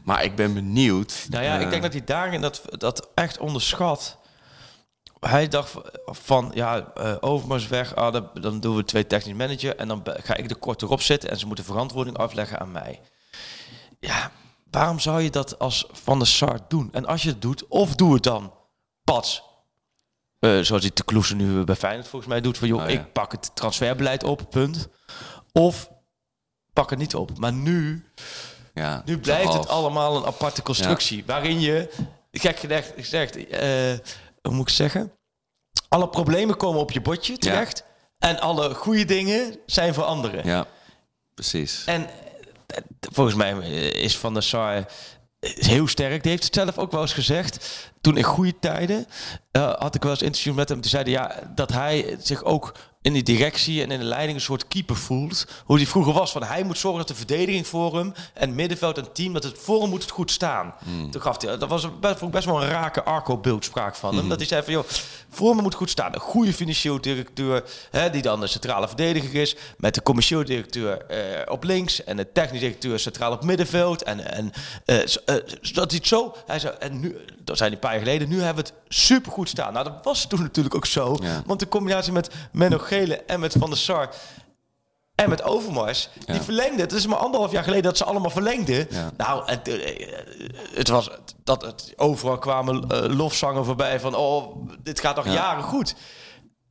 Maar 0.05 0.24
ik 0.24 0.36
ben 0.36 0.55
benieuwd. 0.55 1.26
Nou 1.30 1.45
ja, 1.45 1.57
ik 1.57 1.64
eh, 1.64 1.70
denk 1.70 1.82
dat 1.82 1.93
hij 1.93 2.05
daarin 2.05 2.41
dat, 2.41 2.62
dat 2.70 3.09
echt 3.14 3.39
onderschat. 3.39 4.16
Hij 5.20 5.49
dacht 5.49 5.74
van, 6.07 6.51
ja, 6.55 6.93
eh 6.95 7.16
Overmars 7.20 7.66
weg, 7.66 7.95
ah, 7.95 8.12
dan, 8.12 8.30
dan 8.41 8.61
doen 8.61 8.76
we 8.76 8.84
twee 8.84 9.07
technisch 9.07 9.34
manager 9.34 9.76
en 9.76 9.89
dan 9.89 10.03
ga 10.05 10.36
ik 10.36 10.51
er 10.51 10.57
kort 10.57 10.82
erop 10.82 11.01
zitten 11.01 11.30
en 11.30 11.39
ze 11.39 11.47
moeten 11.47 11.64
verantwoording 11.64 12.16
afleggen 12.16 12.59
aan 12.59 12.72
mij. 12.72 13.01
Ja, 14.01 14.30
waarom 14.70 14.99
zou 14.99 15.22
je 15.22 15.30
dat 15.30 15.59
als 15.59 15.86
Van 15.93 16.18
der 16.18 16.28
Sar 16.28 16.61
doen? 16.68 16.89
En 16.93 17.07
als 17.07 17.22
je 17.22 17.28
het 17.28 17.43
doet, 17.43 17.66
of 17.68 17.95
doe 17.95 18.14
het 18.14 18.22
dan 18.22 18.53
pas. 19.05 19.43
Eh, 20.39 20.61
zoals 20.61 20.82
hij 20.82 20.91
te 20.91 21.05
Kloesen 21.05 21.36
nu 21.36 21.64
bij 21.64 21.74
Feyenoord 21.76 22.09
volgens 22.09 22.30
mij 22.30 22.41
doet. 22.41 22.59
Van 22.59 22.68
joh, 22.68 22.82
Oh, 22.82 22.91
ja. 22.91 22.99
ik 23.01 23.12
pak 23.12 23.32
het 23.32 23.51
transferbeleid 23.55 24.24
op, 24.24 24.51
punt. 24.51 24.89
Of 25.53 25.91
pak 26.72 26.91
het 26.91 26.99
niet 26.99 27.14
op. 27.14 27.39
Maar 27.39 27.53
nu, 27.53 28.07
Ja, 28.74 29.03
nu 29.05 29.18
blijft 29.18 29.53
het 29.53 29.68
allemaal 29.68 30.16
een 30.16 30.24
aparte 30.24 30.62
constructie. 30.62 31.22
Waarin 31.26 31.61
je, 31.61 31.91
gek 32.32 32.59
gezegd, 32.59 32.93
gezegd 32.97 33.36
eh, 33.49 33.61
hoe 34.43 34.53
moet 34.55 34.68
ik 34.68 34.74
zeggen? 34.74 35.12
Alle 35.89 36.09
problemen 36.09 36.57
komen 36.57 36.80
op 36.80 36.91
je 36.91 37.01
bordje 37.01 37.39
terecht. 37.39 37.84
En 38.18 38.41
alle 38.41 38.74
goede 38.74 39.05
dingen 39.05 39.59
zijn 39.66 39.95
voor 39.95 40.05
anderen. 40.05 40.47
Ja, 40.47 40.66
precies. 41.34 41.82
En 41.86 42.07
eh, 42.66 42.76
volgens 43.12 43.36
mij 43.36 43.53
is 43.91 44.18
Van 44.18 44.32
der 44.34 44.43
Sar 44.43 44.86
eh, 45.41 45.51
heel 45.55 45.86
sterk. 45.89 46.22
Die 46.22 46.30
heeft 46.30 46.45
het 46.45 46.55
zelf 46.55 46.78
ook 46.78 46.93
wel 46.93 47.01
eens 47.01 47.12
gezegd. 47.12 47.89
Toen 48.01 48.16
in 48.16 48.22
goede 48.22 48.59
tijden 48.61 49.07
eh, 49.51 49.74
had 49.74 49.95
ik 49.95 50.03
wel 50.03 50.11
eens 50.11 50.22
interview 50.22 50.55
met 50.55 50.68
hem. 50.68 50.80
Die 50.80 50.91
zeiden 50.91 51.12
ja, 51.12 51.53
dat 51.55 51.72
hij 51.72 52.16
zich 52.20 52.45
ook 52.45 52.72
in 53.03 53.13
die 53.13 53.23
directie 53.23 53.83
en 53.83 53.91
in 53.91 53.99
de 53.99 54.05
leiding 54.05 54.37
een 54.37 54.45
soort 54.45 54.69
keeper 54.69 54.97
voelt. 54.97 55.47
Hoe 55.65 55.77
die 55.77 55.89
vroeger 55.89 56.13
was. 56.13 56.33
Van 56.33 56.43
hij 56.43 56.63
moet 56.63 56.79
zorgen 56.79 56.99
dat 56.99 57.09
de 57.09 57.15
verdediging 57.15 57.67
voor 57.67 57.97
hem 57.97 58.13
en 58.35 58.55
middenveld 58.55 58.99
en 58.99 59.13
team, 59.13 59.33
dat 59.33 59.43
het 59.43 59.59
voor 59.59 59.81
hem 59.81 59.91
moet 59.91 60.03
het 60.03 60.11
goed 60.11 60.31
staan. 60.31 60.75
Toen 61.11 61.23
gaf 61.23 61.43
hij, 61.43 61.59
dat 61.59 61.69
was 61.69 61.99
best, 62.01 62.31
best 62.31 62.45
wel 62.45 62.63
een 62.63 62.69
rake 62.69 63.03
Arco-beeldspraak 63.03 63.95
van 63.95 64.17
hem. 64.17 64.29
Dat 64.29 64.39
hij 64.39 64.47
zei 64.47 64.63
van 64.63 64.73
joh, 64.73 64.85
voor 65.29 65.57
me 65.57 65.63
moet 65.63 65.75
goed 65.75 65.91
staan. 65.91 66.15
Een 66.15 66.21
goede 66.21 66.53
financieel 66.53 67.01
directeur, 67.01 67.65
hè, 67.91 68.11
die 68.11 68.23
dan 68.23 68.41
de 68.41 68.47
centrale 68.47 68.87
verdediger 68.87 69.35
is. 69.35 69.57
Met 69.77 69.95
de 69.95 70.03
commercieel 70.03 70.45
directeur 70.45 71.07
eh, 71.07 71.53
op 71.53 71.65
links 71.65 72.05
en 72.05 72.17
de 72.17 72.33
technisch 72.33 72.61
directeur 72.61 72.99
centraal 72.99 73.33
op 73.33 73.45
middenveld. 73.45 74.03
En, 74.03 74.33
en 74.33 74.53
eh, 74.85 74.99
eh, 75.03 75.07
dat 75.73 75.91
hij 75.91 75.99
het 75.99 76.07
zo. 76.07 76.35
Hij 76.47 76.59
zei, 76.59 76.75
en 76.79 77.01
nu, 77.01 77.17
dat 77.45 77.57
zijn 77.57 77.71
die 77.71 77.79
paar 77.79 77.93
jaar 77.93 78.01
geleden, 78.01 78.29
nu 78.29 78.41
hebben 78.41 78.65
we 78.65 78.71
het 78.71 78.95
super 78.95 79.33
goed 79.33 79.49
staan. 79.49 79.73
Nou, 79.73 79.85
dat 79.85 79.99
was 80.03 80.27
toen 80.27 80.43
natuurlijk 80.43 80.75
ook 80.75 80.87
zo. 80.87 81.17
Ja. 81.21 81.43
Want 81.47 81.61
de 81.61 81.69
combinatie 81.69 82.13
met 82.13 82.31
Menno 82.53 82.79
Gele 82.89 83.16
en 83.16 83.41
met 83.41 83.55
Van 83.59 83.68
der 83.70 83.78
Sar 83.78 84.09
en 85.14 85.28
met 85.28 85.43
Overmars, 85.43 86.09
die 86.26 86.34
Ja. 86.34 86.43
verlengden. 86.43 86.80
Het 86.80 86.93
is 86.93 87.07
maar 87.07 87.18
anderhalf 87.18 87.53
jaar 87.53 87.62
geleden 87.64 87.82
dat 87.84 87.97
ze 87.97 88.05
allemaal 88.05 88.30
verlengden. 88.30 88.86
Ja. 88.91 89.11
Nou, 89.16 89.43
het, 89.51 89.68
eh, 89.68 90.16
het 90.74 90.89
was 90.89 91.11
dat 91.45 91.62
het 91.62 91.93
overal 91.97 92.39
kwamen 92.39 92.91
eh, 92.91 93.16
lofzangen 93.16 93.64
voorbij 93.64 94.01
van 94.01 94.14
oh, 94.14 94.68
dit 94.82 95.01
gaat 95.01 95.16
nog 95.16 95.24
Ja. 95.24 95.32
jaren 95.32 95.62
goed. 95.62 95.95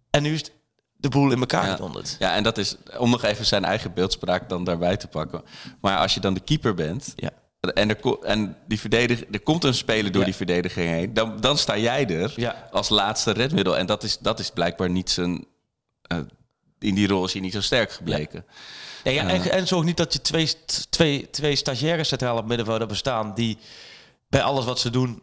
En 0.09 0.23
nu 0.23 0.33
is 0.33 0.39
het 0.39 0.51
de 0.97 1.09
boel 1.09 1.31
in 1.31 1.39
elkaar 1.39 1.63
gedonderd. 1.71 2.15
Ja, 2.19 2.33
en 2.35 2.43
dat 2.43 2.57
is 2.57 2.75
om 2.97 3.09
nog 3.09 3.23
even 3.23 3.45
zijn 3.45 3.65
eigen 3.65 3.93
beeldspraak 3.93 4.49
dan 4.49 4.63
daarbij 4.63 4.97
te 4.97 5.07
pakken. 5.07 5.41
Maar 5.81 5.97
als 5.97 6.13
je 6.13 6.19
dan 6.19 6.33
de 6.33 6.39
keeper 6.39 6.73
bent 6.73 7.13
Ja. 7.15 7.29
en 7.73 7.89
er, 7.89 8.19
en 8.21 8.57
die 8.67 8.79
verdedig, 8.79 9.23
er 9.31 9.39
komt 9.39 9.63
een 9.63 9.73
speler 9.73 10.11
door 10.11 10.23
die 10.23 10.35
verdediging 10.35 10.89
heen, 10.89 11.13
dan, 11.13 11.39
dan 11.39 11.57
sta 11.57 11.77
jij 11.77 12.07
er 12.07 12.33
Ja. 12.35 12.67
als 12.71 12.89
laatste 12.89 13.31
redmiddel. 13.31 13.77
En 13.77 13.85
dat 13.85 14.03
is, 14.03 14.17
dat 14.17 14.39
is 14.39 14.49
blijkbaar 14.51 14.89
niet 14.89 15.09
zijn. 15.09 15.45
Eh, 16.07 16.17
in 16.79 16.95
die 16.95 17.07
rol 17.07 17.25
is 17.25 17.31
hij 17.33 17.41
niet 17.41 17.53
zo 17.53 17.61
sterk 17.61 17.91
gebleken. 17.91 18.45
Ja, 19.03 19.11
ja, 19.11 19.29
en, 19.29 19.51
en 19.51 19.67
zorg 19.67 19.85
niet 19.85 19.97
dat 19.97 20.13
je 20.13 20.21
twee, 20.21 20.53
twee, 20.89 21.29
twee 21.29 21.55
stagiaires 21.55 22.07
centraal 22.07 22.37
op 22.37 22.45
middenveld 22.45 22.77
hebben 22.79 22.97
staan 22.97 23.33
die 23.33 23.57
bij 24.29 24.41
alles 24.43 24.65
wat 24.65 24.79
ze 24.79 24.89
doen 24.89 25.21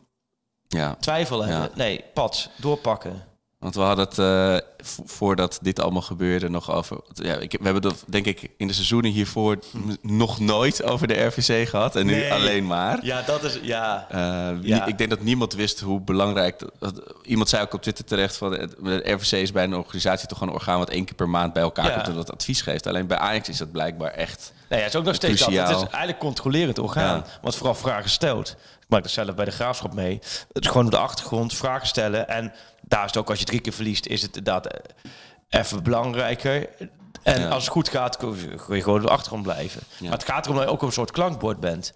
Ja. 0.69 0.95
twijfel 1.01 1.45
hebben. 1.45 1.71
Nee, 1.75 2.05
pats, 2.15 2.49
doorpakken. 2.57 3.25
Want 3.65 3.77
we 3.77 3.83
hadden 3.83 4.05
het 4.05 4.19
eh, 4.19 4.69
vo- 4.87 5.03
voordat 5.07 5.59
dit 5.63 5.81
allemaal 5.81 6.03
gebeurde 6.03 6.49
nog 6.51 6.71
over. 6.73 6.97
Ja, 7.15 7.35
ik, 7.35 7.53
we 7.53 7.65
hebben 7.65 7.83
dat 7.83 8.05
denk 8.07 8.27
ik 8.27 8.51
in 8.57 8.67
de 8.67 8.73
seizoenen 8.73 9.11
hiervoor 9.11 9.59
nog 10.03 10.41
nooit 10.41 10.83
over 10.83 11.07
de 11.07 11.15
RVC 11.25 11.69
gehad. 11.69 11.97
En 11.97 12.07
nu 12.07 12.13
Nee. 12.13 12.33
alleen 12.33 12.67
maar. 12.67 12.99
Ja, 13.05 13.23
dat 13.23 13.43
is 13.45 13.59
ja. 13.63 14.07
Eh, 14.11 14.51
Ja. 14.63 14.87
Ik 14.87 14.99
denk 14.99 15.11
dat 15.11 15.21
niemand 15.21 15.53
wist 15.55 15.81
hoe 15.81 16.01
belangrijk. 16.01 16.59
dat- 16.59 16.73
dat- 16.79 17.03
iemand 17.23 17.49
zei 17.49 17.63
ook 17.63 17.75
op 17.75 17.83
Twitter 17.83 18.05
terecht: 18.05 18.37
van 18.37 18.51
de, 18.51 19.01
RVC 19.13 19.33
is 19.33 19.53
bij 19.53 19.65
een 19.65 19.75
organisatie 19.75 20.29
toch 20.29 20.41
een 20.41 20.51
orgaan 20.51 20.79
wat 20.79 20.91
één 20.91 21.05
keer 21.05 21.15
per 21.15 21.29
maand 21.29 21.53
bij 21.53 21.63
elkaar 21.63 21.87
Ja. 21.87 21.95
komt 21.95 22.09
en 22.09 22.15
dat 22.15 22.33
advies 22.33 22.61
geeft. 22.63 22.87
Alleen 22.87 23.07
bij 23.07 23.19
Ajax 23.19 23.49
is 23.49 23.59
dat 23.59 23.73
blijkbaar 23.73 24.11
echt. 24.11 24.53
Nee, 24.69 24.79
ja, 24.79 24.85
het 24.85 24.95
is 24.95 25.01
ook 25.01 25.07
nog 25.07 25.15
steeds 25.15 25.39
dat. 25.41 25.49
Cruciaal. 25.49 25.69
Het 25.69 25.77
is 25.77 25.89
eigenlijk 25.89 26.19
controlerend 26.19 26.79
orgaan. 26.79 27.17
Ja. 27.17 27.25
Wat 27.43 27.57
vooral 27.57 27.75
vragen 27.75 28.11
stelt. 28.11 28.49
Ik 28.81 28.91
maak 28.91 29.03
dat 29.03 29.11
zelf 29.13 29.35
bij 29.35 29.45
de 29.45 29.51
graafschap 29.51 29.95
mee. 29.95 30.19
Het 30.53 30.65
is 30.65 30.71
gewoon 30.71 30.85
op 30.85 30.91
de 30.91 30.99
achtergrond 30.99 31.55
vragen 31.55 31.87
stellen. 31.87 32.29
En 32.29 32.53
daar 32.95 33.05
is 33.05 33.11
het 33.11 33.17
ook 33.17 33.31
als 33.31 33.39
je 33.39 33.45
drie 33.45 33.61
keer 33.61 33.73
verliest, 33.73 34.07
is 34.07 34.23
het 34.23 34.37
inderdaad 34.37 34.67
eh, 34.67 35.61
even 35.61 35.83
belangrijker. 35.83 36.69
En 37.23 37.41
Ja. 37.41 37.49
als 37.49 37.63
het 37.65 37.73
goed 37.73 37.89
gaat, 37.89 38.17
kun 38.17 38.37
je 38.69 38.83
gewoon 38.83 39.09
achtergrond 39.09 39.43
blijven. 39.43 39.83
Maar 40.01 40.11
het 40.11 40.25
gaat 40.25 40.45
erom 40.45 40.57
dat 40.57 40.65
je 40.67 40.71
ook 40.73 40.83
een 40.83 40.93
soort 40.93 41.11
klankbord 41.11 41.61
bent. 41.61 41.93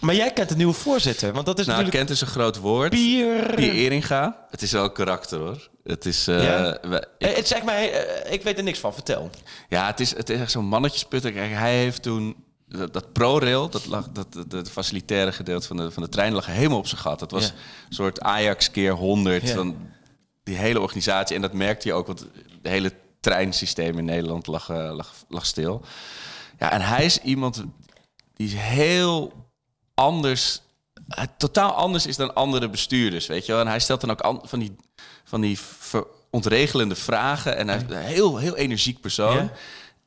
Maar 0.00 0.14
jij 0.14 0.32
kent 0.32 0.48
de 0.48 0.56
nieuwe 0.56 0.72
voorzitter, 0.72 1.32
want 1.32 1.46
dat 1.46 1.58
is 1.58 1.66
Nou, 1.66 1.78
natuurlijk... 1.78 2.06
kent 2.06 2.18
is 2.20 2.26
een 2.26 2.34
groot 2.34 2.56
woord. 2.56 2.90
Pier... 2.90 3.54
Pier 3.54 3.72
Eringa. 3.72 4.46
Het 4.50 4.62
is 4.62 4.72
wel 4.72 4.84
een 4.84 4.92
karakter 4.92 5.38
hoor. 5.38 5.68
Het 5.84 6.06
is. 6.06 6.28
eh, 6.28 6.44
Ja? 6.44 6.78
we- 6.82 7.06
Eh, 7.18 7.34
Het 7.36 7.48
mij, 7.64 7.92
eh, 7.92 8.32
ik 8.32 8.42
weet 8.42 8.58
er 8.58 8.64
niks 8.64 8.78
van, 8.78 8.94
vertel. 8.94 9.30
Ja, 9.68 9.86
het 9.86 10.00
is, 10.00 10.16
het 10.16 10.30
is 10.30 10.40
echt 10.40 10.50
zo'n 10.50 10.64
mannetjesputter. 10.64 11.32
Kijk, 11.32 11.52
hij 11.52 11.74
heeft 11.76 12.02
toen... 12.02 12.44
Dat, 12.68 12.92
dat 12.92 13.12
ProRail, 13.12 13.68
dat 13.68 13.86
lag, 13.86 14.08
dat, 14.12 14.26
dat, 14.48 14.70
facilitaire 14.70 15.32
gedeelte 15.32 15.66
van 15.66 15.76
de, 15.76 15.90
van 15.90 16.02
de 16.02 16.08
trein, 16.08 16.32
lag 16.32 16.46
helemaal 16.46 16.78
op 16.78 16.86
zijn 16.86 17.00
gat. 17.00 17.18
Dat 17.18 17.30
was 17.30 17.44
een 17.46 17.54
soort 17.94 18.20
Ajax 18.20 18.70
keer 18.70 18.92
100 18.92 19.48
Ja. 19.48 19.54
Die 20.50 20.58
hele 20.58 20.80
organisatie. 20.80 21.36
En 21.36 21.42
dat 21.42 21.52
merkte 21.52 21.88
je 21.88 21.94
ook, 21.94 22.06
want 22.06 22.20
het 22.20 22.30
hele 22.62 22.92
treinsysteem 23.20 23.98
in 23.98 24.04
Nederland 24.04 24.46
lag, 24.46 24.68
eh, 24.68 24.90
lag, 24.94 25.14
lag 25.28 25.46
stil. 25.46 25.82
Ja, 26.58 26.70
en 26.72 26.80
hij 26.80 27.04
is 27.04 27.18
iemand 27.18 27.64
die 28.34 28.46
is 28.46 28.54
heel 28.54 29.32
anders, 29.94 30.60
totaal 31.36 31.72
anders 31.72 32.06
is 32.06 32.16
dan 32.16 32.34
andere 32.34 32.68
bestuurders, 32.68 33.26
weet 33.26 33.46
je 33.46 33.52
wel. 33.52 33.60
En 33.60 33.66
hij 33.66 33.80
stelt 33.80 34.00
dan 34.00 34.10
ook 34.10 34.20
an- 34.20 34.40
van 34.44 34.58
die, 34.58 34.76
van 35.24 35.40
die 35.40 35.58
ontregelende 36.30 36.94
vragen. 36.94 37.56
En 37.56 37.68
hij 37.68 37.76
is 37.76 37.82
een 37.82 38.02
heel, 38.02 38.36
heel 38.36 38.56
energiek 38.56 39.00
persoon. 39.00 39.36
Ja. 39.36 39.52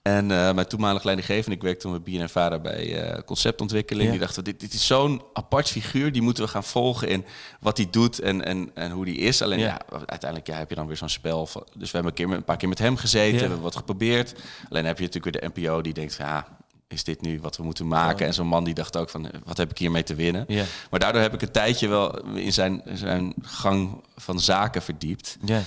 En 0.03 0.31
eh, 0.31 0.53
mijn 0.53 0.67
toenmalig 0.67 1.03
leidinggevende, 1.03 1.55
ik 1.55 1.61
werkte 1.61 1.81
toen 1.81 1.91
met 1.91 2.03
BNN 2.03 2.27
Vara 2.27 2.59
bij 2.59 3.01
eh, 3.01 3.23
conceptontwikkeling. 3.23 4.05
Ja. 4.05 4.11
Die 4.11 4.19
dachten, 4.19 4.43
dit, 4.43 4.59
dit 4.59 4.73
is 4.73 4.87
zo'n 4.87 5.21
apart 5.33 5.69
figuur, 5.69 6.11
die 6.11 6.21
moeten 6.21 6.43
we 6.43 6.49
gaan 6.49 6.63
volgen 6.63 7.07
in 7.07 7.25
wat 7.59 7.77
hij 7.77 7.87
doet 7.91 8.19
en, 8.19 8.45
en, 8.45 8.71
en 8.73 8.91
hoe 8.91 9.05
die 9.05 9.17
is. 9.17 9.41
Alleen 9.41 9.59
Ja. 9.59 9.65
ja, 9.65 9.81
uiteindelijk 10.05 10.47
ja, 10.47 10.57
heb 10.57 10.69
je 10.69 10.75
dan 10.75 10.87
weer 10.87 10.97
zo'n 10.97 11.09
spel. 11.09 11.45
Van, 11.45 11.63
dus 11.77 11.91
we 11.91 11.97
hebben 11.97 12.17
een, 12.17 12.27
keer, 12.27 12.37
een 12.37 12.43
paar 12.43 12.57
keer 12.57 12.69
met 12.69 12.79
hem 12.79 12.97
gezeten, 12.97 13.39
hebben 13.39 13.61
wat 13.61 13.75
geprobeerd. 13.75 14.33
Alleen 14.69 14.85
heb 14.85 14.97
je 14.97 15.03
natuurlijk 15.05 15.35
weer 15.35 15.49
de 15.51 15.61
NPO 15.61 15.81
die 15.81 15.93
denkt, 15.93 16.15
ja, 16.15 16.47
is 16.87 17.03
dit 17.03 17.21
nu 17.21 17.39
wat 17.41 17.57
we 17.57 17.63
moeten 17.63 17.87
maken? 17.87 18.25
En 18.25 18.33
zo'n 18.33 18.47
man 18.47 18.63
die 18.63 18.73
dacht 18.73 18.97
ook 18.97 19.09
van, 19.09 19.29
wat 19.43 19.57
heb 19.57 19.71
ik 19.71 19.77
hiermee 19.77 20.03
te 20.03 20.15
winnen? 20.15 20.45
Ja. 20.47 20.63
Maar 20.89 20.99
daardoor 20.99 21.21
heb 21.21 21.33
ik 21.33 21.41
een 21.41 21.51
tijdje 21.51 21.87
wel 21.87 22.25
in 22.25 22.53
zijn, 22.53 22.81
zijn 22.93 23.33
gang 23.41 24.03
van 24.15 24.39
zaken 24.39 24.81
verdiept. 24.81 25.37
Ja. 25.45 25.61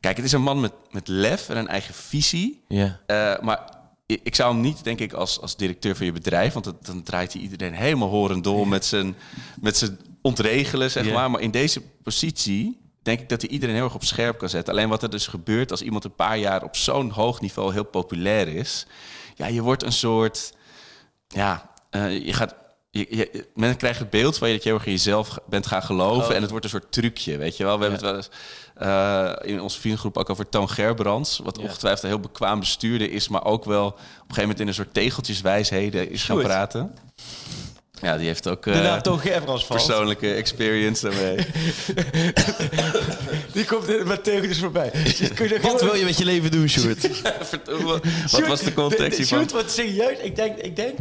Kijk, 0.00 0.16
het 0.16 0.26
is 0.26 0.32
een 0.32 0.42
man 0.42 0.60
met, 0.60 0.72
met 0.90 1.08
lef 1.08 1.48
en 1.48 1.56
een 1.56 1.68
eigen 1.68 1.94
visie. 1.94 2.64
Ja. 2.68 3.00
Eh, 3.06 3.40
maar 3.40 3.76
ik, 4.08 4.34
zou 4.34 4.52
hem 4.52 4.62
niet, 4.62 4.84
denk 4.84 5.00
ik, 5.00 5.12
als, 5.12 5.40
als 5.40 5.56
directeur 5.56 5.96
van 5.96 6.06
je 6.06 6.12
bedrijf... 6.12 6.52
want 6.52 6.72
dan 6.82 7.02
draait 7.02 7.32
hij 7.32 7.42
iedereen 7.42 7.74
helemaal 7.74 8.08
horendol 8.08 8.64
met, 8.64 8.84
zijn, 8.84 9.16
met 9.60 9.76
zijn 9.76 9.98
ontregelen, 10.22 10.90
zeg 10.90 11.12
maar. 11.12 11.30
Maar 11.30 11.40
in 11.40 11.50
deze 11.50 11.82
positie 12.02 12.78
denk 13.02 13.20
ik 13.20 13.28
dat 13.28 13.40
hij 13.40 13.50
iedereen 13.50 13.74
heel 13.74 13.84
erg 13.84 13.94
op 13.94 14.04
scherp 14.04 14.38
kan 14.38 14.48
zetten. 14.48 14.72
Alleen 14.72 14.88
wat 14.88 15.02
er 15.02 15.10
dus 15.10 15.26
gebeurt 15.26 15.70
als 15.70 15.82
iemand 15.82 16.04
een 16.04 16.14
paar 16.14 16.38
jaar 16.38 16.62
op 16.64 16.76
zo'n 16.76 17.10
hoog 17.10 17.40
niveau 17.40 17.72
heel 17.72 17.84
populair 17.84 18.48
is... 18.48 18.86
ja, 19.34 19.46
je 19.46 19.62
wordt 19.62 19.82
een 19.82 19.92
soort... 19.92 20.52
Ja, 21.28 21.70
eh, 21.90 22.26
je 22.26 22.32
gaat... 22.32 22.54
Je, 22.90 23.06
je, 23.10 23.48
men 23.54 23.76
krijgt 23.76 23.98
het 23.98 24.10
beeld 24.10 24.38
van 24.38 24.48
je 24.48 24.54
dat 24.54 24.62
je 24.62 24.68
heel 24.68 24.78
erg 24.78 24.86
in 24.86 24.92
jezelf 24.92 25.38
bent 25.48 25.66
gaan 25.66 25.82
geloven. 25.82 26.28
Oh. 26.28 26.34
En 26.34 26.40
het 26.40 26.50
wordt 26.50 26.64
een 26.64 26.70
soort 26.70 26.92
trucje, 26.92 27.36
weet 27.36 27.56
je 27.56 27.64
wel. 27.64 27.78
We 27.78 27.84
hebben 27.84 28.00
het 28.00 28.10
wel 28.10 28.16
eens 28.16 28.30
eh, 28.78 29.32
in 29.42 29.60
onze 29.60 29.80
vriendengroep 29.80 30.16
ook 30.16 30.30
over 30.30 30.48
Toon 30.48 30.70
Gerbrands. 30.70 31.38
Wat 31.44 31.56
Ja. 31.56 31.62
ongetwijfeld 31.62 32.02
een 32.02 32.08
heel 32.08 32.20
bekwaam 32.20 32.60
bestuurder 32.60 33.12
is. 33.12 33.28
Maar 33.28 33.44
ook 33.44 33.64
wel 33.64 33.86
op 33.86 33.94
een 33.94 34.02
gegeven 34.18 34.40
moment 34.42 34.60
in 34.60 34.68
een 34.68 34.74
soort 34.74 34.94
tegeltjeswijsheden 34.94 36.10
is 36.10 36.22
gaan 36.22 36.36
Sjoerd. 36.36 36.46
praten. 36.48 36.94
Ja, 38.00 38.16
die 38.16 38.26
heeft 38.26 38.48
ook 38.48 38.66
eh, 38.66 38.98
valt. 39.44 39.66
persoonlijke 39.66 40.34
experience 40.34 41.08
daarmee. 41.10 41.36
Die 43.52 43.64
komt 43.64 44.04
met 44.04 44.24
tegeltjes 44.24 44.58
voorbij. 44.58 44.92
Wat 45.62 45.82
wil 45.82 45.94
je 45.94 46.04
met 46.04 46.18
je 46.18 46.24
leven 46.24 46.50
doen, 46.50 46.68
Sjoerd? 46.68 47.08
Wat 48.30 48.46
was 48.46 48.60
de 48.60 48.72
context 48.74 49.18
hiervan? 49.18 49.38
Shoot 49.38 49.52
wordt 49.52 49.70
serieus. 49.70 50.18
Ik 50.18 50.36
denk, 50.36 50.58
ik 50.58 50.76
denk 50.76 50.98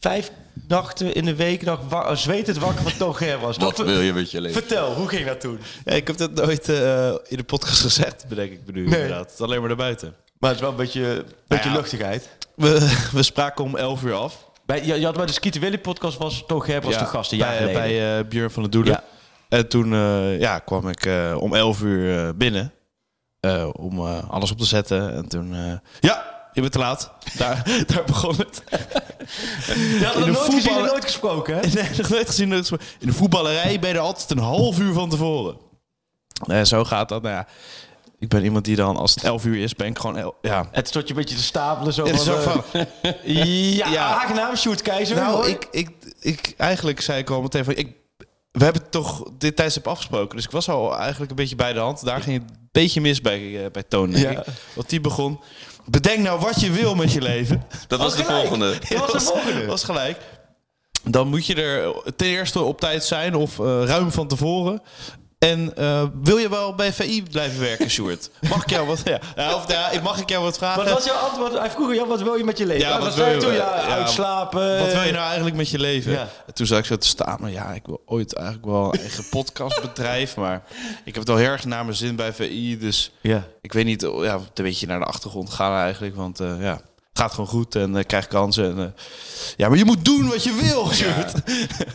vijf 0.00 0.30
nachten 0.68 1.14
in 1.14 1.24
de 1.24 1.34
week 1.34 1.62
nog 1.62 1.80
wa- 1.88 2.14
zwetend 2.14 2.58
wakker 2.58 2.82
van 2.82 2.96
Toon 2.98 3.16
Gerbrands. 3.16 3.56
Wat 3.58 3.76
Dat- 3.76 3.86
wil 3.86 4.00
je 4.00 4.12
met 4.12 4.30
je 4.30 4.40
leven? 4.40 4.60
Vertel, 4.62 4.94
hoe 4.94 5.08
ging 5.08 5.26
dat 5.26 5.40
toen? 5.40 5.58
Ja, 5.84 5.92
ik 5.92 6.06
heb 6.06 6.16
dat 6.16 6.34
nooit 6.34 6.68
eh, 6.68 7.06
in 7.08 7.36
de 7.36 7.44
podcast 7.44 7.80
gezegd, 7.80 8.24
bedenk 8.28 8.52
ik 8.52 8.60
me 8.66 8.72
nu 8.72 8.84
Nee. 8.88 8.94
inderdaad. 9.00 9.24
Het 9.24 9.32
is 9.34 9.40
alleen 9.40 9.58
maar 9.58 9.68
daarbuiten. 9.68 10.14
Maar 10.38 10.50
het 10.50 10.58
is 10.58 10.64
wel 10.64 10.70
een 10.70 10.76
beetje, 10.84 11.24
beetje 11.46 11.68
ja. 11.68 11.74
luchtigheid. 11.76 12.28
We, 12.54 12.96
we 13.12 13.22
spraken 13.22 13.64
om 13.64 13.76
11 13.76 14.02
uur 14.02 14.14
af. 14.14 14.46
Bij, 14.66 14.84
je, 14.86 14.98
je 14.98 15.04
had 15.04 15.16
bij 15.16 15.26
de 15.26 15.32
Skieten 15.32 15.60
Willy 15.60 15.78
podcast 15.78 16.18
was 16.18 16.44
Toon 16.46 16.62
Gerbrands 16.62 16.98
de 16.98 17.04
gast 17.04 17.32
een 17.32 17.38
jaar 17.38 17.48
bij, 17.48 17.58
geleden. 17.58 17.80
bij 17.80 18.18
eh, 18.18 18.24
Björn 18.28 18.50
van 18.50 18.62
der 18.62 18.72
Doelen. 18.72 18.92
Ja. 18.92 19.04
En 19.48 19.68
toen 19.68 19.92
eh, 19.92 20.40
ja, 20.40 20.58
kwam 20.58 20.88
ik 20.88 21.06
eh, 21.06 21.36
om 21.40 21.54
11 21.54 21.80
uur 21.82 22.18
eh, 22.26 22.28
binnen 22.34 22.72
eh, 23.40 23.68
om 23.72 23.98
eh, 23.98 24.30
alles 24.30 24.50
op 24.50 24.58
te 24.58 24.64
zetten. 24.64 25.14
En 25.14 25.28
toen, 25.28 25.54
eh, 25.54 25.72
ja, 26.00 26.37
je 26.64 26.70
bent 26.70 26.72
te 26.72 26.78
laat. 26.78 27.12
Daar, 27.36 27.62
daar 27.94 28.04
begon 28.04 28.34
het. 28.36 28.62
Je 29.66 30.00
had 30.04 30.14
de 30.14 30.20
nooit 30.20 30.36
gezien 30.38 30.54
en 30.56 30.62
voetballen- 30.62 30.86
nooit 30.90 31.04
gesproken, 31.04 31.54
hè? 31.54 31.60
Nee, 31.60 31.90
nog 31.96 32.08
nooit 32.08 32.26
gezien. 32.26 32.48
nooit 32.48 32.60
gesproken. 32.60 32.86
In 32.98 33.06
de 33.06 33.12
voetballerij 33.12 33.78
ben 33.80 33.88
je 33.90 33.94
er 33.94 34.00
altijd 34.00 34.30
een 34.30 34.38
half 34.38 34.78
uur 34.78 34.92
van 34.92 35.08
tevoren. 35.10 35.56
En 36.46 36.66
zo 36.66 36.84
gaat 36.84 37.08
dat. 37.08 37.22
Nou 37.22 37.34
ja, 37.34 37.46
Ik 38.18 38.28
ben 38.28 38.44
iemand 38.44 38.64
die 38.64 38.76
dan, 38.76 38.96
als 38.96 39.14
het 39.14 39.24
11 39.24 39.44
uur 39.44 39.62
is, 39.62 39.74
ben 39.74 39.86
ik 39.86 39.98
gewoon... 39.98 40.16
el- 40.18 40.34
ja. 40.42 40.68
Het 40.72 40.88
stond 40.88 41.08
je 41.08 41.14
een 41.14 41.20
beetje 41.20 41.36
te 41.36 41.42
stapelen 41.42 41.92
zo 41.92 42.04
is 42.04 42.10
van... 42.16 42.24
zo 42.24 42.34
eh, 42.34 42.40
van- 42.42 42.64
ja, 43.32 43.88
Ja. 43.90 44.20
aangenaam, 44.20 44.56
Sjoerd 44.56 44.82
Keizer. 44.82 45.16
Nou, 45.16 45.34
hoor. 45.34 45.48
ik, 45.48 45.68
ik, 45.70 45.90
ik, 46.20 46.54
eigenlijk 46.56 47.00
zei 47.00 47.18
ik 47.18 47.30
al 47.30 47.42
meteen 47.42 47.64
van... 47.64 47.76
Ik, 47.76 47.96
we 48.52 48.64
hebben 48.64 48.90
toch 48.90 49.22
dit 49.38 49.56
tijdstip 49.56 49.86
afgesproken. 49.88 50.36
Dus 50.36 50.44
ik 50.44 50.50
was 50.50 50.68
al 50.68 50.96
eigenlijk 50.98 51.30
een 51.30 51.36
beetje 51.36 51.56
bij 51.56 51.72
de 51.72 51.78
hand. 51.78 52.04
Daar 52.04 52.22
ging 52.22 52.42
het 52.42 52.50
een 52.50 52.68
beetje 52.72 53.00
mis 53.00 53.20
bij, 53.20 53.64
eh, 53.64 53.70
bij 53.70 53.82
Toon, 53.82 54.10
Ja. 54.10 54.44
Want 54.74 54.88
die 54.88 55.00
begon... 55.00 55.40
Bedenk 55.90 56.18
nou 56.18 56.40
wat 56.40 56.60
je 56.60 56.70
wil 56.70 56.94
met 56.94 57.12
je 57.12 57.20
leven. 57.20 57.62
Dat 57.86 57.98
was 57.98 58.16
de 58.16 58.24
volgende. 58.24 58.78
Dat 58.88 59.12
was 59.12 59.12
de 59.12 59.32
volgende. 59.32 59.66
was 59.66 59.84
gelijk. 59.84 60.18
Dan 61.04 61.28
moet 61.28 61.46
je 61.46 61.54
er 61.54 61.92
ten 62.16 62.26
eerste 62.26 62.60
op 62.60 62.80
tijd 62.80 63.04
zijn 63.04 63.34
of 63.34 63.58
eh, 63.58 63.82
ruim 63.84 64.12
van 64.12 64.28
tevoren. 64.28 64.82
En 65.38 65.76
eh, 65.76 66.04
wil 66.22 66.36
je 66.36 66.48
wel 66.48 66.74
bij 66.74 66.92
VI 66.92 67.22
blijven 67.22 67.60
werken, 67.60 67.90
Sjoerd? 67.90 68.30
Mag 68.48 68.62
ik 68.62 68.70
jou 68.70 68.86
wat, 68.86 69.00
ja. 69.04 69.18
Ja, 69.36 69.54
of, 69.54 69.70
ja, 69.70 69.90
mag 70.02 70.20
ik 70.20 70.28
jou 70.28 70.42
wat 70.44 70.58
vragen? 70.58 70.84
Wat 70.84 70.92
was 70.92 71.04
jouw 71.04 71.16
antwoord? 71.16 71.58
Hij 71.58 71.70
vroeg 71.70 71.94
jou, 71.94 72.08
wat 72.08 72.22
wil 72.22 72.34
je 72.34 72.44
met 72.44 72.58
je 72.58 72.66
leven? 72.66 72.88
Ja, 72.88 72.98
wat 72.98 73.02
wat 73.04 73.14
wil 73.14 73.24
zei 73.24 73.34
je 73.36 73.40
toen? 73.42 73.52
Ja, 73.52 73.70
uitslapen. 73.70 74.78
Wat 74.78 74.92
wil 74.92 75.02
je 75.02 75.12
nou 75.12 75.24
eigenlijk 75.26 75.56
met 75.56 75.68
je 75.70 75.78
leven? 75.78 76.18
En 76.20 76.54
toen 76.54 76.66
zag 76.66 76.78
ik 76.78 76.84
zo 76.84 76.96
te 76.96 77.06
staan. 77.06 77.36
Maar 77.40 77.50
ja, 77.50 77.72
ik 77.72 77.86
wil 77.86 78.02
ooit 78.06 78.34
eigenlijk 78.34 78.66
wel 78.66 78.84
een 78.94 79.00
eigen 79.00 79.28
podcastbedrijf. 79.30 80.36
Maar 80.36 80.62
ik 81.04 81.14
heb 81.14 81.22
het 81.22 81.28
al 81.28 81.36
heel 81.36 81.48
erg 81.50 81.64
naar 81.64 81.84
mijn 81.84 81.96
zin 81.96 82.16
bij 82.16 82.32
VI. 82.32 82.78
Dus 82.78 83.12
Ja. 83.20 83.44
ik 83.60 83.72
weet 83.72 83.84
niet, 83.84 84.00
ja, 84.00 84.34
een 84.34 84.42
beetje 84.54 84.86
naar 84.86 84.98
de 84.98 85.04
achtergrond 85.04 85.50
gaan 85.50 85.80
eigenlijk. 85.80 86.16
Want 86.16 86.40
eh, 86.40 86.62
ja, 86.62 86.80
gaat 87.18 87.30
gewoon 87.30 87.46
goed 87.46 87.74
en 87.74 87.96
eh 87.96 88.04
krijg 88.06 88.26
kansen. 88.26 88.64
En, 88.64 88.78
eh, 88.78 89.02
ja, 89.56 89.68
maar 89.68 89.78
je 89.78 89.84
moet 89.84 90.04
doen 90.04 90.28
wat 90.28 90.44
je 90.44 90.54
wil, 90.62 90.92
Sjoerd. 90.92 91.32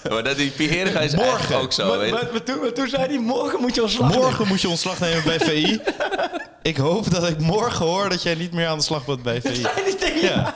Maar 0.10 0.24
dat 0.24 0.38
die 0.38 0.50
Pierre 0.50 1.04
is 1.04 1.16
Morgen. 1.16 1.56
ook 1.56 1.74
zo. 1.74 1.88
Maar, 1.98 2.10
maar, 2.10 2.30
maar 2.32 2.44
toen, 2.44 2.60
maar 2.60 2.74
toen 2.74 2.88
zei 2.88 3.06
hij, 3.06 3.20
morgen 3.20 3.62
moet 3.62 3.76
je 3.76 3.82
ontslag 3.82 4.10
nemen. 4.10 4.24
Morgen 4.24 4.48
moet 4.48 4.62
je 4.62 4.70
ontslag 4.70 5.00
nemen 5.00 5.24
bij 5.24 5.40
VI. 5.40 5.80
ik 6.72 6.78
hoop 6.78 7.12
dat 7.12 7.30
ik 7.30 7.40
morgen 7.40 7.86
hoor 7.86 8.10
dat 8.10 8.24
jij 8.24 8.36
niet 8.36 8.54
meer 8.54 8.68
aan 8.68 8.78
de 8.78 8.84
slag 8.84 9.06
bent 9.06 9.24
bij 9.24 9.42
VI. 9.42 9.56
Zei 9.56 9.74
hij 9.84 9.96
tegen 9.96 10.22
Ja. 10.22 10.56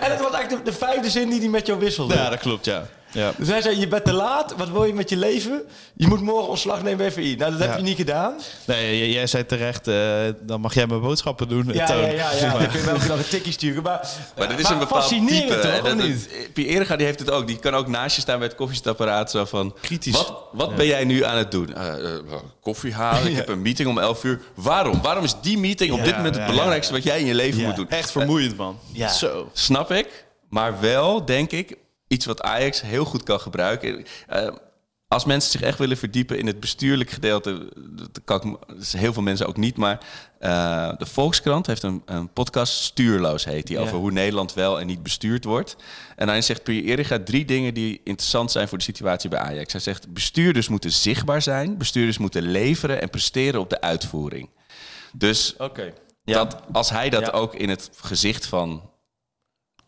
En 0.00 0.10
dat 0.10 0.20
was 0.20 0.32
eigenlijk 0.32 0.64
de, 0.64 0.70
de 0.70 0.76
vijfde 0.76 1.10
zin 1.10 1.28
die 1.30 1.38
hij 1.40 1.48
met 1.48 1.66
jou 1.66 1.78
wisselde. 1.78 2.14
Ja, 2.14 2.28
dat 2.30 2.38
klopt, 2.38 2.64
ja. 2.64 2.86
Ja. 3.12 3.32
Dus 3.36 3.48
hij 3.48 3.60
zei, 3.62 3.78
je 3.80 3.88
bent 3.88 4.04
te 4.04 4.12
laat, 4.12 4.54
wat 4.56 4.68
wil 4.70 4.84
je 4.84 4.94
met 4.94 5.08
je 5.08 5.16
leven? 5.16 5.62
Je 5.94 6.06
moet 6.06 6.20
morgen 6.20 6.48
ontslag 6.48 6.82
nemen 6.82 6.98
bij 6.98 7.12
VI. 7.12 7.36
Nou, 7.38 7.50
dat 7.50 7.60
heb 7.60 7.76
je 7.76 7.82
niet 7.82 7.96
gedaan. 7.96 8.34
Nee, 8.66 9.12
jij 9.12 9.26
zei 9.26 9.46
terecht, 9.46 9.88
eh, 9.88 9.94
dan 10.42 10.60
mag 10.60 10.74
jij 10.74 10.86
mijn 10.86 11.00
boodschappen 11.00 11.48
doen. 11.48 11.70
Ja, 11.72 11.86
Toon. 11.86 12.00
ja, 12.00 12.06
ja. 12.06 12.32
ja. 12.32 12.58
Dan 12.58 12.68
kun 12.68 12.78
je 12.80 12.84
wel 12.86 12.94
nog 12.94 13.08
een 13.08 13.28
tikkie 13.28 13.52
sturen. 13.52 13.82
Maar, 13.82 14.08
Maar 14.38 14.48
dit 14.48 14.58
is 14.58 14.62
maar 14.64 14.72
een 14.72 14.78
bepaald 14.78 15.00
fascinerend, 15.02 15.48
type. 15.48 15.60
toch, 15.60 15.82
dat- 15.82 15.96
niet? 15.96 16.28
dat- 16.30 16.52
Pierre 16.52 16.96
die 16.96 17.06
heeft 17.06 17.18
het 17.18 17.30
ook. 17.30 17.46
Die 17.46 17.58
kan 17.58 17.74
ook 17.74 17.86
naast 17.88 18.14
je 18.16 18.22
staan 18.22 18.38
bij 18.38 18.46
het 18.46 18.56
koffiezetapparaat. 18.56 19.30
Zo 19.30 19.44
van, 19.44 19.74
Kritisch. 19.80 20.12
Wat, 20.12 20.34
wat 20.52 20.74
ben 20.76 20.86
jij 20.86 21.04
nu 21.04 21.24
aan 21.24 21.36
het 21.36 21.50
doen? 21.50 21.74
Eh, 21.74 21.94
eh, 22.14 22.20
koffie 22.60 22.92
halen. 22.94 23.30
Ik 23.30 23.36
heb 23.36 23.48
een 23.48 23.62
meeting 23.62 23.88
om 23.88 23.98
11 23.98 24.24
uur. 24.24 24.40
Waarom? 24.54 25.02
Waarom 25.02 25.24
is 25.24 25.34
die 25.42 25.58
meeting 25.58 25.92
op 25.92 26.04
dit 26.04 26.16
moment 26.16 26.34
het 26.34 26.44
ja, 26.44 26.50
belangrijkste 26.50 26.92
wat 26.92 27.02
jij 27.02 27.20
in 27.20 27.26
je 27.26 27.34
leven 27.34 27.60
Ja. 27.60 27.66
moet 27.66 27.76
doen? 27.76 27.88
Echt 27.88 28.10
vermoeiend, 28.10 28.56
man. 28.56 28.78
Ja. 28.92 29.08
Zo. 29.08 29.50
Snap 29.52 29.90
ik. 29.92 30.24
Maar 30.48 30.80
wel, 30.80 31.24
denk 31.24 31.50
ik, 31.50 31.76
iets 32.12 32.26
wat 32.26 32.42
Ajax 32.42 32.80
heel 32.80 33.04
goed 33.04 33.22
kan 33.22 33.40
gebruiken. 33.40 34.04
Eh, 34.26 34.48
als 35.08 35.24
mensen 35.24 35.50
zich 35.50 35.62
echt 35.62 35.78
willen 35.78 35.96
verdiepen 35.96 36.38
in 36.38 36.46
het 36.46 36.60
bestuurlijk 36.60 37.10
gedeelte, 37.10 37.68
dat 37.90 38.20
kan 38.24 38.58
ik, 38.68 38.76
heel 38.96 39.12
veel 39.12 39.22
mensen 39.22 39.46
ook 39.46 39.56
niet, 39.56 39.76
maar 39.76 40.00
eh, 40.38 40.92
de 40.98 41.06
Volkskrant 41.06 41.66
heeft 41.66 41.82
een, 41.82 42.02
een 42.04 42.28
podcast, 42.32 42.72
Stuurloos 42.82 43.44
heet 43.44 43.66
die, 43.66 43.76
Ja. 43.76 43.82
over 43.82 43.96
hoe 43.96 44.10
Nederland 44.12 44.54
wel 44.54 44.80
en 44.80 44.86
niet 44.86 45.02
bestuurd 45.02 45.44
wordt. 45.44 45.76
En 46.16 46.24
daarin 46.26 46.44
zegt 46.44 46.62
Pierre 46.62 46.88
Eriga 46.88 47.18
drie 47.24 47.44
dingen 47.44 47.74
die 47.74 48.00
interessant 48.04 48.50
zijn 48.50 48.68
voor 48.68 48.78
de 48.78 48.84
situatie 48.84 49.30
bij 49.30 49.38
Ajax. 49.38 49.72
Hij 49.72 49.82
zegt, 49.82 50.12
bestuurders 50.12 50.68
moeten 50.68 50.92
zichtbaar 50.92 51.42
zijn, 51.42 51.76
bestuurders 51.78 52.18
moeten 52.18 52.42
leveren 52.42 53.00
en 53.00 53.10
presteren 53.10 53.60
op 53.60 53.70
de 53.70 53.80
uitvoering. 53.80 54.48
Dus 55.12 55.54
dat 56.24 56.56
als 56.72 56.90
hij 56.90 57.10
dat 57.10 57.26
Ja. 57.26 57.30
ook 57.32 57.54
in 57.54 57.68
het 57.68 57.90
gezicht 58.00 58.46
van 58.46 58.90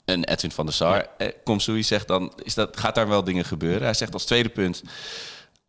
een 0.05 0.25
Edwin 0.25 0.51
van 0.51 0.67
der 0.67 0.75
Sar, 0.75 1.07
eh, 1.19 1.29
Komsoei 1.45 1.83
zegt, 1.83 2.09
dan 2.09 2.33
is 2.43 2.55
dat, 2.55 2.77
gaat 2.77 2.95
daar 2.95 3.09
wel 3.09 3.25
dingen 3.25 3.45
gebeuren. 3.45 3.83
Hij 3.83 3.95
zegt 3.95 4.13
als 4.13 4.25
tweede 4.25 4.49
punt, 4.49 4.83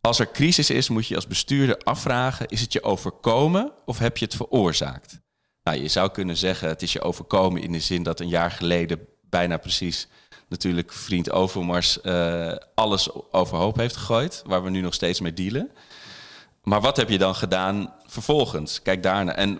als 0.01 0.19
er 0.19 0.31
crisis 0.31 0.69
is, 0.69 0.89
moet 0.89 1.07
je 1.07 1.15
als 1.15 1.27
bestuurder 1.27 1.77
afvragen, 1.77 2.47
is 2.47 2.61
het 2.61 2.73
je 2.73 2.83
overkomen 2.83 3.71
of 3.85 3.99
heb 3.99 4.17
je 4.17 4.25
het 4.25 4.35
veroorzaakt? 4.35 5.19
Nou, 5.63 5.77
je 5.81 5.87
zou 5.87 6.09
kunnen 6.09 6.37
zeggen, 6.37 6.67
het 6.67 6.81
is 6.81 6.93
je 6.93 7.01
overkomen 7.01 7.61
in 7.61 7.71
de 7.71 7.79
zin 7.79 8.03
dat 8.03 8.19
een 8.19 8.27
jaar 8.27 8.51
geleden 8.51 9.07
bijna 9.29 9.57
precies 9.57 10.07
natuurlijk 10.47 10.93
vriend 10.93 11.31
Overmars 11.31 12.01
eh, 12.01 12.55
alles 12.75 13.09
overhoop 13.31 13.77
heeft 13.77 13.95
gegooid, 13.95 14.43
waar 14.45 14.63
we 14.63 14.69
nu 14.69 14.81
nog 14.81 14.93
steeds 14.93 15.19
mee 15.19 15.33
dealen. 15.33 15.71
Maar 16.63 16.81
wat 16.81 16.97
heb 16.97 17.09
je 17.09 17.17
dan 17.17 17.35
gedaan 17.35 17.93
vervolgens? 18.05 18.81
Kijk 18.81 19.03
daarna. 19.03 19.35
En 19.35 19.59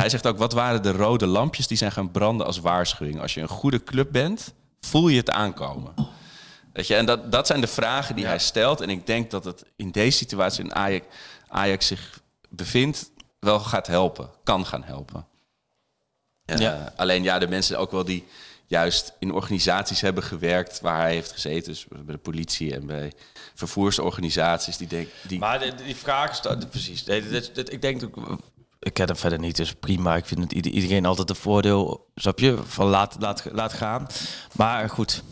hij 0.00 0.08
zegt 0.08 0.26
ook, 0.26 0.38
wat 0.38 0.52
waren 0.52 0.82
de 0.82 0.92
rode 0.92 1.26
lampjes 1.26 1.66
die 1.66 1.76
zijn 1.76 1.92
gaan 1.92 2.10
branden 2.10 2.46
als 2.46 2.58
waarschuwing? 2.58 3.20
Als 3.20 3.34
je 3.34 3.40
een 3.40 3.48
goede 3.48 3.84
club 3.84 4.12
bent, 4.12 4.52
voel 4.80 5.08
je 5.08 5.16
het 5.16 5.30
aankomen. 5.30 5.94
Weet 6.72 6.86
je, 6.86 6.94
en 6.94 7.06
dat, 7.06 7.32
dat 7.32 7.46
zijn 7.46 7.60
de 7.60 7.66
vragen 7.66 8.16
die 8.16 8.26
hij 8.26 8.38
stelt. 8.38 8.80
En 8.80 8.90
ik 8.90 9.06
denk 9.06 9.30
dat 9.30 9.44
het 9.44 9.64
in 9.76 9.90
deze 9.90 10.16
situatie 10.16 10.64
in 10.64 10.74
Ajax, 10.74 11.04
Ajax 11.48 11.86
zich 11.86 12.20
bevindt, 12.48 13.10
wel 13.38 13.60
gaat 13.60 13.86
helpen. 13.86 14.30
Kan 14.44 14.66
gaan 14.66 14.84
helpen. 14.84 15.26
Eh, 16.44 16.58
Ja. 16.58 16.92
Alleen 16.96 17.22
ja, 17.22 17.38
de 17.38 17.48
mensen 17.48 17.78
ook 17.78 17.90
wel 17.90 18.04
die 18.04 18.24
juist 18.66 19.12
in 19.18 19.32
organisaties 19.32 20.00
hebben 20.00 20.22
gewerkt 20.22 20.80
waar 20.80 21.00
hij 21.00 21.12
heeft 21.12 21.32
gezeten. 21.32 21.72
Dus 21.72 21.86
bij 21.88 22.14
de 22.14 22.18
politie 22.18 22.74
en 22.74 22.86
bij 22.86 23.12
vervoersorganisaties. 23.54 24.76
Die 24.76 24.86
denk, 24.86 25.08
die, 25.22 25.38
Maar 25.38 25.76
die 25.84 25.96
vraag 25.96 26.30
is 26.30 26.40
dat- 26.40 26.70
precies. 26.70 27.04
Ik 27.04 27.82
denk 27.82 28.02
ook. 28.04 28.16
Ik 28.78 28.94
ken 28.94 29.06
hem 29.06 29.16
verder 29.16 29.38
niet, 29.38 29.56
dus 29.56 29.74
prima. 29.74 30.16
Ik 30.16 30.26
vind 30.26 30.40
het 30.40 30.52
ieder- 30.52 30.72
iedereen 30.72 31.06
altijd 31.06 31.30
een 31.30 31.36
voordeel, 31.36 32.06
snap 32.14 32.38
je, 32.38 32.58
van 32.66 32.86
laat, 32.86 33.16
laat, 33.18 33.44
laat 33.52 33.72
gaan. 33.72 34.06
Maar 34.52 34.90
goed, 34.90 35.22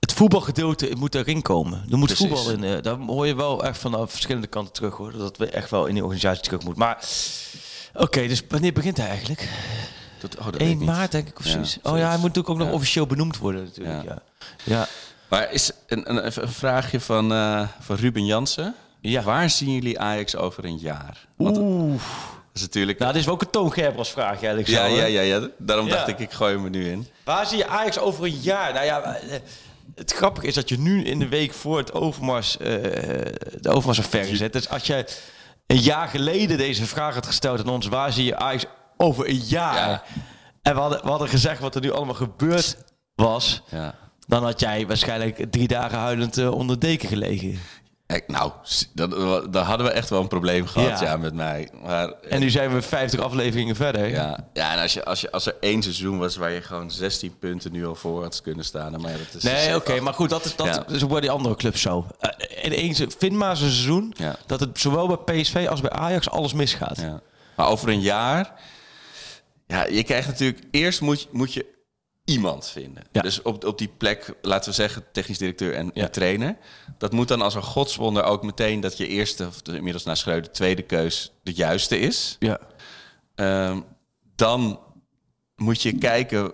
het 0.00 0.12
voetbalgedeelte 0.12 0.92
moet 0.98 1.14
erin 1.14 1.42
komen. 1.42 1.84
Er 1.90 1.98
moet 1.98 2.06
Precies. 2.06 2.26
voetbal 2.26 2.50
in. 2.52 2.64
eh, 2.64 2.82
Daar 2.82 2.96
hoor 2.98 3.26
je 3.26 3.34
wel 3.34 3.64
echt 3.64 3.78
van 3.78 4.08
verschillende 4.08 4.46
kanten 4.46 4.72
terug, 4.72 4.96
hoor. 4.96 5.12
Dat 5.16 5.36
we 5.36 5.50
echt 5.50 5.70
wel 5.70 5.86
in 5.86 5.94
die 5.94 6.02
organisatie 6.02 6.42
terug 6.42 6.62
moet. 6.62 6.76
Maar 6.76 7.04
oké, 7.94 8.26
dus 8.26 8.42
wanneer 8.48 8.72
begint 8.72 8.96
hij 8.96 9.08
eigenlijk? 9.08 9.48
dat, 10.20 10.38
oh, 10.38 10.44
dat 10.44 10.52
weet 10.52 10.60
ik 10.62 10.68
1 10.68 10.78
niet. 10.78 10.86
maart, 10.88 11.12
denk 11.12 11.28
ik, 11.28 11.38
of 11.38 11.44
Ja, 11.44 11.50
zoiets. 11.50 11.78
Oh 11.82 11.98
ja, 11.98 12.08
hij 12.08 12.18
moet 12.18 12.34
natuurlijk 12.34 12.48
ook 12.48 12.58
nog 12.58 12.72
officieel 12.72 13.06
benoemd 13.06 13.38
worden, 13.38 13.64
natuurlijk. 13.64 14.04
Ja. 14.04 14.22
Ja. 14.64 14.86
Maar 15.28 15.52
is 15.52 15.70
een, 15.86 16.10
een, 16.10 16.26
een 16.42 16.48
vraagje 16.48 17.00
van, 17.00 17.32
eh, 17.32 17.68
van 17.80 17.96
Ruben 17.96 18.24
Jansen. 18.26 18.74
Ja. 19.00 19.22
Waar 19.22 19.50
zien 19.50 19.72
jullie 19.74 20.00
Ajax 20.00 20.36
over 20.36 20.64
een 20.64 20.78
jaar? 20.78 21.26
Oeh. 21.38 22.00
Dat 22.52 22.62
is 22.62 22.62
natuurlijk... 22.62 22.98
Nou, 22.98 23.10
dit 23.10 23.20
is 23.20 23.26
wel 23.26 23.34
ook 23.34 23.42
een 23.42 23.50
Toon 23.50 23.72
Gerbers 23.72 24.10
vraag, 24.10 24.30
eigenlijk. 24.30 24.68
ja, 24.68 24.88
zo, 24.88 24.94
ja, 24.94 25.04
ja, 25.04 25.20
ja. 25.20 25.48
Daarom 25.58 25.88
dacht 25.88 26.08
ik, 26.08 26.18
ik 26.18 26.32
gooi 26.32 26.54
hem 26.54 26.64
er 26.64 26.70
nu 26.70 26.90
in. 26.90 27.06
Waar 27.24 27.46
zie 27.46 27.58
je 27.58 27.66
Ajax 27.66 27.98
over 27.98 28.24
een 28.24 28.40
jaar? 28.40 28.72
Nou 28.72 28.84
ja, 28.84 29.02
eh, 29.02 29.38
het 29.94 30.12
grappige 30.12 30.46
is 30.46 30.54
dat 30.54 30.68
je 30.68 30.78
nu 30.78 31.04
in 31.04 31.18
de 31.18 31.28
week 31.28 31.52
voor 31.52 31.78
het 31.78 31.92
Overmars, 31.92 32.56
eh 32.56 32.66
de 33.60 33.68
Overmars-affaire 33.68 34.36
zit. 34.36 34.52
Dus 34.52 34.68
als 34.68 34.86
je 34.86 35.04
een 35.66 35.78
jaar 35.78 36.08
geleden 36.08 36.58
deze 36.58 36.86
vraag 36.86 37.14
had 37.14 37.26
gesteld 37.26 37.60
aan 37.60 37.68
ons, 37.68 37.86
waar 37.86 38.12
zie 38.12 38.24
je 38.24 38.36
Ajax 38.36 38.64
over 38.96 39.28
een 39.28 39.42
jaar? 39.44 39.88
Ja. 39.88 40.02
En 40.62 40.74
we 40.74 40.80
hadden, 40.80 41.02
we 41.02 41.08
hadden 41.08 41.28
gezegd 41.28 41.60
wat 41.60 41.74
er 41.74 41.80
nu 41.80 41.92
allemaal 41.92 42.14
gebeurd 42.14 42.76
was. 43.14 43.62
Ja. 43.70 43.94
Dan 44.26 44.42
had 44.44 44.60
jij 44.60 44.86
waarschijnlijk 44.86 45.46
drie 45.50 45.68
dagen 45.68 45.98
huilend 45.98 46.38
eh, 46.38 46.50
onder 46.50 46.80
de 46.80 46.86
deken 46.86 47.08
gelegen. 47.08 47.58
Nou, 48.26 48.52
dan, 48.92 49.10
dan 49.50 49.64
hadden 49.64 49.86
we 49.86 49.92
echt 49.92 50.10
wel 50.10 50.20
een 50.20 50.28
probleem 50.28 50.66
gehad, 50.66 50.98
Ja. 51.00 51.06
ja, 51.06 51.16
met 51.16 51.34
mij. 51.34 51.68
Maar, 51.82 52.12
En 52.28 52.40
nu 52.40 52.50
zijn 52.50 52.74
we 52.74 52.82
50 52.82 53.20
afleveringen 53.20 53.76
verder. 53.76 54.08
Ja, 54.08 54.38
ja 54.52 54.72
en 54.72 54.82
als, 54.82 54.92
je, 54.92 55.04
als, 55.04 55.20
je, 55.20 55.30
als 55.32 55.46
er 55.46 55.56
één 55.60 55.82
seizoen 55.82 56.18
was 56.18 56.36
waar 56.36 56.50
je 56.50 56.60
gewoon 56.62 56.90
16 56.90 57.38
punten 57.38 57.72
nu 57.72 57.86
al 57.86 57.94
voor 57.94 58.22
had 58.22 58.40
kunnen 58.42 58.64
staan. 58.64 59.00
Maar 59.00 59.10
ja, 59.10 59.16
dat 59.16 59.34
is 59.34 59.42
Nee, 59.42 59.66
dus 59.66 59.76
oké, 59.76 59.92
echt- 59.92 60.02
maar 60.02 60.14
goed, 60.14 60.30
dat 60.30 60.44
is, 60.44 60.56
dat 60.56 60.66
Ja. 60.66 60.84
is 60.94 61.06
bij 61.06 61.20
die 61.20 61.30
andere 61.30 61.56
clubs 61.56 61.80
zo. 61.80 62.06
Eh, 62.20 62.64
in 62.64 62.72
één 62.72 62.94
vind 63.18 63.32
maar 63.32 63.50
eens 63.50 63.60
een 63.60 63.70
seizoen 63.70 64.14
Ja. 64.16 64.36
dat 64.46 64.60
het 64.60 64.78
zowel 64.80 65.06
bij 65.22 65.40
PSV 65.42 65.66
als 65.70 65.80
bij 65.80 65.90
Ajax 65.90 66.30
alles 66.30 66.52
misgaat. 66.52 67.00
Ja. 67.00 67.20
Maar 67.56 67.66
over 67.68 67.88
een 67.88 68.00
jaar... 68.00 68.52
Ja, 69.66 69.86
je 69.86 70.02
krijgt 70.02 70.28
natuurlijk... 70.28 70.62
Eerst 70.70 71.00
moet, 71.00 71.28
moet 71.30 71.52
je 71.52 71.66
iemand 72.24 72.68
vinden. 72.68 73.02
Ja. 73.12 73.20
Dus 73.22 73.42
op, 73.42 73.64
op 73.64 73.78
die 73.78 73.88
plek, 73.96 74.34
laten 74.42 74.68
we 74.70 74.74
zeggen, 74.74 75.04
technisch 75.12 75.38
directeur 75.38 75.74
en, 75.74 75.90
Ja. 75.94 76.02
en 76.04 76.10
trainer. 76.12 76.56
Dat 76.98 77.12
moet 77.12 77.28
dan 77.28 77.42
als 77.42 77.54
een 77.54 77.62
godswonder 77.62 78.22
ook 78.22 78.42
meteen 78.42 78.80
dat 78.80 78.96
je 78.96 79.06
eerste, 79.06 79.46
of 79.46 79.62
de- 79.62 79.76
inmiddels 79.76 80.04
na 80.04 80.14
Schreuder, 80.14 80.52
tweede 80.52 80.82
keus 80.82 81.32
de 81.42 81.52
juiste 81.52 81.98
is. 81.98 82.36
Ja. 82.38 82.58
Ehm, 83.34 83.80
dan 84.36 84.80
moet 85.56 85.82
je 85.82 85.98
kijken 85.98 86.52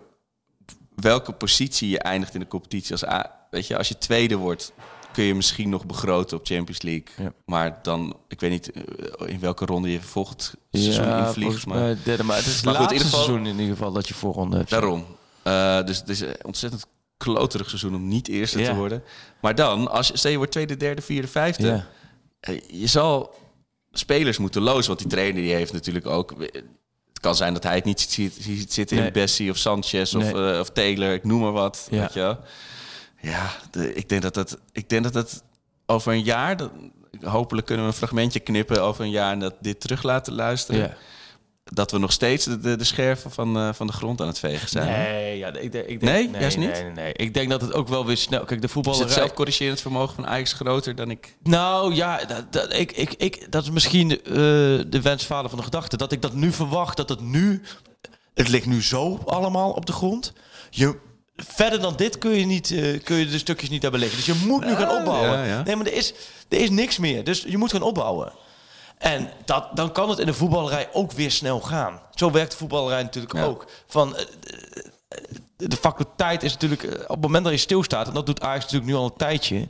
welke 0.94 1.32
positie 1.32 1.88
je 1.88 1.98
eindigt 1.98 2.34
in 2.34 2.40
de 2.40 2.48
competitie. 2.48 2.92
Als, 2.92 3.04
A- 3.06 3.46
weet 3.50 3.66
je, 3.66 3.76
als 3.78 3.88
je 3.88 3.98
tweede 3.98 4.36
wordt, 4.36 4.72
kun 5.12 5.24
je 5.24 5.34
misschien 5.34 5.68
nog 5.68 5.86
begroten 5.86 6.36
op 6.38 6.46
Champions 6.46 6.82
League. 6.82 7.06
Ja. 7.16 7.32
Maar 7.44 7.78
dan, 7.82 8.16
ik 8.28 8.40
weet 8.40 8.50
niet 8.50 8.70
eh, 8.72 8.82
in 9.32 9.40
welke 9.40 9.64
ronde 9.64 9.92
je 9.92 10.00
volgend 10.00 10.54
seizoen 10.72 11.04
Ja, 11.04 11.26
invliegt. 11.26 11.66
Maar 11.66 11.96
derde, 12.04 12.22
maar 12.24 12.36
het 12.36 12.46
is 12.46 12.52
het 12.56 12.64
goed, 12.66 12.72
in 12.74 12.78
laatste 12.80 12.92
ieder 12.94 13.08
geval- 13.08 13.24
seizoen 13.24 13.46
in 13.46 13.58
ieder 13.58 13.76
geval 13.76 13.92
dat 13.92 14.08
je 14.08 14.14
voorronde 14.14 14.56
hebt. 14.56 14.70
daarom. 14.70 15.04
Eh, 15.46 15.84
dus 15.84 15.96
het 15.98 16.08
is 16.08 16.20
een 16.20 16.34
ontzettend 16.44 16.86
kloterig 17.16 17.68
seizoen 17.68 17.94
om 17.94 18.08
niet 18.08 18.28
eerste 18.28 18.62
te 18.62 18.74
worden. 18.74 19.02
Maar 19.40 19.54
dan, 19.54 19.90
als 19.90 20.08
je, 20.08 20.16
stel 20.16 20.30
je 20.30 20.36
wordt 20.36 20.52
tweede, 20.52 20.76
derde, 20.76 21.02
vierde, 21.02 21.28
vijfde. 21.28 21.66
Ja. 21.66 21.86
eh, 22.40 22.60
Je 22.80 22.86
zal 22.86 23.34
spelers 23.92 24.38
moeten 24.38 24.62
lozen. 24.62 24.86
Want 24.86 24.98
die 24.98 25.08
trainer 25.08 25.42
die 25.42 25.54
heeft 25.54 25.72
natuurlijk 25.72 26.06
ook... 26.06 26.34
Het 26.40 27.20
kan 27.20 27.36
zijn 27.36 27.52
dat 27.52 27.62
hij 27.62 27.74
het 27.74 27.84
niet 27.84 28.00
ziet, 28.00 28.36
ziet 28.40 28.72
zitten 28.72 28.96
Nee. 28.96 29.06
in 29.06 29.12
Bessie 29.12 29.50
of 29.50 29.56
Sanchez 29.56 30.14
of, 30.14 30.22
Nee. 30.32 30.52
eh, 30.52 30.60
of 30.60 30.70
Taylor, 30.70 31.12
ik 31.12 31.24
noem 31.24 31.40
maar 31.40 31.52
wat. 31.52 31.86
Ja. 31.90 32.00
Weet 32.00 32.12
je. 32.12 32.36
Ja, 33.20 33.50
de- 33.70 33.94
ik 33.94 34.08
denk 34.08 34.22
dat 34.22 34.34
het, 34.34 34.56
ik 34.72 34.88
denk 34.88 35.02
dat 35.02 35.14
het 35.14 35.42
over 35.86 36.12
een 36.12 36.22
jaar, 36.22 36.56
dat, 36.56 36.70
hopelijk 37.22 37.66
kunnen 37.66 37.84
we 37.84 37.90
een 37.90 37.96
fragmentje 37.96 38.40
knippen 38.40 38.82
over 38.82 39.04
een 39.04 39.10
jaar 39.10 39.32
en 39.32 39.38
dat 39.38 39.54
dit 39.60 39.80
terug 39.80 40.02
laten 40.02 40.32
luisteren. 40.34 40.80
Ja. 40.80 40.96
Dat 41.72 41.90
we 41.90 41.98
nog 41.98 42.12
steeds 42.12 42.44
de, 42.44 42.58
de, 42.58 42.76
de 42.76 42.84
scherven 42.84 43.30
van, 43.30 43.56
eh, 43.56 43.72
van 43.72 43.86
de 43.86 43.92
grond 43.92 44.20
aan 44.20 44.26
het 44.26 44.38
vegen 44.38 44.68
zijn. 44.68 44.86
Nee, 44.86 45.38
ja, 45.38 45.48
ik 45.48 45.62
ik 45.62 45.72
denk, 45.72 46.00
Nee? 46.00 46.28
nee, 46.28 46.40
Juist 46.40 46.56
niet? 46.56 46.72
Nee, 46.72 46.82
nee, 46.82 46.92
nee. 46.92 47.12
Ik 47.12 47.34
denk 47.34 47.50
dat 47.50 47.60
het 47.60 47.72
ook 47.72 47.88
wel 47.88 48.06
weer 48.06 48.16
snel... 48.16 48.44
Kijk, 48.44 48.60
de 48.60 48.66
Is 48.66 48.72
voetballerij... 48.72 49.06
het 49.06 49.16
zelfcorrigerend 49.16 49.80
vermogen 49.80 50.14
van 50.14 50.26
Ajax 50.26 50.52
groter 50.52 50.94
dan 50.94 51.10
ik? 51.10 51.36
Nou 51.42 51.94
ja, 51.94 52.24
dat, 52.24 52.52
dat, 52.52 52.72
ik, 52.72 52.92
ik, 52.92 53.12
ik, 53.12 53.52
dat 53.52 53.62
is 53.62 53.70
misschien 53.70 54.10
eh, 54.10 54.22
de 54.86 55.00
wensvader 55.02 55.48
van 55.48 55.58
de 55.58 55.64
gedachte. 55.64 55.96
Dat 55.96 56.12
ik 56.12 56.22
dat 56.22 56.34
nu 56.34 56.52
verwacht, 56.52 56.96
dat 56.96 57.08
het 57.08 57.20
nu... 57.20 57.62
Het 58.34 58.48
ligt 58.48 58.66
nu 58.66 58.82
zo 58.82 59.20
allemaal 59.24 59.70
op 59.70 59.86
de 59.86 59.92
grond. 59.92 60.32
Je, 60.70 60.96
verder 61.36 61.80
dan 61.80 61.96
dit 61.96 62.18
kun 62.18 62.30
je, 62.30 62.44
niet, 62.46 62.70
eh, 62.70 63.02
kun 63.02 63.16
je 63.16 63.26
de 63.26 63.38
stukjes 63.38 63.70
niet 63.70 63.82
hebben 63.82 64.00
liggen. 64.00 64.18
Dus 64.24 64.26
je 64.26 64.46
moet 64.46 64.64
nu 64.64 64.74
gaan 64.74 64.98
opbouwen. 64.98 65.30
ja, 65.30 65.44
ja. 65.44 65.62
Nee, 65.62 65.76
maar 65.76 65.86
er 65.86 65.92
is, 65.92 66.14
er 66.48 66.58
is 66.58 66.70
niks 66.70 66.98
meer. 66.98 67.24
Dus 67.24 67.44
je 67.48 67.58
moet 67.58 67.72
gaan 67.72 67.82
opbouwen. 67.82 68.32
En 68.98 69.30
dat, 69.44 69.68
dan 69.76 69.92
kan 69.92 70.08
het 70.10 70.18
in 70.18 70.26
de 70.26 70.34
voetballerij 70.34 70.88
ook 70.92 71.12
weer 71.12 71.30
snel 71.30 71.60
gaan. 71.60 72.00
Zo 72.14 72.30
werkt 72.30 72.50
de 72.50 72.56
voetballerij 72.56 73.02
natuurlijk 73.02 73.34
Ja. 73.34 73.44
ook. 73.44 73.66
Van, 73.86 74.16
eh, 74.16 74.24
de 75.56 75.76
factor 75.76 76.06
tijd 76.16 76.42
is 76.42 76.52
natuurlijk... 76.52 76.82
eh, 76.82 77.00
Op 77.02 77.08
het 77.08 77.20
moment 77.20 77.44
dat 77.44 77.52
je 77.52 77.58
stilstaat... 77.58 78.08
en 78.08 78.14
dat 78.14 78.26
doet 78.26 78.40
Ajax 78.40 78.62
natuurlijk 78.64 78.90
nu 78.90 78.96
al 78.96 79.04
een 79.04 79.16
tijdje... 79.16 79.68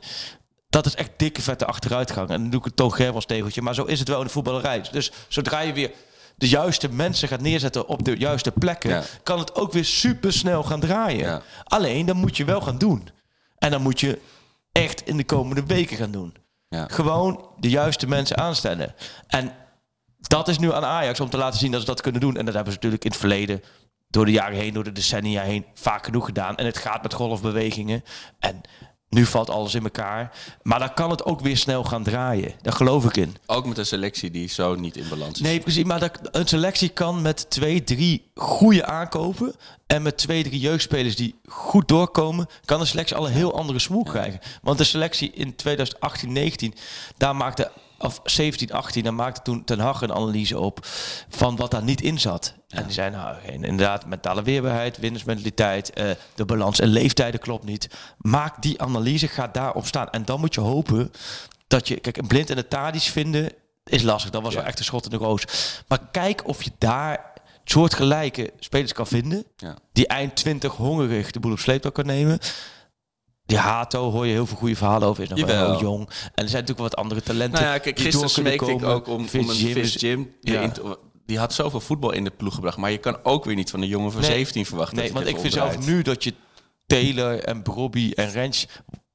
dat 0.69 0.85
is 0.85 0.95
echt 0.95 1.09
dikke 1.17 1.41
vette 1.41 1.65
achteruitgang. 1.65 2.29
En 2.29 2.41
dan 2.41 2.49
doe 2.49 2.59
ik 2.59 2.65
het 2.65 2.75
Toon 2.75 2.93
Germans 2.93 3.25
tegeltje. 3.25 3.61
Maar 3.61 3.73
zo 3.75 3.83
is 3.83 3.99
het 3.99 4.07
wel 4.07 4.19
in 4.19 4.25
de 4.25 4.31
voetballerij. 4.31 4.81
Dus 4.91 5.11
zodra 5.27 5.59
je 5.59 5.73
weer 5.73 5.91
de 6.35 6.47
juiste 6.49 6.89
mensen 6.89 7.27
gaat 7.27 7.41
neerzetten... 7.41 7.87
op 7.87 8.03
de 8.05 8.17
juiste 8.17 8.51
plekken... 8.51 8.89
Ja. 8.89 9.03
kan 9.23 9.39
het 9.39 9.55
ook 9.55 9.71
weer 9.73 9.85
super 9.85 10.33
snel 10.33 10.63
gaan 10.63 10.79
draaien. 10.79 11.25
Ja. 11.25 11.41
Alleen, 11.63 12.05
dan 12.05 12.17
moet 12.17 12.37
je 12.37 12.45
wel 12.45 12.61
gaan 12.61 12.77
doen. 12.77 13.09
En 13.57 13.71
dan 13.71 13.81
moet 13.81 13.99
je 13.99 14.19
echt 14.71 15.05
in 15.07 15.17
de 15.17 15.25
komende 15.25 15.63
weken 15.65 15.97
gaan 15.97 16.11
doen. 16.11 16.35
Gewoon 16.69 17.49
de 17.57 17.69
juiste 17.69 18.07
mensen 18.07 18.37
aanstellen. 18.37 18.95
En 19.27 19.53
dat 20.17 20.47
is 20.47 20.57
nu 20.57 20.73
aan 20.73 20.85
Ajax 20.85 21.19
om 21.19 21.29
te 21.29 21.37
laten 21.37 21.59
zien 21.59 21.71
dat 21.71 21.79
ze 21.79 21.87
dat 21.87 22.01
kunnen 22.01 22.21
doen. 22.21 22.37
En 22.37 22.45
dat 22.45 22.53
hebben 22.53 22.73
ze 22.73 22.77
natuurlijk 22.77 23.03
in 23.03 23.11
het 23.11 23.19
verleden, 23.19 23.61
door 24.07 24.25
de 24.25 24.31
jaren 24.31 24.57
heen, 24.57 24.73
door 24.73 24.83
de 24.83 24.91
decennia 24.91 25.41
heen, 25.41 25.65
vaak 25.73 26.05
genoeg 26.05 26.25
gedaan. 26.25 26.55
En 26.55 26.65
het 26.65 26.77
gaat 26.77 27.01
met 27.03 27.13
golfbewegingen. 27.13 28.03
En 28.39 28.61
nu 29.17 29.25
valt 29.25 29.49
alles 29.49 29.75
in 29.75 29.83
elkaar. 29.83 30.31
Maar 30.61 30.79
dan 30.79 30.93
kan 30.93 31.09
het 31.09 31.25
ook 31.25 31.39
weer 31.39 31.57
snel 31.57 31.83
gaan 31.83 32.03
draaien. 32.03 32.53
Daar 32.61 32.73
geloof 32.73 33.05
ik 33.05 33.17
in. 33.17 33.35
Ook 33.45 33.65
met 33.65 33.77
een 33.77 33.85
selectie 33.85 34.31
die 34.31 34.49
zo 34.49 34.75
niet 34.75 34.97
in 34.97 35.09
balans 35.09 35.33
is. 35.33 35.39
Nee, 35.39 35.59
precies. 35.59 35.83
Maar 35.83 35.99
dat, 35.99 36.19
een 36.31 36.47
selectie 36.47 36.89
kan 36.89 37.21
met 37.21 37.49
twee, 37.49 37.83
drie 37.83 38.29
goede 38.35 38.85
aankopen. 38.85 39.55
En 39.87 40.01
met 40.01 40.17
twee, 40.17 40.43
drie 40.43 40.59
jeugdspelers 40.59 41.15
die 41.15 41.35
goed 41.45 41.87
doorkomen. 41.87 42.47
kan 42.65 42.79
een 42.79 42.87
selectie 42.87 43.15
al 43.15 43.27
een 43.27 43.33
heel 43.33 43.57
andere 43.57 43.79
smoel 43.79 44.03
krijgen. 44.03 44.39
Want 44.61 44.77
de 44.77 44.83
selectie 44.83 45.31
in 45.31 45.55
2018, 45.55 46.31
19, 46.31 46.73
daar 47.17 47.35
maakte. 47.35 47.71
Of 47.99 48.19
17, 48.23 48.71
18, 48.71 49.03
daar 49.03 49.13
maakte 49.13 49.41
toen 49.41 49.63
Ten 49.63 49.79
Hag 49.79 50.01
een 50.01 50.13
analyse 50.13 50.59
op 50.59 50.79
van 51.29 51.55
wat 51.55 51.71
daar 51.71 51.83
niet 51.83 52.01
in 52.01 52.19
zat. 52.19 52.53
En 52.67 52.83
die 52.83 52.93
zei, 52.93 53.09
nou, 53.09 53.35
geen, 53.45 53.63
inderdaad, 53.63 54.05
mentale 54.05 54.41
weerbaarheid, 54.41 54.97
winnersmentaliteit, 54.97 55.93
eh, 55.93 56.09
de 56.35 56.45
balans 56.45 56.79
en 56.79 56.87
leeftijden 56.87 57.39
klopt 57.39 57.63
niet. 57.63 57.89
Maak 58.17 58.61
die 58.61 58.81
analyse, 58.81 59.27
ga 59.27 59.47
daarop 59.47 59.85
staan. 59.85 60.09
En 60.09 60.25
dan 60.25 60.39
moet 60.39 60.53
je 60.53 60.61
hopen 60.61 61.11
dat 61.67 61.87
je, 61.87 61.99
kijk, 61.99 62.17
een 62.17 62.27
blind 62.27 62.49
en 62.49 62.55
de 62.55 62.67
Tadis 62.67 63.07
vinden 63.07 63.51
is 63.83 64.03
lastig. 64.03 64.31
Dat 64.31 64.41
was 64.41 64.55
wel 64.55 64.63
echt 64.63 64.79
een 64.79 64.85
schot 64.85 65.03
in 65.05 65.09
de 65.09 65.17
roos. 65.17 65.43
Maar 65.87 65.99
kijk 66.11 66.47
of 66.47 66.63
je 66.63 66.71
daar 66.77 67.33
soortgelijke 67.63 68.53
spelers 68.59 68.93
kan 68.93 69.07
vinden. 69.07 69.45
Ja. 69.57 69.77
Die 69.91 70.07
eind 70.07 70.35
20 70.35 70.73
hongerig 70.75 71.31
de 71.31 71.39
boel 71.39 71.51
op 71.51 71.59
sleeptouw 71.59 71.91
kan 71.91 72.05
nemen. 72.05 72.39
Die 73.45 73.57
Hato 73.57 74.11
hoor 74.11 74.25
je 74.25 74.31
heel 74.31 74.45
veel 74.45 74.57
goede 74.57 74.75
verhalen 74.75 75.07
over. 75.07 75.23
Is 75.23 75.29
nog 75.29 75.45
wel 75.45 75.71
heel 75.71 75.79
jong. 75.79 76.01
En 76.09 76.43
er 76.43 76.49
zijn 76.49 76.61
natuurlijk 76.61 76.79
wat 76.79 76.95
andere 76.95 77.21
talenten. 77.21 77.61
Nou 77.61 77.73
ja, 77.73 77.77
kijk, 77.77 77.99
gisteren 77.99 78.29
smeekte 78.29 78.71
ik 78.71 78.83
ook 78.83 79.07
om, 79.07 79.13
om 79.13 79.21
een 79.21 79.27
Vis 79.55 79.93
Jim. 79.93 80.33
Die, 80.41 80.53
Ja. 80.53 80.71
Die 81.27 81.39
had 81.39 81.53
zoveel 81.53 81.79
voetbal 81.79 82.11
in 82.11 82.23
de 82.23 82.31
ploeg 82.37 82.53
gebracht. 82.55 82.77
Maar 82.77 82.91
je 82.91 82.97
kan 82.97 83.17
ook 83.23 83.45
weer 83.45 83.55
niet 83.55 83.69
van 83.69 83.81
een 83.81 83.87
jongen 83.87 84.11
van 84.11 84.21
Nee. 84.21 84.29
17 84.29 84.65
verwachten. 84.65 84.97
Nee, 84.97 85.13
want 85.13 85.27
ik 85.27 85.39
vind 85.39 85.53
zelf 85.53 85.85
nu 85.85 86.01
dat 86.01 86.23
je 86.23 86.33
Taylor 86.85 87.43
en 87.43 87.61
Brobby 87.61 88.11
en 88.15 88.31
Rens 88.31 88.67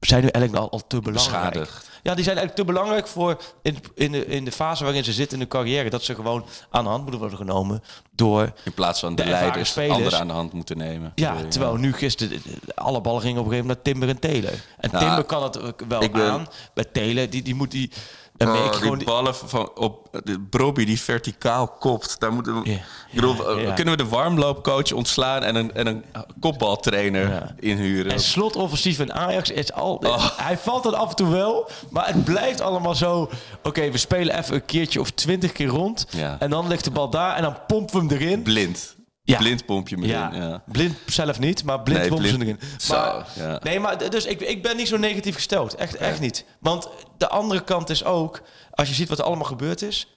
zijn 0.06 0.22
nu 0.22 0.28
eigenlijk 0.28 0.64
al, 0.64 0.70
al 0.70 0.86
te 0.86 1.00
belangrijk. 1.00 1.42
Beschadigd. 1.52 1.90
Ja, 2.02 2.14
die 2.14 2.24
zijn 2.24 2.36
eigenlijk 2.36 2.66
te 2.66 2.72
belangrijk 2.74 3.06
voor 3.06 3.42
in, 3.62 3.76
in, 3.94 4.12
de, 4.12 4.26
in 4.26 4.44
de 4.44 4.52
fase 4.52 4.84
waarin 4.84 5.04
ze 5.04 5.12
zitten 5.12 5.38
in 5.38 5.44
de 5.44 5.50
carrière. 5.50 5.90
Dat 5.90 6.02
ze 6.02 6.14
gewoon 6.14 6.44
aan 6.70 6.84
de 6.84 6.90
hand 6.90 7.02
moeten 7.02 7.20
worden 7.20 7.38
genomen 7.38 7.82
door... 8.10 8.52
In 8.64 8.72
plaats 8.74 9.00
van 9.00 9.14
de, 9.14 9.24
leiders 9.24 9.70
spelers. 9.70 9.92
anderen 9.92 10.18
aan 10.18 10.26
de 10.26 10.32
hand 10.32 10.52
moeten 10.52 10.76
nemen. 10.76 11.12
Ja, 11.14 11.34
Bedoel 11.34 11.50
terwijl 11.50 11.76
nu 11.76 11.92
gisteren 11.92 12.42
alle 12.74 13.00
ballen 13.00 13.20
gingen 13.20 13.38
op 13.38 13.44
een 13.44 13.50
gegeven 13.50 13.68
moment 13.68 13.84
naar 13.84 13.94
Timber 13.94 14.08
en 14.08 14.18
Taylor. 14.18 14.64
En 14.78 14.90
Nou, 14.92 15.04
Timber 15.04 15.24
kan 15.24 15.42
het 15.42 15.58
wel 15.88 16.02
ik 16.02 16.20
aan. 16.20 16.46
Bij 16.74 16.84
Taylor, 16.84 17.30
die, 17.30 17.42
die 17.42 17.54
moet 17.54 17.70
die... 17.70 17.90
Dan 18.36 18.48
Oh, 18.48 18.54
merk 18.54 18.64
je 18.66 18.70
die 18.72 18.80
gewoon... 18.80 18.98
die- 18.98 19.06
ballen 19.06 19.34
van 19.34 19.70
op 19.74 20.08
de 20.24 20.40
Brobby 20.40 20.84
die 20.84 21.00
verticaal 21.00 21.68
kopt. 21.68 22.20
Daar 22.20 22.32
moeten 22.32 22.62
we, 22.62 22.70
ik 22.70 22.80
bedoel, 23.14 23.58
eh, 23.58 23.74
kunnen 23.74 23.96
we 23.96 24.02
de 24.02 24.08
warmloopcoach 24.08 24.92
ontslaan 24.92 25.42
en 25.42 25.54
een, 25.54 25.74
en 25.74 25.86
een 25.86 26.04
kopbaltrainer 26.40 27.28
Ja. 27.28 27.54
inhuren? 27.58 28.12
En 28.12 28.20
slotoffensief 28.20 28.98
in 28.98 29.12
Ajax 29.12 29.50
is 29.50 29.72
al... 29.72 29.94
Oh. 29.94 30.28
Hij 30.36 30.58
valt 30.58 30.82
dan 30.82 30.94
af 30.94 31.10
en 31.10 31.16
toe 31.16 31.28
wel, 31.28 31.70
maar 31.90 32.06
het 32.06 32.24
blijft 32.24 32.60
allemaal 32.60 32.94
zo... 32.94 33.30
Oké, 33.62 33.90
we 33.90 33.98
spelen 33.98 34.38
even 34.38 34.54
een 34.54 34.64
keertje 34.64 35.00
of 35.00 35.10
twintig 35.10 35.52
keer 35.52 35.68
rond. 35.68 36.06
Ja. 36.10 36.36
En 36.38 36.50
dan 36.50 36.68
ligt 36.68 36.84
de 36.84 36.90
bal 36.90 37.10
daar 37.10 37.36
en 37.36 37.42
dan 37.42 37.56
pompen 37.66 38.08
we 38.08 38.14
hem 38.14 38.22
erin. 38.22 38.42
Blind. 38.42 38.96
Ja. 39.24 39.38
Blind 39.38 39.66
pomp 39.66 39.88
je 39.88 39.96
me 39.96 40.06
Ja, 40.06 40.32
in. 40.32 40.42
Ja. 40.42 40.62
blind 40.66 40.96
zelf 41.06 41.38
niet, 41.38 41.64
maar 41.64 41.80
blind 41.82 41.98
Nee, 42.00 42.08
ze 42.08 42.14
blind- 42.14 42.42
erin. 42.42 42.58
Zo, 42.78 42.94
Maar, 42.94 43.26
ja. 43.36 43.60
Nee, 43.62 43.80
maar 43.80 44.10
dus 44.10 44.24
ik, 44.26 44.40
ik 44.40 44.62
ben 44.62 44.76
niet 44.76 44.88
zo 44.88 44.96
negatief 44.96 45.34
gesteld. 45.34 45.74
Echt, 45.74 45.94
echt 45.96 46.20
niet. 46.20 46.44
Want 46.60 46.88
de 47.18 47.28
andere 47.28 47.64
kant 47.64 47.90
is 47.90 48.04
ook, 48.04 48.42
als 48.70 48.88
je 48.88 48.94
ziet 48.94 49.08
wat 49.08 49.18
er 49.18 49.24
allemaal 49.24 49.44
gebeurd 49.46 49.82
is. 49.82 50.16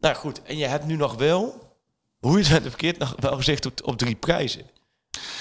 Nou 0.00 0.14
goed, 0.14 0.42
en 0.42 0.56
je 0.56 0.66
hebt 0.66 0.86
nu 0.86 0.96
nog 0.96 1.14
wel, 1.14 1.74
hoe 2.20 2.32
je 2.38 2.42
het 2.44 2.52
bent 2.52 2.62
verkeerd, 2.68 2.98
nog 2.98 3.14
wel 3.18 3.36
gezegd 3.36 3.66
op, 3.66 3.72
op 3.84 3.98
drie 3.98 4.14
prijzen. 4.14 4.62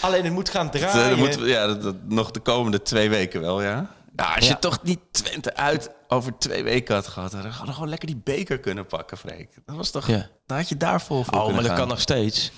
Alleen 0.02 0.24
het 0.24 0.34
moet 0.34 0.50
gaan 0.50 0.72
eh, 0.72 0.82
draaien. 0.82 1.20
dat 1.20 1.36
we- 1.36 1.48
ja, 1.48 1.68
dat, 1.68 1.82
dat 1.82 1.96
nog 2.08 2.32
de 2.32 2.40
komende 2.40 2.82
twee 2.82 3.10
weken 3.10 3.42
wel, 3.42 3.62
ja. 3.62 3.94
Ja, 4.16 4.34
als 4.36 4.46
Ja. 4.48 4.52
je 4.52 4.60
toch 4.60 4.84
niet 4.84 5.00
Twente 5.12 5.56
uit 5.56 5.90
over 6.08 6.38
twee 6.38 6.64
weken 6.64 6.96
had 6.96 7.08
gehad, 7.08 7.32
dan 7.32 7.40
hadden 7.42 7.66
we 7.66 7.74
gewoon 7.74 7.90
lekker 7.90 8.08
die 8.08 8.22
beker 8.24 8.60
kunnen 8.60 8.86
pakken, 8.86 9.18
Freek. 9.18 9.50
Dat 9.66 9.76
was 9.76 9.92
toch, 9.92 10.08
Ja. 10.08 10.30
dan 10.46 10.58
had 10.58 10.70
je 10.70 10.78
daar 10.78 11.02
vol 11.02 11.24
voor 11.24 11.34
Oh, 11.34 11.40
kunnen 11.40 11.54
maar 11.54 11.62
dat 11.64 11.72
gaan. 11.72 11.80
kan 11.80 11.88
nog 11.90 12.02
steeds. 12.02 12.52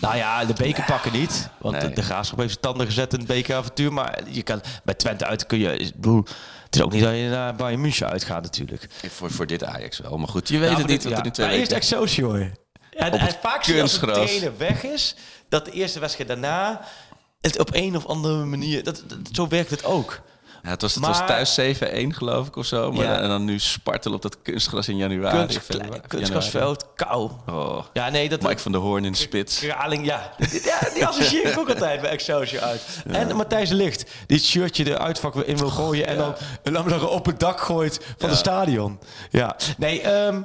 Nou 0.00 0.16
ja, 0.16 0.44
de 0.44 0.52
beker 0.52 0.84
pakken 0.84 1.12
niet. 1.12 1.48
Want 1.58 1.74
Nee. 1.78 1.88
de, 1.88 1.94
de 1.94 2.02
graafschap 2.02 2.38
heeft 2.38 2.50
zijn 2.50 2.62
tanden 2.62 2.86
gezet 2.86 3.12
in 3.12 3.18
het 3.18 3.28
bekeravontuur. 3.28 3.92
Maar 3.92 4.18
je 4.30 4.42
kan, 4.42 4.60
bij 4.84 4.94
Twente 4.94 5.26
uit 5.26 5.46
kun 5.46 5.58
je... 5.58 5.76
Ik 5.76 5.94
bedoel, 5.94 6.24
het 6.64 6.74
is 6.76 6.82
ook 6.82 6.92
niet 6.92 7.02
dat 7.02 7.14
je 7.16 7.28
naar 7.28 7.54
Bayern 7.54 7.80
München 7.80 8.08
uitgaat 8.08 8.42
natuurlijk. 8.42 8.86
Voor, 9.10 9.30
voor 9.30 9.46
dit 9.46 9.64
Ajax 9.64 9.98
wel, 9.98 10.16
maar 10.18 10.28
goed, 10.28 10.48
je 10.48 10.58
weet 10.58 10.70
Ja, 10.70 10.76
het 10.76 10.86
niet 10.86 11.02
dit- 11.02 11.12
wat 11.14 11.24
er 11.26 11.32
twee 11.32 11.46
Maar 11.46 11.56
eerst. 11.56 11.72
Excelsior. 11.72 12.50
En, 12.90 13.20
vaak 13.42 13.64
zie 13.64 13.74
je 13.74 13.82
als 13.82 13.98
kunstgras. 13.98 14.26
trainer 14.26 14.52
weg 14.58 14.82
is... 14.84 15.14
dat 15.48 15.64
de 15.64 15.70
eerste 15.70 15.98
wedstrijd 16.00 16.28
daarna... 16.28 16.80
het 17.40 17.58
op 17.58 17.74
een 17.74 17.96
of 17.96 18.06
andere 18.06 18.44
manier... 18.44 18.82
Dat, 18.84 19.02
dat- 19.06 19.18
zo 19.32 19.48
werkt 19.48 19.70
het 19.70 19.84
ook. 19.84 20.20
Ja, 20.66 20.72
het 20.72 20.82
was, 20.82 20.94
het 20.94 21.02
Maar- 21.02 21.10
was 21.10 21.26
thuis 21.26 21.54
7-1 21.54 22.14
geloof 22.14 22.46
ik 22.46 22.56
of 22.56 22.66
zo. 22.66 22.92
Maar 22.92 23.04
Ja. 23.04 23.20
en 23.20 23.28
dan 23.28 23.44
nu 23.44 23.58
spartelen 23.58 24.16
op 24.16 24.22
dat 24.22 24.36
kunstgras 24.42 24.88
in 24.88 24.96
januari. 24.96 25.36
Kunst, 25.46 25.66
kunstgrasveld, 26.06 26.86
kou. 26.94 27.30
Oh. 27.46 27.84
Ja, 27.92 28.08
nee, 28.08 28.28
dat... 28.28 28.42
Mike 28.42 28.58
van 28.58 28.72
der 28.72 28.80
Hoorn 28.80 29.04
in 29.04 29.12
de 29.12 29.18
spits. 29.18 29.58
Kraling, 29.58 30.06
ja. 30.06 30.32
ja. 30.38 30.78
Die 30.94 31.06
associeer 31.06 31.46
ik 31.50 31.58
ook 31.58 31.68
altijd 31.68 32.00
bij 32.00 32.10
Excelsior 32.10 32.62
uit. 32.62 32.82
En 33.06 33.36
Matthijs 33.36 33.70
Licht, 33.70 34.10
die 34.26 34.36
het 34.36 34.46
shirtje 34.46 34.84
weer 34.84 35.48
in 35.48 35.56
wil 35.56 35.70
gooien... 35.70 36.06
en 36.06 36.16
dan, 36.16 36.34
en 36.62 36.72
dan 36.72 36.88
nog 36.88 37.08
op 37.10 37.26
het 37.26 37.40
dak 37.40 37.60
gooit 37.60 38.00
van 38.18 38.28
het 38.28 38.38
stadion. 38.38 38.98
Ja, 39.30 39.56
nee, 39.78 40.00
ehm, 40.00 40.42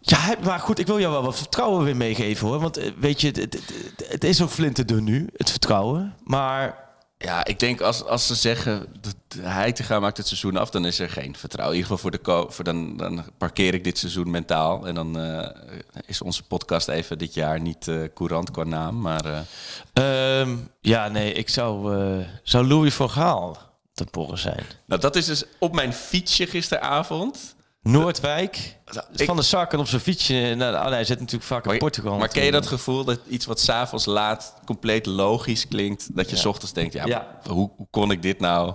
ja, 0.00 0.18
maar 0.42 0.60
goed, 0.60 0.78
ik 0.78 0.86
wil 0.86 1.00
jou 1.00 1.12
wel 1.12 1.22
wat 1.22 1.36
vertrouwen 1.36 1.84
weer 1.84 1.96
meegeven, 1.96 2.48
hoor. 2.48 2.58
Want 2.60 2.76
eh, 2.76 2.90
weet 2.98 3.20
je, 3.20 3.26
het, 3.26 3.36
het, 3.36 3.52
het- 3.52 4.08
het 4.10 4.24
is 4.24 4.42
ook 4.42 4.50
flinterdun 4.50 5.04
nu, 5.04 5.28
het 5.36 5.50
vertrouwen. 5.50 6.14
Maar 6.24 6.86
Ja, 7.20 7.44
ik 7.44 7.58
denk 7.58 7.80
als, 7.80 8.04
als 8.04 8.26
ze 8.26 8.34
zeggen 8.34 8.86
dat 9.00 9.14
Heitinga 9.40 10.00
maakt 10.00 10.16
het 10.16 10.26
seizoen 10.26 10.56
af, 10.56 10.70
dan 10.70 10.84
is 10.86 10.98
er 10.98 11.10
geen 11.10 11.36
vertrouwen. 11.36 11.76
In 11.76 11.82
ieder 11.82 11.96
geval 11.96 12.10
voor 12.22 12.44
de 12.46 12.52
voor 12.54 12.64
dan, 12.64 12.96
dan 12.96 13.24
parkeer 13.38 13.74
ik 13.74 13.84
dit 13.84 13.98
seizoen 13.98 14.30
mentaal. 14.30 14.86
En 14.86 14.94
dan 14.94 15.18
eh, 15.20 15.78
is 16.06 16.22
onze 16.22 16.42
podcast 16.42 16.88
even 16.88 17.18
dit 17.18 17.34
jaar 17.34 17.60
niet 17.60 17.88
eh, 17.88 17.96
courant 18.14 18.50
qua 18.50 18.64
naam. 18.64 19.00
Maar 19.00 19.24
eh, 19.24 20.40
ehm, 20.40 20.56
ja, 20.80 21.08
nee, 21.08 21.32
ik 21.32 21.48
zou, 21.48 21.96
zou 22.42 22.66
Louis 22.66 22.94
van 22.94 23.10
Gaal 23.10 23.58
te 23.94 24.04
porren 24.04 24.38
zijn. 24.38 24.64
nou, 24.86 25.00
dat 25.00 25.16
is 25.16 25.26
dus 25.26 25.44
op 25.58 25.74
mijn 25.74 25.92
fietsje 25.92 26.46
gisteravond. 26.46 27.56
Noordwijk, 27.82 28.76
Ik- 29.16 29.26
van 29.26 29.36
de 29.36 29.42
zak 29.42 29.72
en 29.72 29.78
op 29.78 29.86
zijn 29.88 30.00
fietsje. 30.00 30.54
Nou, 30.56 30.74
oh 30.74 30.82
nee, 30.84 30.92
hij 30.92 31.04
zit 31.04 31.18
natuurlijk 31.18 31.44
vaak 31.48 31.62
in 31.64 31.68
Maar, 31.70 31.78
Portugal. 31.78 32.18
maar 32.18 32.28
ken 32.28 32.44
je 32.44 32.50
dat 32.50 32.66
gevoel 32.66 33.04
dat 33.04 33.20
iets 33.28 33.46
wat 33.46 33.60
s'avonds 33.60 34.04
laat 34.06 34.54
compleet 34.64 35.06
logisch 35.06 35.68
klinkt, 35.68 36.16
dat 36.16 36.30
je 36.30 36.36
s 36.36 36.44
ochtends 36.44 36.72
denkt, 36.72 36.92
ja, 36.92 37.06
Ja. 37.06 37.38
Hoe, 37.48 37.70
hoe 37.76 37.86
kon 37.90 38.10
ik 38.10 38.22
dit 38.22 38.40
nou 38.40 38.74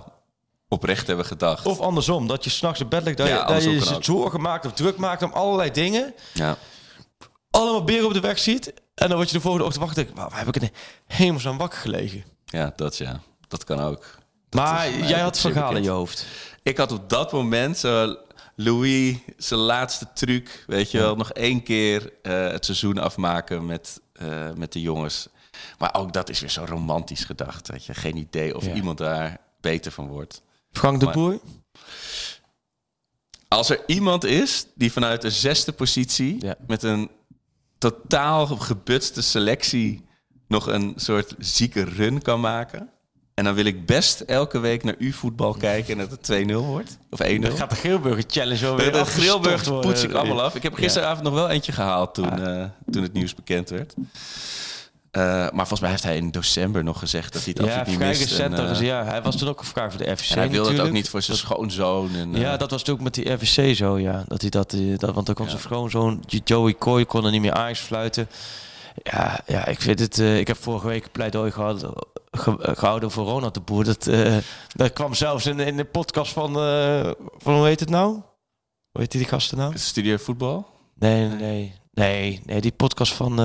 oprecht 0.74 1.06
hebben 1.06 1.24
gedacht? 1.26 1.66
Of 1.66 1.80
andersom, 1.80 2.26
dat 2.26 2.44
je 2.44 2.50
s'nachts 2.50 2.80
in 2.80 2.88
bed 2.88 3.04
ligt, 3.04 3.16
dat 3.16 3.26
Ja, 3.28 3.34
je, 3.48 3.52
dat 3.78 3.88
je 3.88 3.96
zorgen 4.00 4.40
maakt 4.40 4.66
of 4.66 4.72
druk 4.72 4.96
maakt 4.96 5.22
om 5.22 5.32
allerlei 5.32 5.70
dingen. 5.70 6.14
ja. 6.32 6.56
allemaal 7.50 7.84
beren 7.84 8.06
op 8.06 8.12
de 8.14 8.20
weg 8.20 8.38
ziet. 8.38 8.72
En 8.94 9.08
dan 9.08 9.16
word 9.16 9.28
je 9.30 9.34
de 9.36 9.40
volgende 9.42 9.66
ochtend 9.66 9.84
wakker 9.84 10.04
denk, 10.04 10.16
waar 10.16 10.38
heb 10.38 10.48
ik 10.56 10.62
in 10.62 10.70
hemelsnaam 11.06 11.58
wakker 11.58 11.78
gelegen? 11.78 12.24
Ja, 12.44 12.72
dat 12.76 12.96
ja. 12.96 13.20
Dat 13.48 13.64
kan 13.64 13.80
ook. 13.80 14.04
Maar 14.50 14.88
is 14.88 15.08
jij 15.08 15.20
had 15.20 15.38
verhalen 15.38 15.76
in 15.76 15.82
je 15.82 15.88
hoofd. 15.90 16.26
Ik 16.62 16.76
had 16.76 16.92
op 16.92 17.08
dat 17.08 17.32
moment 17.32 17.78
zo 17.78 18.16
Louis 18.56 19.16
zijn 19.36 19.60
laatste 19.60 20.06
truc, 20.14 20.64
weet 20.66 20.90
je 20.90 20.98
wel, 20.98 21.16
nog 21.16 21.32
één 21.32 21.62
keer 21.62 22.12
eh, 22.22 22.32
het 22.48 22.64
seizoen 22.64 22.98
afmaken 22.98 23.66
met, 23.66 24.00
eh, 24.12 24.50
met 24.56 24.72
de 24.72 24.80
jongens. 24.80 25.28
Maar 25.78 25.94
ook 25.94 26.12
dat 26.12 26.28
is 26.30 26.40
weer 26.40 26.50
zo 26.50 26.64
romantisch 26.68 27.24
gedacht, 27.24 27.68
weet 27.68 27.84
je. 27.84 27.94
Geen 27.94 28.16
idee 28.16 28.56
of 28.56 28.64
Ja. 28.66 28.74
iemand 28.74 28.98
daar 28.98 29.36
beter 29.60 29.92
van 29.92 30.06
wordt. 30.08 30.42
Frank 30.78 30.98
de 31.00 31.04
Maar- 31.04 31.14
Boer? 31.14 31.38
Als 33.48 33.70
er 33.70 33.80
iemand 33.86 34.24
is 34.24 34.66
die 34.74 34.92
vanuit 34.92 35.22
de 35.22 35.30
zesde 35.30 35.72
positie 35.72 36.36
Ja. 36.38 36.54
met 36.66 36.82
een 36.82 37.10
totaal 37.78 38.46
gebutste 38.46 39.22
selectie 39.22 40.02
nog 40.48 40.66
een 40.66 40.92
soort 40.96 41.34
zieke 41.38 41.84
run 41.84 42.22
kan 42.22 42.40
maken. 42.40 42.88
En 43.34 43.44
dan 43.44 43.54
wil 43.54 43.64
ik 43.64 43.86
best 43.86 44.20
elke 44.20 44.58
week 44.58 44.84
naar 44.84 44.94
uw 44.98 45.12
voetbal 45.12 45.52
kijken 45.54 45.92
en 45.92 45.98
dat 45.98 46.10
het 46.10 46.22
2-0 46.22 46.64
wordt. 46.64 46.98
Of 47.10 47.20
1-0. 47.20 47.48
Dan 47.48 47.56
gaat 47.58 47.70
de 47.70 47.76
Geelburger 47.76 48.24
Challenge 48.28 48.74
weer 48.76 48.92
De, 48.92 49.04
worden. 49.64 49.80
poets 49.80 50.02
ik 50.02 50.12
allemaal 50.12 50.42
af. 50.42 50.54
Ik 50.54 50.62
heb 50.62 50.74
gisteravond 50.74 51.24
nog 51.24 51.34
wel 51.34 51.48
eentje 51.48 51.72
gehaald 51.72 52.14
toen, 52.14 52.30
Ah. 52.30 52.60
eh, 52.62 52.68
toen 52.90 53.02
het 53.02 53.12
nieuws 53.12 53.34
bekend 53.34 53.68
werd. 53.70 53.94
Eh, 55.14 55.22
maar 55.22 55.50
volgens 55.54 55.80
mij 55.80 55.90
heeft 55.90 56.02
hij 56.02 56.16
in 56.16 56.30
december 56.30 56.84
nog 56.84 56.98
gezegd 56.98 57.32
dat 57.32 57.44
hij 57.44 57.54
het 57.56 57.66
Ja, 57.66 57.78
absoluut 57.78 57.98
niet 57.98 58.08
mist. 58.08 58.20
recent. 58.20 58.58
En, 58.58 58.70
eh, 58.70 58.80
ja, 58.80 59.04
hij 59.04 59.22
was 59.22 59.36
toen 59.36 59.48
ook 59.48 59.58
gevraagd 59.58 59.94
voor 59.94 60.04
de 60.04 60.16
FVC 60.16 60.30
en 60.30 60.38
hij 60.38 60.42
wilde 60.50 60.56
het 60.58 60.66
ook 60.66 60.70
natuurlijk. 60.70 60.94
niet 60.94 61.08
voor 61.08 61.22
zijn 61.22 61.36
schoonzoon. 61.36 62.14
En, 62.14 62.34
eh, 62.34 62.40
Ja, 62.40 62.56
dat 62.56 62.70
was 62.70 62.88
ook 62.88 63.00
met 63.00 63.14
die 63.14 63.32
RVC 63.32 63.76
zo, 63.76 63.98
ja. 63.98 64.24
Dat 64.28 64.40
hij 64.40 64.50
dat, 64.50 64.72
eh, 64.72 64.98
dat 64.98 65.14
want 65.14 65.26
dan 65.26 65.34
kon 65.34 65.44
Ja. 65.44 65.50
zijn 65.50 65.62
schoonzoon, 65.62 66.22
Joey 66.44 66.74
Coy, 66.74 67.04
kon 67.04 67.24
er 67.24 67.30
niet 67.30 67.40
meer 67.40 67.52
Ajax 67.52 67.78
fluiten. 67.80 68.28
Ja, 69.02 69.40
ja, 69.46 69.66
ik 69.66 69.80
vind 69.80 69.98
het... 69.98 70.18
eh, 70.18 70.38
ik 70.38 70.46
heb 70.46 70.56
vorige 70.62 70.86
week 70.86 71.04
een 71.04 71.10
pleidooi 71.10 71.50
gehad, 71.50 71.86
ge- 72.32 72.58
eh, 72.62 72.76
gehouden 72.76 73.10
voor 73.10 73.24
Ronald 73.26 73.54
de 73.54 73.60
Boer. 73.60 73.84
Dat, 73.84 74.06
eh, 74.06 74.36
dat 74.74 74.92
kwam 74.92 75.14
zelfs 75.14 75.46
in, 75.46 75.60
in 75.60 75.76
de 75.76 75.84
podcast 75.84 76.32
van, 76.32 76.56
eh, 76.58 77.10
van... 77.38 77.54
Hoe 77.54 77.66
heet 77.66 77.80
het 77.80 77.90
nou? 77.90 78.08
Hoe 78.92 79.00
heet 79.00 79.10
die 79.10 79.24
gasten 79.24 79.58
nou? 79.58 79.78
Studeer 79.78 80.20
voetbal? 80.20 80.66
Nee, 80.98 81.28
nee, 81.28 81.36
nee. 81.38 81.74
Nee, 81.92 82.40
nee 82.46 82.60
die 82.60 82.72
podcast 82.72 83.12
van... 83.12 83.38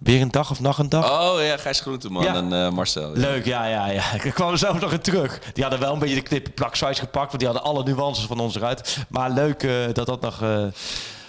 weer 0.00 0.20
een 0.20 0.30
dag 0.30 0.50
of 0.50 0.60
nacht 0.60 0.78
een 0.78 0.88
dag. 0.88 1.20
Oh 1.34 1.42
ja, 1.42 1.56
Gijs 1.56 1.80
Groenteman 1.80 2.22
Ja. 2.22 2.34
en 2.34 2.52
eh, 2.52 2.70
Marcel. 2.70 3.12
ja. 3.14 3.20
Leuk, 3.20 3.44
ja, 3.44 3.66
ja, 3.66 3.86
ja. 3.86 4.02
Ik 4.22 4.34
kwam 4.34 4.50
er 4.52 4.58
zelf 4.58 4.80
nog 4.80 4.92
in 4.92 5.00
terug. 5.00 5.38
Die 5.52 5.62
hadden 5.62 5.80
wel 5.80 5.92
een 5.92 5.98
beetje 5.98 6.14
de 6.14 6.20
knippen 6.22 6.52
plaksize 6.54 7.00
gepakt, 7.00 7.26
want 7.26 7.38
die 7.38 7.48
hadden 7.48 7.66
alle 7.66 7.84
nuances 7.84 8.24
van 8.24 8.40
ons 8.40 8.56
eruit. 8.56 8.98
Maar 9.08 9.30
leuk 9.30 9.62
eh, 9.62 9.72
dat 9.92 10.06
dat 10.06 10.20
nog... 10.20 10.34
eh, 10.42 10.48
Maar 10.48 10.72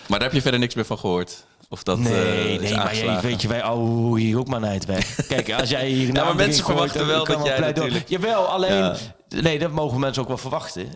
daar 0.07 0.21
heb 0.21 0.33
je 0.33 0.41
verder 0.41 0.59
niks 0.59 0.75
meer 0.75 0.85
van 0.85 0.97
gehoord? 0.99 1.43
Of 1.69 1.83
dat, 1.83 1.97
nee, 1.99 2.11
nee, 2.13 2.59
maar 2.59 2.67
je, 2.69 2.75
aangeslagen? 2.77 3.21
weet 3.29 3.41
je, 3.41 3.47
wij 3.47 3.63
oh, 3.65 4.15
hier 4.15 4.39
ook 4.39 4.47
maar 4.47 4.71
niet 4.71 4.85
weg. 4.85 5.15
Kijk, 5.27 5.51
als 5.53 5.69
jij 5.69 5.87
hier... 5.87 6.13
maar 6.13 6.35
mensen 6.35 6.65
verwachten 6.65 7.07
wel 7.07 7.25
dat 7.25 7.45
jij 7.45 7.59
natuurlijk- 7.59 8.07
Jawel, 8.09 8.45
alleen... 8.45 8.73
Ja. 8.73 8.95
Nee, 9.29 9.59
dat 9.59 9.71
mogen 9.71 9.99
mensen 9.99 10.21
ook 10.21 10.27
wel 10.27 10.37
verwachten. 10.37 10.87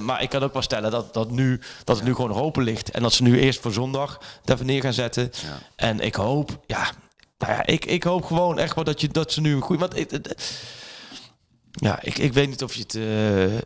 Maar 0.00 0.22
ik 0.22 0.28
kan 0.28 0.42
ook 0.42 0.52
wel 0.52 0.62
stellen 0.62 0.90
dat, 0.90 1.14
dat, 1.14 1.30
nu, 1.30 1.60
dat 1.84 1.96
het 1.96 2.04
nu 2.04 2.14
gewoon 2.14 2.30
nog 2.30 2.40
open 2.40 2.62
ligt. 2.62 2.90
En 2.90 3.02
dat 3.02 3.12
ze 3.12 3.22
nu 3.22 3.40
eerst 3.40 3.60
voor 3.60 3.72
zondag 3.72 4.18
daarvoor 4.44 4.66
neer 4.66 4.80
gaan 4.82 4.92
zetten. 4.92 5.22
Ja. 5.32 5.58
En 5.76 6.00
ik 6.00 6.14
hoop, 6.14 6.58
ja... 6.66 6.90
Nou 7.42 7.52
ja, 7.52 7.66
ik, 7.66 7.84
ik 7.84 8.02
hoop 8.04 8.24
gewoon 8.24 8.58
echt 8.58 8.74
wel 8.74 8.84
dat, 8.84 9.00
je, 9.00 9.08
dat 9.08 9.32
ze 9.32 9.40
nu 9.40 9.54
een 9.54 9.60
goede... 9.60 9.80
Want 9.80 9.96
ik, 9.96 10.10
ja, 11.70 12.02
ik, 12.02 12.18
ik 12.18 12.32
weet 12.32 12.48
niet 12.48 12.62
of 12.62 12.74
je 12.74 12.82
het... 12.82 12.94
eh, 12.94 13.58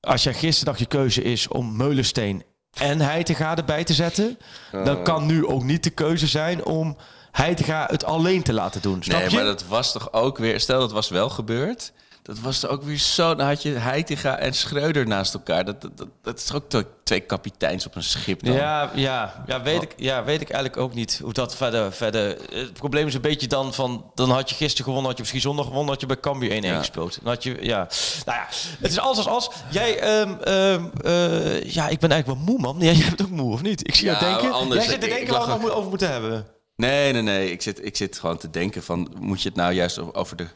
als 0.00 0.22
jij 0.22 0.34
gisterdag 0.34 0.78
je 0.78 0.86
keuze 0.86 1.22
is 1.22 1.48
om 1.48 1.76
Meulensteen 1.76 2.44
en 2.80 3.00
Heitinga 3.00 3.56
erbij 3.56 3.84
te 3.84 3.94
zetten... 3.94 4.38
dan 4.72 5.02
kan 5.02 5.26
nu 5.26 5.46
ook 5.46 5.62
niet 5.62 5.82
de 5.84 5.90
keuze 5.90 6.26
zijn 6.26 6.64
om 6.64 6.96
Heitinga 7.30 7.86
het 7.90 8.04
alleen 8.04 8.42
te 8.42 8.52
laten 8.52 8.82
doen. 8.82 9.02
Snap 9.02 9.20
Nee, 9.20 9.30
je? 9.30 9.36
maar 9.36 9.44
dat 9.44 9.66
was 9.66 9.92
toch 9.92 10.12
ook 10.12 10.38
weer... 10.38 10.60
Stel, 10.60 10.80
dat 10.80 10.92
was 10.92 11.08
wel 11.08 11.28
gebeurd. 11.30 11.92
Dat 12.26 12.38
was 12.38 12.60
toch 12.60 12.70
ook 12.70 12.82
weer 12.82 12.98
zo... 12.98 13.34
Dan 13.34 13.46
had 13.46 13.62
je 13.62 13.70
Heitinga 13.70 14.38
en 14.38 14.52
Schreuder 14.52 15.06
naast 15.06 15.34
elkaar. 15.34 15.64
Dat, 15.64 15.80
dat, 15.80 15.96
dat, 15.96 16.08
dat 16.22 16.38
is 16.38 16.52
ook 16.52 16.84
twee- 17.04 17.20
kapiteins 17.20 17.86
op 17.86 17.94
een 17.94 18.02
schip 18.02 18.44
dan? 18.44 18.54
Ja, 18.54 18.90
ja, 18.94 19.42
ja, 19.46 19.62
weet 19.62 19.82
ik, 19.82 19.94
ja, 19.96 20.24
weet 20.24 20.40
ik 20.40 20.50
eigenlijk 20.50 20.82
ook 20.82 20.94
niet 20.94 21.20
hoe 21.22 21.32
dat 21.32 21.56
verder, 21.56 21.92
verder... 21.92 22.36
Het 22.50 22.72
probleem 22.72 23.06
is 23.06 23.14
een 23.14 23.20
beetje 23.20 23.46
dan 23.46 23.74
van... 23.74 24.10
Dan 24.14 24.30
had 24.30 24.48
je 24.48 24.54
gisteren 24.54 24.84
gewonnen, 24.84 25.04
had 25.06 25.14
je 25.16 25.20
misschien 25.22 25.40
zondag 25.42 25.64
gewonnen... 25.66 25.90
had 25.92 26.00
je 26.00 26.06
bij 26.06 26.20
Cambuur 26.20 26.50
1-1 26.50 26.54
Ja. 26.66 26.78
gespeeld. 26.78 27.18
Dan 27.22 27.32
had 27.32 27.42
je, 27.42 27.56
ja... 27.60 27.88
Nou 28.24 28.38
ja, 28.38 28.46
het 28.80 28.90
is 28.90 28.98
alles 28.98 29.16
als 29.16 29.26
als. 29.26 29.50
Jij, 29.70 29.98
ehm, 29.98 30.34
ehm, 30.42 30.84
eh, 31.04 31.62
ja, 31.62 31.88
ik 31.88 31.98
ben 31.98 32.10
eigenlijk 32.10 32.26
wel 32.26 32.36
moe, 32.54 32.58
man. 32.58 32.76
Ja, 32.80 32.92
jij 32.92 33.06
bent 33.08 33.22
ook 33.22 33.30
moe, 33.30 33.52
of 33.52 33.62
niet? 33.62 33.88
Ik 33.88 33.94
zie 33.94 34.06
jou 34.06 34.24
Ja, 34.24 34.30
denken. 34.30 34.52
anders- 34.52 34.80
jij 34.84 34.90
zit 34.92 35.00
te 35.00 35.08
denken 35.08 35.32
waar 35.32 35.58
we 35.58 35.64
het 35.64 35.72
over 35.72 35.88
moeten 35.88 36.10
hebben. 36.10 36.46
Nee, 36.76 37.12
nee, 37.12 37.22
nee. 37.22 37.50
Ik 37.50 37.62
zit, 37.62 37.84
ik 37.84 37.96
zit 37.96 38.18
gewoon 38.18 38.36
te 38.38 38.50
denken 38.50 38.82
van... 38.82 39.12
Moet 39.20 39.42
je 39.42 39.48
het 39.48 39.56
nou 39.58 39.72
juist 39.72 40.14
over 40.14 40.36
de 40.36 40.46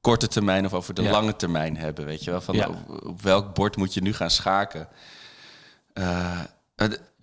korte 0.00 0.28
termijn 0.28 0.64
of 0.64 0.74
over 0.74 0.94
de 0.94 1.02
Ja. 1.02 1.10
lange 1.10 1.36
termijn 1.36 1.76
hebben? 1.76 2.04
Weet 2.04 2.24
je 2.24 2.30
wel? 2.30 2.40
Van 2.40 2.54
Ja. 2.54 2.68
op, 2.68 3.04
op 3.06 3.22
welk 3.22 3.54
bord 3.54 3.76
moet 3.76 3.94
je 3.94 4.00
nu 4.02 4.12
gaan 4.14 4.30
schaken? 4.30 4.88
Eh, 5.92 6.38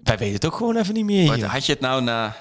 Wij 0.03 0.17
weten 0.17 0.34
het 0.34 0.45
ook 0.45 0.55
gewoon 0.55 0.75
even 0.75 0.93
niet 0.93 1.05
meer 1.05 1.34
hier. 1.34 1.45
had 1.45 1.65
je 1.65 1.71
het 1.71 1.82
nou 1.82 2.01
na... 2.01 2.36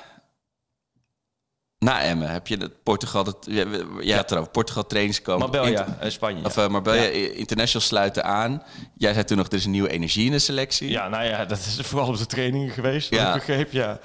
Na 1.79 2.01
Emmen 2.03 2.31
heb 2.31 2.47
je 2.47 2.57
het 2.57 2.83
Portugal... 2.83 3.25
Dat, 3.25 3.37
ja, 3.51 3.65
ja, 4.01 4.23
trouwens, 4.25 4.53
Portugal 4.53 4.87
trainingskamp. 4.87 5.41
Marbella, 5.41 5.67
Inter- 5.67 5.97
eh, 6.01 6.11
Spanje. 6.11 6.45
Of 6.45 6.57
uh, 6.57 6.69
Marbella 6.69 7.03
International 7.35 7.87
sluiten 7.87 8.25
aan. 8.25 8.63
Jij 8.97 9.13
zei 9.13 9.25
toen 9.25 9.37
nog, 9.37 9.47
er 9.47 9.53
is 9.55 9.65
een 9.65 9.71
nieuwe 9.71 9.89
energie 9.91 10.27
in 10.27 10.31
de 10.33 10.39
selectie. 10.39 10.91
Ja, 10.91 11.09
nou 11.09 11.25
ja, 11.25 11.45
dat 11.45 11.59
is 11.59 11.79
vooral 11.83 12.09
op 12.09 12.17
de 12.19 12.27
trainingen 12.27 12.71
geweest. 12.71 13.11
Ja. 13.11 13.29
Ik 13.29 13.35
begreep, 13.35 13.73
ja. 13.73 13.99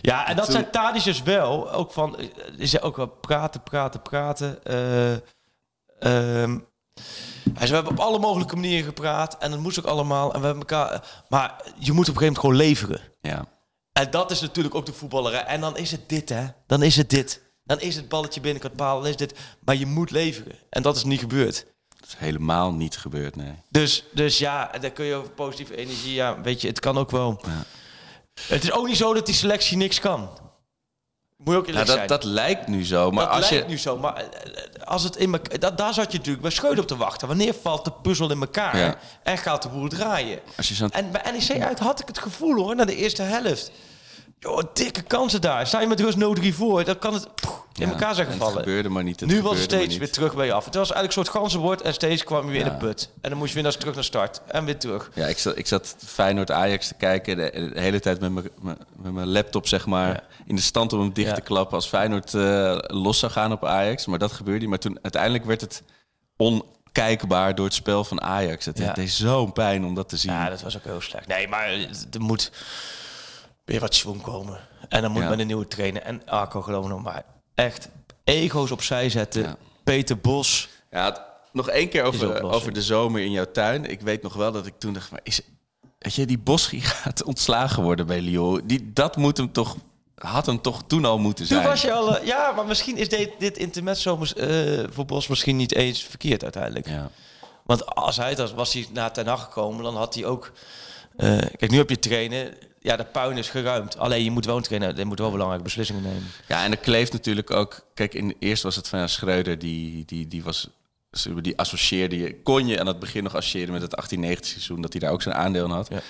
Ja, 0.00 0.26
en 0.28 0.36
dat 0.36 0.44
Toen- 0.44 0.54
zijn 0.54 0.70
Tadic 0.70 1.02
dus 1.04 1.22
wel. 1.22 1.72
Ook 1.72 1.92
van, 1.92 2.16
is 2.56 2.80
ook 2.80 2.96
wel 2.96 3.06
praten, 3.06 3.62
praten, 3.62 4.02
praten. 4.02 4.58
Hij 5.98 7.66
zei, 7.66 7.68
we 7.68 7.74
hebben 7.74 7.92
op 7.92 7.98
alle 7.98 8.18
mogelijke 8.18 8.54
manieren 8.54 8.84
gepraat. 8.84 9.38
En 9.38 9.50
dat 9.50 9.60
moest 9.60 9.78
ook 9.78 9.84
allemaal. 9.84 10.32
En 10.34 10.40
we 10.40 10.46
hebben 10.46 10.66
elkaar... 10.68 11.24
Maar 11.28 11.62
je 11.78 11.92
moet 11.92 12.08
op 12.08 12.14
een 12.14 12.20
gegeven 12.20 12.24
moment 12.24 12.38
gewoon 12.38 12.56
leveren. 12.56 13.00
Ja. 13.20 13.44
En 13.92 14.10
dat 14.10 14.30
is 14.30 14.40
natuurlijk 14.40 14.74
ook 14.74 14.86
de 14.86 14.92
voetballerij. 14.92 15.44
En 15.44 15.60
dan 15.60 15.76
is 15.76 15.90
het 15.90 16.08
dit, 16.08 16.28
hè. 16.28 16.46
Dan 16.66 16.82
is 16.82 16.96
het 16.96 17.10
dit. 17.10 17.42
Dan 17.64 17.80
is 17.80 17.96
het 17.96 18.08
balletje 18.08 18.40
binnenkant 18.40 18.76
paal. 18.76 19.00
Dan 19.00 19.08
is 19.08 19.16
dit. 19.16 19.34
Maar 19.64 19.76
je 19.76 19.86
moet 19.86 20.10
leveren. 20.10 20.58
En 20.70 20.82
dat 20.82 20.96
is 20.96 21.04
niet 21.04 21.20
gebeurd. 21.20 21.66
Dat 21.88 22.08
is 22.08 22.14
helemaal 22.18 22.72
niet 22.72 22.96
gebeurd, 22.96 23.36
nee. 23.36 23.52
Dus, 23.70 24.04
dus 24.12 24.38
ja, 24.38 24.70
daar 24.80 24.90
kun 24.90 25.04
je 25.04 25.14
over 25.14 25.30
positieve 25.30 25.76
energie. 25.76 26.14
Ja, 26.14 26.40
weet 26.40 26.60
je, 26.60 26.68
het 26.68 26.80
kan 26.80 26.98
ook 26.98 27.10
wel. 27.10 27.40
Het 28.48 28.62
is 28.62 28.72
ook 28.72 28.86
niet 28.86 28.96
zo 28.96 29.14
dat 29.14 29.26
die 29.26 29.34
selectie 29.34 29.76
niks 29.76 30.00
kan. 30.00 30.28
Moet 31.44 31.54
je 31.54 31.60
ook 31.60 31.66
Nou, 31.66 31.78
dat, 31.78 31.88
zijn. 31.96 32.06
dat 32.08 32.24
lijkt 32.24 32.66
nu 32.66 32.84
zo, 32.84 33.10
maar 33.10 33.24
dat 33.24 33.34
als 33.34 33.50
lijkt 33.50 33.64
je... 33.64 33.70
nu 33.70 33.78
zo, 33.78 33.96
maar 33.98 34.16
eh, 34.16 34.82
als 34.84 35.02
het 35.02 35.16
in 35.16 35.40
dat, 35.58 35.78
daar 35.78 35.94
zat 35.94 36.12
je 36.12 36.18
natuurlijk 36.18 36.42
bij 36.42 36.50
Schreuder 36.50 36.80
op 36.80 36.86
te 36.88 36.96
wachten. 36.96 37.28
Wanneer 37.28 37.54
valt 37.62 37.84
de 37.84 37.92
puzzel 38.02 38.30
in 38.30 38.40
elkaar 38.40 38.78
Ja. 38.78 38.96
en 39.22 39.38
gaat 39.38 39.62
de 39.62 39.68
boel 39.68 39.88
draaien? 39.88 40.40
Als 40.56 40.68
je 40.68 40.88
En 40.90 41.10
bij 41.12 41.22
NEC 41.32 41.62
uit 41.62 41.78
had 41.78 42.00
ik 42.00 42.06
het 42.06 42.18
gevoel 42.18 42.54
hoor, 42.56 42.76
na 42.76 42.84
de 42.84 42.96
eerste 42.96 43.22
helft. 43.22 43.70
Joh, 44.40 44.62
dikke 44.72 45.02
kansen 45.02 45.40
daar. 45.40 45.66
Sta 45.66 45.80
je 45.80 45.86
met 45.86 46.00
rust 46.00 46.16
0-3 46.18 46.54
voor, 46.54 46.84
dan 46.84 46.98
kan 46.98 47.14
het 47.14 47.28
in 47.74 47.86
Ja, 47.86 47.92
elkaar 47.92 48.14
zijn 48.14 48.26
en 48.26 48.32
gevallen. 48.32 48.54
Het 48.56 48.62
gebeurde 48.64 48.88
maar 48.88 49.02
niet. 49.02 49.20
Het 49.20 49.28
nu 49.28 49.42
was 49.42 49.52
het 49.54 49.62
steeds 49.62 49.96
weer 49.96 50.10
terug 50.12 50.34
bij 50.34 50.46
je 50.46 50.52
af. 50.52 50.64
Het 50.64 50.74
was 50.74 50.90
eigenlijk 50.92 51.18
een 51.18 51.24
soort 51.24 51.36
ganzenbord 51.42 51.82
en 51.82 51.92
steeds 51.94 52.24
kwam 52.24 52.44
je 52.46 52.50
weer 52.50 52.60
in 52.66 52.72
de 52.72 52.74
put. 52.86 53.10
En 53.20 53.28
dan 53.30 53.38
moest 53.38 53.48
je 53.48 53.54
weer 53.54 53.62
naar, 53.64 53.76
terug 53.76 53.94
naar 53.94 54.04
start 54.04 54.40
en 54.46 54.64
weer 54.64 54.78
terug. 54.78 55.10
Ja, 55.14 55.26
ik 55.26 55.38
zat, 55.38 55.58
ik 55.58 55.66
zat 55.66 55.96
Feyenoord-Ajax 56.06 56.88
te 56.88 56.94
kijken. 56.94 57.36
De, 57.36 57.70
de 57.74 57.80
hele 57.80 58.00
tijd 58.00 58.20
met 58.20 58.32
mijn- 58.32 58.48
mijn- 58.62 58.78
met 58.96 59.12
mijn 59.12 59.28
laptop, 59.28 59.66
zeg 59.66 59.86
maar, 59.86 60.08
Ja. 60.08 60.22
in 60.46 60.56
de 60.56 60.62
stand 60.62 60.92
om 60.92 61.00
hem 61.00 61.12
dicht 61.12 61.34
te 61.34 61.40
klappen 61.40 61.74
als 61.76 61.86
Feyenoord 61.88 62.34
eh, 62.34 62.78
los 62.86 63.18
zou 63.18 63.32
gaan 63.32 63.52
op 63.52 63.64
Ajax. 63.64 64.06
Maar 64.06 64.18
dat 64.18 64.32
gebeurde 64.32 64.60
niet. 64.60 64.68
Maar 64.68 64.78
toen 64.78 64.98
uiteindelijk 65.02 65.44
werd 65.44 65.60
het 65.60 65.82
onkijkbaar 66.36 67.54
door 67.54 67.64
het 67.64 67.74
spel 67.74 68.04
van 68.04 68.20
Ajax. 68.22 68.64
Het 68.64 68.78
Ja. 68.78 68.92
deed 68.92 69.10
zo'n 69.10 69.52
pijn 69.52 69.84
om 69.84 69.94
dat 69.94 70.08
te 70.08 70.16
zien. 70.16 70.32
Ja, 70.32 70.48
dat 70.48 70.62
was 70.62 70.76
ook 70.76 70.84
heel 70.84 71.00
slecht. 71.00 71.26
Nee, 71.26 71.48
maar 71.48 71.68
er 72.12 72.20
moet 72.20 72.50
weer 73.68 73.80
wat 73.80 73.94
schwung 73.94 74.20
komen. 74.22 74.58
En 74.88 75.02
dan 75.02 75.10
moet 75.12 75.22
Ja. 75.22 75.28
met 75.28 75.38
een 75.38 75.46
nieuwe 75.46 75.66
trainer. 75.68 76.02
En 76.02 76.22
Arco 76.26 76.62
geloof 76.62 76.84
ik 76.84 76.90
nog 76.90 77.02
maar 77.02 77.24
echt 77.54 77.88
ego's 78.24 78.70
opzij 78.70 79.10
zetten. 79.10 79.42
Ja. 79.42 79.56
Peter 79.84 80.18
Bos. 80.18 80.68
Ja, 80.90 81.04
het- 81.04 81.20
nog 81.52 81.68
één 81.68 81.88
keer 81.88 82.02
over, 82.02 82.42
over 82.42 82.72
de 82.72 82.82
zomer 82.82 83.20
in 83.20 83.30
jouw 83.30 83.50
tuin. 83.52 83.84
Ik 83.90 84.00
weet 84.00 84.22
nog 84.22 84.34
wel 84.34 84.52
dat 84.52 84.66
ik 84.66 84.74
toen 84.78 84.92
dacht, 84.92 85.10
maar 85.10 85.20
is, 85.22 85.40
weet 85.98 86.14
je, 86.14 86.26
die 86.26 86.38
Boschi 86.38 86.80
gaat 87.02 87.22
ontslagen 87.24 87.82
worden 87.82 88.06
bij 88.06 88.20
Lyon. 88.20 88.60
Die, 88.64 88.92
dat 88.92 89.16
moet 89.16 89.36
hem 89.36 89.52
toch, 89.52 89.76
had 90.14 90.46
hem 90.46 90.60
toch 90.60 90.82
toen 90.86 91.04
al 91.04 91.18
moeten 91.18 91.46
zijn. 91.46 91.60
Toen 91.60 91.70
was 91.70 91.80
je 91.82 91.92
al... 91.92 92.16
eh, 92.16 92.26
ja, 92.26 92.52
maar 92.52 92.66
misschien 92.66 92.96
is 92.96 93.08
dit, 93.08 93.30
dit 93.38 93.56
intermezzo 93.56 94.22
eh, 94.36 94.84
voor 94.90 95.04
Bos 95.04 95.26
misschien 95.28 95.56
niet 95.56 95.74
eens 95.74 96.02
verkeerd 96.02 96.42
uiteindelijk. 96.42 96.88
Ja. 96.88 97.10
Want 97.64 97.86
als 97.94 98.16
hij 98.16 98.28
het 98.28 98.38
was, 98.38 98.52
was 98.52 98.72
hij 98.72 98.86
naar 98.92 99.12
Ten 99.12 99.26
Hag 99.26 99.42
gekomen, 99.44 99.82
dan 99.84 99.96
had 99.96 100.14
hij 100.14 100.24
ook... 100.24 100.52
eh, 101.16 101.38
kijk, 101.38 101.70
nu 101.70 101.76
heb 101.76 101.90
je 101.90 101.98
trainen. 101.98 102.54
Ja, 102.80 102.96
de 102.96 103.04
puin 103.04 103.36
is 103.36 103.48
geruimd. 103.48 103.98
Alleen 103.98 104.24
je 104.24 104.30
moet 104.30 104.44
wel 104.44 104.56
je 104.96 105.04
moet 105.04 105.18
wel 105.18 105.30
belangrijke 105.30 105.64
beslissingen 105.64 106.02
nemen. 106.02 106.22
Ja, 106.48 106.64
en 106.64 106.70
er 106.70 106.76
kleeft 106.78 107.12
natuurlijk 107.12 107.50
ook. 107.50 107.86
Kijk, 107.94 108.14
in, 108.14 108.36
eerst 108.38 108.62
was 108.62 108.76
het 108.76 108.88
van 108.88 109.08
Schreuder, 109.08 109.58
die, 109.58 110.04
die, 110.04 110.26
die 110.26 110.42
was. 110.42 110.68
Die 111.42 111.58
associeerde 111.58 112.18
je. 112.18 112.42
Kon 112.42 112.66
je 112.66 112.80
aan 112.80 112.86
het 112.86 112.98
begin 112.98 113.22
nog 113.22 113.34
associëren 113.34 113.72
met 113.72 113.82
het 113.82 113.90
1890 113.90 114.46
seizoen, 114.50 114.80
dat 114.82 114.92
hij 114.92 115.00
daar 115.00 115.10
ook 115.12 115.22
zijn 115.22 115.34
aandeel 115.34 115.64
in 115.64 115.70
had. 115.70 115.88
Ja. 115.90 116.00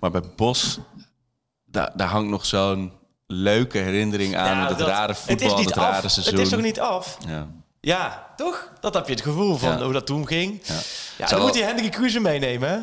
Maar 0.00 0.10
bij 0.10 0.22
Bos, 0.36 0.78
daar, 1.64 1.90
daar 1.94 2.08
hangt 2.08 2.30
nog 2.30 2.46
zo'n 2.46 2.92
leuke 3.26 3.78
herinnering 3.78 4.36
aan 4.36 4.56
Nou, 4.56 4.68
het 4.68 4.78
dat- 4.78 4.88
rare 4.88 5.06
het 5.12 5.16
is 5.16 5.22
voetbal, 5.24 5.48
het, 5.56 5.66
niet 5.66 5.74
rare 5.74 6.02
af. 6.06 6.10
seizoen. 6.10 6.34
Het 6.34 6.42
is 6.42 6.48
toch 6.48 6.60
niet 6.60 6.80
af? 6.80 7.18
Ja. 7.26 7.48
Ja, 7.80 8.32
toch? 8.36 8.72
Dat 8.80 8.94
heb 8.94 9.06
je 9.06 9.12
het 9.12 9.22
gevoel 9.22 9.56
van 9.56 9.78
Ja. 9.78 9.84
hoe 9.84 9.92
dat 9.92 10.06
toen 10.06 10.26
ging. 10.26 10.60
Ja, 10.66 10.74
dan 11.18 11.28
wel- 11.38 11.46
moet 11.46 11.54
hij 11.56 11.64
Hendrik 11.64 11.90
Kruse 11.90 12.20
meenemen, 12.20 12.68
hè? 12.70 12.78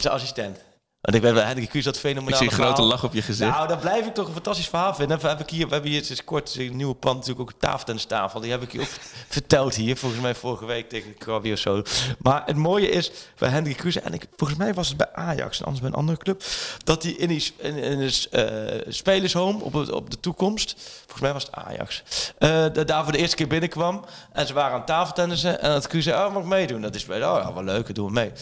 Zijn 0.00 0.14
assistent. 0.14 0.58
Want 1.00 1.16
ik 1.16 1.22
weet 1.22 1.32
wel, 1.32 1.44
Hendrik 1.44 1.68
Kruse 1.68 1.84
dat 1.84 1.94
Ik 1.94 2.00
fenomenaal. 2.00 2.38
zie 2.38 2.48
een 2.48 2.54
grote 2.54 2.82
lach 2.82 3.04
op 3.04 3.12
je 3.14 3.22
gezicht. 3.22 3.50
Nou, 3.50 3.68
dat 3.68 3.80
blijf 3.80 4.06
ik 4.06 4.14
toch 4.14 4.26
een 4.26 4.32
fantastisch 4.32 4.68
verhaal 4.68 4.94
vinden. 4.94 5.20
We 5.20 5.26
hebben, 5.28 5.46
hier, 5.50 5.66
we 5.66 5.72
hebben 5.72 5.90
hier 5.90 6.04
sinds 6.04 6.24
kort 6.24 6.54
een 6.58 6.76
nieuwe 6.76 6.94
pand, 6.94 7.14
natuurlijk 7.14 7.40
ook 7.40 7.50
een 7.50 7.68
tafeltennistafel. 7.68 8.40
Die 8.40 8.50
heb 8.50 8.62
ik 8.62 8.72
je 8.72 8.80
ook 8.80 8.86
verteld 9.28 9.74
hier, 9.74 9.96
volgens 9.96 10.20
mij 10.20 10.34
vorige 10.34 10.64
week 10.66 10.88
tegen 10.88 11.14
Krabi 11.18 11.52
of 11.52 11.58
zo. 11.58 11.82
Maar 12.18 12.42
het 12.46 12.56
mooie 12.56 12.88
is, 12.90 13.10
bij 13.38 13.48
Hendrik 13.48 13.76
Kruse, 13.76 14.00
en 14.00 14.14
ik, 14.14 14.24
volgens 14.36 14.58
mij 14.58 14.74
was 14.74 14.88
het 14.88 14.96
bij 14.96 15.08
Ajax 15.12 15.58
en 15.58 15.64
anders 15.64 15.82
bij 15.82 15.90
een 15.90 15.96
andere 15.98 16.18
club, 16.18 16.42
dat 16.84 17.02
hij 17.02 17.12
in 17.12 17.28
die 17.28 17.52
in, 17.56 17.76
in 17.76 18.10
eh, 18.30 18.44
spelershome 18.88 19.62
op, 19.62 19.72
het- 19.72 19.90
op 19.90 20.10
de 20.10 20.20
toekomst, 20.20 20.74
volgens 21.00 21.20
mij 21.20 21.32
was 21.32 21.42
het 21.42 21.52
Ajax, 21.54 22.02
eh, 22.38 22.48
da- 22.48 22.84
daar 22.84 23.02
voor 23.02 23.12
de 23.12 23.18
eerste 23.18 23.36
keer 23.36 23.46
binnenkwam. 23.48 24.04
En 24.32 24.46
ze 24.46 24.52
waren 24.52 24.78
aan 24.78 24.84
tafeltennissen 24.84 25.60
en 25.62 25.70
dat 25.70 25.86
Kruse, 25.86 26.10
oh, 26.12 26.32
mag 26.32 26.42
ik 26.42 26.48
meedoen? 26.48 26.80
Dat 26.80 26.94
is 26.94 27.08
oh, 27.08 27.16
ja, 27.16 27.52
wel 27.54 27.64
leuk, 27.64 27.94
doen 27.94 28.06
we 28.06 28.12
mee. 28.12 28.32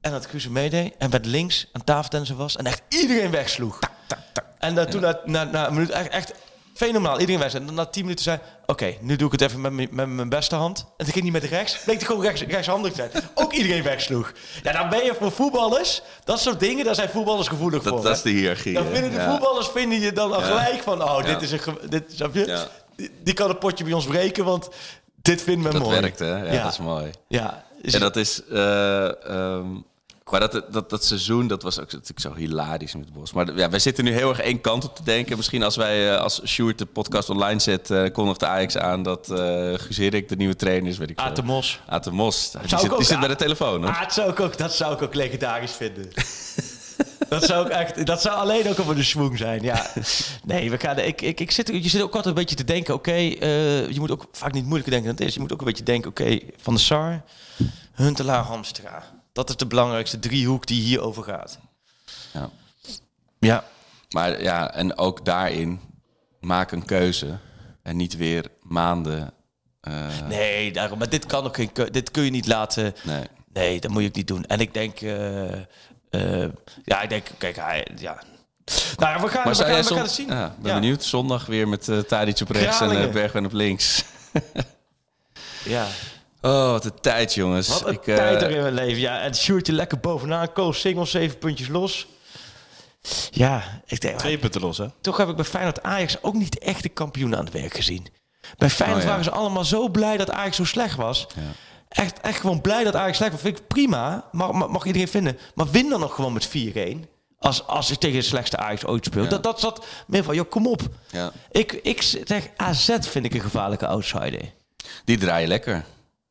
En 0.00 0.10
dat 0.10 0.26
Kruse 0.26 0.50
meedeed 0.50 0.94
en 0.98 1.10
met 1.10 1.26
links 1.26 1.66
aan 1.72 1.84
tafeltennissen 1.84 2.36
was 2.36 2.56
en 2.56 2.66
echt 2.66 2.82
iedereen 2.88 3.30
wegsloeg. 3.30 3.78
En 4.58 4.74
dat 4.74 4.90
toen 4.90 5.00
na, 5.00 5.20
na, 5.24 5.44
na 5.44 5.66
een 5.66 5.74
minuut 5.74 5.90
echt, 5.90 6.08
echt 6.08 6.32
fenomenaal. 6.74 7.20
Iedereen 7.20 7.40
weg. 7.40 7.54
En 7.54 7.66
dan 7.66 7.74
na 7.74 7.84
tien 7.86 8.02
minuten 8.02 8.24
zei 8.24 8.38
oké, 8.66 8.94
nu 9.00 9.16
doe 9.16 9.26
ik 9.26 9.32
het 9.32 9.40
even 9.40 9.60
met, 9.60 9.72
mijn- 9.72 9.88
met 9.92 10.08
mijn 10.08 10.28
beste 10.28 10.54
hand. 10.54 10.78
En 10.96 11.04
toen 11.04 11.12
ging 11.12 11.22
hij 11.24 11.32
met 11.40 11.44
rechts. 11.50 11.78
Bleek 11.84 12.02
gewoon 12.02 12.22
rechts, 12.22 12.42
rechtshandig 12.42 12.92
te 12.92 13.08
zijn. 13.12 13.24
Ook 13.34 13.52
iedereen 13.52 13.82
wegsloeg. 13.82 14.32
Ja, 14.62 14.72
dan 14.72 14.88
ben 14.88 15.04
je 15.04 15.14
voor 15.18 15.32
voetballers. 15.32 16.02
Dat 16.24 16.40
soort 16.40 16.60
dingen, 16.60 16.84
daar 16.84 16.94
zijn 16.94 17.08
voetballers 17.08 17.48
gevoelig 17.48 17.82
Dat, 17.82 17.92
voor. 17.92 18.02
dat 18.02 18.16
is 18.16 18.22
de 18.22 18.30
hiërarchie. 18.30 18.72
Dan 18.74 18.86
vinden 18.86 19.10
de 19.10 19.16
Ja. 19.16 19.30
voetballers 19.30 19.68
vinden 19.68 20.00
je 20.00 20.12
dan 20.12 20.32
al 20.32 20.40
gelijk 20.40 20.82
van... 20.82 21.02
Oh, 21.02 21.24
dit 21.24 21.42
is 21.42 21.52
een... 21.52 21.60
Dit, 21.88 22.04
snap 22.14 22.34
je? 22.34 22.66
Die, 22.96 23.10
die 23.22 23.34
kan 23.34 23.48
het 23.48 23.58
potje 23.58 23.84
bij 23.84 23.92
ons 23.92 24.06
breken, 24.06 24.44
want 24.44 24.68
dit 25.22 25.42
vinden 25.42 25.72
we 25.72 25.78
Dat 25.78 25.82
mooi. 25.88 26.00
werkt, 26.00 26.18
hè? 26.18 26.52
Ja, 26.52 26.62
dat 26.62 26.72
is 26.72 26.78
mooi. 26.78 27.10
Ja. 27.28 27.64
En 27.82 28.00
dat 28.00 28.16
is... 28.16 28.42
eh, 28.50 29.24
ehm, 29.30 29.66
qua 30.30 30.38
dat, 30.38 30.72
dat, 30.72 30.90
dat 30.90 31.04
seizoen, 31.04 31.46
dat 31.46 31.62
was 31.62 31.78
ook 31.80 31.92
natuurlijk 31.92 32.20
zo 32.20 32.34
hilarisch 32.34 32.94
met 32.94 33.12
Bos. 33.12 33.32
Maar 33.32 33.56
ja, 33.56 33.70
wij 33.70 33.78
zitten 33.78 34.04
nu 34.04 34.12
heel 34.12 34.28
erg 34.28 34.40
één 34.40 34.60
kant 34.60 34.84
op 34.84 34.96
te 34.96 35.02
denken. 35.04 35.36
Misschien 35.36 35.62
als 35.62 35.76
wij, 35.76 36.14
eh, 36.14 36.20
als 36.20 36.40
Sjoerd 36.46 36.78
de 36.78 36.86
podcast 36.86 37.30
online 37.30 37.60
zet, 37.60 37.90
eh 37.90 38.12
kondigt 38.12 38.40
de 38.40 38.46
Ajax 38.46 38.76
aan 38.76 39.02
dat 39.02 39.26
Guus 39.76 39.96
Hiddink 39.96 40.28
de 40.28 40.36
nieuwe 40.36 40.56
trainer 40.56 40.90
is, 40.90 40.98
weet 40.98 41.10
ik. 41.10 41.18
Aad 41.18 41.36
de 41.36 41.42
Mos. 41.42 41.80
Aad 41.86 42.04
de 42.04 42.10
Mos. 42.10 42.50
Die 42.50 42.60
zit, 42.78 42.90
ook- 42.90 42.96
die 42.96 43.06
zit 43.06 43.18
bij 43.18 43.28
de 43.28 43.36
telefoon, 43.36 43.82
hoor. 43.84 43.98
Dat, 44.00 44.12
zou 44.12 44.30
ik 44.30 44.40
ook, 44.40 44.58
dat 44.58 44.74
zou 44.74 44.94
ik 44.94 45.02
ook 45.02 45.14
legendarisch 45.14 45.72
vinden. 45.72 46.08
dat 47.28 47.44
zou 47.44 47.66
ik 47.66 47.72
echt, 47.72 48.06
dat 48.06 48.20
zou 48.22 48.36
alleen 48.36 48.68
ook 48.68 48.80
over 48.80 48.94
de 48.94 49.02
swoon 49.02 49.36
zijn. 49.36 49.62
Ja. 49.62 49.86
Nee, 50.44 50.70
we 50.70 50.78
gaan, 50.78 50.98
ik, 50.98 51.22
ik, 51.22 51.40
ik 51.40 51.50
zit, 51.50 51.68
je 51.68 51.88
zit 51.88 52.02
ook 52.02 52.14
altijd 52.14 52.26
een 52.26 52.40
beetje 52.40 52.56
te 52.56 52.64
denken, 52.64 52.94
oké, 52.94 53.14
je 53.14 53.96
moet 53.98 54.10
ook 54.10 54.26
vaak 54.32 54.52
niet 54.52 54.64
moeilijker 54.64 54.90
denken 54.92 55.08
dan 55.10 55.18
het 55.18 55.28
is. 55.28 55.34
Je 55.34 55.40
moet 55.40 55.52
ook 55.52 55.58
een 55.60 55.66
beetje 55.66 55.84
denken, 55.84 56.10
oké, 56.10 56.38
Van 56.56 56.74
de 56.74 56.80
Sar, 56.80 57.22
Huntelaar, 57.92 58.42
Hamstra. 58.44 59.02
Dat 59.32 59.48
is 59.48 59.56
de 59.56 59.66
belangrijkste 59.66 60.18
driehoek 60.18 60.66
die 60.66 60.82
hierover 60.82 61.22
gaat. 61.22 61.58
Ja. 62.32 62.50
Ja. 63.38 63.64
Maar 64.10 64.42
ja, 64.42 64.72
en 64.74 64.96
ook 64.98 65.24
daarin, 65.24 65.80
maak 66.40 66.72
een 66.72 66.84
keuze. 66.84 67.38
En 67.82 67.96
niet 67.96 68.16
weer 68.16 68.44
maanden... 68.62 69.32
eh, 69.80 70.08
Nee, 70.28 70.72
daarom, 70.72 70.98
maar 70.98 71.08
dit 71.08 71.26
kan 71.26 71.44
ook 71.44 71.54
geen, 71.56 71.70
dit 71.90 72.10
kun 72.10 72.22
je 72.24 72.30
niet 72.30 72.46
laten. 72.46 72.94
Nee. 73.02 73.24
Nee, 73.52 73.80
dat 73.80 73.90
moet 73.90 74.02
je 74.02 74.08
ook 74.08 74.14
niet 74.14 74.26
doen. 74.26 74.44
En 74.44 74.60
ik 74.60 74.74
denk, 74.74 75.00
eh, 75.00 75.52
eh, 76.10 76.50
ja, 76.84 77.00
ik 77.02 77.08
denk, 77.08 77.26
kijk, 77.38 77.56
hij, 77.56 77.86
ja. 77.96 78.22
Nou, 78.96 79.20
we 79.22 79.28
gaan, 79.28 79.48
we 79.48 79.54
zou 79.54 79.68
gaan, 79.68 79.76
jij 79.78 79.82
we 79.88 79.88
gaan 79.94 79.98
het 80.02 80.10
zien. 80.10 80.26
Ja, 80.28 80.54
ben 80.60 80.72
Ja. 80.72 80.78
benieuwd. 80.80 81.04
Zondag 81.04 81.46
weer 81.46 81.68
met 81.68 81.88
uh, 81.88 81.98
Tadic 81.98 82.40
op 82.40 82.50
rechts 82.50 82.80
en 82.80 82.86
Kralingen. 82.86 83.08
uh, 83.08 83.14
Bergwijn 83.14 83.44
op 83.44 83.52
links. 83.52 84.02
Ja. 85.64 85.86
Oh, 86.42 86.70
wat 86.70 86.84
een 86.84 87.00
tijd, 87.00 87.34
jongens. 87.34 87.68
Wat 87.68 87.86
een 87.86 87.92
Ik, 87.92 88.06
eh, 88.06 88.16
tijd 88.16 88.42
er 88.42 88.50
in 88.50 88.62
mijn 88.62 88.74
leven. 88.74 89.00
Ja, 89.00 89.20
en 89.20 89.34
Sjoerdje 89.34 89.72
lekker 89.72 90.00
bovenaan. 90.00 90.52
Koos 90.52 90.80
single, 90.80 91.04
zeven 91.04 91.38
puntjes 91.38 91.68
los. 91.68 92.06
Ja, 93.30 93.82
ik 93.86 94.00
denk... 94.00 94.18
Twee 94.18 94.38
punten 94.38 94.60
los, 94.60 94.78
hè? 94.78 94.86
Toch 95.00 95.16
heb 95.16 95.28
ik 95.28 95.36
bij 95.36 95.44
Feyenoord 95.44 95.82
Ajax 95.82 96.22
ook 96.22 96.34
niet 96.34 96.58
echt 96.58 96.82
de 96.82 96.88
kampioen 96.88 97.36
aan 97.36 97.44
het 97.44 97.52
werk 97.52 97.74
gezien. 97.74 98.06
Bij 98.58 98.70
Feyenoord 98.70 98.98
Oh, 98.98 99.04
ja. 99.04 99.10
waren 99.10 99.24
ze 99.24 99.30
allemaal 99.30 99.64
zo 99.64 99.88
blij 99.88 100.16
dat 100.16 100.30
Ajax 100.30 100.56
zo 100.56 100.64
slecht 100.64 100.96
was. 100.96 101.26
Echt, 101.88 102.20
echt 102.20 102.40
gewoon 102.40 102.60
blij 102.60 102.84
dat 102.84 102.96
Ajax 102.96 103.16
slecht 103.16 103.32
was. 103.32 103.40
Vind 103.40 103.58
ik 103.58 103.66
prima. 103.66 104.28
Mag, 104.32 104.68
mag, 104.68 104.84
iedereen 104.84 105.08
vinden. 105.08 105.38
Maar 105.54 105.70
win 105.70 105.88
dan 105.88 106.00
nog 106.00 106.14
gewoon 106.14 106.32
met 106.32 106.48
4-1. 106.48 106.50
Als, 107.38 107.66
als 107.66 107.88
je 107.88 107.98
tegen 107.98 108.18
de 108.18 108.24
slechtste 108.24 108.56
Ajax 108.56 108.84
ooit 108.84 109.04
speelt. 109.04 109.30
Dat, 109.30 109.42
dat 109.42 109.60
zat 109.60 109.86
meer 110.06 110.24
van, 110.24 110.34
joh, 110.34 110.50
kom 110.50 110.66
op. 110.66 110.82
Ja. 111.10 111.32
Ik, 111.50 111.72
ik 111.72 112.02
zeg, 112.02 112.48
AZ 112.56 112.96
vind 113.00 113.24
ik 113.24 113.34
een 113.34 113.40
gevaarlijke 113.40 113.86
outsider. 113.86 114.52
Die 115.04 115.18
draaien 115.18 115.48
lekker. 115.48 115.84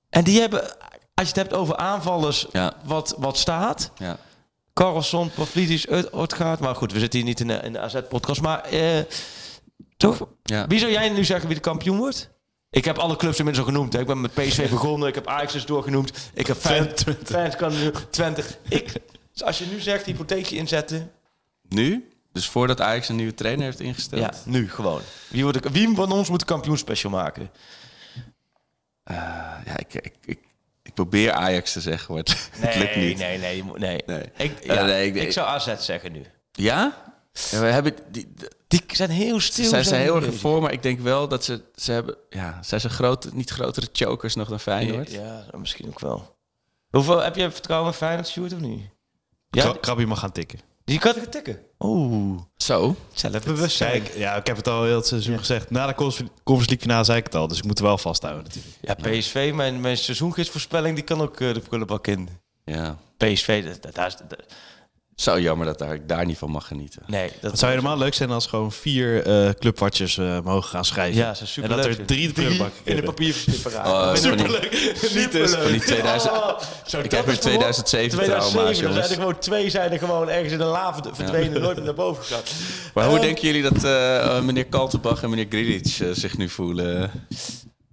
En 0.10 0.24
die 0.24 0.40
hebben, 0.40 0.62
als 1.14 1.28
je 1.30 1.34
het 1.34 1.36
hebt 1.36 1.54
over 1.54 1.76
aanvallers, 1.76 2.46
Ja. 2.52 2.74
wat, 2.84 3.16
wat 3.18 3.38
staat. 3.38 3.92
Ja. 3.98 4.18
Carlson, 4.74 5.32
Pavlidis, 5.32 5.88
Utgaard. 6.16 6.60
Maar 6.60 6.76
goed, 6.76 6.92
we 6.92 7.00
zitten 7.00 7.20
hier 7.20 7.28
niet 7.28 7.40
in 7.40 7.48
de, 7.48 7.54
in 7.54 7.74
de 7.74 7.80
AZ-podcast. 7.80 8.42
Maar 8.42 8.62
eh, 8.64 9.00
toch? 9.98 10.28
Ja. 10.44 10.68
Wie 10.68 10.80
zou 10.80 10.92
jij 10.92 11.10
nu 11.10 11.24
zeggen 11.26 11.48
wie 11.48 11.56
de 11.56 11.62
kampioen 11.62 11.98
wordt? 11.98 12.30
Ik 12.70 12.86
heb 12.86 12.98
alle 12.98 13.16
clubs 13.16 13.38
inmiddels 13.40 13.66
al 13.68 13.74
genoemd. 13.74 13.94
Hè. 13.94 14.00
Ik 14.00 14.08
ben 14.08 14.22
met 14.22 14.34
PSV 14.34 14.70
begonnen. 14.70 15.08
Ik 15.08 15.16
heb 15.16 15.28
Ajax 15.28 15.54
dus 15.54 15.66
doorgenoemd. 15.66 16.12
Ik 16.34 16.48
heb 16.48 16.58
fans, 16.58 17.04
fans 17.24 17.56
kan 17.56 17.72
nu 17.80 17.92
20. 18.10 18.58
Ik, 18.70 18.94
dus 19.32 19.44
als 19.44 19.58
je 19.60 19.66
nu 19.66 19.80
zegt, 19.80 20.06
hypotheekje 20.06 20.56
inzetten. 20.56 21.12
Nu? 21.70 22.10
Dus 22.34 22.48
voordat 22.50 22.82
Ajax 22.82 23.10
een 23.10 23.16
nieuwe 23.16 23.34
trainer 23.34 23.66
heeft 23.66 23.80
ingesteld? 23.80 24.22
Ja, 24.22 24.34
nu 24.46 24.70
gewoon. 24.70 25.02
Wie, 25.28 25.44
wordt 25.44 25.64
de, 25.64 25.70
wie 25.72 25.96
van 25.96 26.12
ons 26.12 26.30
moet 26.30 26.40
de 26.40 26.46
kampioenspecial 26.46 27.12
maken? 27.12 27.50
Ja, 29.14 29.78
ik, 29.78 29.94
ik, 29.94 30.14
ik, 30.26 30.40
ik 30.84 30.94
probeer 30.94 31.32
Ajax 31.32 31.72
te 31.74 31.82
zeggen, 31.82 32.14
maar 32.14 32.24
het, 32.24 32.50
het 32.52 32.76
lukt 32.76 32.96
niet. 32.96 33.18
nee, 33.18 33.38
nee, 33.38 33.56
je 33.56 33.64
moet- 33.64 33.80
nee. 33.80 34.02
Nee. 34.06 34.24
Ik, 34.38 34.60
Eh, 34.60 34.76
ja, 34.76 34.86
nee, 34.86 35.08
ik- 35.08 35.16
ik, 35.16 35.32
zou 35.32 35.48
AZ 35.48 35.76
zeggen 35.80 36.12
nu. 36.12 36.26
Ja? 36.52 36.94
ja 37.52 37.60
we 37.60 37.66
hebben 37.66 37.94
die, 38.12 38.32
die- 38.36 38.48
Die 38.68 38.84
zijn 38.88 39.10
heel 39.10 39.40
stil. 39.40 39.64
ze 39.64 39.70
zijn 39.70 39.84
ze 39.86 39.96
heel 39.96 40.16
erg 40.16 40.36
voor, 40.36 40.62
maar 40.62 40.72
ik 40.72 40.84
denk 40.84 41.00
wel 41.00 41.28
dat 41.28 41.44
ze, 41.44 41.62
ze 41.76 41.92
hebben... 41.92 42.18
Ja, 42.30 42.64
zijn 42.64 42.82
ze 42.82 42.90
groot, 42.90 43.34
niet 43.34 43.50
grotere 43.50 43.88
chokers 43.94 44.36
nog 44.36 44.50
dan 44.50 44.60
Feyenoord? 44.60 45.12
Ja, 45.12 45.46
misschien 45.58 45.88
ook 45.88 46.00
wel. 46.00 46.38
Hoeveel, 46.90 47.20
heb 47.24 47.36
je 47.36 47.52
vertrouwen 47.52 47.92
in 47.92 47.98
Feyenoord, 47.98 48.28
Sjoerd, 48.28 48.54
of 48.54 48.60
niet? 48.60 48.90
Ja, 49.50 49.64
Kra- 49.64 49.78
Krabby 49.82 50.04
mag 50.04 50.20
gaan 50.20 50.32
tikken. 50.32 50.60
je 50.86 51.00
kan 51.00 51.14
het 51.16 51.32
tikken. 51.32 51.60
Oeh, 51.80 52.40
Zo? 52.58 52.96
zelfbewustzijn. 53.14 54.04
Kijk, 54.04 54.16
ja, 54.18 54.36
ik 54.36 54.48
heb 54.48 54.56
het 54.56 54.68
al 54.68 54.84
heel 54.84 54.96
het 54.96 55.08
seizoen 55.08 55.38
gezegd. 55.38 55.70
Na 55.70 55.88
de 55.88 55.94
Conference 55.96 56.34
League 56.46 56.78
finale 56.80 57.04
zei 57.04 57.18
ik 57.18 57.24
het 57.24 57.36
al. 57.36 57.48
Dus 57.48 57.58
ik 57.58 57.64
moet 57.64 57.78
er 57.80 57.86
wel 57.86 57.98
vasthouden 57.98 58.44
natuurlijk. 58.44 58.76
Ja, 58.82 58.94
PSV, 58.94 59.52
mijn, 59.56 59.80
mijn 59.82 59.98
seizoengidsvoorspelling, 59.98 60.96
die 60.96 61.04
kan 61.04 61.22
ook 61.22 61.40
eh, 61.40 61.54
de 61.54 61.60
prullenbak 61.60 62.08
in. 62.08 62.30
Ja. 62.66 62.98
PSV, 63.18 63.66
dat, 63.66 63.82
dat, 63.82 63.96
dat- 64.28 64.44
Zo 65.20 65.40
jammer 65.40 65.66
dat 65.66 65.80
daar, 65.80 65.94
ik 65.94 66.08
daar 66.08 66.26
niet 66.26 66.38
van 66.38 66.50
mag 66.50 66.68
genieten. 66.68 67.02
nee. 67.08 67.30
Dat 67.42 67.52
Het 67.52 67.60
zou 67.60 67.72
helemaal 67.72 67.98
leuk 67.98 68.14
zijn 68.14 68.32
als 68.32 68.46
gewoon 68.48 68.72
vier 68.72 69.24
eh 69.26 69.50
clubwatches 69.60 70.18
eh, 70.18 70.40
mogen 70.44 70.70
gaan 70.70 70.86
schrijven. 70.86 71.18
Ja, 71.20 71.26
dat 71.26 71.34
is 71.34 71.40
En 71.42 71.48
superleuk. 71.48 71.84
dat 71.84 71.98
er 71.98 72.06
drie 72.06 72.32
prullenbakken 72.34 72.78
in 72.78 72.84
de 72.84 72.92
kunnen. 72.92 73.04
papierverslip 73.14 73.62
paraat. 73.62 73.88
Oh, 73.88 74.06
dat 74.06 74.18
is 74.18 74.26
van 74.28 74.38
die- 74.38 74.48
Niet 75.20 75.50
van 75.52 75.72
die 75.72 75.80
2000 75.82 76.32
Oh, 76.34 76.60
zo, 76.88 77.00
Ik 77.00 77.12
heb 77.12 77.26
weer 77.26 77.34
is 77.34 77.40
2007 77.40 78.10
2007, 78.10 78.52
trauma's, 78.54 78.80
er 78.82 78.94
zijn 78.94 79.10
er 79.18 79.24
gewoon 79.24 79.40
twee 79.40 79.70
zijn 79.70 79.92
er 79.92 80.00
gewoon 80.00 80.30
ergens 80.30 80.52
in 80.52 80.58
de 80.58 80.64
lava 80.64 81.02
verdwenen, 81.14 81.62
nooit 81.62 81.76
meer 81.76 81.86
naar 81.86 81.94
boven 81.94 82.24
gegaan. 82.24 82.42
Maar 82.94 83.06
hoe 83.06 83.14
Ehm, 83.16 83.26
denken 83.26 83.44
jullie 83.48 83.62
dat 83.70 83.84
eh, 83.84 84.42
meneer 84.42 84.66
Kaltenbach 84.66 85.24
en 85.24 85.30
meneer 85.30 85.46
Grilic 85.50 86.00
zich 86.14 86.38
nu 86.38 86.50
voelen? 86.50 87.12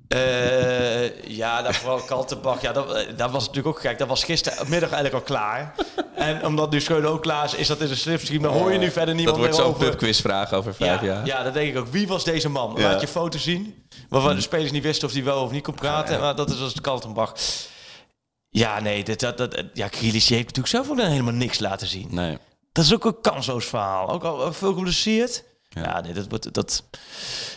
Eh, 0.09 1.27
ja, 1.37 1.63
dat 1.63 1.77
vooral 1.77 1.99
Kaltenbach. 1.99 2.61
Ja, 2.63 2.73
dat, 2.73 3.07
dat 3.17 3.31
was 3.31 3.47
natuurlijk 3.47 3.77
ook 3.77 3.81
gek. 3.81 3.99
Dat 3.99 4.09
was 4.09 4.25
gistermiddag 4.25 4.91
eigenlijk 4.93 5.15
al 5.15 5.21
klaar. 5.37 5.75
En 6.17 6.47
omdat 6.47 6.71
nu 6.71 6.81
Schöne 6.81 7.07
ook 7.07 7.23
klaar 7.23 7.45
is, 7.45 7.55
is 7.55 7.67
dat 7.67 7.81
in 7.81 7.87
zijn 7.87 7.99
slipstream. 7.99 8.43
Dan 8.43 8.53
hoor 8.53 8.73
je 8.73 8.79
nu 8.79 8.91
verder 8.91 9.07
Dat 9.07 9.15
niemand 9.15 9.37
wordt 9.37 9.53
meer 9.53 9.63
zo'n 9.63 9.75
over. 9.75 9.89
pubquizvraag 9.89 10.53
over 10.53 10.75
vijf 10.75 11.01
ja, 11.01 11.07
jaar. 11.07 11.27
ja, 11.27 11.43
dat 11.43 11.55
denk 11.55 11.69
ik 11.69 11.79
ook. 11.79 11.87
Wie 11.87 12.07
was 12.07 12.25
deze 12.25 12.49
man? 12.49 12.81
Laat 12.81 13.01
je 13.01 13.09
foto 13.09 13.39
zien. 13.39 13.89
Waarvan 14.09 14.35
de 14.35 14.41
spelers 14.41 14.71
niet 14.71 14.83
wisten 14.83 15.09
of 15.09 15.15
hij 15.15 15.25
wel 15.25 15.43
of 15.43 15.51
niet 15.51 15.63
kon 15.63 15.75
praten. 15.75 16.21
Maar 16.21 16.37
dat 16.37 16.51
is 16.51 16.61
als 16.61 16.81
Kaltenbach. 16.81 17.35
Ja, 18.49 18.81
nee, 18.81 19.05
dat, 19.05 19.21
dat, 19.21 19.39
dat, 19.39 19.65
ja, 19.73 19.89
Grealish 19.89 20.29
heeft 20.29 20.47
natuurlijk 20.47 20.75
zelf 20.75 20.91
ook 20.91 20.97
dan 20.97 21.07
helemaal 21.11 21.33
niks 21.33 21.59
laten 21.59 21.87
zien. 21.87 22.09
Nee. 22.11 22.39
Dat 22.73 22.85
is 22.85 22.95
ook 22.95 23.05
een 23.05 23.21
kansloos 23.21 23.65
verhaal. 23.65 24.09
Ook 24.09 24.25
al 24.25 24.45
ook 24.45 24.55
veel 24.55 24.75
geblesseerd. 24.75 25.45
Ja, 25.69 26.01
nee, 26.01 26.13
dat, 26.13 26.27
wordt, 26.29 26.55
dat 26.55 26.83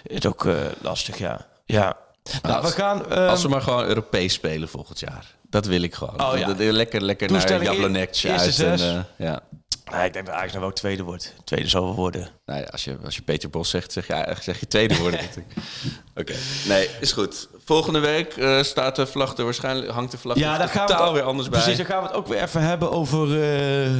is 0.03 0.25
ook 0.25 0.45
eh, 0.45 0.55
lastig, 0.81 1.17
ja. 1.17 1.47
Ja. 1.65 1.97
Nou, 2.41 2.61
als- 2.63 2.75
we 2.75 2.81
gaan... 2.81 3.09
ehm, 3.11 3.27
Als 3.29 3.41
we 3.41 3.47
maar 3.49 3.61
gewoon 3.61 3.85
Europees 3.85 4.33
spelen 4.33 4.69
volgend 4.69 4.99
jaar. 4.99 5.35
Dat 5.49 5.65
wil 5.65 5.81
ik 5.81 5.95
gewoon. 5.95 6.21
Oh, 6.31 6.37
ja. 6.37 6.47
Dat- 6.47 6.57
lekker 6.59 7.01
lekker 7.01 7.31
naar 7.31 7.35
eerste 7.41 7.53
uit. 8.67 8.81
En, 8.81 9.05
eh, 9.17 9.27
ja. 9.27 9.39
Nee, 9.91 10.05
ik 10.05 10.13
denk 10.13 10.25
dat 10.25 10.35
Ajax 10.35 10.51
nou 10.51 10.63
wel 10.63 10.73
tweede 10.73 11.03
wordt. 11.03 11.33
Tweede 11.43 11.67
zal 11.67 11.83
wel 11.83 11.95
worden. 11.95 12.27
Nou 12.45 12.59
ja, 12.59 12.65
als, 12.65 12.83
je, 12.83 12.97
als 13.05 13.15
je 13.15 13.21
Peter 13.21 13.49
Bos 13.49 13.69
zegt, 13.69 13.91
zeg 13.91 14.07
je, 14.07 14.13
eigenlijk 14.13 14.43
zeg 14.43 14.59
je 14.59 14.67
tweede 14.67 14.97
worden. 14.97 15.19
Oké, 16.15 16.33
nee, 16.67 16.89
is 16.99 17.11
goed. 17.11 17.47
Volgende 17.65 17.99
week 17.99 18.37
eh, 18.37 18.61
staat 18.63 18.95
de 18.95 19.05
vlag 19.07 19.37
er 19.37 19.43
waarschijnlijk, 19.43 19.91
hangt 19.91 20.11
de 20.11 20.17
vlag 20.17 20.37
Ja, 20.37 20.57
daar 20.57 20.67
gaan 20.69 20.87
we 20.87 20.93
het- 20.93 21.11
weer 21.11 21.21
anders 21.23 21.49
bij. 21.49 21.59
Precies, 21.61 21.77
dan 21.77 21.85
gaan 21.87 22.01
we 22.01 22.07
het 22.07 22.15
ook 22.17 22.27
weer 22.27 22.41
even 22.41 22.61
hebben 22.61 22.91
over 22.91 23.41
eh, 23.43 23.91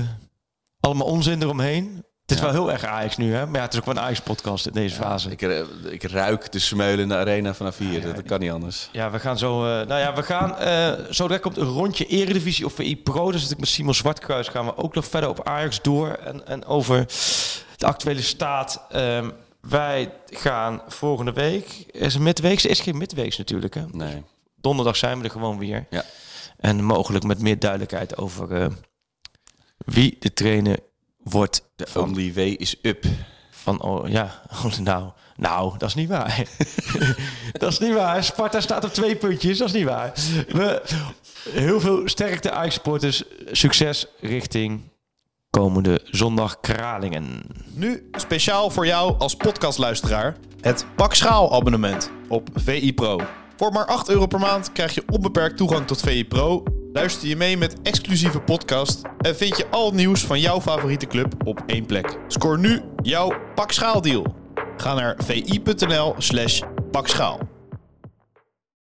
allemaal 0.80 1.08
onzin 1.08 1.42
eromheen. 1.42 2.04
Het 2.30 2.38
is 2.38 2.44
wel 2.44 2.52
heel 2.54 2.72
erg 2.72 2.84
Ajax 2.86 3.18
nu, 3.18 3.34
hè? 3.34 3.46
Maar 3.46 3.56
ja, 3.56 3.62
het 3.62 3.74
is 3.74 3.80
ook 3.80 3.86
wel 3.86 3.96
een 3.96 4.02
Ajax-podcast 4.02 4.66
in 4.66 4.74
deze 4.74 4.96
fase. 4.96 5.32
Ik, 5.32 5.42
ik 5.90 6.04
ruik 6.04 6.52
de 6.52 6.60
smeulende 6.60 7.16
arena 7.16 7.54
vanaf 7.54 7.78
hier. 7.78 8.02
dat, 8.02 8.16
dat 8.16 8.26
kan 8.26 8.40
niet 8.40 8.52
anders. 8.52 8.90
Ja, 8.92 9.12
we 9.12 9.20
gaan 9.20 9.38
zo. 9.38 9.66
eh, 9.66 9.88
nou 9.88 10.00
ja, 10.00 10.14
we 10.16 10.24
gaan. 10.24 10.58
eh 10.58 10.92
zo 11.10 11.24
direct 11.24 11.44
komt 11.44 11.58
een 11.58 11.64
rondje 11.68 12.06
Eredivisie 12.06 12.66
of 12.66 12.74
VI 12.74 12.98
Pro. 12.98 13.32
Dus 13.32 13.42
zit 13.42 13.52
ik 13.52 13.60
met 13.60 13.68
Simon 13.68 13.94
Zwartkruis. 13.94 14.48
Gaan 14.48 14.66
we 14.66 14.78
ook 14.78 14.96
nog 14.96 15.06
verder 15.06 15.30
op 15.30 15.48
Ajax 15.48 15.82
door. 15.82 16.08
En, 16.10 16.48
en 16.48 16.66
over 16.66 17.06
de 17.76 17.86
actuele 17.86 18.22
staat. 18.22 18.86
Ehm, 18.90 19.30
wij 19.62 20.12
gaan 20.26 20.82
volgende 20.88 21.32
week. 21.34 21.84
Is 21.92 22.14
het 22.14 22.24
midweeks? 22.24 22.64
Er 22.64 22.70
is 22.70 22.80
geen 22.80 22.98
midweeks 22.98 23.38
natuurlijk. 23.38 23.74
Hè? 23.74 23.86
Nee. 23.92 24.24
Donderdag 24.56 24.96
zijn 24.96 25.18
we 25.18 25.24
er 25.24 25.30
gewoon 25.32 25.58
weer. 25.58 25.86
Ja. 25.90 26.04
En 26.58 26.84
mogelijk 26.84 27.24
met 27.24 27.40
meer 27.42 27.60
duidelijkheid 27.60 28.18
over 28.18 28.62
eh, 28.62 28.68
wie 29.78 30.16
de 30.20 30.34
trainer 30.34 30.78
wordt. 31.30 31.64
De 31.76 31.88
van, 31.88 32.04
only 32.04 32.34
way 32.34 32.50
is 32.50 32.76
up. 32.82 33.06
van 33.50 33.82
oh, 33.82 34.10
ja, 34.10 34.42
oh, 34.66 34.78
nou, 34.78 35.12
nou, 35.36 35.78
dat 35.78 35.90
is 35.90 35.96
niet 35.96 36.10
waar. 36.10 36.48
dat 37.60 37.72
is 37.72 37.80
niet 37.80 37.94
waar. 37.94 38.24
Sparta 38.24 38.62
staat 38.62 38.84
op 38.84 38.94
twee 38.94 39.16
puntjes. 39.16 39.58
Dat 39.58 39.68
is 39.68 39.74
niet 39.74 39.86
waar. 39.86 40.12
We, 40.48 40.82
heel 41.50 41.80
veel 41.80 42.08
sterkte 42.08 42.52
Ajax-sporters. 42.52 43.24
Succes 43.52 44.06
richting 44.20 44.82
komende 45.50 46.02
zondag 46.04 46.60
Kralingen. 46.60 47.42
Nu 47.74 48.10
speciaal 48.12 48.70
voor 48.70 48.86
jou 48.86 49.16
als 49.18 49.36
podcastluisteraar 49.36 50.38
het 50.62 50.86
Pak 50.96 51.14
Schaal 51.14 51.54
abonnement 51.54 52.12
op 52.28 52.50
VI 52.54 52.94
Pro. 52.94 53.20
Voor 53.58 53.72
maar 53.72 53.86
8 53.86 54.10
euro 54.10 54.26
per 54.26 54.40
maand 54.40 54.72
krijg 54.72 54.96
je 54.96 55.04
onbeperkt 55.12 55.58
toegang 55.58 55.88
tot 55.88 56.02
VI 56.02 56.26
Pro. 56.28 56.64
Luister 56.94 57.28
je 57.28 57.36
mee 57.36 57.58
met 57.58 57.82
exclusieve 57.82 58.40
podcast 58.40 59.02
en 59.18 59.36
vind 59.36 59.58
je 59.58 59.68
al 59.70 59.86
het 59.86 59.94
nieuws 59.94 60.26
van 60.26 60.40
jouw 60.40 60.62
favoriete 60.62 61.08
club 61.08 61.34
op 61.48 61.64
één 61.66 61.86
plek. 61.86 62.18
Scoor 62.28 62.60
nu 62.60 62.82
jouw 63.02 63.34
Pak 63.56 63.72
Schaal 63.72 64.02
deal. 64.02 64.36
Ga 64.78 64.94
naar 64.94 65.16
vi.nl 65.26 66.16
slash 66.18 66.62
pakschaal. 66.92 67.59